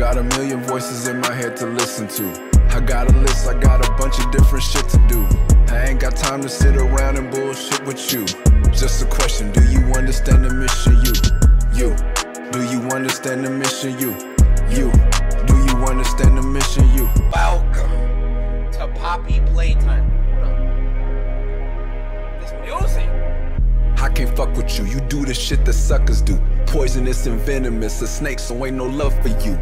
Got 0.00 0.16
a 0.16 0.22
million 0.22 0.62
voices 0.62 1.08
in 1.08 1.20
my 1.20 1.30
head 1.30 1.58
to 1.58 1.66
listen 1.66 2.08
to. 2.08 2.50
I 2.70 2.80
got 2.80 3.12
a 3.12 3.18
list, 3.18 3.46
I 3.46 3.52
got 3.52 3.86
a 3.86 3.92
bunch 3.98 4.18
of 4.18 4.30
different 4.30 4.64
shit 4.64 4.88
to 4.88 4.98
do. 5.06 5.26
I 5.68 5.88
ain't 5.88 6.00
got 6.00 6.16
time 6.16 6.40
to 6.40 6.48
sit 6.48 6.74
around 6.74 7.18
and 7.18 7.30
bullshit 7.30 7.84
with 7.84 8.10
you. 8.10 8.24
Just 8.72 9.02
a 9.02 9.06
question, 9.06 9.52
do 9.52 9.62
you 9.70 9.80
understand 9.92 10.46
the 10.46 10.54
mission? 10.54 10.94
You, 11.04 11.12
you, 11.76 11.94
do 12.50 12.64
you 12.72 12.80
understand 12.88 13.44
the 13.44 13.50
mission? 13.50 13.98
You, 13.98 14.12
you, 14.70 14.90
do 15.46 15.54
you 15.68 15.84
understand 15.84 16.38
the 16.38 16.42
mission? 16.44 16.88
You. 16.94 17.04
Welcome 17.34 17.90
to 18.72 18.88
Poppy 18.98 19.40
Playtime. 19.52 20.08
This 22.40 22.52
music. 22.64 23.06
I 24.00 24.08
can't 24.08 24.34
fuck 24.34 24.56
with 24.56 24.78
you. 24.78 24.86
You 24.86 25.00
do 25.02 25.26
the 25.26 25.34
shit 25.34 25.66
that 25.66 25.74
suckers 25.74 26.22
do. 26.22 26.40
Poisonous 26.64 27.26
and 27.26 27.38
venomous. 27.42 28.00
A 28.00 28.06
snake, 28.06 28.38
so 28.38 28.64
ain't 28.64 28.78
no 28.78 28.86
love 28.86 29.12
for 29.20 29.28
you. 29.44 29.58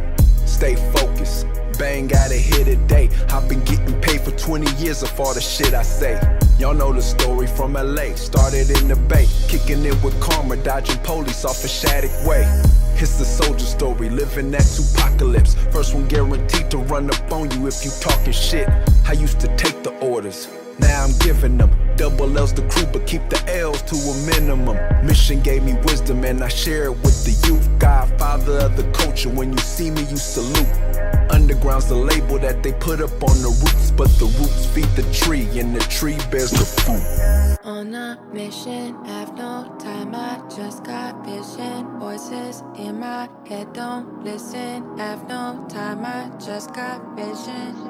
Stay 0.48 0.74
focused. 0.92 1.46
Bang 1.78 2.12
out 2.14 2.32
hit 2.32 2.66
a 2.66 2.76
day. 2.88 3.08
I've 3.30 3.48
been 3.48 3.62
getting 3.64 4.00
paid 4.00 4.22
for 4.22 4.32
20 4.32 4.74
years 4.82 5.02
of 5.02 5.20
all 5.20 5.34
the 5.34 5.40
shit 5.40 5.74
I 5.74 5.82
say. 5.82 6.18
Y'all 6.58 6.74
know 6.74 6.92
the 6.92 7.02
story 7.02 7.46
from 7.46 7.74
LA. 7.74 8.14
Started 8.14 8.70
in 8.70 8.88
the 8.88 8.96
bay, 8.96 9.26
kicking 9.46 9.84
it 9.84 10.02
with 10.02 10.18
karma, 10.20 10.56
dodging 10.56 10.98
police 11.04 11.44
off 11.44 11.62
a 11.62 11.68
Shattuck 11.68 12.26
way. 12.26 12.42
It's 12.96 13.18
the 13.18 13.24
soldier 13.24 13.64
story, 13.64 14.10
living 14.10 14.50
that 14.50 14.66
apocalypse. 14.78 15.54
First 15.70 15.94
one 15.94 16.08
guaranteed 16.08 16.70
to 16.72 16.78
run 16.78 17.10
up 17.10 17.30
on 17.30 17.50
you 17.52 17.68
if 17.68 17.84
you 17.84 17.92
talking 18.00 18.32
shit. 18.32 18.68
I 19.06 19.12
used 19.12 19.38
to 19.40 19.56
take 19.56 19.84
the 19.84 19.92
orders. 20.00 20.48
Now 20.78 21.04
I'm 21.04 21.18
giving 21.18 21.56
them 21.56 21.70
double 21.96 22.38
L's 22.38 22.52
the 22.52 22.62
crew, 22.68 22.86
but 22.92 23.06
keep 23.06 23.28
the 23.30 23.42
L's 23.56 23.82
to 23.82 23.96
a 23.96 24.14
minimum. 24.26 24.76
Mission 25.06 25.40
gave 25.40 25.62
me 25.64 25.74
wisdom, 25.84 26.24
and 26.24 26.44
I 26.44 26.48
share 26.48 26.84
it 26.84 26.96
with 27.02 27.24
the 27.24 27.48
youth. 27.48 27.66
Godfather 27.78 28.58
of 28.58 28.76
the 28.76 28.84
culture. 28.92 29.30
When 29.30 29.52
you 29.52 29.58
see 29.58 29.78
see 29.78 29.90
me, 29.92 30.02
you 30.10 30.16
salute. 30.16 30.74
Underground's 31.30 31.88
the 31.88 31.94
label 31.94 32.36
that 32.40 32.62
they 32.64 32.72
put 32.72 33.00
up 33.00 33.22
on 33.22 33.36
the 33.46 33.52
roots, 33.62 33.92
but 33.92 34.08
the 34.18 34.26
roots 34.38 34.66
feed 34.66 34.90
the 34.96 35.06
tree, 35.12 35.46
and 35.60 35.74
the 35.76 35.84
tree 35.98 36.18
bears 36.30 36.50
the 36.50 36.66
fruit. 36.80 37.04
On 37.64 37.94
a 37.94 38.18
mission, 38.32 39.04
have 39.04 39.36
no 39.36 39.72
time. 39.78 40.14
I 40.14 40.42
just 40.56 40.82
got 40.82 41.24
vision. 41.24 42.00
Voices 42.00 42.64
in 42.76 42.98
my 42.98 43.28
head 43.46 43.72
don't 43.72 44.24
listen. 44.24 44.98
Have 44.98 45.28
no 45.28 45.64
time. 45.68 46.04
I 46.04 46.30
just 46.44 46.74
got 46.74 46.98
vision. 47.14 47.87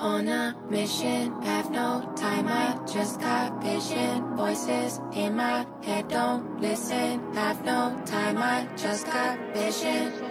On 0.00 0.26
a 0.28 0.56
mission, 0.70 1.42
have 1.42 1.70
no 1.70 2.10
time. 2.16 2.48
I 2.48 2.74
just 2.90 3.20
got 3.20 3.62
vision. 3.62 4.34
Voices 4.34 4.98
in 5.12 5.36
my 5.36 5.66
head 5.82 6.08
don't 6.08 6.58
listen. 6.58 7.34
Have 7.34 7.62
no 7.66 8.00
time. 8.06 8.38
I 8.38 8.66
just 8.78 9.04
got 9.04 9.38
vision. 9.52 10.29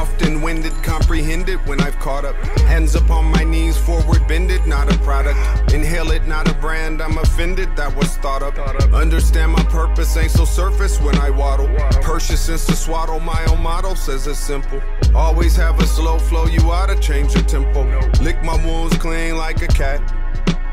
Often 0.00 0.40
winded, 0.40 0.72
comprehended 0.82 1.58
when 1.66 1.78
I've 1.82 1.98
caught 1.98 2.24
up. 2.24 2.34
Hands 2.60 2.94
upon 2.94 3.26
my 3.26 3.44
knees, 3.44 3.76
forward 3.76 4.26
bended, 4.26 4.66
not 4.66 4.90
a 4.90 4.96
product. 5.00 5.38
Inhale 5.74 6.10
it, 6.12 6.26
not 6.26 6.50
a 6.50 6.54
brand, 6.54 7.02
I'm 7.02 7.18
offended, 7.18 7.76
that 7.76 7.94
was 7.94 8.16
thought 8.16 8.42
up. 8.42 8.56
Understand 8.94 9.52
my 9.52 9.62
purpose 9.64 10.16
ain't 10.16 10.30
so 10.30 10.46
surface 10.46 10.98
when 11.02 11.16
I 11.16 11.28
waddle. 11.28 11.68
Purchase 12.00 12.40
since 12.40 12.66
the 12.66 12.76
swaddle, 12.76 13.20
my 13.20 13.44
own 13.50 13.62
motto 13.62 13.92
says 13.92 14.26
it's 14.26 14.38
simple. 14.38 14.80
Always 15.14 15.54
have 15.56 15.78
a 15.78 15.86
slow 15.86 16.18
flow, 16.18 16.46
you 16.46 16.60
oughta 16.70 16.98
change 16.98 17.34
your 17.34 17.44
tempo. 17.44 17.82
Lick 18.22 18.42
my 18.42 18.56
wounds 18.64 18.96
clean 18.96 19.36
like 19.36 19.60
a 19.60 19.68
cat. 19.68 20.00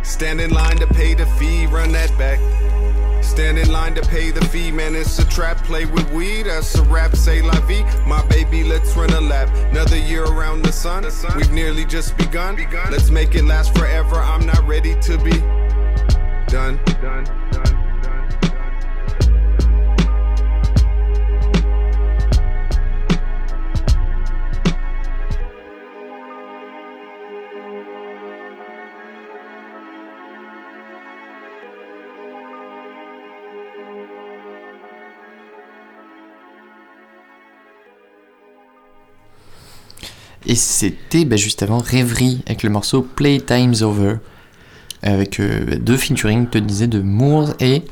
Stand 0.05 0.39
in 0.39 0.51
line 0.51 0.77
to 0.77 0.87
pay 0.87 1.13
the 1.15 1.25
fee, 1.37 1.65
run 1.65 1.91
that 1.91 2.17
back. 2.17 2.39
Stand 3.27 3.59
in 3.59 3.71
line 3.71 3.93
to 3.95 4.01
pay 4.01 4.31
the 4.31 4.43
fee, 4.45 4.71
man. 4.71 4.95
It's 4.95 5.19
a 5.19 5.25
trap. 5.25 5.63
Play 5.63 5.85
with 5.85 6.09
weed, 6.11 6.43
that's 6.43 6.73
a 6.75 6.83
rap. 6.83 7.15
Say 7.15 7.41
la 7.41 7.59
vie, 7.67 7.83
my 8.07 8.25
baby. 8.27 8.63
Let's 8.63 8.95
run 8.95 9.11
a 9.11 9.21
lap. 9.21 9.49
Another 9.71 9.97
year 9.97 10.23
around 10.23 10.63
the 10.63 10.71
sun. 10.71 11.05
We've 11.35 11.51
nearly 11.51 11.85
just 11.85 12.17
begun. 12.17 12.57
Let's 12.89 13.11
make 13.11 13.35
it 13.35 13.43
last 13.43 13.77
forever. 13.77 14.15
I'm 14.15 14.45
not 14.45 14.65
ready 14.67 14.95
to 15.01 15.17
be 15.19 15.37
done. 16.47 16.79
Done. 17.01 17.86
Et 40.47 40.55
c'était 40.55 41.25
bah, 41.25 41.35
juste 41.35 41.61
avant 41.61 41.79
Rêverie 41.79 42.41
avec 42.47 42.63
le 42.63 42.69
morceau 42.69 43.01
Playtime's 43.01 43.81
Over. 43.81 44.15
Avec 45.03 45.39
euh, 45.39 45.77
deux 45.77 45.97
featuring, 45.97 46.47
te 46.47 46.57
disais, 46.57 46.87
de 46.87 47.01
Moore 47.01 47.53
et. 47.59 47.83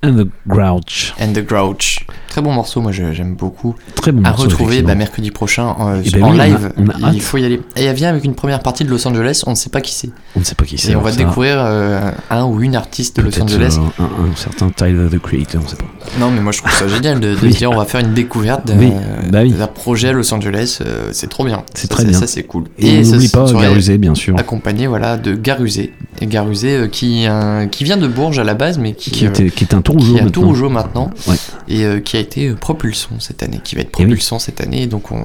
And 0.00 0.14
the 0.14 0.28
Grouch. 0.46 1.12
And 1.20 1.32
the 1.32 1.44
Grouch. 1.44 2.06
Très 2.28 2.40
bon 2.40 2.52
morceau, 2.52 2.80
moi 2.80 2.92
j'aime 2.92 3.34
beaucoup. 3.34 3.74
Très 3.96 4.12
bon 4.12 4.22
À 4.24 4.28
morceau, 4.30 4.44
retrouver 4.44 4.74
effectivement. 4.74 4.88
bah, 4.90 4.94
mercredi 4.94 5.30
prochain 5.32 5.74
euh, 5.80 6.02
Eh 6.04 6.10
ben 6.10 6.22
en 6.22 6.30
oui, 6.30 6.36
on 6.36 6.40
a- 6.40 6.46
live. 6.46 6.72
on 6.76 6.88
a 7.04 7.12
il 7.12 7.20
faut 7.20 7.36
y 7.38 7.44
aller. 7.44 7.60
Et 7.74 7.82
elle 7.84 7.96
vient 7.96 8.08
avec 8.10 8.24
une 8.24 8.36
première 8.36 8.60
partie 8.60 8.84
de 8.84 8.90
Los 8.90 9.08
Angeles, 9.08 9.42
on 9.46 9.50
ne 9.50 9.56
sait 9.56 9.70
pas 9.70 9.80
qui 9.80 9.92
c'est. 9.92 10.10
On 10.36 10.40
ne 10.40 10.44
sait 10.44 10.54
pas 10.54 10.64
qui 10.66 10.78
c'est. 10.78 10.92
Et 10.92 10.96
on 10.96 11.00
va 11.00 11.10
ça. 11.10 11.16
découvrir 11.16 11.56
euh, 11.58 12.12
un 12.30 12.44
ou 12.44 12.60
une 12.62 12.76
artiste 12.76 13.16
de 13.16 13.22
Los 13.22 13.42
Angeles. 13.42 13.76
euh, 13.80 14.02
un, 14.04 14.30
un 14.30 14.36
certain 14.36 14.70
Tyler 14.70 15.08
the 15.10 15.18
Creator, 15.18 15.60
on 15.64 15.68
sait 15.68 15.74
pas. 15.76 15.84
Non, 16.20 16.30
mais 16.30 16.40
moi 16.42 16.52
je 16.52 16.58
trouve 16.58 16.70
ça 16.70 16.86
génial 16.94 17.18
de, 17.18 17.34
de 17.34 17.38
Oui. 17.42 17.52
se 17.52 17.58
dire 17.58 17.70
on 17.72 17.76
va 17.76 17.84
faire 17.84 18.00
une 18.00 18.14
découverte 18.14 18.66
d'un 18.68 18.78
Oui, 18.78 18.92
bah 19.58 19.66
projet 19.66 20.10
à 20.10 20.12
Los 20.12 20.32
Angeles. 20.32 20.78
euh, 20.86 21.08
c'est 21.12 21.28
trop 21.28 21.44
bien. 21.44 21.64
C'est 21.74 21.88
très 21.88 22.04
bien. 22.04 22.16
Ça, 22.16 22.28
c'est 22.28 22.44
cool. 22.44 22.64
Et 22.78 23.02
ça 23.02 23.16
n'oublie 23.16 23.28
pas 23.30 23.50
Garusé, 23.52 23.98
bien 23.98 24.14
sûr. 24.14 24.38
Accompagné 24.38 24.86
voilà, 24.86 25.16
de 25.16 25.34
Garusé. 25.34 25.92
Et 26.20 26.26
Garusé 26.26 26.88
qui, 26.92 27.26
qui 27.72 27.84
vient 27.84 27.96
de 27.96 28.06
Bourges 28.06 28.38
à 28.38 28.44
la 28.44 28.54
base, 28.54 28.78
mais 28.78 28.92
qui, 28.92 29.10
Qui 29.10 29.24
était- 29.26 29.50
qui 29.50 29.64
est 29.64 29.74
un 29.74 29.82
Tourougeau 29.92 30.12
qui 30.12 30.16
est 30.16 30.20
un 30.20 30.24
maintenant. 30.24 30.42
Tourougeau 30.42 30.68
maintenant. 30.70 31.10
Ouais. 31.26 31.36
Et 31.68 31.84
euh, 31.84 32.00
qui 32.00 32.16
a 32.16 32.20
été 32.20 32.48
euh, 32.48 32.54
propulsion 32.54 33.10
cette 33.20 33.42
année, 33.42 33.60
qui 33.62 33.74
va 33.74 33.80
être 33.82 33.90
Eh 33.98 34.02
oui. 34.02 34.06
propulsion 34.06 34.38
cette 34.38 34.60
année. 34.60 34.86
Donc 34.86 35.10
on. 35.12 35.24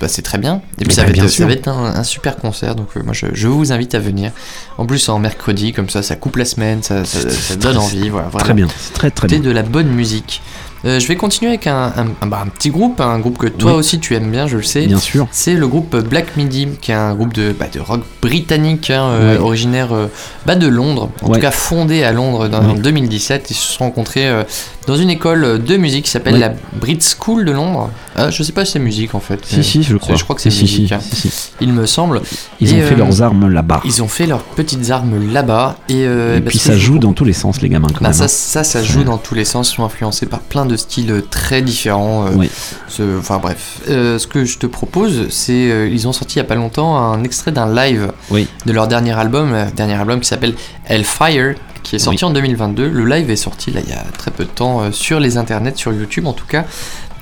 bah, 0.00 0.08
c'est 0.08 0.22
très 0.22 0.38
bien. 0.38 0.56
Et 0.78 0.84
puis 0.84 0.86
Mais 0.88 0.92
ça, 0.94 1.02
bah, 1.02 1.08
va 1.12 1.14
être, 1.14 1.22
ça 1.22 1.28
sûr. 1.28 1.46
va 1.46 1.52
être 1.52 1.68
un, 1.68 1.84
un 1.96 2.04
super 2.04 2.36
concert. 2.36 2.74
Donc 2.74 2.88
euh, 2.96 3.02
moi 3.04 3.12
je, 3.14 3.26
je 3.32 3.48
vous 3.48 3.72
invite 3.72 3.94
à 3.94 3.98
venir. 3.98 4.32
En 4.78 4.86
plus 4.86 5.08
en 5.08 5.18
mercredi, 5.18 5.72
comme 5.72 5.88
ça, 5.90 6.02
ça 6.02 6.16
coupe 6.16 6.36
la 6.36 6.44
semaine, 6.44 6.82
ça, 6.82 7.04
ça, 7.04 7.30
ça 7.30 7.56
donne 7.56 7.76
envie. 7.76 8.08
Voilà, 8.08 8.28
Très 8.38 8.54
bien, 8.54 8.66
c'est 8.78 8.92
très 8.94 9.10
très 9.10 9.28
bien. 9.28 9.40
de 9.40 9.50
la 9.50 9.62
bonne 9.62 9.88
musique. 9.88 10.42
Euh, 10.84 10.98
je 10.98 11.06
vais 11.06 11.14
continuer 11.16 11.50
avec 11.50 11.66
un, 11.68 11.92
un- 11.96 12.06
un- 12.22 12.26
bah, 12.26 12.40
un 12.44 12.48
petit 12.48 12.70
groupe, 12.70 13.00
un 13.00 13.18
groupe 13.20 13.38
que 13.38 13.46
toi 13.46 13.72
Oui. 13.72 13.78
aussi 13.78 14.00
tu 14.00 14.14
aimes 14.16 14.30
bien, 14.30 14.46
je 14.48 14.56
le 14.56 14.62
sais. 14.64 14.86
Bien 14.86 14.98
sûr. 14.98 15.28
C'est 15.30 15.54
le 15.54 15.68
groupe 15.68 15.96
Black 15.96 16.36
Midi, 16.36 16.68
qui 16.80 16.90
est 16.90 16.94
un 16.94 17.14
groupe 17.14 17.32
de, 17.34 17.52
bah, 17.58 17.66
de 17.72 17.78
rock 17.78 18.00
britannique, 18.20 18.90
hein, 18.90 19.04
euh, 19.04 19.38
originaire 19.38 19.92
euh, 19.92 20.06
bah, 20.46 20.56
de 20.56 20.66
Londres, 20.66 21.10
en 21.22 21.28
tout 21.30 21.40
cas 21.40 21.50
fondé 21.52 22.02
à 22.02 22.12
Londres 22.12 22.48
dans, 22.48 22.58
en 22.64 22.74
Oui. 22.74 22.80
2017. 22.80 23.50
Ils 23.50 23.54
se 23.54 23.72
sont 23.74 23.84
rencontrés 23.84 24.26
euh, 24.28 24.42
dans 24.88 24.96
une 24.96 25.10
école 25.10 25.62
de 25.62 25.76
musique 25.76 26.06
qui 26.06 26.10
s'appelle 26.10 26.38
la 26.40 26.52
Brit 26.80 26.98
School 27.00 27.44
de 27.44 27.52
Londres. 27.52 27.90
Ah, 28.16 28.30
je 28.30 28.42
sais 28.42 28.52
pas 28.52 28.64
si 28.64 28.72
c'est 28.72 28.78
musique 28.80 29.14
en 29.14 29.20
fait. 29.20 29.38
Si, 29.46 29.62
si, 29.62 29.82
je 29.84 29.96
crois. 29.96 30.16
Je 30.16 30.24
crois 30.24 30.34
que 30.34 30.42
c'est 30.42 30.50
Si, 30.50 30.66
si, 30.66 30.80
musique. 30.82 30.88
si, 30.88 30.94
hein. 30.94 31.00
si. 31.00 31.30
Il 31.60 31.72
me 31.72 31.86
semble. 31.86 32.20
Ils 32.60 32.74
Et, 32.74 32.82
ont 32.82 32.86
fait 32.88 32.96
leurs 32.96 33.22
armes 33.22 33.48
là-bas. 33.48 33.80
Ils 33.84 34.02
ont 34.02 34.08
fait 34.08 34.26
leurs 34.26 34.42
petites 34.42 34.90
armes 34.90 35.32
là-bas. 35.32 35.76
Et, 35.88 36.02
Et 36.02 36.40
puis 36.44 36.58
ça 36.58 36.76
joue 36.76 36.98
dans 36.98 37.12
tous 37.12 37.24
les 37.24 37.32
sens, 37.32 37.60
les 37.62 37.68
gamins, 37.68 37.86
quand 37.94 38.02
même. 38.02 38.12
ça, 38.12 38.24
hein. 38.24 38.28
ça, 38.28 38.64
ça 38.64 38.82
joue 38.82 39.04
dans 39.04 39.18
tous 39.18 39.34
les 39.36 39.44
sens, 39.44 39.70
ils 39.70 39.76
sont 39.76 39.84
influencés 39.84 40.26
par 40.26 40.40
plein 40.40 40.66
de 40.66 40.71
styles 40.76 41.22
très 41.30 41.62
différents. 41.62 42.26
euh, 42.26 42.30
Oui. 42.34 42.50
ce- 42.88 43.18
Enfin 43.18 43.38
bref, 43.38 43.80
Euh, 43.88 44.18
ce 44.18 44.26
que 44.26 44.44
je 44.44 44.58
te 44.58 44.66
propose, 44.66 45.28
c'est 45.30 45.70
euh, 45.70 45.88
ils 45.88 46.06
ont 46.08 46.12
sorti 46.12 46.36
il 46.36 46.38
y 46.38 46.40
a 46.40 46.44
pas 46.44 46.54
longtemps 46.54 46.96
un 46.96 47.22
extrait 47.24 47.52
d'un 47.52 47.72
live 47.72 48.12
Oui. 48.30 48.48
de 48.66 48.72
leur 48.72 48.88
dernier 48.88 49.12
album, 49.12 49.54
dernier 49.76 49.94
album 49.94 50.20
qui 50.20 50.28
s'appelle 50.28 50.54
Hellfire, 50.86 51.54
qui 51.82 51.96
est 51.96 51.98
sorti 51.98 52.24
Oui. 52.24 52.30
en 52.30 52.32
2022. 52.34 52.88
Le 52.88 53.04
live 53.04 53.30
est 53.30 53.36
sorti 53.36 53.70
là 53.70 53.80
il 53.84 53.90
y 53.90 53.94
a 53.94 54.04
très 54.18 54.30
peu 54.30 54.44
de 54.44 54.50
temps 54.50 54.80
euh, 54.82 54.92
sur 54.92 55.18
les 55.20 55.36
internets, 55.36 55.74
sur 55.76 55.92
YouTube 55.92 56.26
en 56.26 56.32
tout 56.32 56.46
cas, 56.46 56.64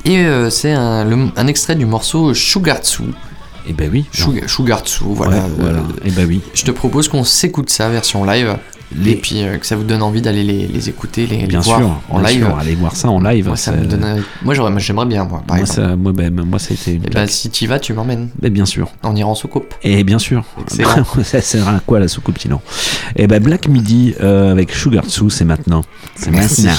et 0.05 0.19
euh, 0.19 0.51
c'est 0.51 0.73
un, 0.73 1.47
extrait 1.47 1.75
du 1.77 1.87
morceau 1.87 2.35
Sugartsu. 2.35 3.05
Et 3.69 3.73
ben 3.75 3.91
oui. 3.93 4.07
Suga- 4.13 4.49
Sugartsu, 4.49 5.05
voilà. 5.09 5.37
Ouais, 5.37 5.43
voilà. 5.59 5.79
Euh, 5.79 6.05
Et 6.07 6.11
ben 6.11 6.27
oui. 6.27 6.41
je 6.55 6.65
te 6.65 6.71
propose 6.71 7.09
qu'on 7.09 7.25
s'écoute 7.25 7.69
ça 7.71 7.89
version 7.89 8.25
live. 8.25 8.57
Et 9.07 9.15
puis 9.17 9.43
euh, 9.43 9.57
que 9.59 9.67
ça 9.67 9.77
vous 9.77 9.85
donne 9.85 10.03
envie 10.03 10.21
d'aller 10.21 10.43
les, 10.43 10.67
les 10.67 10.89
écouter, 10.89 11.27
les, 11.27 11.37
les 11.39 11.47
Bien 11.47 11.61
voir 11.61 11.79
sûr, 11.79 12.01
en 12.11 12.19
bien 12.21 12.29
live. 12.29 12.39
sûr, 12.45 12.59
allez 12.59 12.75
voir 12.75 12.97
ça 12.97 13.09
en 13.09 13.21
live. 13.21 13.47
Moi, 13.47 13.57
ça 13.57 13.73
me 13.73 13.85
donne- 13.87 14.23
moi, 14.43 14.55
j'aimerais 14.81 15.07
bien, 15.07 15.25
moi, 15.25 15.43
par 15.47 15.57
moi, 15.57 15.65
exemple. 15.65 15.89
ça, 15.91 15.97
moi, 15.97 16.13
ben, 16.13 16.35
moi, 16.45 16.59
ça 16.59 16.69
a 16.73 16.75
été 16.75 16.93
une 16.95 17.03
Eh 17.03 17.07
ben, 17.07 17.11
claque. 17.11 17.31
si 17.31 17.51
tu 17.51 17.65
y 17.65 17.67
vas, 17.69 17.79
tu 17.79 17.93
m'emmènes. 17.93 18.31
Ben, 18.41 18.53
bien 18.53 18.67
sûr. 18.67 18.89
On 19.05 19.15
ira 19.15 19.29
en 19.29 19.35
soucoupe. 19.37 19.75
Et 19.85 20.03
bien 20.03 20.19
sûr. 20.19 20.45
Excellent. 20.61 21.05
ça 21.23 21.41
sert 21.41 21.69
à 21.69 21.81
quoi 21.87 22.01
la 22.01 22.09
soucoupe 22.09 22.39
sinon? 22.39 22.61
Et 23.17 23.27
ben 23.29 23.41
Black 23.43 23.69
Midi 23.69 24.15
euh, 24.21 24.51
avec 24.51 24.73
Sugar 24.73 25.05
Tzu, 25.05 25.31
c'est 25.31 25.45
maintenant. 25.45 25.83
C'est 26.17 26.31
Merci. 26.31 26.63
maintenant. 26.63 26.79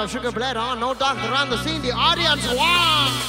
Crown 0.00 0.08
sugar 0.08 0.32
bled 0.32 0.56
on, 0.56 0.80
no 0.80 0.94
doctor 0.94 1.28
on 1.28 1.50
the 1.50 1.62
scene. 1.62 1.82
The 1.82 1.92
audience 1.92 2.46
won. 2.54 3.19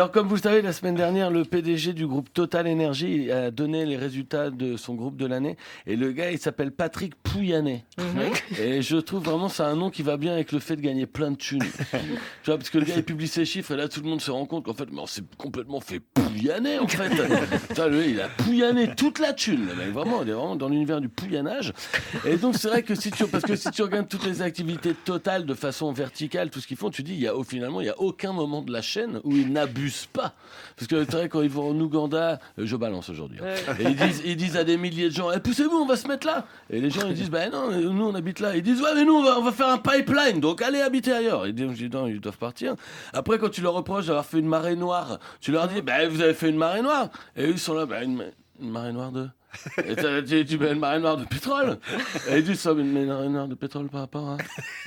Alors, 0.00 0.12
comme 0.12 0.28
vous 0.28 0.36
le 0.36 0.40
savez, 0.40 0.62
la 0.62 0.72
semaine 0.72 0.94
dernière, 0.94 1.30
le 1.30 1.44
PDG 1.44 1.92
du 1.92 2.06
groupe 2.06 2.32
Total 2.32 2.66
Energy 2.66 3.30
a 3.30 3.50
donné 3.50 3.84
les 3.84 3.98
résultats 3.98 4.48
de 4.48 4.78
son 4.78 4.94
groupe 4.94 5.18
de 5.18 5.26
l'année. 5.26 5.58
Et 5.86 5.94
le 5.94 6.12
gars, 6.12 6.30
il 6.30 6.38
s'appelle 6.38 6.72
Patrick 6.72 7.14
Pouyanné. 7.16 7.84
Mhm. 7.98 8.32
Et 8.58 8.80
je 8.80 8.96
trouve 8.96 9.22
vraiment 9.22 9.50
c'est 9.50 9.62
un 9.62 9.76
nom 9.76 9.90
qui 9.90 10.02
va 10.02 10.16
bien 10.16 10.32
avec 10.32 10.52
le 10.52 10.58
fait 10.58 10.76
de 10.76 10.80
gagner 10.80 11.04
plein 11.04 11.32
de 11.32 11.36
thunes. 11.36 11.60
tu 11.90 12.46
vois, 12.46 12.56
parce 12.56 12.70
que 12.70 12.78
le 12.78 12.86
gars, 12.86 12.94
il 12.96 13.02
publie 13.02 13.28
ses 13.28 13.44
chiffres 13.44 13.72
et 13.72 13.76
là, 13.76 13.88
tout 13.88 14.00
le 14.00 14.08
monde 14.08 14.22
se 14.22 14.30
rend 14.30 14.46
compte 14.46 14.64
qu'en 14.64 14.72
fait, 14.72 14.88
mais 14.90 15.02
on 15.02 15.06
s'est 15.06 15.20
complètement 15.36 15.80
fait 15.80 16.00
pouyanner, 16.00 16.78
en 16.78 16.88
fait. 16.88 17.10
Putain, 17.68 17.88
lui, 17.88 18.12
il 18.12 18.20
a 18.22 18.28
pouyanné 18.28 18.94
toute 18.94 19.18
la 19.18 19.34
thune. 19.34 19.66
le 19.66 19.74
mec. 19.74 19.90
vraiment, 19.90 20.22
il 20.22 20.30
est 20.30 20.32
vraiment 20.32 20.56
dans 20.56 20.70
l'univers 20.70 21.02
du 21.02 21.10
pouyanage. 21.10 21.74
Et 22.24 22.38
donc, 22.38 22.56
c'est 22.56 22.68
vrai 22.68 22.82
que 22.82 22.94
si 22.94 23.10
tu, 23.10 23.26
parce 23.26 23.44
que 23.44 23.54
si 23.54 23.70
tu 23.70 23.82
regardes 23.82 24.08
toutes 24.08 24.24
les 24.24 24.40
activités 24.40 24.94
totales 24.94 25.44
de 25.44 25.52
façon 25.52 25.92
verticale, 25.92 26.48
tout 26.48 26.60
ce 26.60 26.66
qu'ils 26.66 26.78
font, 26.78 26.88
tu 26.88 27.02
dis, 27.02 27.12
il 27.12 27.20
y 27.20 27.28
a, 27.28 27.34
finalement, 27.46 27.82
il 27.82 27.84
n'y 27.84 27.90
a 27.90 28.00
aucun 28.00 28.32
moment 28.32 28.62
de 28.62 28.72
la 28.72 28.80
chaîne 28.80 29.20
où 29.24 29.36
ils 29.36 29.52
n'abusent 29.52 29.89
pas. 30.12 30.34
Parce 30.76 30.86
que 30.88 31.04
c'est 31.04 31.12
vrai, 31.12 31.28
quand 31.28 31.42
ils 31.42 31.50
vont 31.50 31.70
en 31.70 31.80
Ouganda, 31.80 32.38
euh, 32.58 32.66
je 32.66 32.76
balance 32.76 33.08
aujourd'hui. 33.10 33.38
hein. 33.42 33.74
Et 33.78 33.84
ils 33.84 33.96
disent, 33.96 34.22
ils 34.24 34.36
disent 34.36 34.56
à 34.56 34.64
des 34.64 34.76
milliers 34.76 35.08
de 35.10 35.14
gens, 35.14 35.30
Eh, 35.34 35.40
poussez-vous, 35.40 35.76
on 35.76 35.86
va 35.86 35.96
se 35.96 36.08
mettre 36.08 36.26
là. 36.26 36.46
Et 36.70 36.80
les 36.80 36.90
gens, 36.90 37.06
ils 37.06 37.14
disent, 37.14 37.30
ben 37.30 37.50
non, 37.50 37.70
nous, 37.70 38.06
on 38.06 38.14
habite 38.14 38.40
là. 38.40 38.56
Ils 38.56 38.62
disent, 38.62 38.80
ouais, 38.80 38.94
mais 38.94 39.04
nous, 39.04 39.14
on 39.14 39.22
va, 39.22 39.38
on 39.38 39.42
va 39.42 39.52
faire 39.52 39.68
un 39.68 39.78
pipeline, 39.78 40.40
donc 40.40 40.62
allez 40.62 40.80
habiter 40.80 41.12
ailleurs. 41.12 41.46
Et 41.46 41.52
donc, 41.52 41.72
je 41.76 41.86
dis, 41.86 41.90
non, 41.94 42.06
ils 42.06 42.20
doivent 42.20 42.38
partir. 42.38 42.74
Après, 43.12 43.38
quand 43.38 43.50
tu 43.50 43.60
leur 43.60 43.74
reproches 43.74 44.06
d'avoir 44.06 44.24
fait 44.26 44.38
une 44.38 44.48
marée 44.48 44.76
noire, 44.76 45.18
tu 45.40 45.52
leur 45.52 45.68
dis, 45.68 45.82
ben 45.82 46.08
vous 46.08 46.20
avez 46.22 46.34
fait 46.34 46.48
une 46.50 46.56
marée 46.56 46.82
noire. 46.82 47.08
Et 47.36 47.44
eux, 47.44 47.50
ils 47.50 47.58
sont 47.58 47.74
là, 47.74 47.86
ben 47.86 48.02
une, 48.02 48.24
une 48.60 48.70
marée 48.70 48.92
noire 48.92 49.12
de. 49.12 49.28
Et 49.84 49.96
tu 50.24 50.44
tu 50.44 50.58
mets 50.58 50.72
une 50.72 50.78
marée 50.78 51.00
noire 51.00 51.16
de 51.16 51.24
pétrole. 51.24 51.78
Et 52.30 52.38
ils 52.38 52.44
disent 52.44 52.60
ça, 52.60 52.74
mais 52.74 52.82
une 52.82 53.06
marée 53.06 53.28
noire 53.28 53.48
de 53.48 53.54
pétrole 53.54 53.88
par 53.88 54.02
rapport 54.02 54.30
à. 54.30 54.36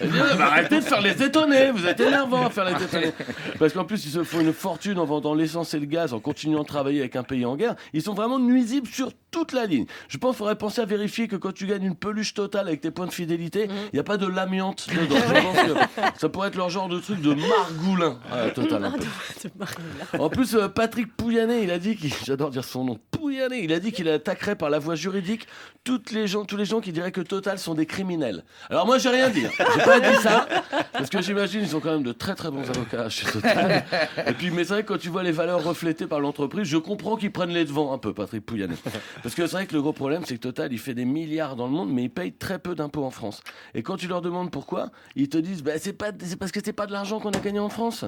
Disent, 0.03 0.13
Ouais, 0.13 0.37
bah, 0.37 0.45
arrêtez 0.47 0.75
de 0.77 0.81
faire 0.81 1.01
les 1.01 1.21
étonnés, 1.21 1.71
vous 1.71 1.85
êtes 1.85 1.99
énervants 1.99 2.45
à 2.45 2.49
faire 2.49 2.65
les 2.65 2.83
étonnés. 2.83 3.13
Parce 3.59 3.73
qu'en 3.73 3.85
plus, 3.85 4.05
ils 4.05 4.11
se 4.11 4.23
font 4.23 4.39
une 4.39 4.53
fortune 4.53 4.99
en 4.99 5.05
vendant 5.05 5.33
l'essence 5.33 5.73
et 5.73 5.79
le 5.79 5.85
gaz, 5.85 6.13
en 6.13 6.19
continuant 6.19 6.61
de 6.61 6.67
travailler 6.67 6.99
avec 7.01 7.15
un 7.15 7.23
pays 7.23 7.45
en 7.45 7.55
guerre. 7.55 7.75
Ils 7.93 8.01
sont 8.01 8.13
vraiment 8.13 8.39
nuisibles 8.39 8.87
sur 8.87 9.11
toute 9.31 9.51
la 9.51 9.65
ligne. 9.65 9.85
Je 10.07 10.17
pense 10.17 10.31
qu'il 10.31 10.37
faudrait 10.39 10.57
penser 10.57 10.81
à 10.81 10.85
vérifier 10.85 11.27
que 11.27 11.35
quand 11.35 11.51
tu 11.53 11.65
gagnes 11.65 11.85
une 11.85 11.95
peluche 11.95 12.33
totale 12.33 12.67
avec 12.67 12.81
tes 12.81 12.91
points 12.91 13.07
de 13.07 13.11
fidélité, 13.11 13.67
il 13.67 13.95
n'y 13.95 13.99
a 13.99 14.03
pas 14.03 14.17
de 14.17 14.27
l'amiante 14.27 14.87
dedans. 14.89 15.15
Je 15.15 15.41
pense 15.41 15.57
que 15.57 16.19
ça 16.19 16.29
pourrait 16.29 16.49
être 16.49 16.55
leur 16.55 16.69
genre 16.69 16.87
de 16.87 16.99
truc 16.99 17.21
de 17.21 17.33
margoulin 17.33 18.19
un 18.31 18.49
peu. 18.49 18.63
En 20.19 20.29
plus, 20.29 20.55
euh, 20.55 20.67
Patrick 20.67 21.15
Pouyanné, 21.15 21.63
il 21.63 21.71
a 21.71 21.79
dit 21.79 21.95
qu'il, 21.95 22.13
j'adore 22.25 22.49
dire 22.49 22.63
son 22.63 22.83
nom, 22.83 22.99
Pouyanné, 23.11 23.63
il 23.63 23.73
a 23.73 23.79
dit 23.79 23.91
qu'il 23.91 24.07
attaquerait 24.07 24.52
par 24.55 24.69
la 24.69 24.79
voie 24.79 24.95
juridique 24.95 25.47
toutes 25.83 26.11
les 26.11 26.27
gens, 26.27 26.45
tous 26.45 26.57
les 26.57 26.65
gens 26.65 26.79
qui 26.81 26.91
diraient 26.91 27.11
que 27.11 27.21
Total 27.21 27.59
sont 27.59 27.73
des 27.73 27.85
criminels. 27.85 28.43
Alors 28.69 28.85
moi, 28.85 28.97
j'ai 28.97 29.09
rien 29.09 29.29
dit. 29.29 29.45
hein. 29.45 29.65
J'ai 29.75 29.83
pas 29.83 29.99
dit 29.99 30.15
ça 30.21 30.47
parce 30.93 31.09
que 31.09 31.21
j'imagine 31.21 31.61
ils 31.61 31.67
sont 31.69 31.79
quand 31.79 31.91
même 31.91 32.03
de 32.03 32.13
très 32.13 32.35
très 32.35 32.49
bons 32.51 32.69
avocats 32.69 33.09
chez 33.09 33.25
Total. 33.25 33.83
Et 34.27 34.33
puis, 34.33 34.51
mais 34.51 34.63
c'est 34.63 34.73
vrai 34.73 34.83
que 34.83 34.87
quand 34.93 34.99
tu 34.99 35.09
vois 35.09 35.23
les 35.23 35.31
valeurs 35.31 35.63
reflétées 35.63 36.07
par 36.07 36.19
l'entreprise, 36.19 36.65
je 36.67 36.77
comprends 36.77 37.15
qu'ils 37.15 37.31
prennent 37.31 37.53
les 37.53 37.65
devants 37.65 37.93
un 37.93 37.97
peu, 37.97 38.13
Patrick 38.13 38.45
Pouyanné. 38.45 38.75
Parce 39.21 39.35
que 39.35 39.45
c'est 39.45 39.55
vrai 39.57 39.65
que 39.65 39.73
le 39.73 39.81
gros 39.81 39.93
problème, 39.93 40.23
c'est 40.25 40.35
que 40.35 40.41
Total, 40.41 40.71
il 40.71 40.79
fait 40.79 40.93
des 40.93 41.05
milliards 41.05 41.55
dans 41.55 41.65
le 41.65 41.73
monde, 41.73 41.91
mais 41.91 42.03
il 42.03 42.09
paye 42.09 42.31
très 42.31 42.59
peu 42.59 42.75
d'impôts 42.75 43.03
en 43.03 43.11
France. 43.11 43.41
Et 43.73 43.83
quand 43.83 43.97
tu 43.97 44.07
leur 44.07 44.21
demandes 44.21 44.51
pourquoi, 44.51 44.89
ils 45.15 45.29
te 45.29 45.37
disent, 45.37 45.63
bah, 45.63 45.73
c'est 45.77 45.93
pas, 45.93 46.11
c'est 46.19 46.37
parce 46.37 46.51
que 46.51 46.59
c'est 46.63 46.73
pas 46.73 46.87
de 46.87 46.91
l'argent 46.91 47.19
qu'on 47.19 47.31
a 47.31 47.39
gagné 47.39 47.59
en 47.59 47.69
France. 47.69 48.05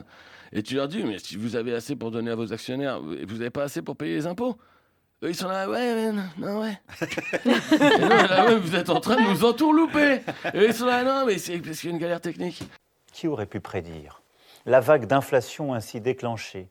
Et 0.53 0.63
tu 0.63 0.75
leur 0.75 0.87
dis, 0.87 1.03
mais 1.03 1.19
si 1.19 1.35
vous 1.35 1.55
avez 1.55 1.73
assez 1.73 1.95
pour 1.95 2.11
donner 2.11 2.31
à 2.31 2.35
vos 2.35 2.53
actionnaires, 2.53 3.01
vous 3.01 3.37
n'avez 3.37 3.49
pas 3.49 3.63
assez 3.63 3.81
pour 3.81 3.97
payer 3.97 4.15
les 4.15 4.27
impôts 4.27 4.57
Eux, 5.23 5.29
ils 5.29 5.35
sont 5.35 5.47
là, 5.47 5.69
ouais, 5.69 5.95
mais 5.95 6.11
non, 6.11 6.29
non, 6.37 6.61
ouais. 6.61 6.77
Et 7.01 7.49
nous, 7.49 8.05
on 8.05 8.09
est 8.09 8.27
là, 8.27 8.45
ouais, 8.47 8.55
vous 8.57 8.75
êtes 8.75 8.89
en 8.89 8.99
train 8.99 9.15
de 9.15 9.21
nous 9.21 9.45
entourlouper. 9.45 10.19
Et 10.53 10.65
ils 10.65 10.73
sont 10.73 10.85
là, 10.85 11.03
non, 11.03 11.25
mais 11.25 11.37
c'est 11.37 11.57
parce 11.59 11.79
qu'il 11.79 11.89
y 11.89 11.93
a 11.93 11.95
une 11.95 12.01
galère 12.01 12.21
technique. 12.21 12.63
Qui 13.13 13.27
aurait 13.27 13.45
pu 13.45 13.59
prédire 13.59 14.21
la 14.65 14.79
vague 14.79 15.05
d'inflation 15.05 15.73
ainsi 15.73 16.01
déclenchée, 16.01 16.69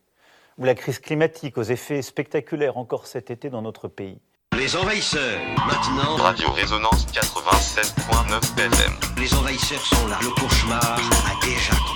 ou 0.59 0.65
la 0.65 0.75
crise 0.75 0.99
climatique 0.99 1.57
aux 1.59 1.63
effets 1.63 2.03
spectaculaires 2.03 2.77
encore 2.77 3.07
cet 3.07 3.31
été 3.31 3.51
dans 3.51 3.63
notre 3.63 3.89
pays? 3.89 4.21
Les 4.57 4.77
envahisseurs, 4.77 5.41
maintenant. 5.67 6.17
Radio 6.17 6.51
Résonance 6.53 7.07
87.9 7.07 8.61
FM. 8.61 8.93
Les 9.19 9.35
envahisseurs 9.35 9.81
sont 9.81 10.07
là. 10.07 10.19
Le 10.23 10.31
cauchemar 10.31 10.81
a 10.81 11.45
déjà 11.45 11.73
commencé. 11.73 11.94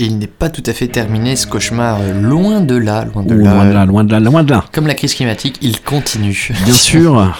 Et 0.00 0.04
il 0.04 0.16
n'est 0.16 0.26
pas 0.26 0.48
tout 0.48 0.62
à 0.64 0.72
fait 0.72 0.86
terminé 0.88 1.36
ce 1.36 1.46
cauchemar, 1.46 1.98
euh, 2.00 2.18
loin 2.22 2.62
de 2.62 2.74
là, 2.74 3.04
loin 3.12 3.22
de 3.22 3.34
Ouh, 3.34 3.38
là. 3.44 3.52
loin 3.54 3.64
de 3.66 3.72
là, 3.72 3.84
loin 3.84 4.04
de 4.04 4.12
là, 4.12 4.20
loin 4.20 4.42
de 4.44 4.50
là. 4.50 4.64
Comme 4.72 4.86
la 4.86 4.94
crise 4.94 5.12
climatique, 5.14 5.56
il 5.60 5.80
continue. 5.82 6.52
Bien 6.64 6.72
sûr. 6.88 7.34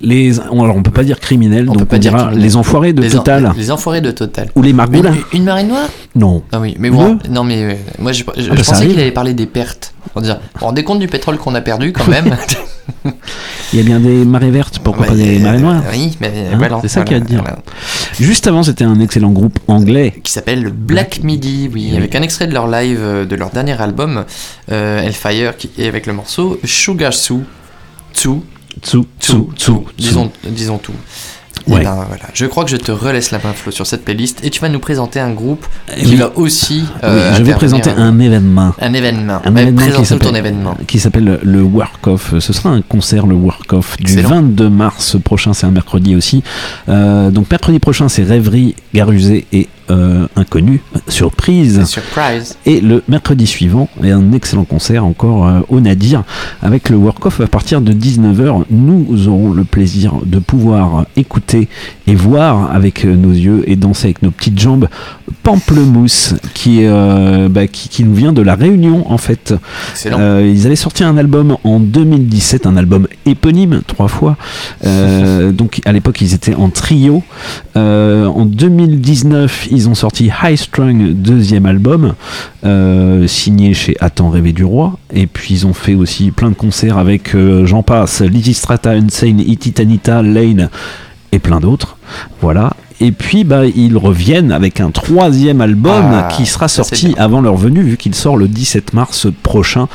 Les, 0.00 0.38
alors 0.38 0.76
on 0.76 0.82
peut 0.84 0.92
pas 0.92 1.02
dire 1.02 1.18
criminels, 1.18 1.66
donc 1.66 1.84
pas 1.86 1.96
on 1.96 1.98
dire 1.98 2.12
dira 2.12 2.30
les 2.30 2.54
enfoirés 2.54 2.92
de 2.92 3.02
Les 3.02 3.16
en- 3.16 3.18
Total. 3.18 3.52
les 3.56 3.72
enfoirés 3.72 4.00
de 4.00 4.12
Total. 4.12 4.48
Ou 4.54 4.62
les 4.62 4.72
margoulins. 4.72 5.12
Une, 5.32 5.38
une 5.40 5.44
marée 5.44 5.64
noire? 5.64 5.88
Non. 6.14 6.44
Ah 6.52 6.60
oui, 6.60 6.76
mais 6.78 6.88
bon, 6.90 7.18
non 7.28 7.42
mais 7.42 7.64
euh, 7.64 7.74
moi 7.98 8.12
je, 8.12 8.22
je- 8.36 8.48
Ah 8.48 8.54
bah, 8.54 8.62
pensais 8.64 8.86
qu'il 8.86 9.00
allait 9.00 9.10
parler 9.10 9.34
des 9.34 9.46
pertes. 9.46 9.92
On 10.14 10.20
dire, 10.20 10.36
vous 10.36 10.60
vous 10.60 10.66
rendez 10.66 10.84
compte 10.84 11.00
du 11.00 11.08
pétrole 11.08 11.36
qu'on 11.36 11.56
a 11.56 11.60
perdu 11.60 11.92
quand 11.92 12.06
même? 12.06 12.30
Il 13.72 13.78
y 13.78 13.82
a 13.82 13.84
bien 13.84 14.00
des 14.00 14.24
marées 14.24 14.50
vertes, 14.50 14.78
pourquoi 14.78 15.06
pas 15.06 15.14
des 15.14 15.38
marées 15.40 15.58
noires 15.58 15.82
Oui, 15.92 16.16
mais 16.20 16.28
Hein, 16.52 16.56
voilà. 16.56 16.78
C'est 16.82 16.88
ça 16.88 17.02
qu'il 17.04 17.16
y 17.16 17.20
a 17.20 17.22
à 17.22 17.24
voilà, 17.26 17.42
dire. 17.42 17.42
voilà. 17.42 17.62
Juste 18.18 18.46
avant, 18.46 18.62
c'était 18.62 18.84
un 18.84 18.98
excellent 19.00 19.30
groupe 19.30 19.58
anglais. 19.68 20.14
Qui 20.22 20.32
s'appelle 20.32 20.62
le 20.62 20.70
Black 20.70 21.22
Midi, 21.22 21.68
oui, 21.72 21.94
avec 21.96 22.14
un 22.14 22.22
extrait 22.22 22.46
de 22.46 22.54
leur 22.54 22.66
live 22.68 22.98
euh, 23.00 23.24
de 23.26 23.36
leur 23.36 23.50
dernier 23.50 23.78
album, 23.80 24.24
euh, 24.72 25.00
Hellfire, 25.02 25.56
qui, 25.56 25.70
et 25.76 25.86
avec 25.86 26.06
le 26.06 26.12
morceau 26.14 26.58
Sugar 26.64 27.12
Sue. 27.12 27.34
Tsu. 28.14 28.28
Tsu, 28.82 28.98
tsu, 29.20 29.34
tsu, 29.56 29.72
Disons, 29.98 30.30
disons 30.48 30.78
tout. 30.78 30.92
Ouais. 31.66 31.82
ben, 31.82 31.94
voilà. 31.94 32.24
Je 32.34 32.46
crois 32.46 32.64
que 32.64 32.70
je 32.70 32.76
te 32.76 32.92
relaisse 32.92 33.30
la 33.30 33.38
main, 33.38 33.52
Flo, 33.54 33.70
sur 33.72 33.86
cette 33.86 34.04
playlist 34.04 34.44
et 34.44 34.50
tu 34.50 34.60
vas 34.60 34.68
nous 34.68 34.78
présenter 34.78 35.20
un 35.20 35.30
groupe 35.32 35.66
qui 35.96 36.06
oui. 36.06 36.16
va 36.16 36.32
aussi. 36.36 36.84
Oui, 36.84 36.98
euh, 37.04 37.34
je 37.36 37.42
vais 37.42 37.54
présenter 37.54 37.90
un 37.90 38.18
événement. 38.20 38.74
Un 38.80 38.92
événement. 38.92 39.40
Un 39.44 39.56
événement 39.56 39.80
qui 39.82 39.88
présente-nous 39.88 40.18
ton 40.18 40.24
s'appelle- 40.26 40.36
événement. 40.36 40.76
qui 40.86 40.98
s'appelle 40.98 41.38
le 41.42 41.62
Work 41.62 42.06
Off. 42.06 42.34
Ce 42.38 42.52
sera 42.52 42.70
un 42.70 42.82
concert, 42.82 43.26
le 43.26 43.34
Work 43.34 43.72
Off, 43.72 43.96
du 43.98 44.12
Excellent. 44.12 44.28
22 44.42 44.68
mars 44.68 45.16
prochain. 45.22 45.52
C'est 45.54 45.66
un 45.66 45.70
mercredi 45.70 46.14
aussi. 46.16 46.42
Euh, 46.88 47.30
donc 47.30 47.50
mercredi 47.50 47.78
prochain, 47.78 48.08
c'est 48.08 48.22
Rêverie, 48.22 48.74
Garusé 48.94 49.46
et 49.52 49.68
euh, 49.90 50.26
inconnu, 50.36 50.82
surprise. 51.08 51.84
Surprise. 51.84 52.56
Et 52.66 52.80
le 52.80 53.02
mercredi 53.08 53.46
suivant, 53.46 53.88
et 54.02 54.10
un 54.10 54.32
excellent 54.32 54.64
concert 54.64 55.04
encore 55.04 55.46
euh, 55.46 55.60
au 55.68 55.80
Nadir 55.80 56.24
avec 56.62 56.88
le 56.88 56.96
work-off 56.96 57.40
à 57.40 57.46
partir 57.46 57.80
de 57.80 57.92
19h. 57.92 58.64
Nous 58.70 59.28
aurons 59.28 59.52
le 59.52 59.64
plaisir 59.64 60.14
de 60.24 60.38
pouvoir 60.38 61.06
écouter 61.16 61.68
et 62.06 62.14
voir 62.14 62.74
avec 62.74 63.04
euh, 63.04 63.14
nos 63.14 63.32
yeux 63.32 63.62
et 63.66 63.76
danser 63.76 64.06
avec 64.06 64.22
nos 64.22 64.30
petites 64.30 64.58
jambes 64.58 64.88
Pamplemousse 65.42 66.34
qui, 66.54 66.80
euh, 66.82 67.48
bah, 67.48 67.66
qui, 67.66 67.88
qui 67.88 68.04
nous 68.04 68.14
vient 68.14 68.32
de 68.32 68.42
la 68.42 68.54
Réunion 68.54 69.10
en 69.10 69.18
fait. 69.18 69.54
Ils 70.04 70.66
avaient 70.66 70.76
sorti 70.76 71.04
un 71.04 71.16
album 71.16 71.56
en 71.64 71.80
2017, 71.80 72.66
un 72.66 72.76
album 72.76 73.06
éponyme 73.26 73.82
trois 73.86 74.08
fois. 74.08 74.36
Donc 75.52 75.80
à 75.84 75.92
l'époque 75.92 76.20
ils 76.20 76.34
étaient 76.34 76.54
en 76.54 76.70
trio. 76.70 77.22
En 77.74 78.44
2019 78.44 79.68
ils 79.70 79.77
ont 79.86 79.94
sorti 79.94 80.30
High 80.42 80.56
Strung, 80.56 81.12
deuxième 81.12 81.66
album, 81.66 82.14
euh, 82.64 83.26
signé 83.26 83.74
chez 83.74 83.96
Attends 84.00 84.30
rêver 84.30 84.52
du 84.52 84.64
roi. 84.64 84.98
Et 85.12 85.26
puis 85.26 85.54
ils 85.54 85.66
ont 85.66 85.74
fait 85.74 85.94
aussi 85.94 86.30
plein 86.30 86.48
de 86.48 86.54
concerts 86.54 86.96
avec 86.96 87.34
euh, 87.34 87.66
j'en 87.66 87.82
passe, 87.82 88.22
Lizzy 88.22 88.54
Strata, 88.54 88.92
Insane, 88.92 89.40
Ititanita, 89.40 90.22
Lane 90.22 90.70
et 91.32 91.38
plein 91.38 91.60
d'autres. 91.60 91.98
Voilà. 92.40 92.72
Et 93.00 93.12
puis 93.12 93.44
bah, 93.44 93.66
ils 93.66 93.96
reviennent 93.96 94.50
avec 94.50 94.80
un 94.80 94.90
troisième 94.90 95.60
album 95.60 96.04
Ah, 96.12 96.28
qui 96.34 96.46
sera 96.46 96.66
sorti 96.68 97.14
avant 97.18 97.40
leur 97.40 97.56
venue 97.56 97.82
vu 97.82 97.96
qu'il 97.96 98.14
sort 98.14 98.36
le 98.36 98.48
17 98.48 98.94
mars 98.94 99.28
prochain 99.42 99.86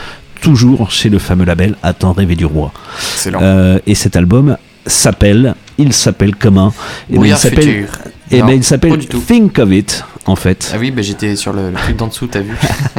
toujours 0.41 0.91
chez 0.91 1.09
le 1.09 1.19
fameux 1.19 1.45
label 1.45 1.75
Attends 1.83 2.13
rêver 2.13 2.35
du 2.35 2.45
roi. 2.45 2.71
Excellent. 3.15 3.39
Euh, 3.41 3.79
et 3.87 3.95
cet 3.95 4.15
album 4.15 4.57
s'appelle, 4.85 5.55
il 5.77 5.93
s'appelle 5.93 6.35
comment 6.35 6.73
Eh 7.09 7.17
ben, 7.17 7.25
il 7.25 7.35
s'appelle, 7.35 7.87
futur. 8.33 8.37
eh 8.37 8.41
ben, 8.41 8.47
Non, 8.47 8.53
il 8.53 8.63
s'appelle. 8.63 8.97
Think 9.27 9.59
of 9.59 9.71
It 9.71 10.03
en 10.25 10.35
fait. 10.35 10.71
Ah 10.73 10.77
oui, 10.79 10.91
bah, 10.91 11.01
j'étais 11.01 11.35
sur 11.35 11.51
le, 11.53 11.69
le 11.69 11.75
truc 11.75 11.97
d'en 11.97 12.07
dessous, 12.07 12.27
t'as 12.27 12.39
vu 12.41 12.55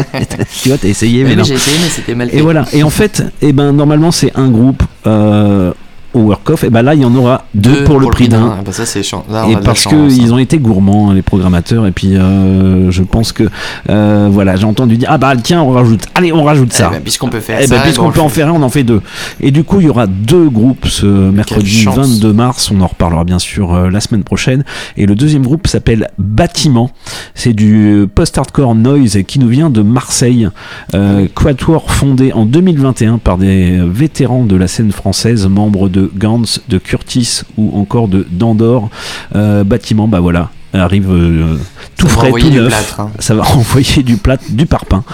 tu 0.62 0.69
vois, 0.69 0.78
t'as 0.78 0.89
essayé, 0.89 1.24
mais 1.24 1.31
oui, 1.31 1.36
non. 1.36 1.44
j'ai 1.44 1.55
essayé, 1.55 1.77
mais 1.82 1.89
c'était 1.89 2.15
mal 2.15 2.28
fait. 2.31 2.36
Et 2.39 2.40
voilà. 2.43 2.66
Et 2.73 2.82
en 2.82 2.90
fait, 2.90 3.23
eh 3.40 3.52
ben 3.52 3.73
normalement 3.73 4.11
c'est 4.11 4.31
un 4.36 4.48
groupe 4.51 4.82
euh, 5.06 5.73
au 6.15 6.20
work-off. 6.20 6.65
Et 6.65 6.70
ben 6.70 6.82
là 6.82 6.95
il 6.95 7.03
y 7.03 7.05
en 7.05 7.15
aura 7.15 7.45
deux, 7.55 7.85
pour, 7.85 8.01
le 8.01 8.07
prix 8.09 8.28
d'un. 8.28 8.57
Ah 8.59 8.62
bah 8.65 8.73
ça, 8.73 8.85
là, 9.31 9.47
Et 9.49 9.57
parce 9.57 9.86
qu'ils 9.86 10.24
hein. 10.24 10.32
ont 10.32 10.39
été 10.39 10.59
gourmands, 10.59 11.12
les 11.12 11.23
programmateurs, 11.23 11.86
et 11.86 11.93
puis 11.93 12.16
euh, 12.16 12.91
je 12.91 13.03
pense 13.03 13.32
que 13.32 13.45
euh, 13.91 14.28
voilà, 14.31 14.57
j'ai 14.57 14.65
entendu 14.65 14.97
dire 14.97 15.09
ah 15.11 15.19
bah 15.19 15.35
tiens 15.36 15.62
on 15.62 15.70
rajoute, 15.70 16.03
allez 16.15 16.32
on 16.32 16.45
rajoute 16.45 16.73
ça. 16.73 16.89
Eh 16.91 16.95
ben, 16.97 17.03
puisqu'on 17.03 17.28
peut 17.28 17.41
faire 17.41 17.59
Eh 17.61 17.66
ben, 17.66 17.77
ça, 17.77 17.82
puisqu'on 17.82 18.11
peut 18.11 18.20
en 18.20 18.28
faire 18.28 18.49
un, 18.49 18.53
on 18.53 18.62
en 18.62 18.69
fait 18.69 18.85
deux. 18.85 19.03
Et 19.41 19.51
du 19.51 19.65
coup 19.65 19.81
il 19.81 19.86
y 19.86 19.91
aura 19.91 20.07
deux 20.07 20.49
groupes 20.49 20.86
ce 20.86 21.07
mercredi 21.07 21.70
chance. 21.70 21.97
22 21.97 22.32
mars, 22.32 22.70
on 22.70 22.81
en 22.81 22.86
reparlera 22.86 23.24
bien 23.24 23.39
sûr 23.39 23.74
euh, 23.74 23.91
la 23.91 24.01
semaine 24.01 24.24
prochaine. 24.24 24.65
Et 24.97 25.07
le 25.07 25.15
deuxième 25.15 25.43
groupe 25.43 25.66
s'appelle 25.66 26.09
Bâtiment, 26.19 26.91
c'est 27.35 27.53
du 27.53 28.07
post-hardcore 28.15 28.74
noise 28.74 29.19
qui 29.27 29.39
nous 29.39 29.49
vient 29.49 29.70
de 29.70 29.82
Marseille. 29.82 30.49
Euh, 30.95 31.27
Quatuor 31.35 31.91
fondé 31.91 32.32
en 32.32 32.47
2021 32.47 33.19
par 33.19 33.39
des 33.39 33.81
vétérans 33.82 34.45
de 34.45 34.57
la 34.57 34.69
scène 34.69 34.93
française, 34.93 35.47
membres 35.47 35.89
de 35.89 36.03
Gantz, 36.14 36.60
de 36.68 36.78
Curtis 36.78 37.43
ou 37.56 37.78
encore 37.78 38.09
de 38.09 38.26
Dandor. 38.31 38.90
Euh, 39.35 39.64
bâtiment, 39.64 40.09
bah 40.09 40.20
voilà, 40.20 40.51
arrive 40.81 41.10
euh, 41.10 41.56
tout 41.97 42.09
Ça 42.09 42.14
frais, 42.14 42.31
tout 42.32 42.51
neuf. 42.51 42.68
plâtre, 42.68 43.01
hein. 43.01 43.10
Ça 43.18 43.35
va 43.35 43.43
renvoyer 43.44 44.02
du 44.02 44.16
plat, 44.16 44.36
du 44.48 44.66
parpaing. 44.66 45.05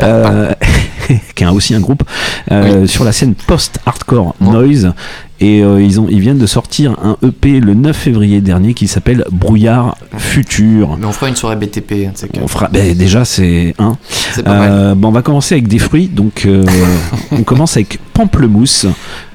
Euh, 0.00 0.52
qui 1.34 1.44
est 1.44 1.46
aussi 1.48 1.74
un 1.74 1.80
groupe 1.80 2.04
euh, 2.52 2.86
sur 2.86 3.04
la 3.04 3.12
scène 3.12 3.34
post-hardcore 3.34 4.34
noise. 4.40 4.92
Et 5.42 5.60
ils, 5.60 5.98
ont, 5.98 6.06
ils 6.10 6.20
viennent 6.20 6.36
de 6.38 6.44
sortir 6.44 6.96
un 7.02 7.16
EP 7.26 7.60
le 7.60 7.72
9 7.72 7.96
février 7.96 8.42
dernier 8.42 8.74
qui 8.74 8.86
s'appelle 8.86 9.24
Brouillard 9.32 9.96
Futur. 10.18 10.98
Mais 10.98 11.06
on 11.06 11.12
fera 11.12 11.30
une 11.30 11.36
soirée 11.36 11.56
BTP. 11.56 11.92
hein, 12.06 12.12
On 12.42 12.46
fera, 12.46 12.68
ben, 12.68 12.94
déjà 12.94 13.24
c'est 13.24 13.74
un. 13.78 13.96
Bon, 14.96 15.08
on 15.08 15.12
va 15.12 15.22
commencer 15.22 15.54
avec 15.54 15.66
des 15.66 15.78
fruits. 15.78 16.08
Donc 16.08 16.46
on 17.32 17.42
commence 17.42 17.78
avec 17.78 17.98
Pamplemousse, 18.12 18.86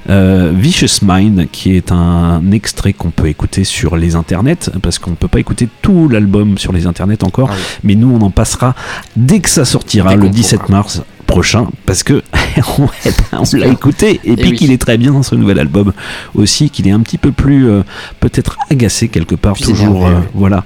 euh, 0.08 0.52
Vicious 0.54 1.02
Mind, 1.02 1.48
qui 1.50 1.76
est 1.76 1.92
un 1.92 2.50
extrait 2.52 2.92
qu'on 2.92 3.10
peut 3.10 3.28
écouter 3.28 3.64
sur 3.64 3.96
les 3.96 4.14
internets, 4.14 4.70
parce 4.82 4.98
qu'on 4.98 5.14
peut 5.14 5.28
pas 5.28 5.40
écouter 5.40 5.68
tout 5.82 6.08
l'album 6.08 6.58
sur 6.58 6.72
les 6.72 6.86
internets 6.86 7.24
encore. 7.24 7.50
Mais 7.82 7.94
nous 7.94 8.10
on 8.14 8.20
en 8.24 8.30
passera 8.30 8.74
dès 9.16 9.40
que 9.40 9.48
ça 9.48 9.64
sortira 9.64 10.10
Dès 10.10 10.16
le 10.16 10.22
qu'on 10.22 10.30
17 10.30 10.68
mars 10.68 11.02
prochain 11.26 11.68
parce 11.84 12.02
que 12.02 12.22
on, 12.78 12.86
ben, 12.86 13.42
on 13.42 13.56
l'a 13.56 13.66
écouté 13.66 14.20
et, 14.24 14.32
Et 14.32 14.36
puis 14.36 14.50
oui. 14.50 14.56
qu'il 14.56 14.70
est 14.70 14.80
très 14.80 14.96
bien 14.96 15.22
ce 15.22 15.34
nouvel 15.34 15.58
album 15.58 15.92
aussi 16.34 16.70
qu'il 16.70 16.88
est 16.88 16.92
un 16.92 17.00
petit 17.00 17.18
peu 17.18 17.32
plus 17.32 17.68
euh, 17.68 17.82
peut-être 18.20 18.56
agacé 18.70 19.08
quelque 19.08 19.34
part 19.34 19.56
toujours 19.56 20.06
euh, 20.06 20.20
voilà. 20.34 20.64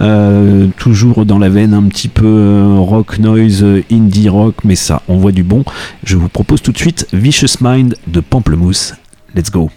Euh, 0.00 0.68
toujours 0.78 1.24
dans 1.26 1.38
la 1.38 1.48
veine 1.48 1.74
un 1.74 1.84
petit 1.84 2.08
peu 2.08 2.76
rock 2.78 3.18
noise 3.18 3.64
indie 3.90 4.28
rock 4.28 4.56
mais 4.64 4.76
ça 4.76 5.02
on 5.08 5.16
voit 5.16 5.32
du 5.32 5.42
bon. 5.42 5.64
Je 6.04 6.16
vous 6.16 6.28
propose 6.28 6.62
tout 6.62 6.72
de 6.72 6.78
suite 6.78 7.08
Vicious 7.12 7.58
Mind 7.60 7.96
de 8.06 8.20
Pamplemousse. 8.20 8.94
Let's 9.34 9.50
go 9.50 9.70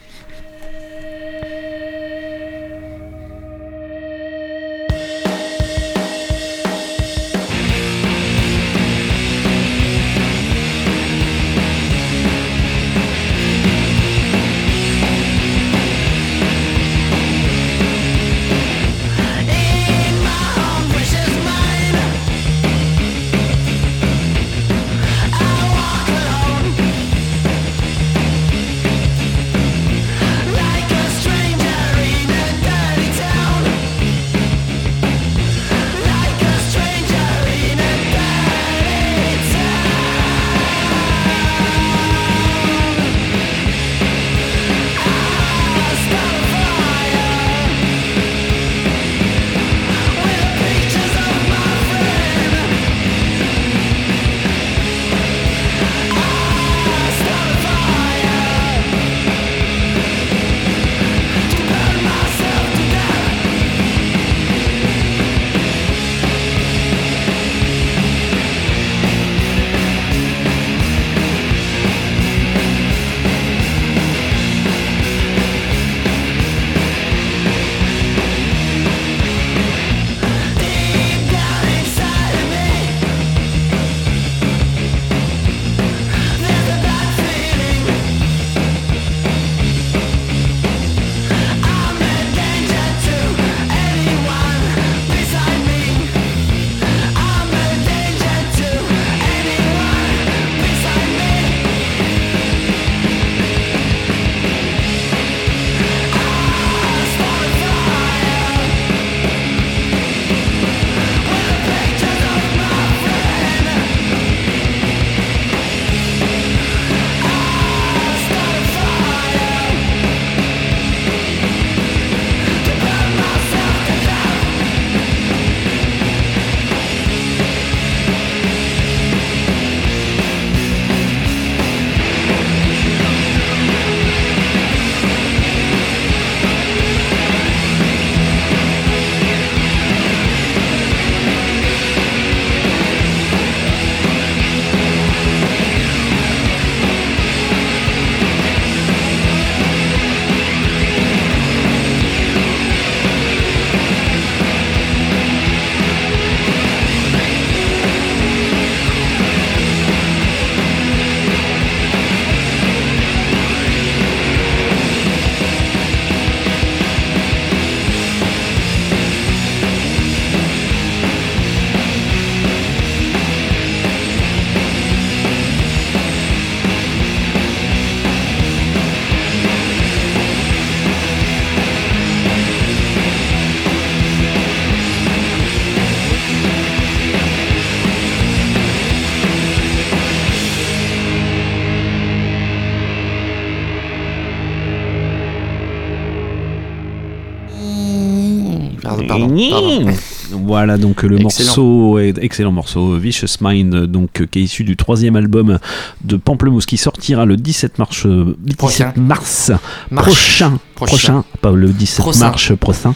Voilà 200.65 200.79
donc 200.79 201.03
le 201.03 201.19
Excellent. 201.21 201.45
morceau, 201.47 201.99
est- 201.99 202.17
excellent 202.23 202.51
morceau, 202.51 202.95
Vicious 202.97 203.27
Mind, 203.39 203.85
donc 203.85 204.19
euh, 204.21 204.25
qui 204.25 204.39
est 204.39 204.41
issu 204.41 204.63
du 204.63 204.75
troisième 204.75 205.15
album 205.15 205.59
de 206.03 206.15
Pamplemousse 206.17 206.65
qui 206.65 206.77
sortira 206.77 207.23
le 207.25 207.37
17 207.37 207.77
mars, 207.77 208.07
euh, 208.07 208.35
17 208.39 208.57
Prochain. 208.57 208.93
mars 208.95 209.51
Marche. 209.91 210.07
prochain, 210.07 210.57
Prochain. 210.73 210.95
prochain, 210.97 211.23
pas 211.41 211.51
le 211.51 211.67
17 211.69 211.99
Prochain. 211.99 212.19
mars 212.31 212.51
prochain, 212.59 212.95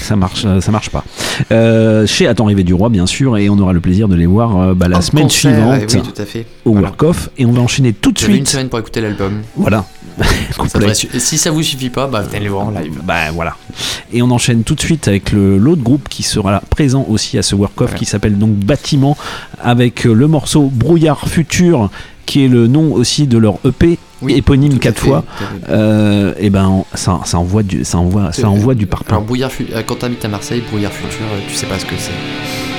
ça 0.00 0.16
marche, 0.16 0.44
euh, 0.46 0.62
ça 0.62 0.72
marche 0.72 0.88
pas. 0.88 1.04
Euh, 1.52 2.06
chez 2.06 2.26
Attends 2.26 2.46
du 2.46 2.72
Roi 2.72 2.88
bien 2.88 3.04
sûr, 3.04 3.36
et 3.36 3.50
on 3.50 3.58
aura 3.58 3.74
le 3.74 3.80
plaisir 3.80 4.08
de 4.08 4.16
les 4.16 4.24
voir 4.24 4.56
euh, 4.58 4.72
bah, 4.72 4.88
la 4.88 4.96
En 4.96 5.02
semaine 5.02 5.24
concert, 5.24 5.52
suivante 5.54 5.92
oui, 6.06 6.12
tout 6.14 6.22
à 6.22 6.24
fait. 6.24 6.46
au 6.64 6.72
Voilà. 6.72 6.86
Work 6.88 7.02
Off, 7.02 7.28
et 7.36 7.44
on 7.44 7.52
va 7.52 7.60
enchaîner 7.60 7.92
tout 7.92 8.12
de 8.12 8.18
avez 8.24 8.28
une 8.28 8.46
suite. 8.46 8.48
semaine 8.48 8.70
pour 8.70 8.78
écouter 8.78 9.02
l'album. 9.02 9.42
Voilà. 9.56 9.84
Ça 10.68 10.78
et 11.14 11.18
si 11.20 11.38
ça 11.38 11.50
vous 11.50 11.62
suffit 11.62 11.88
pas, 11.90 12.06
bah 12.06 12.20
venez 12.22 12.40
les 12.40 12.48
voir 12.48 12.66
en 12.66 12.70
live. 12.70 12.92
Bah 13.04 13.30
voilà. 13.32 13.56
Et 14.12 14.20
on 14.22 14.30
enchaîne 14.30 14.64
tout 14.64 14.74
de 14.74 14.80
suite 14.80 15.06
avec 15.08 15.32
le- 15.32 15.56
l'autre 15.56 15.82
groupe 15.82 16.08
qui 16.10 16.22
sera 16.22 16.50
là, 16.50 16.59
présent 16.80 17.04
aussi 17.10 17.36
à 17.36 17.42
ce 17.42 17.54
work-off 17.54 17.94
qui 17.94 18.06
s'appelle 18.06 18.38
donc 18.38 18.52
Bâtiment 18.52 19.14
avec 19.62 20.06
euh, 20.06 20.14
le 20.14 20.26
morceau 20.28 20.70
Brouillard 20.72 21.28
Futur 21.28 21.90
qui 22.24 22.44
est 22.44 22.48
le 22.48 22.68
nom 22.68 22.92
aussi 22.94 23.26
de 23.26 23.36
leur 23.36 23.56
EP 23.66 23.98
éponyme 24.28 24.78
quatre 24.78 24.98
fait, 24.98 25.08
fois. 25.08 25.24
Euh, 25.68 26.32
et 26.38 26.48
ben 26.48 26.84
ça, 26.94 27.20
ça 27.26 27.38
envoie 27.38 27.62
du 27.62 27.84
ça 27.84 27.98
envoie 27.98 28.32
ça 28.32 28.48
envoie 28.48 28.74
du 28.74 28.86
parpaing. 28.86 29.16
Alors 29.16 29.24
brouillard 29.24 29.52
fu- 29.52 29.66
euh, 29.74 29.82
quand 29.84 29.96
t'habites 29.96 30.24
à 30.24 30.28
Marseille, 30.28 30.62
brouillard 30.70 30.92
futur, 30.92 31.26
tu 31.48 31.54
sais 31.54 31.66
pas 31.66 31.78
ce 31.78 31.84
que 31.84 31.96
c'est. 31.98 32.69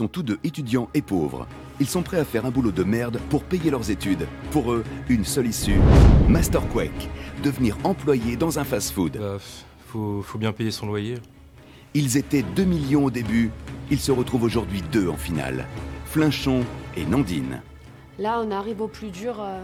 Sont 0.00 0.08
tous 0.08 0.22
deux 0.22 0.38
étudiants 0.44 0.88
et 0.94 1.02
pauvres. 1.02 1.46
Ils 1.78 1.86
sont 1.86 2.00
prêts 2.00 2.18
à 2.18 2.24
faire 2.24 2.46
un 2.46 2.50
boulot 2.50 2.70
de 2.70 2.84
merde 2.84 3.20
pour 3.28 3.44
payer 3.44 3.70
leurs 3.70 3.90
études. 3.90 4.26
Pour 4.50 4.72
eux, 4.72 4.82
une 5.10 5.26
seule 5.26 5.46
issue 5.46 5.78
Master 6.26 6.66
Quake, 6.68 7.10
devenir 7.42 7.76
employé 7.84 8.34
dans 8.34 8.58
un 8.58 8.64
fast-food. 8.64 9.20
faut, 9.88 10.22
faut 10.22 10.38
bien 10.38 10.54
payer 10.54 10.70
son 10.70 10.86
loyer. 10.86 11.16
Ils 11.92 12.16
étaient 12.16 12.42
2 12.42 12.64
millions 12.64 13.04
au 13.04 13.10
début, 13.10 13.50
ils 13.90 14.00
se 14.00 14.10
retrouvent 14.10 14.44
aujourd'hui 14.44 14.80
deux 14.90 15.06
en 15.06 15.18
finale. 15.18 15.66
Flinchon 16.06 16.64
et 16.96 17.04
Nandine. 17.04 17.60
Là, 18.18 18.42
on 18.42 18.50
arrive 18.52 18.80
au 18.80 18.88
plus 18.88 19.10
dur, 19.10 19.36
euh, 19.38 19.62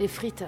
les 0.00 0.08
frites. 0.08 0.46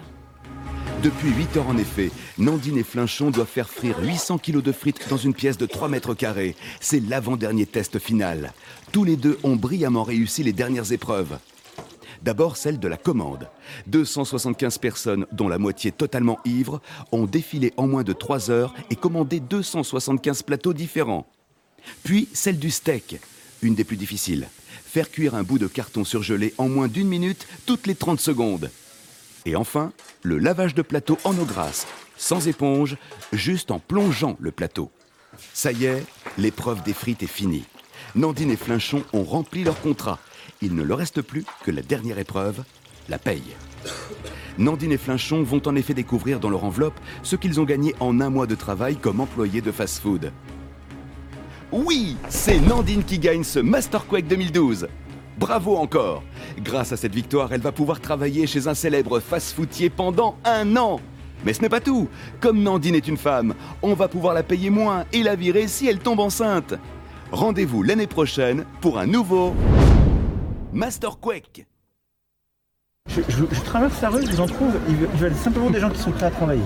Depuis 1.02 1.30
8 1.30 1.56
heures 1.56 1.68
en 1.68 1.78
effet, 1.78 2.12
Nandine 2.38 2.78
et 2.78 2.84
Flinchon 2.84 3.32
doivent 3.32 3.48
faire 3.48 3.68
frire 3.68 3.98
800 4.00 4.38
kilos 4.38 4.62
de 4.62 4.70
frites 4.70 5.08
dans 5.10 5.16
une 5.16 5.34
pièce 5.34 5.58
de 5.58 5.66
3 5.66 5.88
mètres 5.88 6.14
carrés. 6.14 6.54
C'est 6.80 7.00
l'avant-dernier 7.00 7.66
test 7.66 7.98
final. 7.98 8.52
Tous 8.92 9.02
les 9.02 9.16
deux 9.16 9.36
ont 9.42 9.56
brillamment 9.56 10.04
réussi 10.04 10.44
les 10.44 10.52
dernières 10.52 10.92
épreuves. 10.92 11.38
D'abord 12.22 12.56
celle 12.56 12.78
de 12.78 12.86
la 12.86 12.96
commande. 12.96 13.48
275 13.88 14.78
personnes, 14.78 15.26
dont 15.32 15.48
la 15.48 15.58
moitié 15.58 15.90
totalement 15.90 16.38
ivres, 16.44 16.80
ont 17.10 17.26
défilé 17.26 17.72
en 17.76 17.88
moins 17.88 18.04
de 18.04 18.12
3 18.12 18.52
heures 18.52 18.72
et 18.88 18.94
commandé 18.94 19.40
275 19.40 20.44
plateaux 20.44 20.72
différents. 20.72 21.26
Puis 22.04 22.28
celle 22.32 22.60
du 22.60 22.70
steak, 22.70 23.18
une 23.60 23.74
des 23.74 23.82
plus 23.82 23.96
difficiles. 23.96 24.48
faire 24.84 25.10
cuire 25.10 25.34
un 25.34 25.42
bout 25.42 25.58
de 25.58 25.66
carton 25.66 26.04
surgelé 26.04 26.54
en 26.58 26.68
moins 26.68 26.86
d'une 26.86 27.08
minute 27.08 27.48
toutes 27.66 27.88
les 27.88 27.96
30 27.96 28.20
secondes. 28.20 28.70
Et 29.44 29.56
enfin, 29.56 29.92
le 30.22 30.38
lavage 30.38 30.74
de 30.74 30.82
plateau 30.82 31.18
en 31.24 31.36
eau 31.36 31.44
grasse, 31.44 31.86
sans 32.16 32.46
éponge, 32.48 32.96
juste 33.32 33.70
en 33.70 33.78
plongeant 33.78 34.36
le 34.40 34.52
plateau. 34.52 34.90
Ça 35.52 35.72
y 35.72 35.86
est, 35.86 36.04
l'épreuve 36.38 36.82
des 36.82 36.92
frites 36.92 37.22
est 37.22 37.26
finie. 37.26 37.64
Nandine 38.14 38.50
et 38.50 38.56
Flinchon 38.56 39.02
ont 39.12 39.24
rempli 39.24 39.64
leur 39.64 39.80
contrat. 39.80 40.18
Il 40.60 40.74
ne 40.74 40.82
leur 40.82 40.98
reste 40.98 41.22
plus 41.22 41.44
que 41.64 41.70
la 41.70 41.82
dernière 41.82 42.18
épreuve, 42.18 42.62
la 43.08 43.18
paye. 43.18 43.56
Nandine 44.58 44.92
et 44.92 44.98
Flinchon 44.98 45.42
vont 45.42 45.62
en 45.66 45.74
effet 45.74 45.94
découvrir 45.94 46.38
dans 46.38 46.50
leur 46.50 46.64
enveloppe 46.64 46.98
ce 47.22 47.36
qu'ils 47.36 47.58
ont 47.60 47.64
gagné 47.64 47.94
en 48.00 48.20
un 48.20 48.30
mois 48.30 48.46
de 48.46 48.54
travail 48.54 48.96
comme 48.96 49.20
employés 49.20 49.62
de 49.62 49.72
fast-food. 49.72 50.30
Oui, 51.72 52.16
c'est 52.28 52.60
Nandine 52.60 53.02
qui 53.02 53.18
gagne 53.18 53.44
ce 53.44 53.58
Masterquake 53.58 54.26
2012. 54.28 54.88
Bravo 55.42 55.76
encore 55.76 56.22
Grâce 56.58 56.92
à 56.92 56.96
cette 56.96 57.14
victoire, 57.14 57.52
elle 57.52 57.60
va 57.60 57.72
pouvoir 57.72 58.00
travailler 58.00 58.46
chez 58.46 58.68
un 58.68 58.74
célèbre 58.74 59.18
fast-foodier 59.18 59.90
pendant 59.90 60.36
un 60.44 60.76
an. 60.76 61.00
Mais 61.44 61.52
ce 61.52 61.60
n'est 61.62 61.68
pas 61.68 61.80
tout. 61.80 62.08
Comme 62.40 62.62
Nandine 62.62 62.94
est 62.94 63.08
une 63.08 63.16
femme, 63.16 63.54
on 63.82 63.94
va 63.94 64.06
pouvoir 64.06 64.34
la 64.34 64.44
payer 64.44 64.70
moins 64.70 65.04
et 65.12 65.24
la 65.24 65.34
virer 65.34 65.66
si 65.66 65.88
elle 65.88 65.98
tombe 65.98 66.20
enceinte. 66.20 66.74
Rendez-vous 67.32 67.82
l'année 67.82 68.06
prochaine 68.06 68.64
pour 68.80 68.98
un 69.00 69.06
nouveau 69.06 69.52
Masterquake. 70.72 71.66
Je, 73.08 73.20
je- 73.28 73.44
je 73.50 73.60
traverse 73.62 74.00
la 74.00 74.10
rue, 74.10 74.24
je 74.24 74.30
vous 74.30 74.40
en 74.40 74.46
trouve, 74.46 74.74
ils 74.88 74.94
veulent- 74.94 75.08
ils 75.14 75.18
veulent 75.20 75.34
simplement 75.34 75.70
des 75.70 75.80
gens 75.80 75.90
qui 75.90 75.98
sont 75.98 76.12
prêts 76.12 76.26
à 76.26 76.30
travailler. 76.30 76.62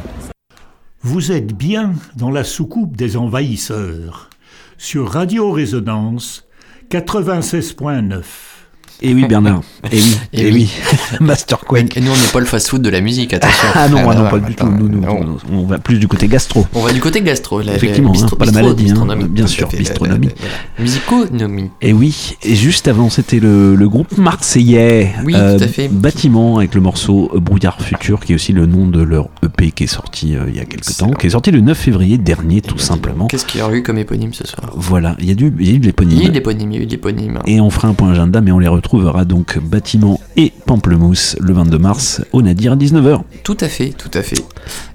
Vous 1.01 1.33
êtes 1.33 1.55
bien 1.57 1.95
dans 2.17 2.31
la 2.31 2.45
soucoupe 2.45 2.95
des 2.95 3.17
envahisseurs. 3.17 4.29
Sur 4.77 5.09
Radio 5.13 5.51
Résonance 5.51 6.47
96.9. 6.91 8.56
Et 9.03 9.13
oui, 9.15 9.27
Bernard. 9.29 9.61
Et 9.93 9.97
oui, 9.97 10.17
Et 10.33 10.41
et 10.41 10.53
oui. 10.53 10.71
oui. 10.83 11.19
Masterquake. 11.21 11.97
Et 11.97 12.01
nous, 12.01 12.11
on 12.11 12.15
n'est 12.17 12.33
pas 12.33 12.41
le 12.41 12.47
fast-food 12.47 12.83
de 12.83 12.89
la 12.89 13.01
musique, 13.01 13.33
attention. 13.35 13.69
Ah 13.75 13.89
non, 13.89 13.99
ah 14.09 14.15
non, 14.15 14.23
pas 14.31 14.37
attends, 14.37 14.47
du 14.49 14.55
tout. 14.55 14.67
Nous, 14.67 14.89
nous, 14.89 15.01
non. 15.01 15.37
on 15.53 15.65
va 15.65 15.79
plus 15.79 15.99
du 15.99 16.09
côté 16.09 16.29
gastro. 16.29 16.67
On 16.75 16.81
va 16.83 16.93
du 16.93 17.01
côté 17.01 17.21
gastro. 17.21 17.61
la- 17.61 17.75
Effectivement, 17.75 18.11
hein, 18.11 18.13
bistro- 18.15 18.37
pas 18.37 18.47
la 18.47 18.53
maladie, 18.53 18.85
hein, 18.85 18.93
bistronomie, 18.93 19.25
bien 19.29 19.47
sûr, 19.47 19.71
fait, 19.71 19.77
bistronomie. 19.77 20.29
Musiconomie. 20.79 21.71
Et 21.83 21.93
oui, 21.93 22.37
et 22.43 22.55
juste 22.55 22.89
avant, 22.89 23.11
c'était 23.11 23.41
le, 23.41 23.75
le 23.75 23.89
groupe 23.89 24.17
marseillais 24.19 25.13
Oui, 25.25 25.35
euh, 25.37 25.59
tout 25.59 25.65
à 25.65 25.69
fait. 25.69 25.89
Bâtiment 25.89 26.59
avec 26.59 26.75
le 26.75 26.81
morceau 26.81 27.31
Brouillard 27.35 27.81
Futur, 27.83 28.21
qui 28.21 28.33
est 28.33 28.35
aussi 28.35 28.53
le 28.53 28.67
nom 28.67 28.87
de 28.87 29.03
leur 29.03 29.29
EP 29.45 29.71
qui 29.73 29.85
est 29.85 29.89
sorti 29.89 30.37
euh, 30.37 30.45
il 30.49 30.57
y 30.57 30.61
a 30.61 30.65
quelques 30.65 30.97
temps, 30.97 31.11
qui 31.11 31.27
est 31.27 31.31
sorti 31.31 31.51
le 31.51 31.61
9 31.61 31.77
février 31.77 32.19
dernier, 32.19 32.61
tout 32.63 32.79
simplement. 32.79 33.27
Qu'est-ce 33.27 33.45
qu'il 33.47 33.61
y 33.61 33.63
aurait 33.63 33.79
eu 33.79 33.83
comme 33.83 33.99
éponyme 33.99 34.33
ce 34.33 34.47
soir? 34.47 34.71
Voilà, 34.77 35.17
il 35.19 35.27
y 35.27 35.31
a, 35.31 35.33
a 35.33 35.35
eu 35.35 35.51
de 35.51 35.61
Il 35.61 35.67
y 35.69 35.73
a 35.73 35.75
eu 35.77 35.81
l'éponyme. 35.81 36.13
il 36.19 36.23
y 36.23 36.25
a 36.25 36.83
eu 36.83 36.87
de 36.87 36.91
l'éponyme. 36.91 37.39
Et 37.47 37.61
on 37.61 37.71
fera 37.71 37.89
un 37.89 37.95
point 37.95 38.11
agenda, 38.11 38.41
mais 38.41 38.53
on 38.53 38.59
les 38.59 38.69
retrouvera 38.87 39.25
donc 39.25 39.59
Bâtiment 39.59 40.21
et 40.37 40.53
Pamplemousse 40.65 41.35
le 41.41 41.53
22 41.53 41.77
mars 41.79 42.23
au 42.33 42.41
Nadir 42.41 42.73
à 42.73 42.77
19h. 42.77 43.21
Tout 43.43 43.57
à 43.61 43.69
fait, 43.69 43.89
tout 43.91 44.11
à 44.15 44.23
fait. 44.23 44.37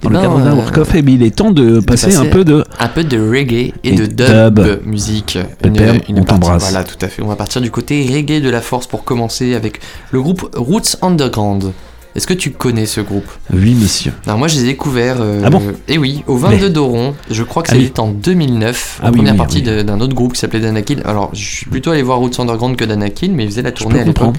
Dans 0.02 0.06
Eh 0.06 0.08
le 0.08 0.14
ben, 0.14 0.22
cadre 0.22 0.40
d'un 0.40 0.52
euh, 0.54 0.56
work-off, 0.56 0.96
et 0.96 1.02
bien, 1.02 1.16
il 1.16 1.24
est 1.24 1.36
temps 1.36 1.52
de 1.52 1.82
passer, 1.82 2.16
un 2.16 2.26
peu 2.26 2.46
de. 2.46 2.64
un 2.80 2.88
peu 2.88 3.04
de 3.04 3.20
reggae 3.20 3.52
et, 3.54 3.74
Et 3.84 3.92
de 3.96 4.06
dub, 4.06 4.60
dub. 4.60 4.86
musique. 4.86 5.38
Pépère, 5.62 5.96
on 6.08 6.14
partie- 6.14 6.24
t'embrasse. 6.26 6.62
Voilà, 6.70 6.86
tout 6.86 6.96
à 7.02 7.10
fait. 7.10 7.22
On 7.22 7.28
va 7.28 7.36
partir 7.36 7.60
du 7.62 7.70
côté 7.70 8.02
reggae 8.10 8.42
de 8.42 8.50
la 8.50 8.62
force 8.62 8.88
pour 8.88 9.04
commencer 9.04 9.56
avec 9.56 9.82
le 10.12 10.22
groupe 10.22 10.50
Roots 10.56 10.96
Underground. 11.02 11.72
Est-ce 12.16 12.28
que 12.28 12.34
tu 12.34 12.52
connais 12.52 12.86
ce 12.86 13.00
groupe 13.00 13.26
Oui, 13.54 13.74
monsieur. 13.74 14.12
Alors 14.26 14.38
moi, 14.38 14.48
je 14.50 14.56
les 14.56 14.64
ai 14.64 14.68
découverts. 14.68 15.18
euh, 15.22 15.42
Ah 15.46 15.50
bon 15.50 15.62
Et 15.88 15.98
oui, 15.98 16.24
au 16.28 16.36
22 16.36 16.66
Mais- 16.66 16.70
d'Oron. 16.70 17.14
Je 17.30 17.44
crois 17.44 17.64
que 17.64 17.70
Ah 17.72 17.76
oui. 17.78 17.86
c'était 17.86 18.02
en 18.02 18.10
2009, 18.10 19.00
Ah 19.02 19.06
en 19.08 19.10
oui, 19.12 19.18
première 19.18 19.34
oui, 19.34 19.38
partie 19.38 19.62
d'un 19.62 20.00
autre 20.02 20.14
groupe 20.14 20.34
qui 20.34 20.40
s'appelait 20.40 20.60
Danakil. 20.60 21.02
Alors, 21.06 21.30
je 21.34 21.44
suis 21.44 21.66
plutôt 21.68 21.92
allé 21.92 22.02
voir 22.04 22.18
Roots 22.20 22.40
Underground 22.40 22.76
que 22.76 22.84
Danakil, 22.86 23.32
mais 23.32 23.46
ils 23.46 23.50
faisaient 23.50 23.62
la 23.62 23.72
tournée 23.72 24.02
à 24.02 24.04
l'époque. 24.04 24.36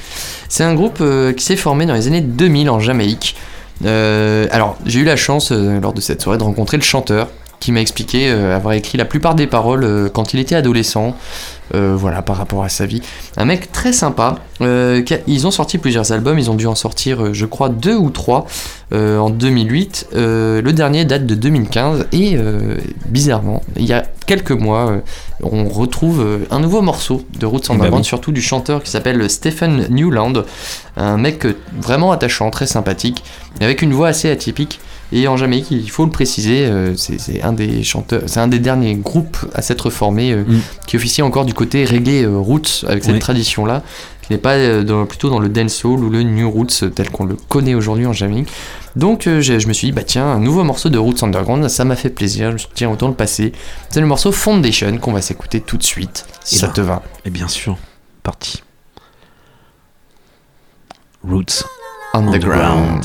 C'est 0.50 0.64
un 0.64 0.74
groupe 0.74 0.98
euh, 1.00 1.32
qui 1.32 1.44
s'est 1.44 1.56
formé 1.56 1.86
dans 1.86 1.94
les 1.94 2.06
années 2.08 2.20
2000 2.20 2.68
en 2.68 2.78
Jamaïque. 2.78 3.36
Euh, 3.86 4.46
alors, 4.50 4.76
j'ai 4.84 5.00
eu 5.00 5.04
la 5.04 5.16
chance 5.16 5.50
lors 5.50 5.94
de 5.94 6.00
cette 6.00 6.20
soirée 6.22 6.38
de 6.38 6.44
rencontrer 6.44 6.76
le 6.76 6.82
chanteur 6.82 7.28
qui 7.62 7.70
m'a 7.70 7.80
expliqué 7.80 8.28
euh, 8.28 8.56
avoir 8.56 8.74
écrit 8.74 8.98
la 8.98 9.04
plupart 9.04 9.36
des 9.36 9.46
paroles 9.46 9.84
euh, 9.84 10.08
quand 10.08 10.34
il 10.34 10.40
était 10.40 10.56
adolescent. 10.56 11.16
Euh, 11.74 11.94
voilà, 11.96 12.20
par 12.20 12.36
rapport 12.36 12.64
à 12.64 12.68
sa 12.68 12.84
vie. 12.84 13.00
Un 13.38 13.46
mec 13.46 13.72
très 13.72 13.94
sympa. 13.94 14.34
ils 14.60 15.46
ont 15.46 15.50
sorti 15.50 15.78
plusieurs 15.78 16.12
albums. 16.12 16.38
Ils 16.38 16.50
ont 16.50 16.54
dû 16.54 16.66
en 16.66 16.74
sortir, 16.74 17.32
je 17.32 17.46
crois, 17.46 17.70
deux 17.70 17.96
ou 17.96 18.10
trois 18.10 18.46
en 18.92 19.30
2008. 19.30 20.08
Euh, 20.14 20.60
le 20.60 20.72
dernier 20.74 21.06
date 21.06 21.24
de 21.24 21.34
2015. 21.34 22.08
Et 22.12 22.36
bizarrement, 23.06 23.62
il 23.76 23.86
y 23.86 23.94
a 23.94 24.04
quelques 24.26 24.50
mois, 24.50 25.00
on 25.42 25.66
retrouve 25.66 26.40
un 26.50 26.60
nouveau 26.60 26.82
morceau 26.82 27.22
de 27.38 27.46
Roots 27.46 27.60
Eh 27.64 27.68
ben 27.68 27.74
Underground, 27.76 28.02
oui. 28.02 28.06
surtout 28.06 28.32
du 28.32 28.42
chanteur 28.42 28.82
qui 28.82 28.90
s'appelle 28.90 29.30
Stephen 29.30 29.86
Newland. 29.88 30.44
Un 30.98 31.16
mec 31.16 31.46
vraiment 31.80 32.12
attachant, 32.12 32.50
très 32.50 32.66
sympathique, 32.66 33.24
avec 33.62 33.80
une 33.80 33.94
voix 33.94 34.08
assez 34.08 34.28
atypique. 34.30 34.78
Et 35.14 35.28
en 35.28 35.36
Jamaïque, 35.36 35.70
il 35.70 35.90
faut 35.90 36.04
le 36.06 36.10
préciser, 36.10 36.64
euh, 36.66 36.94
c'est 36.96 37.42
un 37.42 37.52
des 37.52 37.82
chanteurs, 37.82 38.22
c'est 38.26 38.40
un 38.40 38.48
des 38.48 38.58
derniers 38.58 38.94
groupes 38.94 39.36
à 39.54 39.60
s'être 39.60 39.90
formé, 39.90 40.32
euh, 40.32 40.44
Mm. 40.44 40.60
qui 40.86 40.96
officie 40.96 41.20
encore 41.22 41.44
du 41.44 41.52
côté 41.54 41.84
reggae 41.84 42.24
euh, 42.24 42.38
roots 42.38 42.84
avec 42.88 43.04
cette 43.04 43.12
Oui. 43.14 43.18
tradition-là, 43.18 43.82
qui 44.22 44.32
n'est 44.32 44.38
pas 44.38 44.82
dans- 44.82 45.04
plutôt 45.04 45.28
dans 45.28 45.38
le 45.38 45.50
dancehall 45.50 46.02
ou 46.02 46.08
le 46.08 46.22
new 46.22 46.50
roots 46.50 46.84
tel 46.94 47.10
qu'on 47.10 47.24
le 47.26 47.36
connaît 47.48 47.74
aujourd'hui 47.74 48.06
en 48.06 48.12
Jamaïque. 48.14 48.48
Donc 48.96 49.24
je 49.24 49.66
me 49.68 49.72
suis 49.74 49.88
dit 49.88 49.92
bah 49.92 50.02
tiens 50.04 50.26
un 50.26 50.38
nouveau 50.38 50.64
morceau 50.64 50.88
de 50.88 50.96
Roots 50.98 51.22
Underground, 51.22 51.68
ça 51.68 51.84
m'a 51.84 51.96
fait 51.96 52.10
plaisir, 52.10 52.48
je 52.48 52.52
me 52.54 52.58
suis 52.58 52.68
dit 52.68 52.74
tiens 52.76 52.90
autant 52.90 53.08
le 53.08 53.14
passer. 53.14 53.52
C'est 53.90 54.00
le 54.00 54.06
morceau 54.06 54.32
Foundation 54.32 54.96
qu'on 54.98 55.12
va 55.12 55.20
s'écouter 55.22 55.60
tout 55.60 55.76
de 55.76 55.82
suite, 55.82 56.24
si 56.44 56.54
Eh 56.56 56.58
ça 56.58 56.66
ben, 56.68 56.72
te 56.74 56.80
va. 56.82 57.02
Et 57.24 57.30
bien 57.30 57.48
sûr, 57.48 57.76
parti. 58.22 58.62
Roots 61.22 61.64
Underground. 62.14 63.04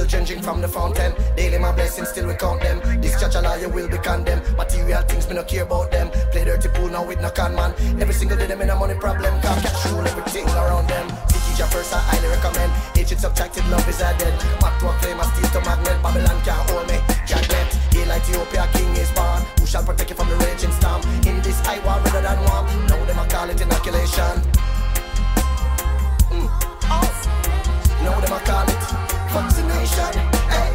Jah 0.00 0.06
changing 0.06 0.42
from 0.42 0.60
the 0.60 0.68
fountain. 0.68 1.12
Daily 1.36 1.58
my 1.58 1.72
blessings, 1.72 2.08
still 2.08 2.26
we 2.26 2.34
count 2.34 2.60
them. 2.62 2.80
This 3.00 3.20
judge 3.20 3.34
a 3.34 3.40
liar 3.40 3.68
will 3.68 3.88
be 3.88 3.98
condemned. 3.98 4.42
Material 4.56 5.02
things 5.02 5.28
me 5.28 5.34
no 5.34 5.44
care 5.44 5.64
about 5.64 5.90
them. 5.90 6.10
Play 6.32 6.44
dirty 6.44 6.68
pool 6.68 6.88
now 6.88 7.04
with 7.04 7.20
no 7.20 7.30
con 7.30 7.54
man. 7.54 7.72
Every 8.00 8.14
single 8.14 8.38
day 8.38 8.46
them 8.46 8.60
in 8.62 8.70
a 8.70 8.76
money 8.76 8.94
problem. 8.94 9.40
Can't 9.42 9.62
cash 9.62 9.86
rule 9.92 10.06
everything 10.06 10.48
around 10.48 10.88
them. 10.88 11.06
Seeking 11.28 11.56
Jah 11.56 11.66
first, 11.66 11.92
I 11.92 11.98
highly 11.98 12.28
recommend. 12.28 12.72
Hatred 12.96 13.20
subtracted, 13.20 13.66
love 13.68 13.86
is 13.88 14.00
added. 14.00 14.32
Mark 14.60 14.78
to 14.80 14.88
a 14.88 14.92
claim, 15.04 15.20
I 15.20 15.24
steal 15.34 15.50
to 15.52 15.60
magnet. 15.68 16.02
Babylon 16.02 16.38
can't 16.44 16.70
hold 16.70 16.86
me. 16.88 16.96
Judgment. 17.26 17.68
Hail 17.92 18.10
Ethiopia, 18.12 18.68
king 18.72 18.96
is 18.96 19.10
born. 19.12 19.42
Who 19.58 19.66
shall 19.66 19.84
protect 19.84 20.08
you 20.10 20.16
from 20.16 20.28
the 20.28 20.36
raging 20.36 20.72
storm? 20.72 21.02
In 21.28 21.42
this 21.42 21.60
high 21.60 21.80
war 21.84 22.00
rather 22.00 22.22
than 22.22 22.38
warm. 22.48 22.64
Now 22.88 23.04
them 23.04 23.18
I 23.18 23.26
call 23.28 23.50
it 23.50 23.60
inoculation. 23.60 24.36
Mm. 26.32 26.48
Oh. 26.88 27.10
Now 28.02 28.18
them 28.20 28.32
a 28.32 28.40
call 28.40 28.64
it 28.64 29.19
vaccination. 29.30 30.12
Hey. 30.50 30.72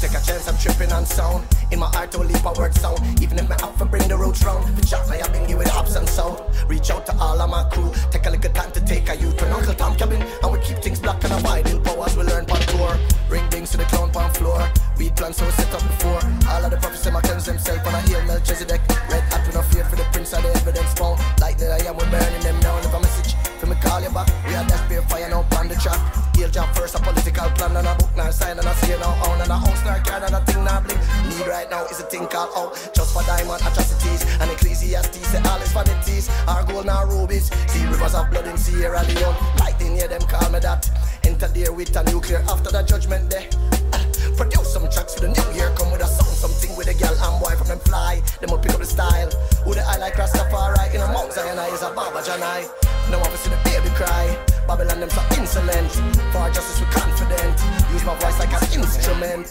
Take 0.00 0.12
a 0.12 0.20
chance, 0.24 0.48
I'm 0.48 0.56
tripping 0.56 0.90
on 0.92 1.04
sound. 1.04 1.44
In 1.70 1.78
my 1.78 1.86
heart, 1.88 2.14
only 2.16 2.32
word 2.56 2.74
sound. 2.74 3.00
Even 3.20 3.38
if 3.38 3.48
my 3.48 3.56
to 3.56 3.84
bring 3.84 4.08
the 4.08 4.16
roots 4.16 4.42
round. 4.42 4.64
The 4.76 4.86
chat, 4.86 5.04
I 5.10 5.20
been 5.28 5.58
with 5.58 5.70
ups 5.74 5.94
and 5.94 6.08
sound. 6.08 6.40
Reach 6.68 6.90
out 6.90 7.04
to 7.06 7.16
all 7.18 7.38
of 7.38 7.50
my 7.50 7.64
crew. 7.68 7.92
Take 8.10 8.24
a 8.24 8.30
little 8.30 8.52
time 8.52 8.72
to 8.72 8.80
take 8.80 9.08
a 9.10 9.16
youth 9.16 9.36
to 9.36 9.52
Uncle 9.52 9.74
Tom 9.74 9.94
cabin. 9.96 10.22
And 10.42 10.52
we 10.52 10.58
keep 10.60 10.78
things 10.78 11.00
black 11.00 11.22
and 11.24 11.32
white. 11.44 11.68
Ill 11.70 11.80
powers 11.80 12.16
we 12.16 12.24
learn 12.24 12.50
on 12.50 12.60
tour. 12.72 12.96
Ring 13.28 13.46
things 13.50 13.70
to 13.72 13.76
the 13.76 13.84
clown 13.84 14.10
pan 14.10 14.32
floor. 14.32 14.60
Weed 14.96 15.14
plans 15.16 15.36
so 15.36 15.44
we 15.44 15.52
set 15.52 15.72
up 15.74 15.82
before. 15.82 16.20
All 16.48 16.64
of 16.64 16.70
the 16.70 16.78
prophets 16.78 17.04
them 17.04 17.16
a 17.16 17.20
cleanse 17.20 17.44
themselves 17.44 17.86
on 17.86 17.94
a 17.94 18.00
heel 18.08 18.22
Melchizedek. 18.24 18.80
Red 19.08 19.24
hat 19.32 19.46
with 19.46 19.54
no 19.54 19.62
fear 19.62 19.84
for 19.84 19.96
the 19.96 20.04
prince 20.12 20.32
of 20.32 20.42
the 20.42 20.48
evidence 20.48 20.92
found. 20.94 21.20
Lightning 21.40 21.69
Hail 26.40 26.48
job 26.48 26.74
first, 26.74 26.94
a 26.94 26.98
political 26.98 27.50
plan 27.50 27.76
and 27.76 27.86
a 27.86 27.94
book 27.96 28.16
now 28.16 28.30
sign 28.30 28.56
and 28.56 28.66
a 28.66 28.74
say 28.76 28.98
now 28.98 29.12
own 29.28 29.42
and 29.42 29.50
a 29.50 29.58
house 29.58 29.84
now 29.84 30.00
card 30.02 30.22
and 30.22 30.32
a 30.32 30.40
thing 30.48 30.64
now 30.64 30.80
blink. 30.80 30.98
Need 31.28 31.46
right 31.46 31.68
now 31.68 31.84
is 31.84 32.00
a 32.00 32.04
thing 32.04 32.26
called 32.28 32.48
out. 32.56 32.72
Just 32.94 33.12
for 33.12 33.22
diamond 33.28 33.60
atrocities 33.60 34.24
and 34.40 34.50
ecclesiastes 34.50 35.20
say 35.28 35.42
all 35.44 35.60
is 35.60 35.70
vanities. 35.72 36.30
Our 36.48 36.64
gold 36.64 36.86
now 36.86 37.04
rubies. 37.04 37.52
See 37.68 37.84
rivers 37.84 38.14
of 38.14 38.30
blood 38.30 38.46
in 38.46 38.56
Sierra 38.56 39.04
Leone. 39.04 39.36
Lightning 39.60 39.96
hear 39.96 40.08
them 40.08 40.22
call 40.22 40.48
me 40.48 40.60
that. 40.60 40.88
Enter 41.24 41.48
there 41.48 41.74
with 41.74 41.94
a 41.94 42.04
nuclear 42.10 42.40
after 42.48 42.70
the 42.70 42.84
judgment 42.84 43.28
day. 43.28 43.50
Ah, 43.92 44.00
Produce 44.38 44.72
some 44.72 44.88
tracks 44.88 45.16
for 45.16 45.20
the 45.20 45.28
new 45.28 45.48
year. 45.52 45.68
Come 45.76 45.92
with 45.92 46.00
a 46.00 46.08
song, 46.08 46.32
something 46.32 46.74
with 46.74 46.88
a 46.88 46.94
girl 46.96 47.12
and 47.20 47.36
boy 47.36 47.52
from 47.52 47.68
them 47.68 47.80
fly. 47.80 48.22
Them 48.40 48.48
will 48.48 48.64
pick 48.64 48.72
up 48.72 48.80
the 48.80 48.86
style. 48.86 49.28
Who 49.68 49.74
the 49.74 49.84
eye 49.84 49.98
like 49.98 50.14
Rastafari 50.14 50.88
in 50.94 51.02
a 51.02 51.06
Mount 51.12 51.34
Zion 51.34 51.60
is 51.68 51.82
a 51.82 51.92
Baba 51.92 52.24
Janai. 52.24 52.64
Now 53.12 53.20
I 53.20 53.28
see 53.36 53.50
the 53.50 53.60
baby 53.68 53.92
cry. 53.94 54.49
Babylon 54.66 55.00
them 55.00 55.10
so 55.10 55.22
insolent. 55.38 55.90
For 56.32 56.50
justice 56.50 56.80
we 56.80 56.86
confident. 56.86 57.60
Use 57.92 58.04
my 58.04 58.16
voice 58.18 58.38
like 58.38 58.52
an 58.52 58.80
instrument. 58.80 59.46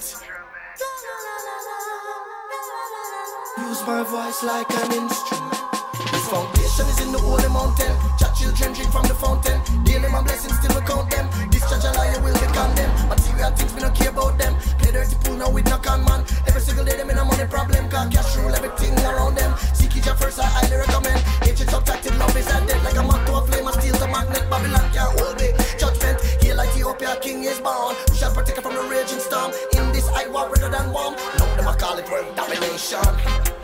Use 3.58 3.82
my 3.86 4.04
voice 4.04 4.44
like 4.44 4.70
an 4.72 4.94
instrument. 4.94 5.69
This 6.00 6.28
foundation 6.32 6.88
is 6.88 7.00
in 7.04 7.12
the 7.12 7.20
holy 7.20 7.50
mountain. 7.52 7.92
Chat 8.16 8.32
children 8.32 8.72
drink 8.72 8.92
from 8.92 9.04
the 9.04 9.16
fountain. 9.20 9.60
Daily 9.84 10.08
my 10.08 10.24
blessings 10.24 10.56
still 10.56 10.72
we 10.72 10.82
count 10.88 11.12
them. 11.12 11.28
This 11.52 11.68
judge 11.68 11.84
a 11.84 11.92
liar 11.92 12.20
will 12.24 12.34
be 12.40 12.48
condemned. 12.56 12.96
Material 13.12 13.52
things 13.52 13.74
we 13.76 13.82
don't 13.84 13.94
care 13.94 14.10
about 14.10 14.40
them. 14.40 14.56
Play 14.80 14.96
dirty 14.96 15.18
pool 15.20 15.36
now 15.36 15.52
with 15.52 15.68
no 15.68 15.78
con 15.78 16.06
man. 16.08 16.24
Every 16.48 16.62
single 16.62 16.86
day 16.86 16.96
them 16.96 17.10
in 17.12 17.18
a 17.18 17.26
money 17.26 17.44
problem. 17.52 17.90
Cause 17.92 18.08
cash 18.16 18.32
rule 18.40 18.56
everything 18.56 18.96
around 19.04 19.36
them. 19.36 19.52
Seek 19.76 19.92
your 20.00 20.16
first 20.16 20.40
I 20.40 20.48
highly 20.48 20.80
recommend. 20.80 21.20
Hatred 21.44 21.70
subtracted 21.70 22.16
love 22.16 22.36
is 22.38 22.48
a 22.48 22.58
dead 22.64 22.80
like 22.88 22.96
a 22.96 23.04
moth 23.04 23.26
to 23.28 23.36
a 23.36 23.42
flame. 23.44 23.68
I 23.68 23.72
steal 23.76 24.00
the 24.00 24.08
magnet. 24.08 24.48
Babylon 24.48 24.88
can't 24.96 25.20
hold 25.20 25.36
me. 25.36 25.52
Judgment 25.76 26.16
here 26.40 26.56
like 26.56 26.72
Ethiopia 26.80 27.20
king 27.20 27.44
is 27.44 27.60
born. 27.60 28.00
We 28.08 28.16
shall 28.16 28.32
protect 28.32 28.64
from 28.64 28.74
the 28.74 28.88
raging 28.88 29.20
storm. 29.20 29.52
In 29.76 29.92
this 29.92 30.08
I 30.16 30.32
war 30.32 30.48
rather 30.48 30.72
than 30.72 30.96
warm. 30.96 31.20
Now 31.36 31.52
them 31.60 31.68
I 31.68 31.76
call 31.76 32.00
it 32.00 32.08
world 32.08 32.32
domination. 32.40 33.59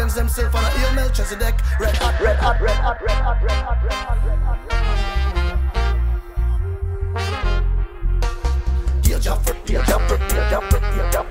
Cleanse 0.00 0.14
themselves 0.14 0.54
on 0.54 0.64
a 0.64 0.94
Melchizedek. 0.94 1.60
Red 1.78 1.94
hot, 1.96 2.18
red 2.22 2.36
hot, 2.38 2.58
red 2.58 2.76
hot, 2.76 3.02
red 3.02 3.10
hot, 3.10 3.42
red 3.42 3.52
hot, 3.52 3.82
red 3.82 3.92
hot, 3.92 4.24
red 4.24 4.38
hot, 4.38 4.58
red 4.64 4.78
hot. 4.78 5.42
Dear 9.02 9.18
Jaffer, 9.18 9.54
dear 9.66 9.82
Jaffer, 9.82 10.16
dear 10.16 10.48
Jaffer, 10.48 10.80
dear 10.80 11.10
Jaffer, 11.12 11.29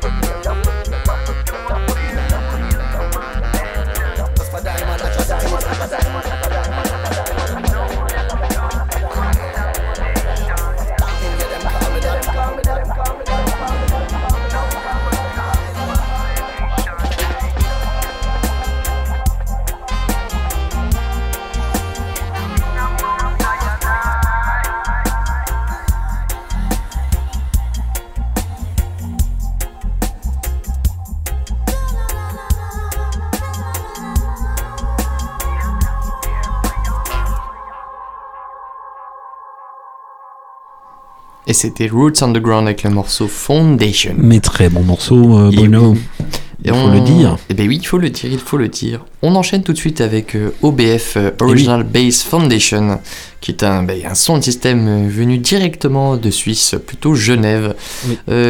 Et 41.50 41.54
c'était 41.54 41.88
Roots 41.88 42.22
Underground 42.22 42.68
avec 42.68 42.84
le 42.84 42.92
morceau 42.92 43.28
Foundation. 43.28 44.14
Mais 44.18 44.40
très 44.40 44.70
bon 44.70 44.84
morceau, 44.84 45.36
euh, 45.38 45.50
Bruno. 45.52 45.94
oui. 45.94 46.00
Il 46.64 46.72
faut 46.72 46.78
on- 46.78 46.92
le 46.94 47.00
dire. 47.00 47.38
Eh 47.50 47.54
ben 47.56 47.68
oui, 47.68 47.80
il 47.82 47.88
faut 47.88 47.98
le 47.98 48.10
dire, 48.10 48.30
il 48.32 48.38
faut 48.38 48.58
le 48.58 48.68
dire. 48.68 49.04
On 49.24 49.34
enchaîne 49.36 49.64
tout 49.64 49.72
de 49.74 49.78
suite 49.78 50.00
avec 50.02 50.36
euh, 50.36 50.52
OBF, 50.62 51.14
euh, 51.16 51.32
Original 51.42 51.84
Bass 51.84 52.22
Foundation, 52.22 53.00
qui 53.42 53.52
est 53.52 53.64
un, 53.64 53.82
ben, 53.82 54.00
un 54.06 54.14
son 54.14 54.40
système 54.42 54.88
euh, 54.88 55.08
venu 55.10 55.38
directement 55.40 56.18
de 56.18 56.30
Suisse, 56.30 56.76
plutôt 56.86 57.16
Genève, 57.16 57.74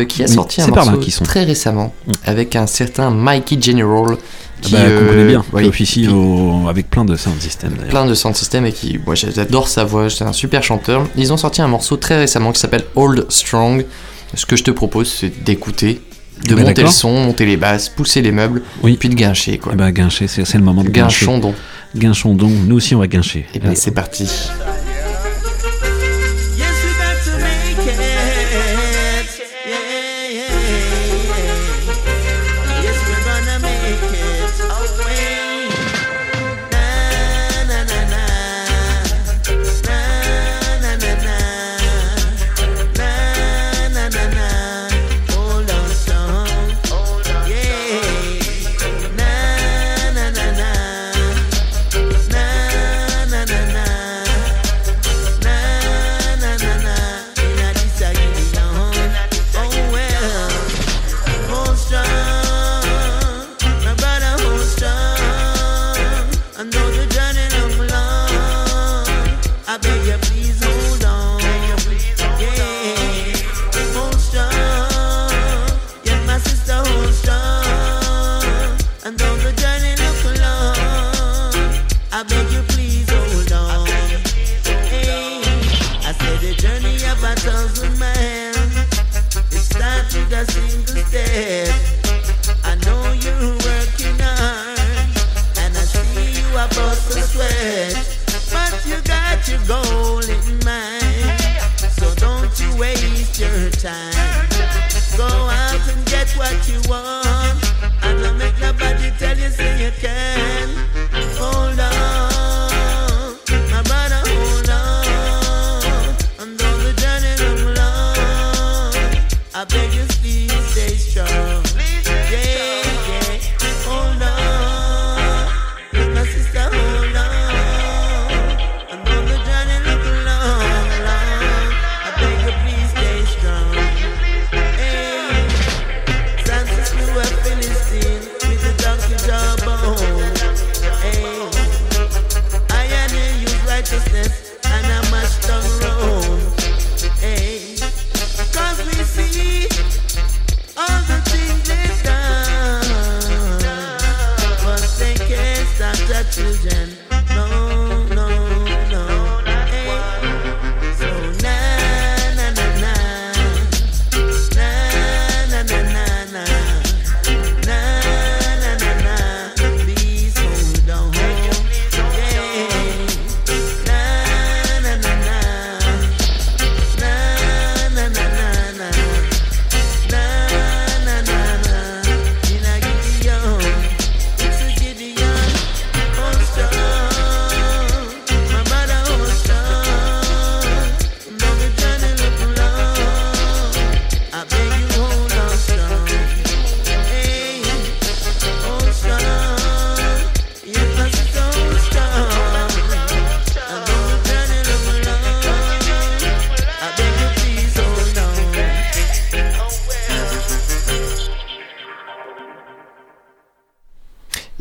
qui 0.07 0.23
a 0.23 0.26
Oui, 0.26 0.27
sorti 0.27 0.61
un 0.61 0.67
morceau 0.67 1.23
très 1.23 1.43
récemment 1.45 1.93
avec 2.26 2.55
un 2.57 2.67
certain 2.67 3.11
Mikey 3.11 3.61
General. 3.61 4.17
Ah 4.61 4.65
Qui, 4.68 4.73
bah, 4.73 4.80
qu'on 4.90 5.06
connaît 5.07 5.26
bien, 5.27 5.44
oui, 5.53 5.64
qui 5.64 5.69
officie 5.69 6.07
au- 6.07 6.68
avec 6.68 6.90
plein 6.90 7.06
de 7.06 7.15
sound 7.15 7.38
d'ailleurs. 7.38 7.88
plein 7.90 8.06
de 8.06 8.14
sound 8.14 8.36
system 8.36 8.65
et 8.65 8.72
qui, 8.73 8.99
moi 9.06 9.15
j'adore 9.15 9.68
sa 9.68 9.84
voix, 9.86 10.10
c'est 10.10 10.26
un 10.26 10.34
super 10.34 10.61
chanteur. 10.64 11.07
Ils 11.15 11.31
ont 11.31 11.38
sorti 11.38 11.61
un 11.61 11.68
morceau 11.68 11.95
très 11.98 12.18
récemment 12.18 12.52
qui 12.52 12.60
s'appelle 12.60 12.84
Old 12.95 13.26
Strong. 13.30 13.86
Ce 14.36 14.45
que 14.45 14.56
je 14.56 14.64
te 14.64 14.72
propose, 14.72 15.11
c'est 15.11 15.44
d'écouter, 15.44 16.02
de 16.48 16.56
Bah, 16.56 16.61
monter 16.64 16.84
le 16.84 16.90
son, 16.90 17.11
monter 17.23 17.45
les 17.45 17.57
basses, 17.57 17.90
pousser 17.90 18.22
les 18.22 18.31
meubles, 18.31 18.61
puis 18.99 19.10
de 19.10 19.15
guincher 19.15 19.57
quoi. 19.57 19.72
Eh 19.73 19.77
ben, 19.77 19.91
guincher, 19.91 20.27
c'est 20.27 20.45
c'est 20.45 20.57
le 20.57 20.64
moment 20.64 20.84
de 20.84 20.90
guincher. 20.90 21.26
Guinchons 21.26 21.40
donc. 21.40 21.56
Guinchons 21.95 22.36
donc. 22.36 22.52
Nous 22.68 22.76
aussi, 22.76 22.94
on 22.95 22.99
va 22.99 23.07
guincher. 23.07 23.45
Et 23.56 23.60
ben 23.60 23.73
c'est 23.76 23.91
parti. 23.91 24.30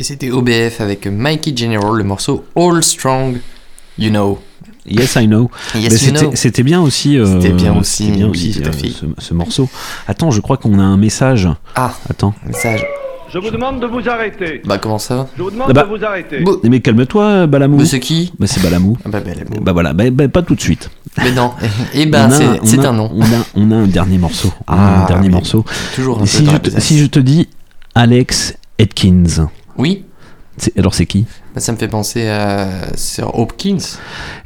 C'était 0.08 0.30
OBF 0.30 0.80
avec 0.80 1.06
Mikey 1.06 1.54
General, 1.54 1.92
le 1.94 2.02
morceau 2.02 2.42
All 2.56 2.82
Strong, 2.82 3.40
You 3.98 4.08
Know. 4.08 4.38
Yes, 4.86 5.16
I 5.16 5.26
know. 5.26 5.50
Yes, 5.74 5.82
Mais 5.82 5.82
you 5.90 5.98
c'était- 5.98 6.18
know. 6.20 6.30
C'était 6.34 6.62
bien 6.62 6.80
aussi. 6.80 7.18
euh, 7.18 7.26
C'était 7.42 7.52
bien 7.52 7.76
aussi, 7.76 8.04
c'était 8.06 8.16
bien 8.16 8.24
oui, 8.28 8.30
aussi, 8.30 8.52
tout 8.62 8.66
à 8.66 8.68
euh, 8.68 8.72
fait. 8.72 8.88
ce, 8.88 9.04
ce 9.18 9.34
morceau. 9.34 9.68
Attends, 10.06 10.30
je 10.30 10.40
crois 10.40 10.56
qu'on 10.56 10.78
a 10.78 10.82
un 10.82 10.96
message. 10.96 11.46
Ah. 11.76 11.92
Attends. 12.08 12.32
Message. 12.46 12.86
Je 13.30 13.36
vous 13.38 13.50
demande 13.50 13.80
de 13.82 13.86
vous 13.86 14.08
arrêter. 14.08 14.62
Bah, 14.64 14.78
comment 14.78 14.98
ça 14.98 15.28
Je 15.36 15.42
vous 15.42 15.50
demande 15.50 15.66
Ah 15.68 15.74
bah. 15.74 15.82
de 15.82 15.94
vous 15.94 16.02
arrêter. 16.02 16.42
Mais 16.64 16.80
calme-toi, 16.80 17.46
Balamou. 17.46 17.76
Mais 17.76 17.84
c'est 17.84 18.00
qui 18.00 18.32
bah, 18.38 18.46
C'est 18.46 18.62
Balamou. 18.62 18.96
bah, 19.04 19.20
Balamou. 19.20 19.60
Bah 19.60 19.72
voilà, 19.74 19.92
bah, 19.92 20.04
bah, 20.10 20.28
pas 20.28 20.40
tout 20.40 20.54
de 20.54 20.60
suite. 20.62 20.88
Mais 21.18 21.32
non. 21.32 21.52
Eh 21.92 22.06
ben, 22.06 22.28
On 22.30 22.32
a- 22.32 22.64
c'est- 22.64 22.78
un 22.86 22.92
nom. 22.94 23.10
On 23.14 23.22
a, 23.24 23.44
on 23.56 23.70
a 23.72 23.76
un 23.76 23.86
dernier 23.86 24.16
morceau. 24.16 24.50
Ah, 24.66 25.04
un 25.04 25.06
dernier 25.06 25.28
morceau. 25.28 25.66
Toujours 25.94 26.22
un 26.22 26.24
si 26.24 26.44
peu 26.44 26.52
je, 26.52 26.56
te, 26.56 26.80
si 26.80 26.98
je 26.98 27.04
te 27.04 27.18
dis 27.18 27.46
Alex 27.94 28.54
Atkins. 28.80 29.48
Oui. 29.78 30.04
Alors 30.76 30.94
c'est 30.94 31.06
qui? 31.06 31.26
Ça 31.60 31.72
me 31.72 31.76
fait 31.76 31.88
penser 31.88 32.28
à 32.28 32.68
Sir 32.96 33.30
Hopkins. 33.38 33.76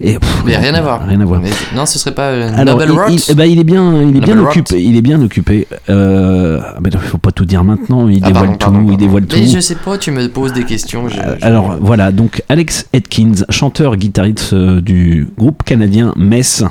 Et, 0.00 0.18
pff, 0.18 0.42
Mais 0.46 0.56
rien 0.56 0.74
à 0.74 0.80
voir. 0.80 1.06
Rien 1.06 1.20
à 1.20 1.24
voir. 1.24 1.40
Mais- 1.40 1.50
non, 1.76 1.86
ce 1.86 1.98
serait 1.98 2.14
pas 2.14 2.28
euh, 2.30 2.50
Alors, 2.56 2.78
Noble 2.78 3.02
il, 3.08 3.14
il- 3.14 3.22
eh 3.28 3.34
ben, 3.34 3.44
il 3.44 3.58
est 3.58 3.64
bien, 3.64 4.02
il 4.02 4.16
est 4.16 4.20
bien 4.20 4.38
occupé. 4.38 4.82
Il 4.82 4.96
est 4.96 5.02
bien 5.02 5.20
occupé. 5.22 5.66
Euh, 5.90 6.60
mais 6.80 6.90
il 6.92 6.98
faut 6.98 7.18
pas 7.18 7.32
tout 7.32 7.44
dire 7.44 7.64
maintenant. 7.64 8.08
Il 8.08 8.20
Ah, 8.22 8.28
dévoile 8.28 8.32
pardon, 8.32 8.52
tout. 8.52 8.58
pardon, 8.58 8.78
il 8.80 8.86
pardon. 8.88 9.04
dévoile 9.04 9.26
tout. 9.26 9.36
Mais 9.38 9.46
je 9.46 9.60
sais 9.60 9.74
pas, 9.76 9.98
tu 9.98 10.10
me 10.10 10.28
poses 10.28 10.52
des 10.52 10.64
questions. 10.64 11.08
je- 11.08 11.18
Euh, 11.20 11.36
je- 11.40 11.44
Alors 11.44 11.76
voilà, 11.80 12.12
donc 12.12 12.42
Alex 12.48 12.86
Atkins, 12.94 13.32
chanteur 13.48 13.96
guitariste 13.96 14.52
euh, 14.52 14.80
du 14.80 15.28
groupe 15.38 15.62
canadien 15.62 16.12
Mess. 16.16 16.64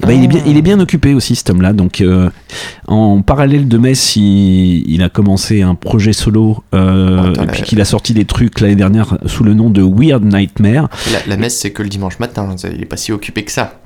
Ben, 0.00 0.12
il, 0.12 0.24
est 0.24 0.28
bien, 0.28 0.40
il 0.46 0.56
est 0.56 0.62
bien 0.62 0.78
occupé 0.80 1.14
aussi 1.14 1.34
cet 1.36 1.50
homme-là. 1.50 1.72
Donc 1.72 2.00
euh, 2.00 2.30
en 2.86 3.22
parallèle 3.22 3.68
de 3.68 3.78
Mess, 3.78 4.16
il, 4.16 4.84
il 4.86 5.02
a 5.02 5.08
commencé 5.08 5.62
un 5.62 5.74
projet 5.74 6.12
solo 6.12 6.62
et 6.72 7.46
puis 7.52 7.62
qu'il 7.62 7.80
a 7.80 7.84
sorti 7.84 8.14
des 8.14 8.24
trucs 8.24 8.60
l'année 8.60 8.74
dernière 8.76 9.18
sous 9.26 9.44
le 9.44 9.54
nom 9.54 9.70
de 9.70 9.77
Weird 9.82 10.24
Nightmare. 10.24 10.88
La, 11.26 11.36
messe, 11.36 11.58
c'est 11.58 11.72
que 11.72 11.82
le 11.82 11.88
dimanche 11.88 12.18
matin. 12.18 12.56
ça, 12.56 12.68
Il 12.68 12.82
est 12.82 12.86
pas 12.86 12.96
si 12.96 13.12
occupé 13.12 13.44
que 13.44 13.52
ça. 13.52 13.80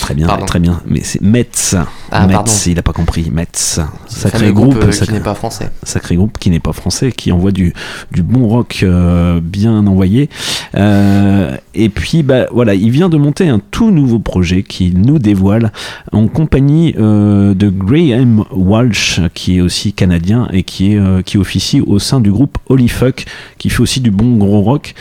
Très 0.00 0.14
bien, 0.14 0.26
Pardon. 0.26 0.46
très 0.46 0.58
bien. 0.58 0.80
Mais 0.86 1.00
c'est 1.02 1.20
Metz. 1.20 1.76
Ah, 2.10 2.26
Metz, 2.26 2.34
pardon. 2.34 2.52
il 2.66 2.78
a 2.78 2.82
pas 2.82 2.92
compris. 2.92 3.30
Metz. 3.30 3.80
Sacré 4.08 4.52
groupe, 4.52 4.74
groupe, 4.74 4.84
euh, 4.84 4.90
qui 4.90 5.12
n'est 5.12 5.20
pas 5.20 5.34
français. 5.34 5.70
Sacré 5.84 6.16
groupe 6.16 6.38
qui 6.38 6.50
n'est 6.50 6.58
pas 6.60 6.72
français, 6.72 7.12
qui 7.12 7.32
envoie 7.32 7.52
du, 7.52 7.72
du 8.10 8.22
bon 8.22 8.48
rock 8.48 8.80
euh, 8.82 9.40
bien 9.42 9.86
envoyé. 9.86 10.28
Euh, 10.74 11.56
et 11.74 11.88
puis, 11.88 12.22
bah, 12.22 12.46
voilà, 12.52 12.74
il 12.74 12.90
vient 12.90 13.08
de 13.08 13.16
monter 13.16 13.48
un 13.48 13.60
tout 13.70 13.90
nouveau 13.90 14.18
projet 14.18 14.62
qu'il 14.62 15.00
nous 15.00 15.18
dévoile 15.18 15.72
en 16.12 16.26
compagnie 16.28 16.94
euh, 16.98 17.54
de 17.54 17.68
Graham 17.68 18.44
Walsh, 18.50 19.20
qui 19.34 19.58
est 19.58 19.60
aussi 19.60 19.92
canadien 19.92 20.48
et 20.52 20.62
qui, 20.62 20.94
est, 20.94 21.22
qui 21.24 21.38
officie 21.38 21.80
au 21.80 21.98
sein 21.98 22.20
du 22.20 22.30
groupe 22.32 22.58
Holy 22.68 22.88
Fuck, 22.88 23.24
qui 23.58 23.70
fait 23.70 23.80
aussi 23.80 24.00
du 24.00 24.10
bon 24.10 24.36
gros 24.36 24.60
rock. 24.62 24.94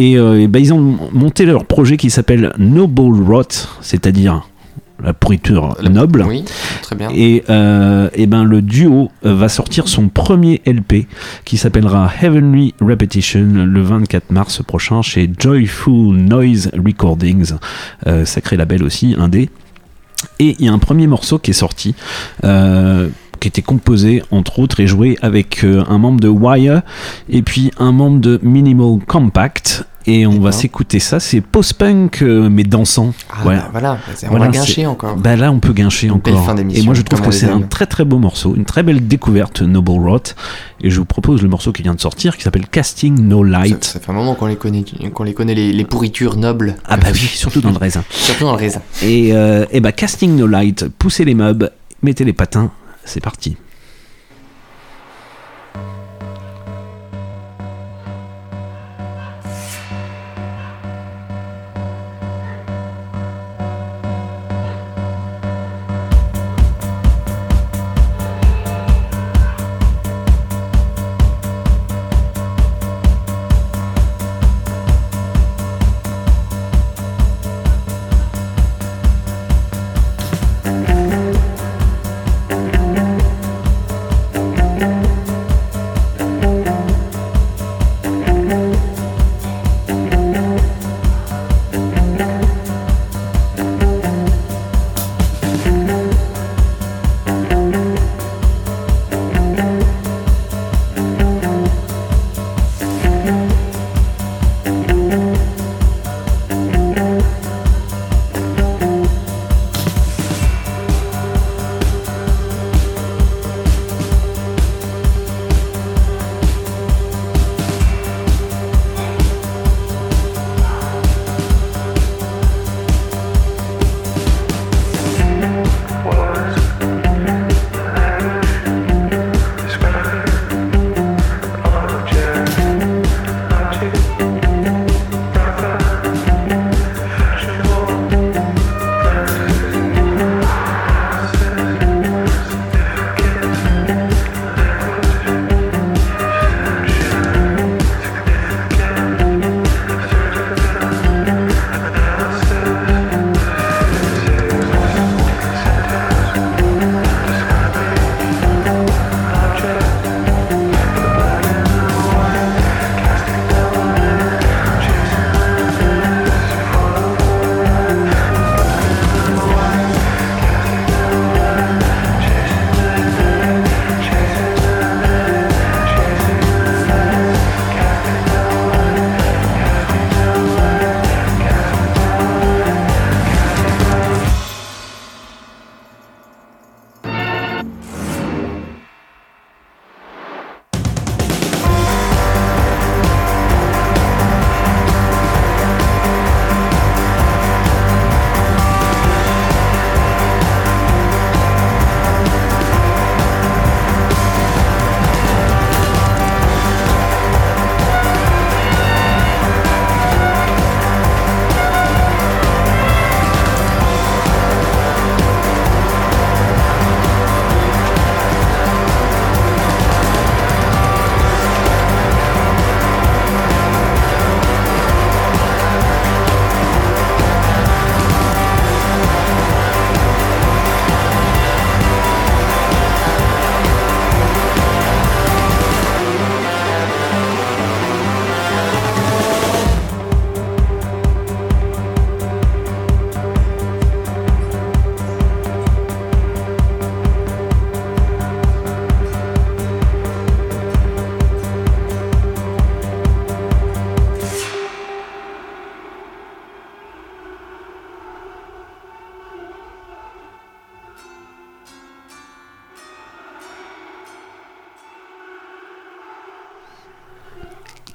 Et, 0.00 0.16
euh, 0.16 0.40
et 0.40 0.46
bah, 0.48 0.58
ils 0.58 0.72
ont 0.72 0.96
monté 1.12 1.44
leur 1.44 1.66
projet 1.66 1.98
qui 1.98 2.08
s'appelle 2.08 2.54
Noble 2.58 3.22
Rot, 3.22 3.42
c'est-à-dire 3.82 4.48
la 5.04 5.12
pourriture 5.12 5.76
noble. 5.82 6.24
Oui, 6.26 6.44
très 6.82 6.96
bien. 6.96 7.08
Et, 7.14 7.42
euh, 7.48 8.08
et 8.14 8.26
ben 8.26 8.44
le 8.44 8.60
duo 8.62 9.10
euh, 9.24 9.34
va 9.34 9.48
sortir 9.48 9.88
son 9.88 10.08
premier 10.08 10.60
LP 10.66 11.06
qui 11.44 11.56
s'appellera 11.56 12.10
Heavenly 12.20 12.74
Repetition 12.80 13.46
le 13.66 13.82
24 13.82 14.30
mars 14.30 14.62
prochain 14.62 15.02
chez 15.02 15.30
Joyful 15.38 16.16
Noise 16.16 16.70
Recordings, 16.74 17.52
euh, 18.06 18.24
sacré 18.24 18.56
label 18.56 18.82
aussi, 18.82 19.14
indé. 19.18 19.48
Et 20.38 20.56
il 20.58 20.66
y 20.66 20.68
a 20.68 20.72
un 20.72 20.78
premier 20.78 21.06
morceau 21.06 21.38
qui 21.38 21.50
est 21.50 21.54
sorti. 21.54 21.94
euh, 22.44 23.08
qui 23.40 23.48
était 23.48 23.62
composé 23.62 24.22
entre 24.30 24.58
autres 24.58 24.80
et 24.80 24.86
joué 24.86 25.18
avec 25.22 25.64
euh, 25.64 25.82
un 25.88 25.98
membre 25.98 26.20
de 26.20 26.28
Wire 26.28 26.82
et 27.30 27.40
puis 27.42 27.70
un 27.78 27.90
membre 27.90 28.20
de 28.20 28.38
Minimal 28.42 28.98
Compact 29.06 29.86
et 30.06 30.26
on 30.26 30.40
va 30.40 30.52
s'écouter 30.52 30.98
ça. 30.98 31.20
C'est 31.20 31.40
post-punk 31.40 32.22
euh, 32.22 32.48
mais 32.50 32.62
dansant. 32.64 33.12
Ah, 33.30 33.36
bah 33.44 33.68
voilà, 33.72 33.98
on 34.06 34.10
va 34.24 34.28
Voilà, 34.28 34.48
guincher 34.48 34.72
c'est- 34.74 34.86
encore. 34.86 35.16
bah 35.16 35.36
là 35.36 35.52
on 35.52 35.58
peut 35.60 35.72
guincher 35.72 36.06
Une 36.08 36.14
encore. 36.14 36.44
fin 36.44 36.56
et 36.56 36.82
moi 36.82 36.94
je 36.94 37.02
trouve 37.02 37.20
que 37.20 37.28
on 37.28 37.32
c'est 37.32 37.46
un 37.48 37.60
très 37.62 37.86
très 37.86 38.04
beau 38.04 38.18
morceau. 38.18 38.54
Une 38.56 38.64
très 38.64 38.82
belle 38.82 39.06
découverte 39.06 39.62
Noble 39.62 39.90
Rot. 40.08 40.20
Et 40.82 40.90
je 40.90 40.98
vous 40.98 41.04
propose 41.04 41.42
le 41.42 41.48
morceau 41.48 41.72
qui 41.72 41.82
vient 41.82 41.94
de 41.94 42.00
sortir 42.00 42.36
qui 42.36 42.42
s'appelle 42.42 42.66
Casting 42.66 43.18
No 43.20 43.42
Light. 43.42 43.84
Ça 43.84 44.00
fait 44.00 44.10
un 44.10 44.14
moment 44.14 44.34
qu'on 44.34 44.46
les 44.46 44.56
connaît, 44.56 44.84
qu'on 45.12 45.24
les 45.24 45.34
connaît 45.34 45.54
les, 45.54 45.72
les 45.72 45.84
pourritures 45.84 46.36
nobles. 46.36 46.76
ah 46.86 46.96
bah 46.96 47.08
oui 47.12 47.18
surtout 47.18 47.60
dans 47.60 47.70
le 47.70 47.76
raisin. 47.78 48.02
Surtout 48.10 48.44
dans 48.44 48.52
le 48.52 48.58
raisin. 48.58 48.80
et, 49.02 49.34
euh, 49.34 49.66
et 49.70 49.80
bah 49.80 49.92
Casting 49.92 50.34
No 50.36 50.46
Light 50.46 50.86
poussez 50.98 51.24
les 51.24 51.34
meubles 51.34 51.70
mettez 52.02 52.24
les 52.24 52.32
patins. 52.32 52.70
C'est 53.04 53.20
parti 53.22 53.56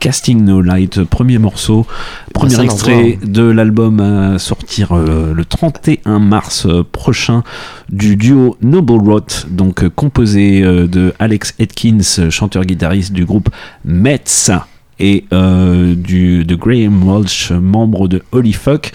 Casting 0.05 0.45
No 0.45 0.61
Light, 0.61 1.03
premier 1.03 1.39
morceau, 1.39 1.87
premier 2.31 2.53
ça 2.53 2.63
extrait 2.63 3.17
de 3.23 3.41
l'album 3.41 3.99
à 3.99 4.37
sortir 4.37 4.91
euh, 4.91 5.33
le 5.33 5.43
31 5.45 6.19
mars 6.19 6.67
euh, 6.67 6.83
prochain 6.83 7.41
du 7.89 8.15
duo 8.15 8.55
Noble 8.61 9.01
Rot, 9.01 9.47
donc 9.49 9.83
euh, 9.83 9.89
composé 9.89 10.61
euh, 10.61 10.85
de 10.85 11.11
Alex 11.17 11.55
Atkins, 11.59 12.29
chanteur-guitariste 12.29 13.13
du 13.13 13.25
groupe 13.25 13.49
Metz, 13.83 14.51
et 14.99 15.25
euh, 15.33 15.95
du, 15.95 16.45
de 16.45 16.53
Graham 16.53 17.01
Walsh, 17.07 17.49
membre 17.49 18.07
de 18.07 18.21
Holy 18.31 18.53
Fuck. 18.53 18.91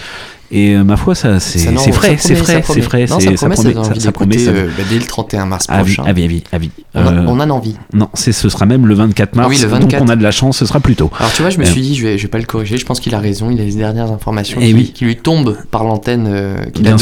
Et 0.52 0.74
euh, 0.76 0.84
ma 0.84 0.96
foi, 0.96 1.16
ça, 1.16 1.40
c'est 1.40 1.70
non, 1.72 1.80
c'est 1.80 1.92
frais, 1.92 2.16
c'est 2.18 2.34
promet, 2.34 2.44
frais, 2.44 2.62
ça 2.62 2.74
c'est 2.74 2.80
promet. 2.80 2.82
frais, 2.82 3.06
ça 3.06 3.48
promet, 3.48 3.72
ça 3.74 3.80
envie 3.80 4.00
ça 4.00 4.12
promet, 4.12 4.48
euh, 4.48 4.68
bah, 4.76 4.84
dès 4.88 4.98
le 4.98 5.04
31 5.04 5.46
mars 5.46 5.66
Ah 5.68 5.78
prochain. 5.78 6.02
oui, 6.04 6.08
ah 6.08 6.12
oui, 6.16 6.44
ah 6.52 6.56
oui. 6.60 6.70
On 6.94 7.06
a- 7.06 7.12
Euh, 7.12 7.24
on 7.28 7.38
a 7.38 7.46
envie. 7.48 7.76
Non, 7.92 8.08
c'est, 8.14 8.32
ce 8.32 8.48
sera 8.48 8.66
même 8.66 8.86
le 8.86 8.94
24 8.94 9.36
mars. 9.36 9.46
Ah 9.46 9.50
oui, 9.50 9.58
le 9.62 9.68
Donc 9.70 9.82
24. 9.82 10.02
on 10.02 10.08
a 10.08 10.16
de 10.16 10.22
la 10.24 10.32
chance, 10.32 10.58
ce 10.58 10.66
sera 10.66 10.80
plus 10.80 10.96
tôt. 10.96 11.08
Alors 11.18 11.32
tu 11.32 11.42
vois, 11.42 11.50
je 11.50 11.58
me 11.58 11.62
Euh, 11.64 11.66
suis 11.70 11.80
dit, 11.82 11.94
je 11.94 12.04
vais, 12.06 12.18
je 12.18 12.22
vais 12.22 12.28
pas 12.28 12.38
le 12.38 12.44
corriger, 12.46 12.78
je 12.78 12.84
pense 12.84 12.98
qu'il 12.98 13.14
a 13.14 13.20
raison, 13.20 13.48
il 13.50 13.60
a 13.60 13.64
les 13.64 13.72
dernières 13.74 14.10
informations 14.10 14.58
Eh 14.60 14.66
qui, 14.68 14.74
oui. 14.74 14.92
qui 14.92 15.04
lui 15.04 15.16
tombent 15.16 15.56
par 15.70 15.84
l'antenne 15.84 16.26
euh, 16.28 16.64
qu'il 16.74 16.86
a 16.88 16.92
de 16.94 16.96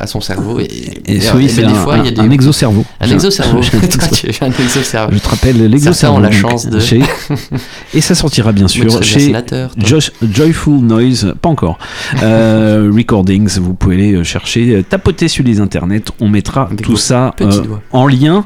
à 0.00 0.06
son 0.08 0.20
cerveau. 0.20 0.58
Et, 0.58 0.64
Et 1.06 1.16
et, 1.16 1.20
oui, 1.36 1.48
c'est 1.48 1.62
des 1.62 1.68
un- 1.68 1.74
fois, 1.74 1.98
il 1.98 2.06
y 2.06 2.08
a 2.08 2.10
des... 2.10 2.20
un 2.20 2.30
exocerveau. 2.30 2.84
Un 3.00 3.06
un- 3.08 3.12
exocerveau. 3.14 3.58
un 3.58 3.60
un. 3.60 5.10
Je 5.12 5.18
te 5.18 5.28
rappelle 5.28 5.70
l'exocerveau. 5.70 6.20
la 6.20 6.28
donc, 6.30 6.38
chance 6.38 6.66
de... 6.66 6.80
chez- 6.80 7.02
Et 7.94 8.00
ça 8.00 8.14
sortira 8.14 8.52
bien 8.52 8.66
sûr 8.68 9.02
chez. 9.02 9.32
Josh- 9.78 10.10
Joyful 10.22 10.80
Noise, 10.80 11.34
pas 11.40 11.48
encore. 11.48 11.78
Euh, 12.22 12.90
recordings, 12.94 13.58
vous 13.58 13.74
pouvez 13.74 13.94
aller 13.96 14.12
euh, 14.14 14.24
chercher, 14.24 14.74
euh, 14.76 14.82
tapoter 14.82 15.28
sur 15.28 15.44
les 15.44 15.60
internets, 15.60 16.02
on 16.20 16.28
mettra 16.28 16.68
tout 16.82 16.96
ça 16.96 17.34
euh, 17.40 17.62
en 17.92 18.06
lien. 18.06 18.44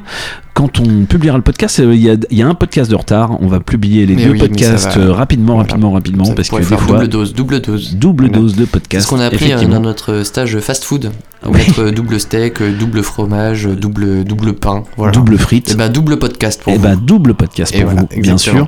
Quand 0.53 0.79
on 0.81 1.05
publiera 1.05 1.37
le 1.37 1.43
podcast, 1.43 1.79
euh, 1.79 1.95
il 1.95 2.01
y, 2.01 2.09
a, 2.09 2.15
il 2.31 2.37
y 2.37 2.41
a 2.41 2.47
un 2.47 2.53
podcast 2.53 2.91
de 2.91 2.95
retard. 2.95 3.37
On 3.41 3.47
va 3.47 3.61
publier 3.61 4.05
les 4.05 4.15
Mais 4.15 4.25
deux 4.25 4.31
oui, 4.31 4.39
podcasts 4.39 4.97
euh, 4.97 5.13
rapidement, 5.13 5.55
rapidement, 5.57 5.91
rapidement, 5.91 6.25
Ça 6.25 6.33
parce 6.33 6.49
que 6.49 6.57
des 6.57 6.63
faire 6.63 6.81
fois, 6.81 6.97
double 6.97 7.07
dose, 7.07 7.33
double 7.33 7.61
dose. 7.61 7.95
double 7.95 8.25
Voilà. 8.27 8.39
dose 8.41 8.55
de 8.55 8.65
C'est 8.65 8.71
podcast. 8.71 9.05
ce 9.05 9.09
qu'on 9.09 9.21
a 9.21 9.25
appris 9.27 9.45
euh, 9.45 9.47
effectivement. 9.55 9.75
dans 9.75 9.81
notre 9.81 10.23
stage 10.23 10.59
fast 10.59 10.83
food. 10.83 11.11
On 11.45 11.51
Oui. 11.51 11.59
mettre 11.59 11.79
euh, 11.83 11.91
double 11.91 12.19
steak, 12.19 12.61
euh, 12.61 12.73
double 12.77 13.01
fromage, 13.03 13.63
double, 13.63 14.25
double 14.25 14.51
pain. 14.51 14.83
Voilà. 14.97 15.13
Double 15.13 15.37
frites. 15.37 15.71
Et 15.71 15.75
ben 15.75 15.87
double 15.87 16.19
podcast 16.19 16.61
pour 16.61 16.73
Et 16.73 16.75
vous. 16.75 16.83
bah 16.83 16.95
double 16.97 17.33
podcast 17.35 17.73
Et 17.73 17.77
pour 17.79 17.91
voilà, 17.91 18.05
vous, 18.13 18.21
bien 18.21 18.37
sûr. 18.37 18.67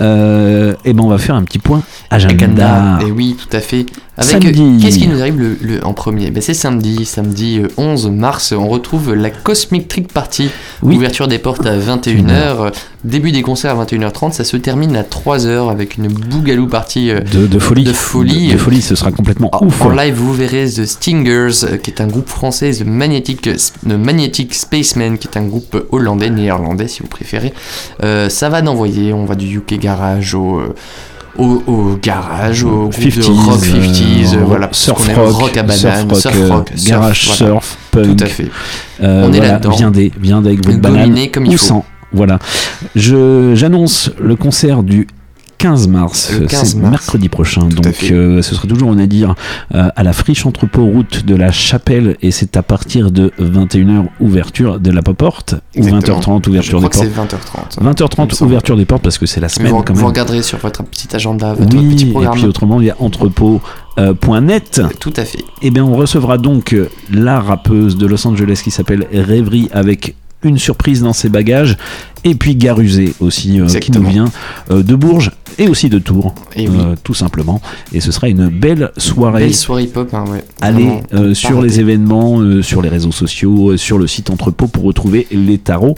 Euh, 0.00 0.74
et 0.84 0.92
ben 0.92 1.02
on 1.02 1.08
va 1.08 1.18
faire 1.18 1.34
un 1.34 1.42
petit 1.42 1.58
point 1.58 1.82
agenda. 2.10 2.34
Agenda. 2.44 2.98
Et 3.06 3.10
oui, 3.10 3.36
tout 3.36 3.56
à 3.56 3.60
fait. 3.60 3.86
Avec 4.18 4.30
Samedi. 4.30 4.62
euh, 4.62 4.78
qu'est-ce 4.80 4.98
qui 4.98 5.08
nous 5.08 5.20
arrive 5.20 5.38
le, 5.38 5.56
le- 5.62 5.84
en 5.86 5.94
premier? 5.94 6.30
Ben, 6.30 6.42
C'est 6.42 6.54
samedi, 6.54 7.06
samedi 7.06 7.58
euh, 7.58 7.68
11 7.78 8.08
mars, 8.10 8.52
on 8.56 8.68
retrouve 8.68 9.14
la 9.14 9.30
Cosmic 9.30 9.88
Trick 9.88 10.12
Party. 10.12 10.48
Oui. 10.82 10.96
Ouverture 10.96 11.21
des 11.28 11.38
portes 11.38 11.66
à 11.66 11.76
21h, 11.78 12.30
euh, 12.30 12.70
début 13.04 13.32
des 13.32 13.42
concerts 13.42 13.78
à 13.78 13.84
21h30, 13.84 14.32
ça 14.32 14.44
se 14.44 14.56
termine 14.56 14.96
à 14.96 15.02
3h 15.02 15.70
avec 15.70 15.96
une 15.96 16.08
bougalou 16.08 16.66
partie 16.68 17.10
euh, 17.10 17.20
De, 17.20 17.46
de 17.46 17.58
folie. 17.58 17.84
de 17.84 17.92
folie. 17.92 18.48
De, 18.48 18.52
de 18.54 18.58
folie, 18.58 18.82
ce 18.82 18.94
sera 18.94 19.12
complètement 19.12 19.50
ouf. 19.62 19.82
En 19.82 19.90
live, 19.90 20.14
vous 20.14 20.32
verrez 20.32 20.66
The 20.66 20.84
Stingers, 20.86 21.64
euh, 21.64 21.76
qui 21.76 21.90
est 21.90 22.00
un 22.00 22.06
groupe 22.06 22.28
français, 22.28 22.70
The 22.72 22.86
Magnetic, 22.86 23.42
The 23.42 23.86
Magnetic 23.92 24.54
Spaceman, 24.54 25.18
qui 25.18 25.28
est 25.28 25.36
un 25.38 25.44
groupe 25.44 25.86
hollandais, 25.90 26.30
néerlandais 26.30 26.88
si 26.88 27.00
vous 27.00 27.08
préférez. 27.08 27.52
Euh, 28.02 28.28
ça 28.28 28.48
va 28.48 28.62
d'envoyer, 28.62 29.12
on 29.12 29.24
va 29.24 29.34
du 29.34 29.56
UK 29.58 29.78
Garage 29.78 30.34
au. 30.34 30.62
Euh, 31.38 31.42
au, 31.42 31.62
au 31.66 31.98
garage, 32.00 32.64
au 32.64 32.88
groupe 32.88 32.94
de 33.00 33.10
50s, 33.22 33.24
rock 33.30 33.60
50s, 33.60 34.34
euh, 34.34 34.38
euh, 34.38 34.44
voilà, 34.44 34.66
parce 34.68 34.78
surf 34.78 35.08
rock, 35.16 35.30
rock 35.32 35.56
à 35.56 35.62
banane, 35.62 36.08
surf 36.08 36.20
surf 36.20 36.50
rock, 36.50 36.70
euh, 36.72 36.76
surf, 36.76 36.88
garage 36.90 37.24
voilà. 37.26 37.36
surf, 37.52 37.78
punk. 37.90 38.16
Tout 38.16 38.24
à 38.24 38.26
fait. 38.26 38.50
Euh, 39.02 39.24
On 39.26 39.32
est 39.32 39.36
voilà, 39.38 39.52
là-dedans. 39.52 39.70
Viendez, 39.70 40.12
viendez 40.20 40.48
avec 40.50 40.64
votre 40.64 40.78
banane 40.78 41.08
Gominer 41.08 41.30
comme 41.30 41.46
il 41.46 41.54
ou 41.54 41.58
faut. 41.58 41.64
sans. 41.66 41.84
Voilà. 42.12 42.38
Je 42.94 43.54
j'annonce 43.54 44.10
le 44.20 44.36
concert 44.36 44.82
du 44.82 45.06
15 45.62 45.86
mars, 45.88 46.32
Le 46.40 46.46
15 46.46 46.64
c'est 46.64 46.76
mercredi 46.78 47.28
prochain. 47.28 47.68
Tout 47.68 47.82
Donc 47.82 47.94
euh, 48.10 48.42
ce 48.42 48.54
sera 48.54 48.66
toujours, 48.66 48.88
on 48.88 48.98
a 48.98 49.06
dire, 49.06 49.34
euh, 49.74 49.88
à 49.94 50.02
la 50.02 50.12
friche 50.12 50.44
entrepôt 50.44 50.84
route 50.86 51.24
de 51.24 51.36
la 51.36 51.52
Chapelle 51.52 52.16
et 52.20 52.32
c'est 52.32 52.56
à 52.56 52.62
partir 52.64 53.10
de 53.12 53.30
21h 53.40 54.06
ouverture 54.20 54.80
de 54.80 54.90
la 54.90 55.02
porte 55.02 55.54
ou 55.76 55.84
Exactement. 55.84 56.18
20h30 56.18 56.42
Je 56.44 56.50
ouverture 56.50 56.78
crois 56.78 56.88
des 56.88 56.88
que 56.88 56.96
c'est 56.96 57.10
portes. 57.10 57.32
20h30. 57.34 57.76
Il 57.80 57.84
me 57.86 57.92
20h30 57.92 58.34
semble. 58.34 58.50
ouverture 58.50 58.76
des 58.76 58.84
portes 58.86 59.02
parce 59.04 59.18
que 59.18 59.26
c'est 59.26 59.40
la 59.40 59.48
semaine 59.48 59.70
vous, 59.72 59.82
quand 59.82 59.94
vous 59.94 60.06
regarderez 60.06 60.42
sur 60.42 60.58
votre 60.58 60.82
petit 60.82 61.14
agenda, 61.14 61.54
votre 61.54 61.76
Oui, 61.76 61.94
petit 61.94 62.10
et 62.10 62.28
puis 62.32 62.44
autrement, 62.46 62.80
il 62.80 62.88
y 62.88 62.90
a 62.90 62.96
entrepôt.net. 62.98 64.82
Tout 64.98 65.12
à 65.16 65.24
fait. 65.24 65.44
Eh 65.62 65.70
bien, 65.70 65.84
on 65.84 65.94
recevra 65.94 66.38
donc 66.38 66.72
euh, 66.72 66.88
la 67.12 67.40
rappeuse 67.40 67.96
de 67.96 68.06
Los 68.06 68.26
Angeles 68.26 68.60
qui 68.64 68.70
s'appelle 68.70 69.06
Rêverie 69.12 69.68
avec 69.72 70.16
une 70.42 70.58
surprise 70.58 71.02
dans 71.02 71.12
ses 71.12 71.28
bagages. 71.28 71.76
Et 72.24 72.34
puis 72.34 72.54
Garusé 72.54 73.14
aussi, 73.20 73.60
euh, 73.60 73.66
qui 73.66 73.90
nous 73.90 74.04
vient 74.04 74.30
euh, 74.70 74.82
de 74.82 74.94
Bourges 74.94 75.32
et 75.58 75.68
aussi 75.68 75.88
de 75.88 75.98
Tours, 75.98 76.34
Et 76.54 76.68
oui. 76.68 76.76
euh, 76.78 76.94
tout 77.02 77.14
simplement. 77.14 77.60
Et 77.92 78.00
ce 78.00 78.12
sera 78.12 78.28
une 78.28 78.48
belle 78.48 78.92
soirée. 78.96 79.44
Belle 79.44 79.54
soirée 79.54 79.84
hip-hop, 79.84 80.14
hein, 80.14 80.24
ouais. 80.30 80.44
Allez 80.60 81.02
sur 81.34 81.60
les 81.60 81.80
événements, 81.80 82.62
sur 82.62 82.80
les 82.80 82.88
réseaux 82.88 83.12
sociaux, 83.12 83.76
sur 83.76 83.98
le 83.98 84.06
site 84.06 84.30
Entrepôt 84.30 84.68
pour 84.68 84.84
retrouver 84.84 85.26
les 85.30 85.58
tarots 85.58 85.96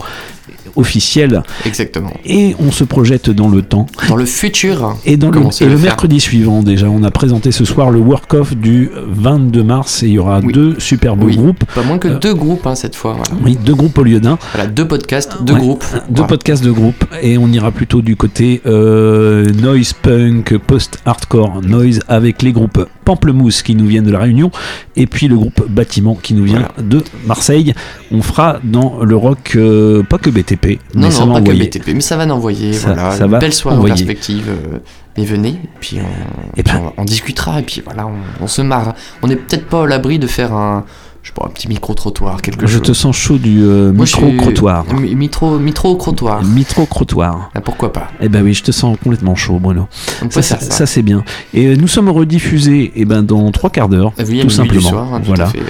officiels. 0.76 1.42
Exactement. 1.66 2.12
Et 2.24 2.54
on 2.58 2.70
se 2.70 2.84
projette 2.84 3.30
dans 3.30 3.48
le 3.48 3.62
temps. 3.62 3.86
Dans 4.08 4.16
le 4.16 4.24
futur. 4.26 4.96
Et, 5.04 5.16
dans 5.16 5.30
le, 5.30 5.40
et 5.60 5.66
le 5.66 5.78
mercredi 5.78 6.20
suivant, 6.20 6.62
déjà, 6.62 6.88
on 6.88 7.02
a 7.02 7.10
présenté 7.10 7.52
ce 7.52 7.64
soir 7.64 7.90
le 7.90 7.98
work-off 8.00 8.54
du 8.56 8.90
22 8.94 9.62
mars 9.62 10.02
et 10.02 10.06
il 10.06 10.12
y 10.12 10.18
aura 10.18 10.40
deux 10.40 10.76
super 10.78 11.16
beaux 11.16 11.26
Oui. 11.26 11.36
groupes. 11.36 11.64
Pas 11.74 11.82
moins 11.82 11.98
que 11.98 12.08
Euh, 12.08 12.18
deux 12.18 12.34
groupes 12.34 12.66
hein, 12.66 12.74
cette 12.74 12.96
fois. 12.96 13.12
Voilà. 13.16 13.40
Oui, 13.44 13.56
deux 13.64 13.74
groupes 13.74 13.96
au 13.98 14.02
lieu 14.02 14.20
d'un. 14.20 14.38
Voilà, 14.52 14.68
deux 14.68 14.86
podcasts, 14.86 15.42
deux 15.42 15.54
Ouais, 15.54 15.58
groupes. 15.60 15.84
Deux 15.92 16.00
Voilà. 16.16 16.26
podcasts 16.28 16.64
de 16.64 16.70
groupe 16.70 17.04
et 17.22 17.38
on 17.38 17.48
ira 17.48 17.70
plutôt 17.70 18.02
du 18.02 18.16
côté 18.16 18.60
euh, 18.66 19.44
noise 19.52 19.92
punk, 19.92 20.56
post-hardcore 20.58 21.62
noise 21.62 22.00
avec 22.08 22.42
les 22.42 22.52
groupes 22.52 22.86
Pamplemousse 23.04 23.62
qui 23.62 23.74
nous 23.74 23.86
viennent 23.86 24.04
de 24.04 24.10
la 24.12 24.18
Réunion 24.20 24.50
et 24.96 25.06
puis 25.06 25.28
le 25.28 25.36
groupe 25.36 25.66
Bâtiment 25.68 26.14
qui 26.14 26.34
nous 26.34 26.44
vient 26.44 26.68
de 26.78 27.02
Marseille. 27.26 27.74
On 28.10 28.22
fera 28.22 28.58
dans 28.64 29.02
le 29.02 29.16
rock 29.16 29.52
euh, 29.56 30.02
pas 30.02 30.18
que 30.18 30.30
BTP, 30.30 30.78
mais 30.94 31.02
Non, 31.02 31.10
ça 31.10 31.20
non, 31.20 31.26
va 31.26 31.32
pas 31.34 31.40
envoyer. 31.40 31.68
que 31.70 31.78
BTP, 31.78 31.94
mais 31.94 32.00
ça 32.00 32.16
va 32.16 32.26
d'envoyer. 32.26 32.72
Ça- 32.72 32.88
Voilà, 32.94 33.10
ça 33.12 33.24
une 33.26 33.30
va 33.30 33.38
belle 33.38 33.52
soirée 33.52 33.78
en 33.78 33.82
perspective. 33.84 34.48
euh, 34.48 34.78
et 35.16 35.24
venez, 35.24 35.50
et 35.50 35.68
puis, 35.80 35.98
on, 36.00 36.62
puis 36.62 36.72
on, 36.76 36.92
on 37.00 37.04
discutera, 37.04 37.60
et 37.60 37.62
puis 37.62 37.82
voilà, 37.84 38.06
on, 38.06 38.14
on 38.44 38.46
se 38.48 38.62
marre. 38.62 38.94
On 39.22 39.28
n'est 39.28 39.36
peut-être 39.36 39.66
pas 39.66 39.84
à 39.84 39.86
l'abri 39.86 40.18
de 40.18 40.26
faire 40.26 40.52
un, 40.52 40.84
je 41.24 41.32
pas, 41.32 41.46
un 41.46 41.48
petit 41.48 41.68
micro-trottoir, 41.68 42.42
quelque 42.42 42.66
Je 42.66 42.74
chose. 42.74 42.82
te 42.82 42.92
sens 42.92 43.16
chaud 43.16 43.38
du 43.38 43.62
euh, 43.62 43.92
je 43.94 43.98
micro-crottoir. 43.98 44.84
Mi- 44.92 45.14
Mitro, 45.14 45.58
mitro-crottoir. 45.58 46.44
Micro-crottoir. 46.44 47.50
Ah, 47.54 47.62
pourquoi 47.62 47.92
pas? 47.94 48.08
Eh 48.20 48.28
ben 48.28 48.44
oui, 48.44 48.52
je 48.52 48.62
te 48.62 48.72
sens 48.72 48.98
complètement 49.02 49.34
chaud, 49.34 49.58
Bruno. 49.58 49.88
On 50.22 50.28
ça, 50.30 50.42
faire 50.42 50.60
ça, 50.62 50.70
ça. 50.70 50.86
c'est 50.86 51.00
bien. 51.02 51.24
Et 51.54 51.66
euh, 51.68 51.76
nous 51.76 51.88
sommes 51.88 52.10
rediffusés 52.10 52.92
eh 52.94 53.04
ben, 53.06 53.22
dans 53.22 53.50
trois 53.52 53.70
quarts 53.70 53.88
d'heure, 53.88 54.12
tout 54.16 54.22
du 54.24 54.50
simplement. 54.50 54.80
soir, 54.90 55.14
hein, 55.14 55.20
tout 55.20 55.28
voilà. 55.28 55.46
fait, 55.46 55.60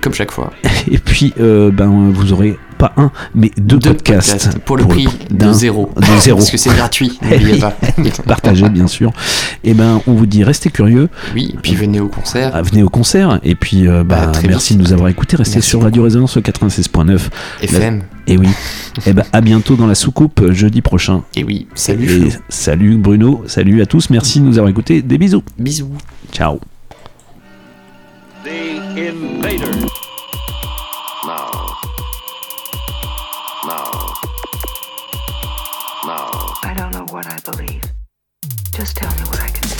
comme 0.00 0.12
chaque 0.12 0.30
fois. 0.32 0.52
Et 0.90 0.98
puis, 0.98 1.32
euh, 1.40 1.70
ben, 1.70 2.10
vous 2.12 2.34
aurez 2.34 2.58
pas 2.80 2.92
un, 2.96 3.10
mais 3.34 3.50
deux, 3.56 3.78
Deux 3.78 3.90
podcasts. 3.90 4.32
podcasts 4.32 4.58
pour 4.60 4.76
le 4.76 4.84
prix 4.86 5.06
de 5.30 5.36
d'un- 5.36 5.52
zéro. 5.52 5.90
De 5.96 6.04
zéro. 6.20 6.38
Parce 6.38 6.50
que 6.50 6.56
c'est 6.56 6.74
gratuit, 6.74 7.18
Eh 7.22 7.34
n'oubliez 7.38 7.58
pas. 7.58 7.76
Partagez, 8.26 8.68
bien 8.68 8.86
sûr. 8.86 9.12
Et 9.64 9.74
ben, 9.74 10.00
on 10.06 10.14
vous 10.14 10.26
dit, 10.26 10.42
restez 10.44 10.70
curieux. 10.70 11.08
Oui, 11.34 11.50
et 11.54 11.58
puis 11.58 11.74
venez 11.74 12.00
au 12.00 12.08
concert. 12.08 12.50
Ah, 12.54 12.62
venez 12.62 12.82
au 12.82 12.88
concert. 12.88 13.38
Et 13.44 13.54
puis, 13.54 13.86
euh, 13.86 14.02
bah, 14.04 14.26
très 14.28 14.48
merci 14.48 14.72
vite. 14.72 14.78
de 14.78 14.82
nous 14.88 14.92
avoir 14.92 15.08
écoutés. 15.08 15.36
Restez 15.36 15.56
Merci 15.56 15.68
sur 15.68 15.82
Radio 15.82 16.02
Résonance 16.02 16.36
96.9. 16.38 17.28
FM. 17.62 18.02
Et 18.26 18.36
oui. 18.38 18.48
Et 19.06 19.12
ben, 19.12 19.24
à 19.32 19.40
bientôt 19.40 19.76
dans 19.76 19.86
la 19.86 19.94
soucoupe 19.94 20.50
jeudi 20.52 20.80
prochain. 20.82 21.22
Et 21.36 21.44
oui, 21.44 21.66
salut. 21.74 22.26
Et 22.26 22.32
salut 22.48 22.96
Bruno. 22.96 23.42
Salut 23.46 23.82
à 23.82 23.86
tous. 23.86 24.10
Merci 24.10 24.40
de 24.40 24.44
nous 24.46 24.58
avoir 24.58 24.70
écoutés. 24.70 25.02
Des 25.02 25.18
bisous. 25.18 25.42
Bisous. 25.58 25.90
Ciao. 26.32 26.58
The 28.44 28.48
Invader. 28.96 29.90
I 37.46 37.50
believe. 37.52 37.82
Just 38.74 38.96
tell 38.96 39.10
me 39.12 39.22
what 39.28 39.40
I 39.40 39.48
can 39.48 39.68
do. 39.68 39.76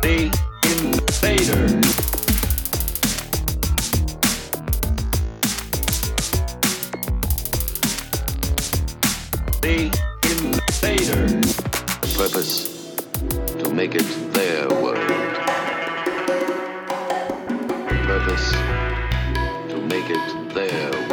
The 0.00 0.30
Invader. 0.64 1.66
The 9.60 9.76
Invader. 10.30 11.26
Purpose 12.16 12.54
to 13.58 13.74
make 13.74 13.94
it 13.94 14.06
their 14.32 14.68
world. 14.68 14.96
Purpose 18.06 18.52
to 19.68 19.76
make 19.88 20.08
it 20.08 20.54
their 20.54 20.90
world. 21.08 21.09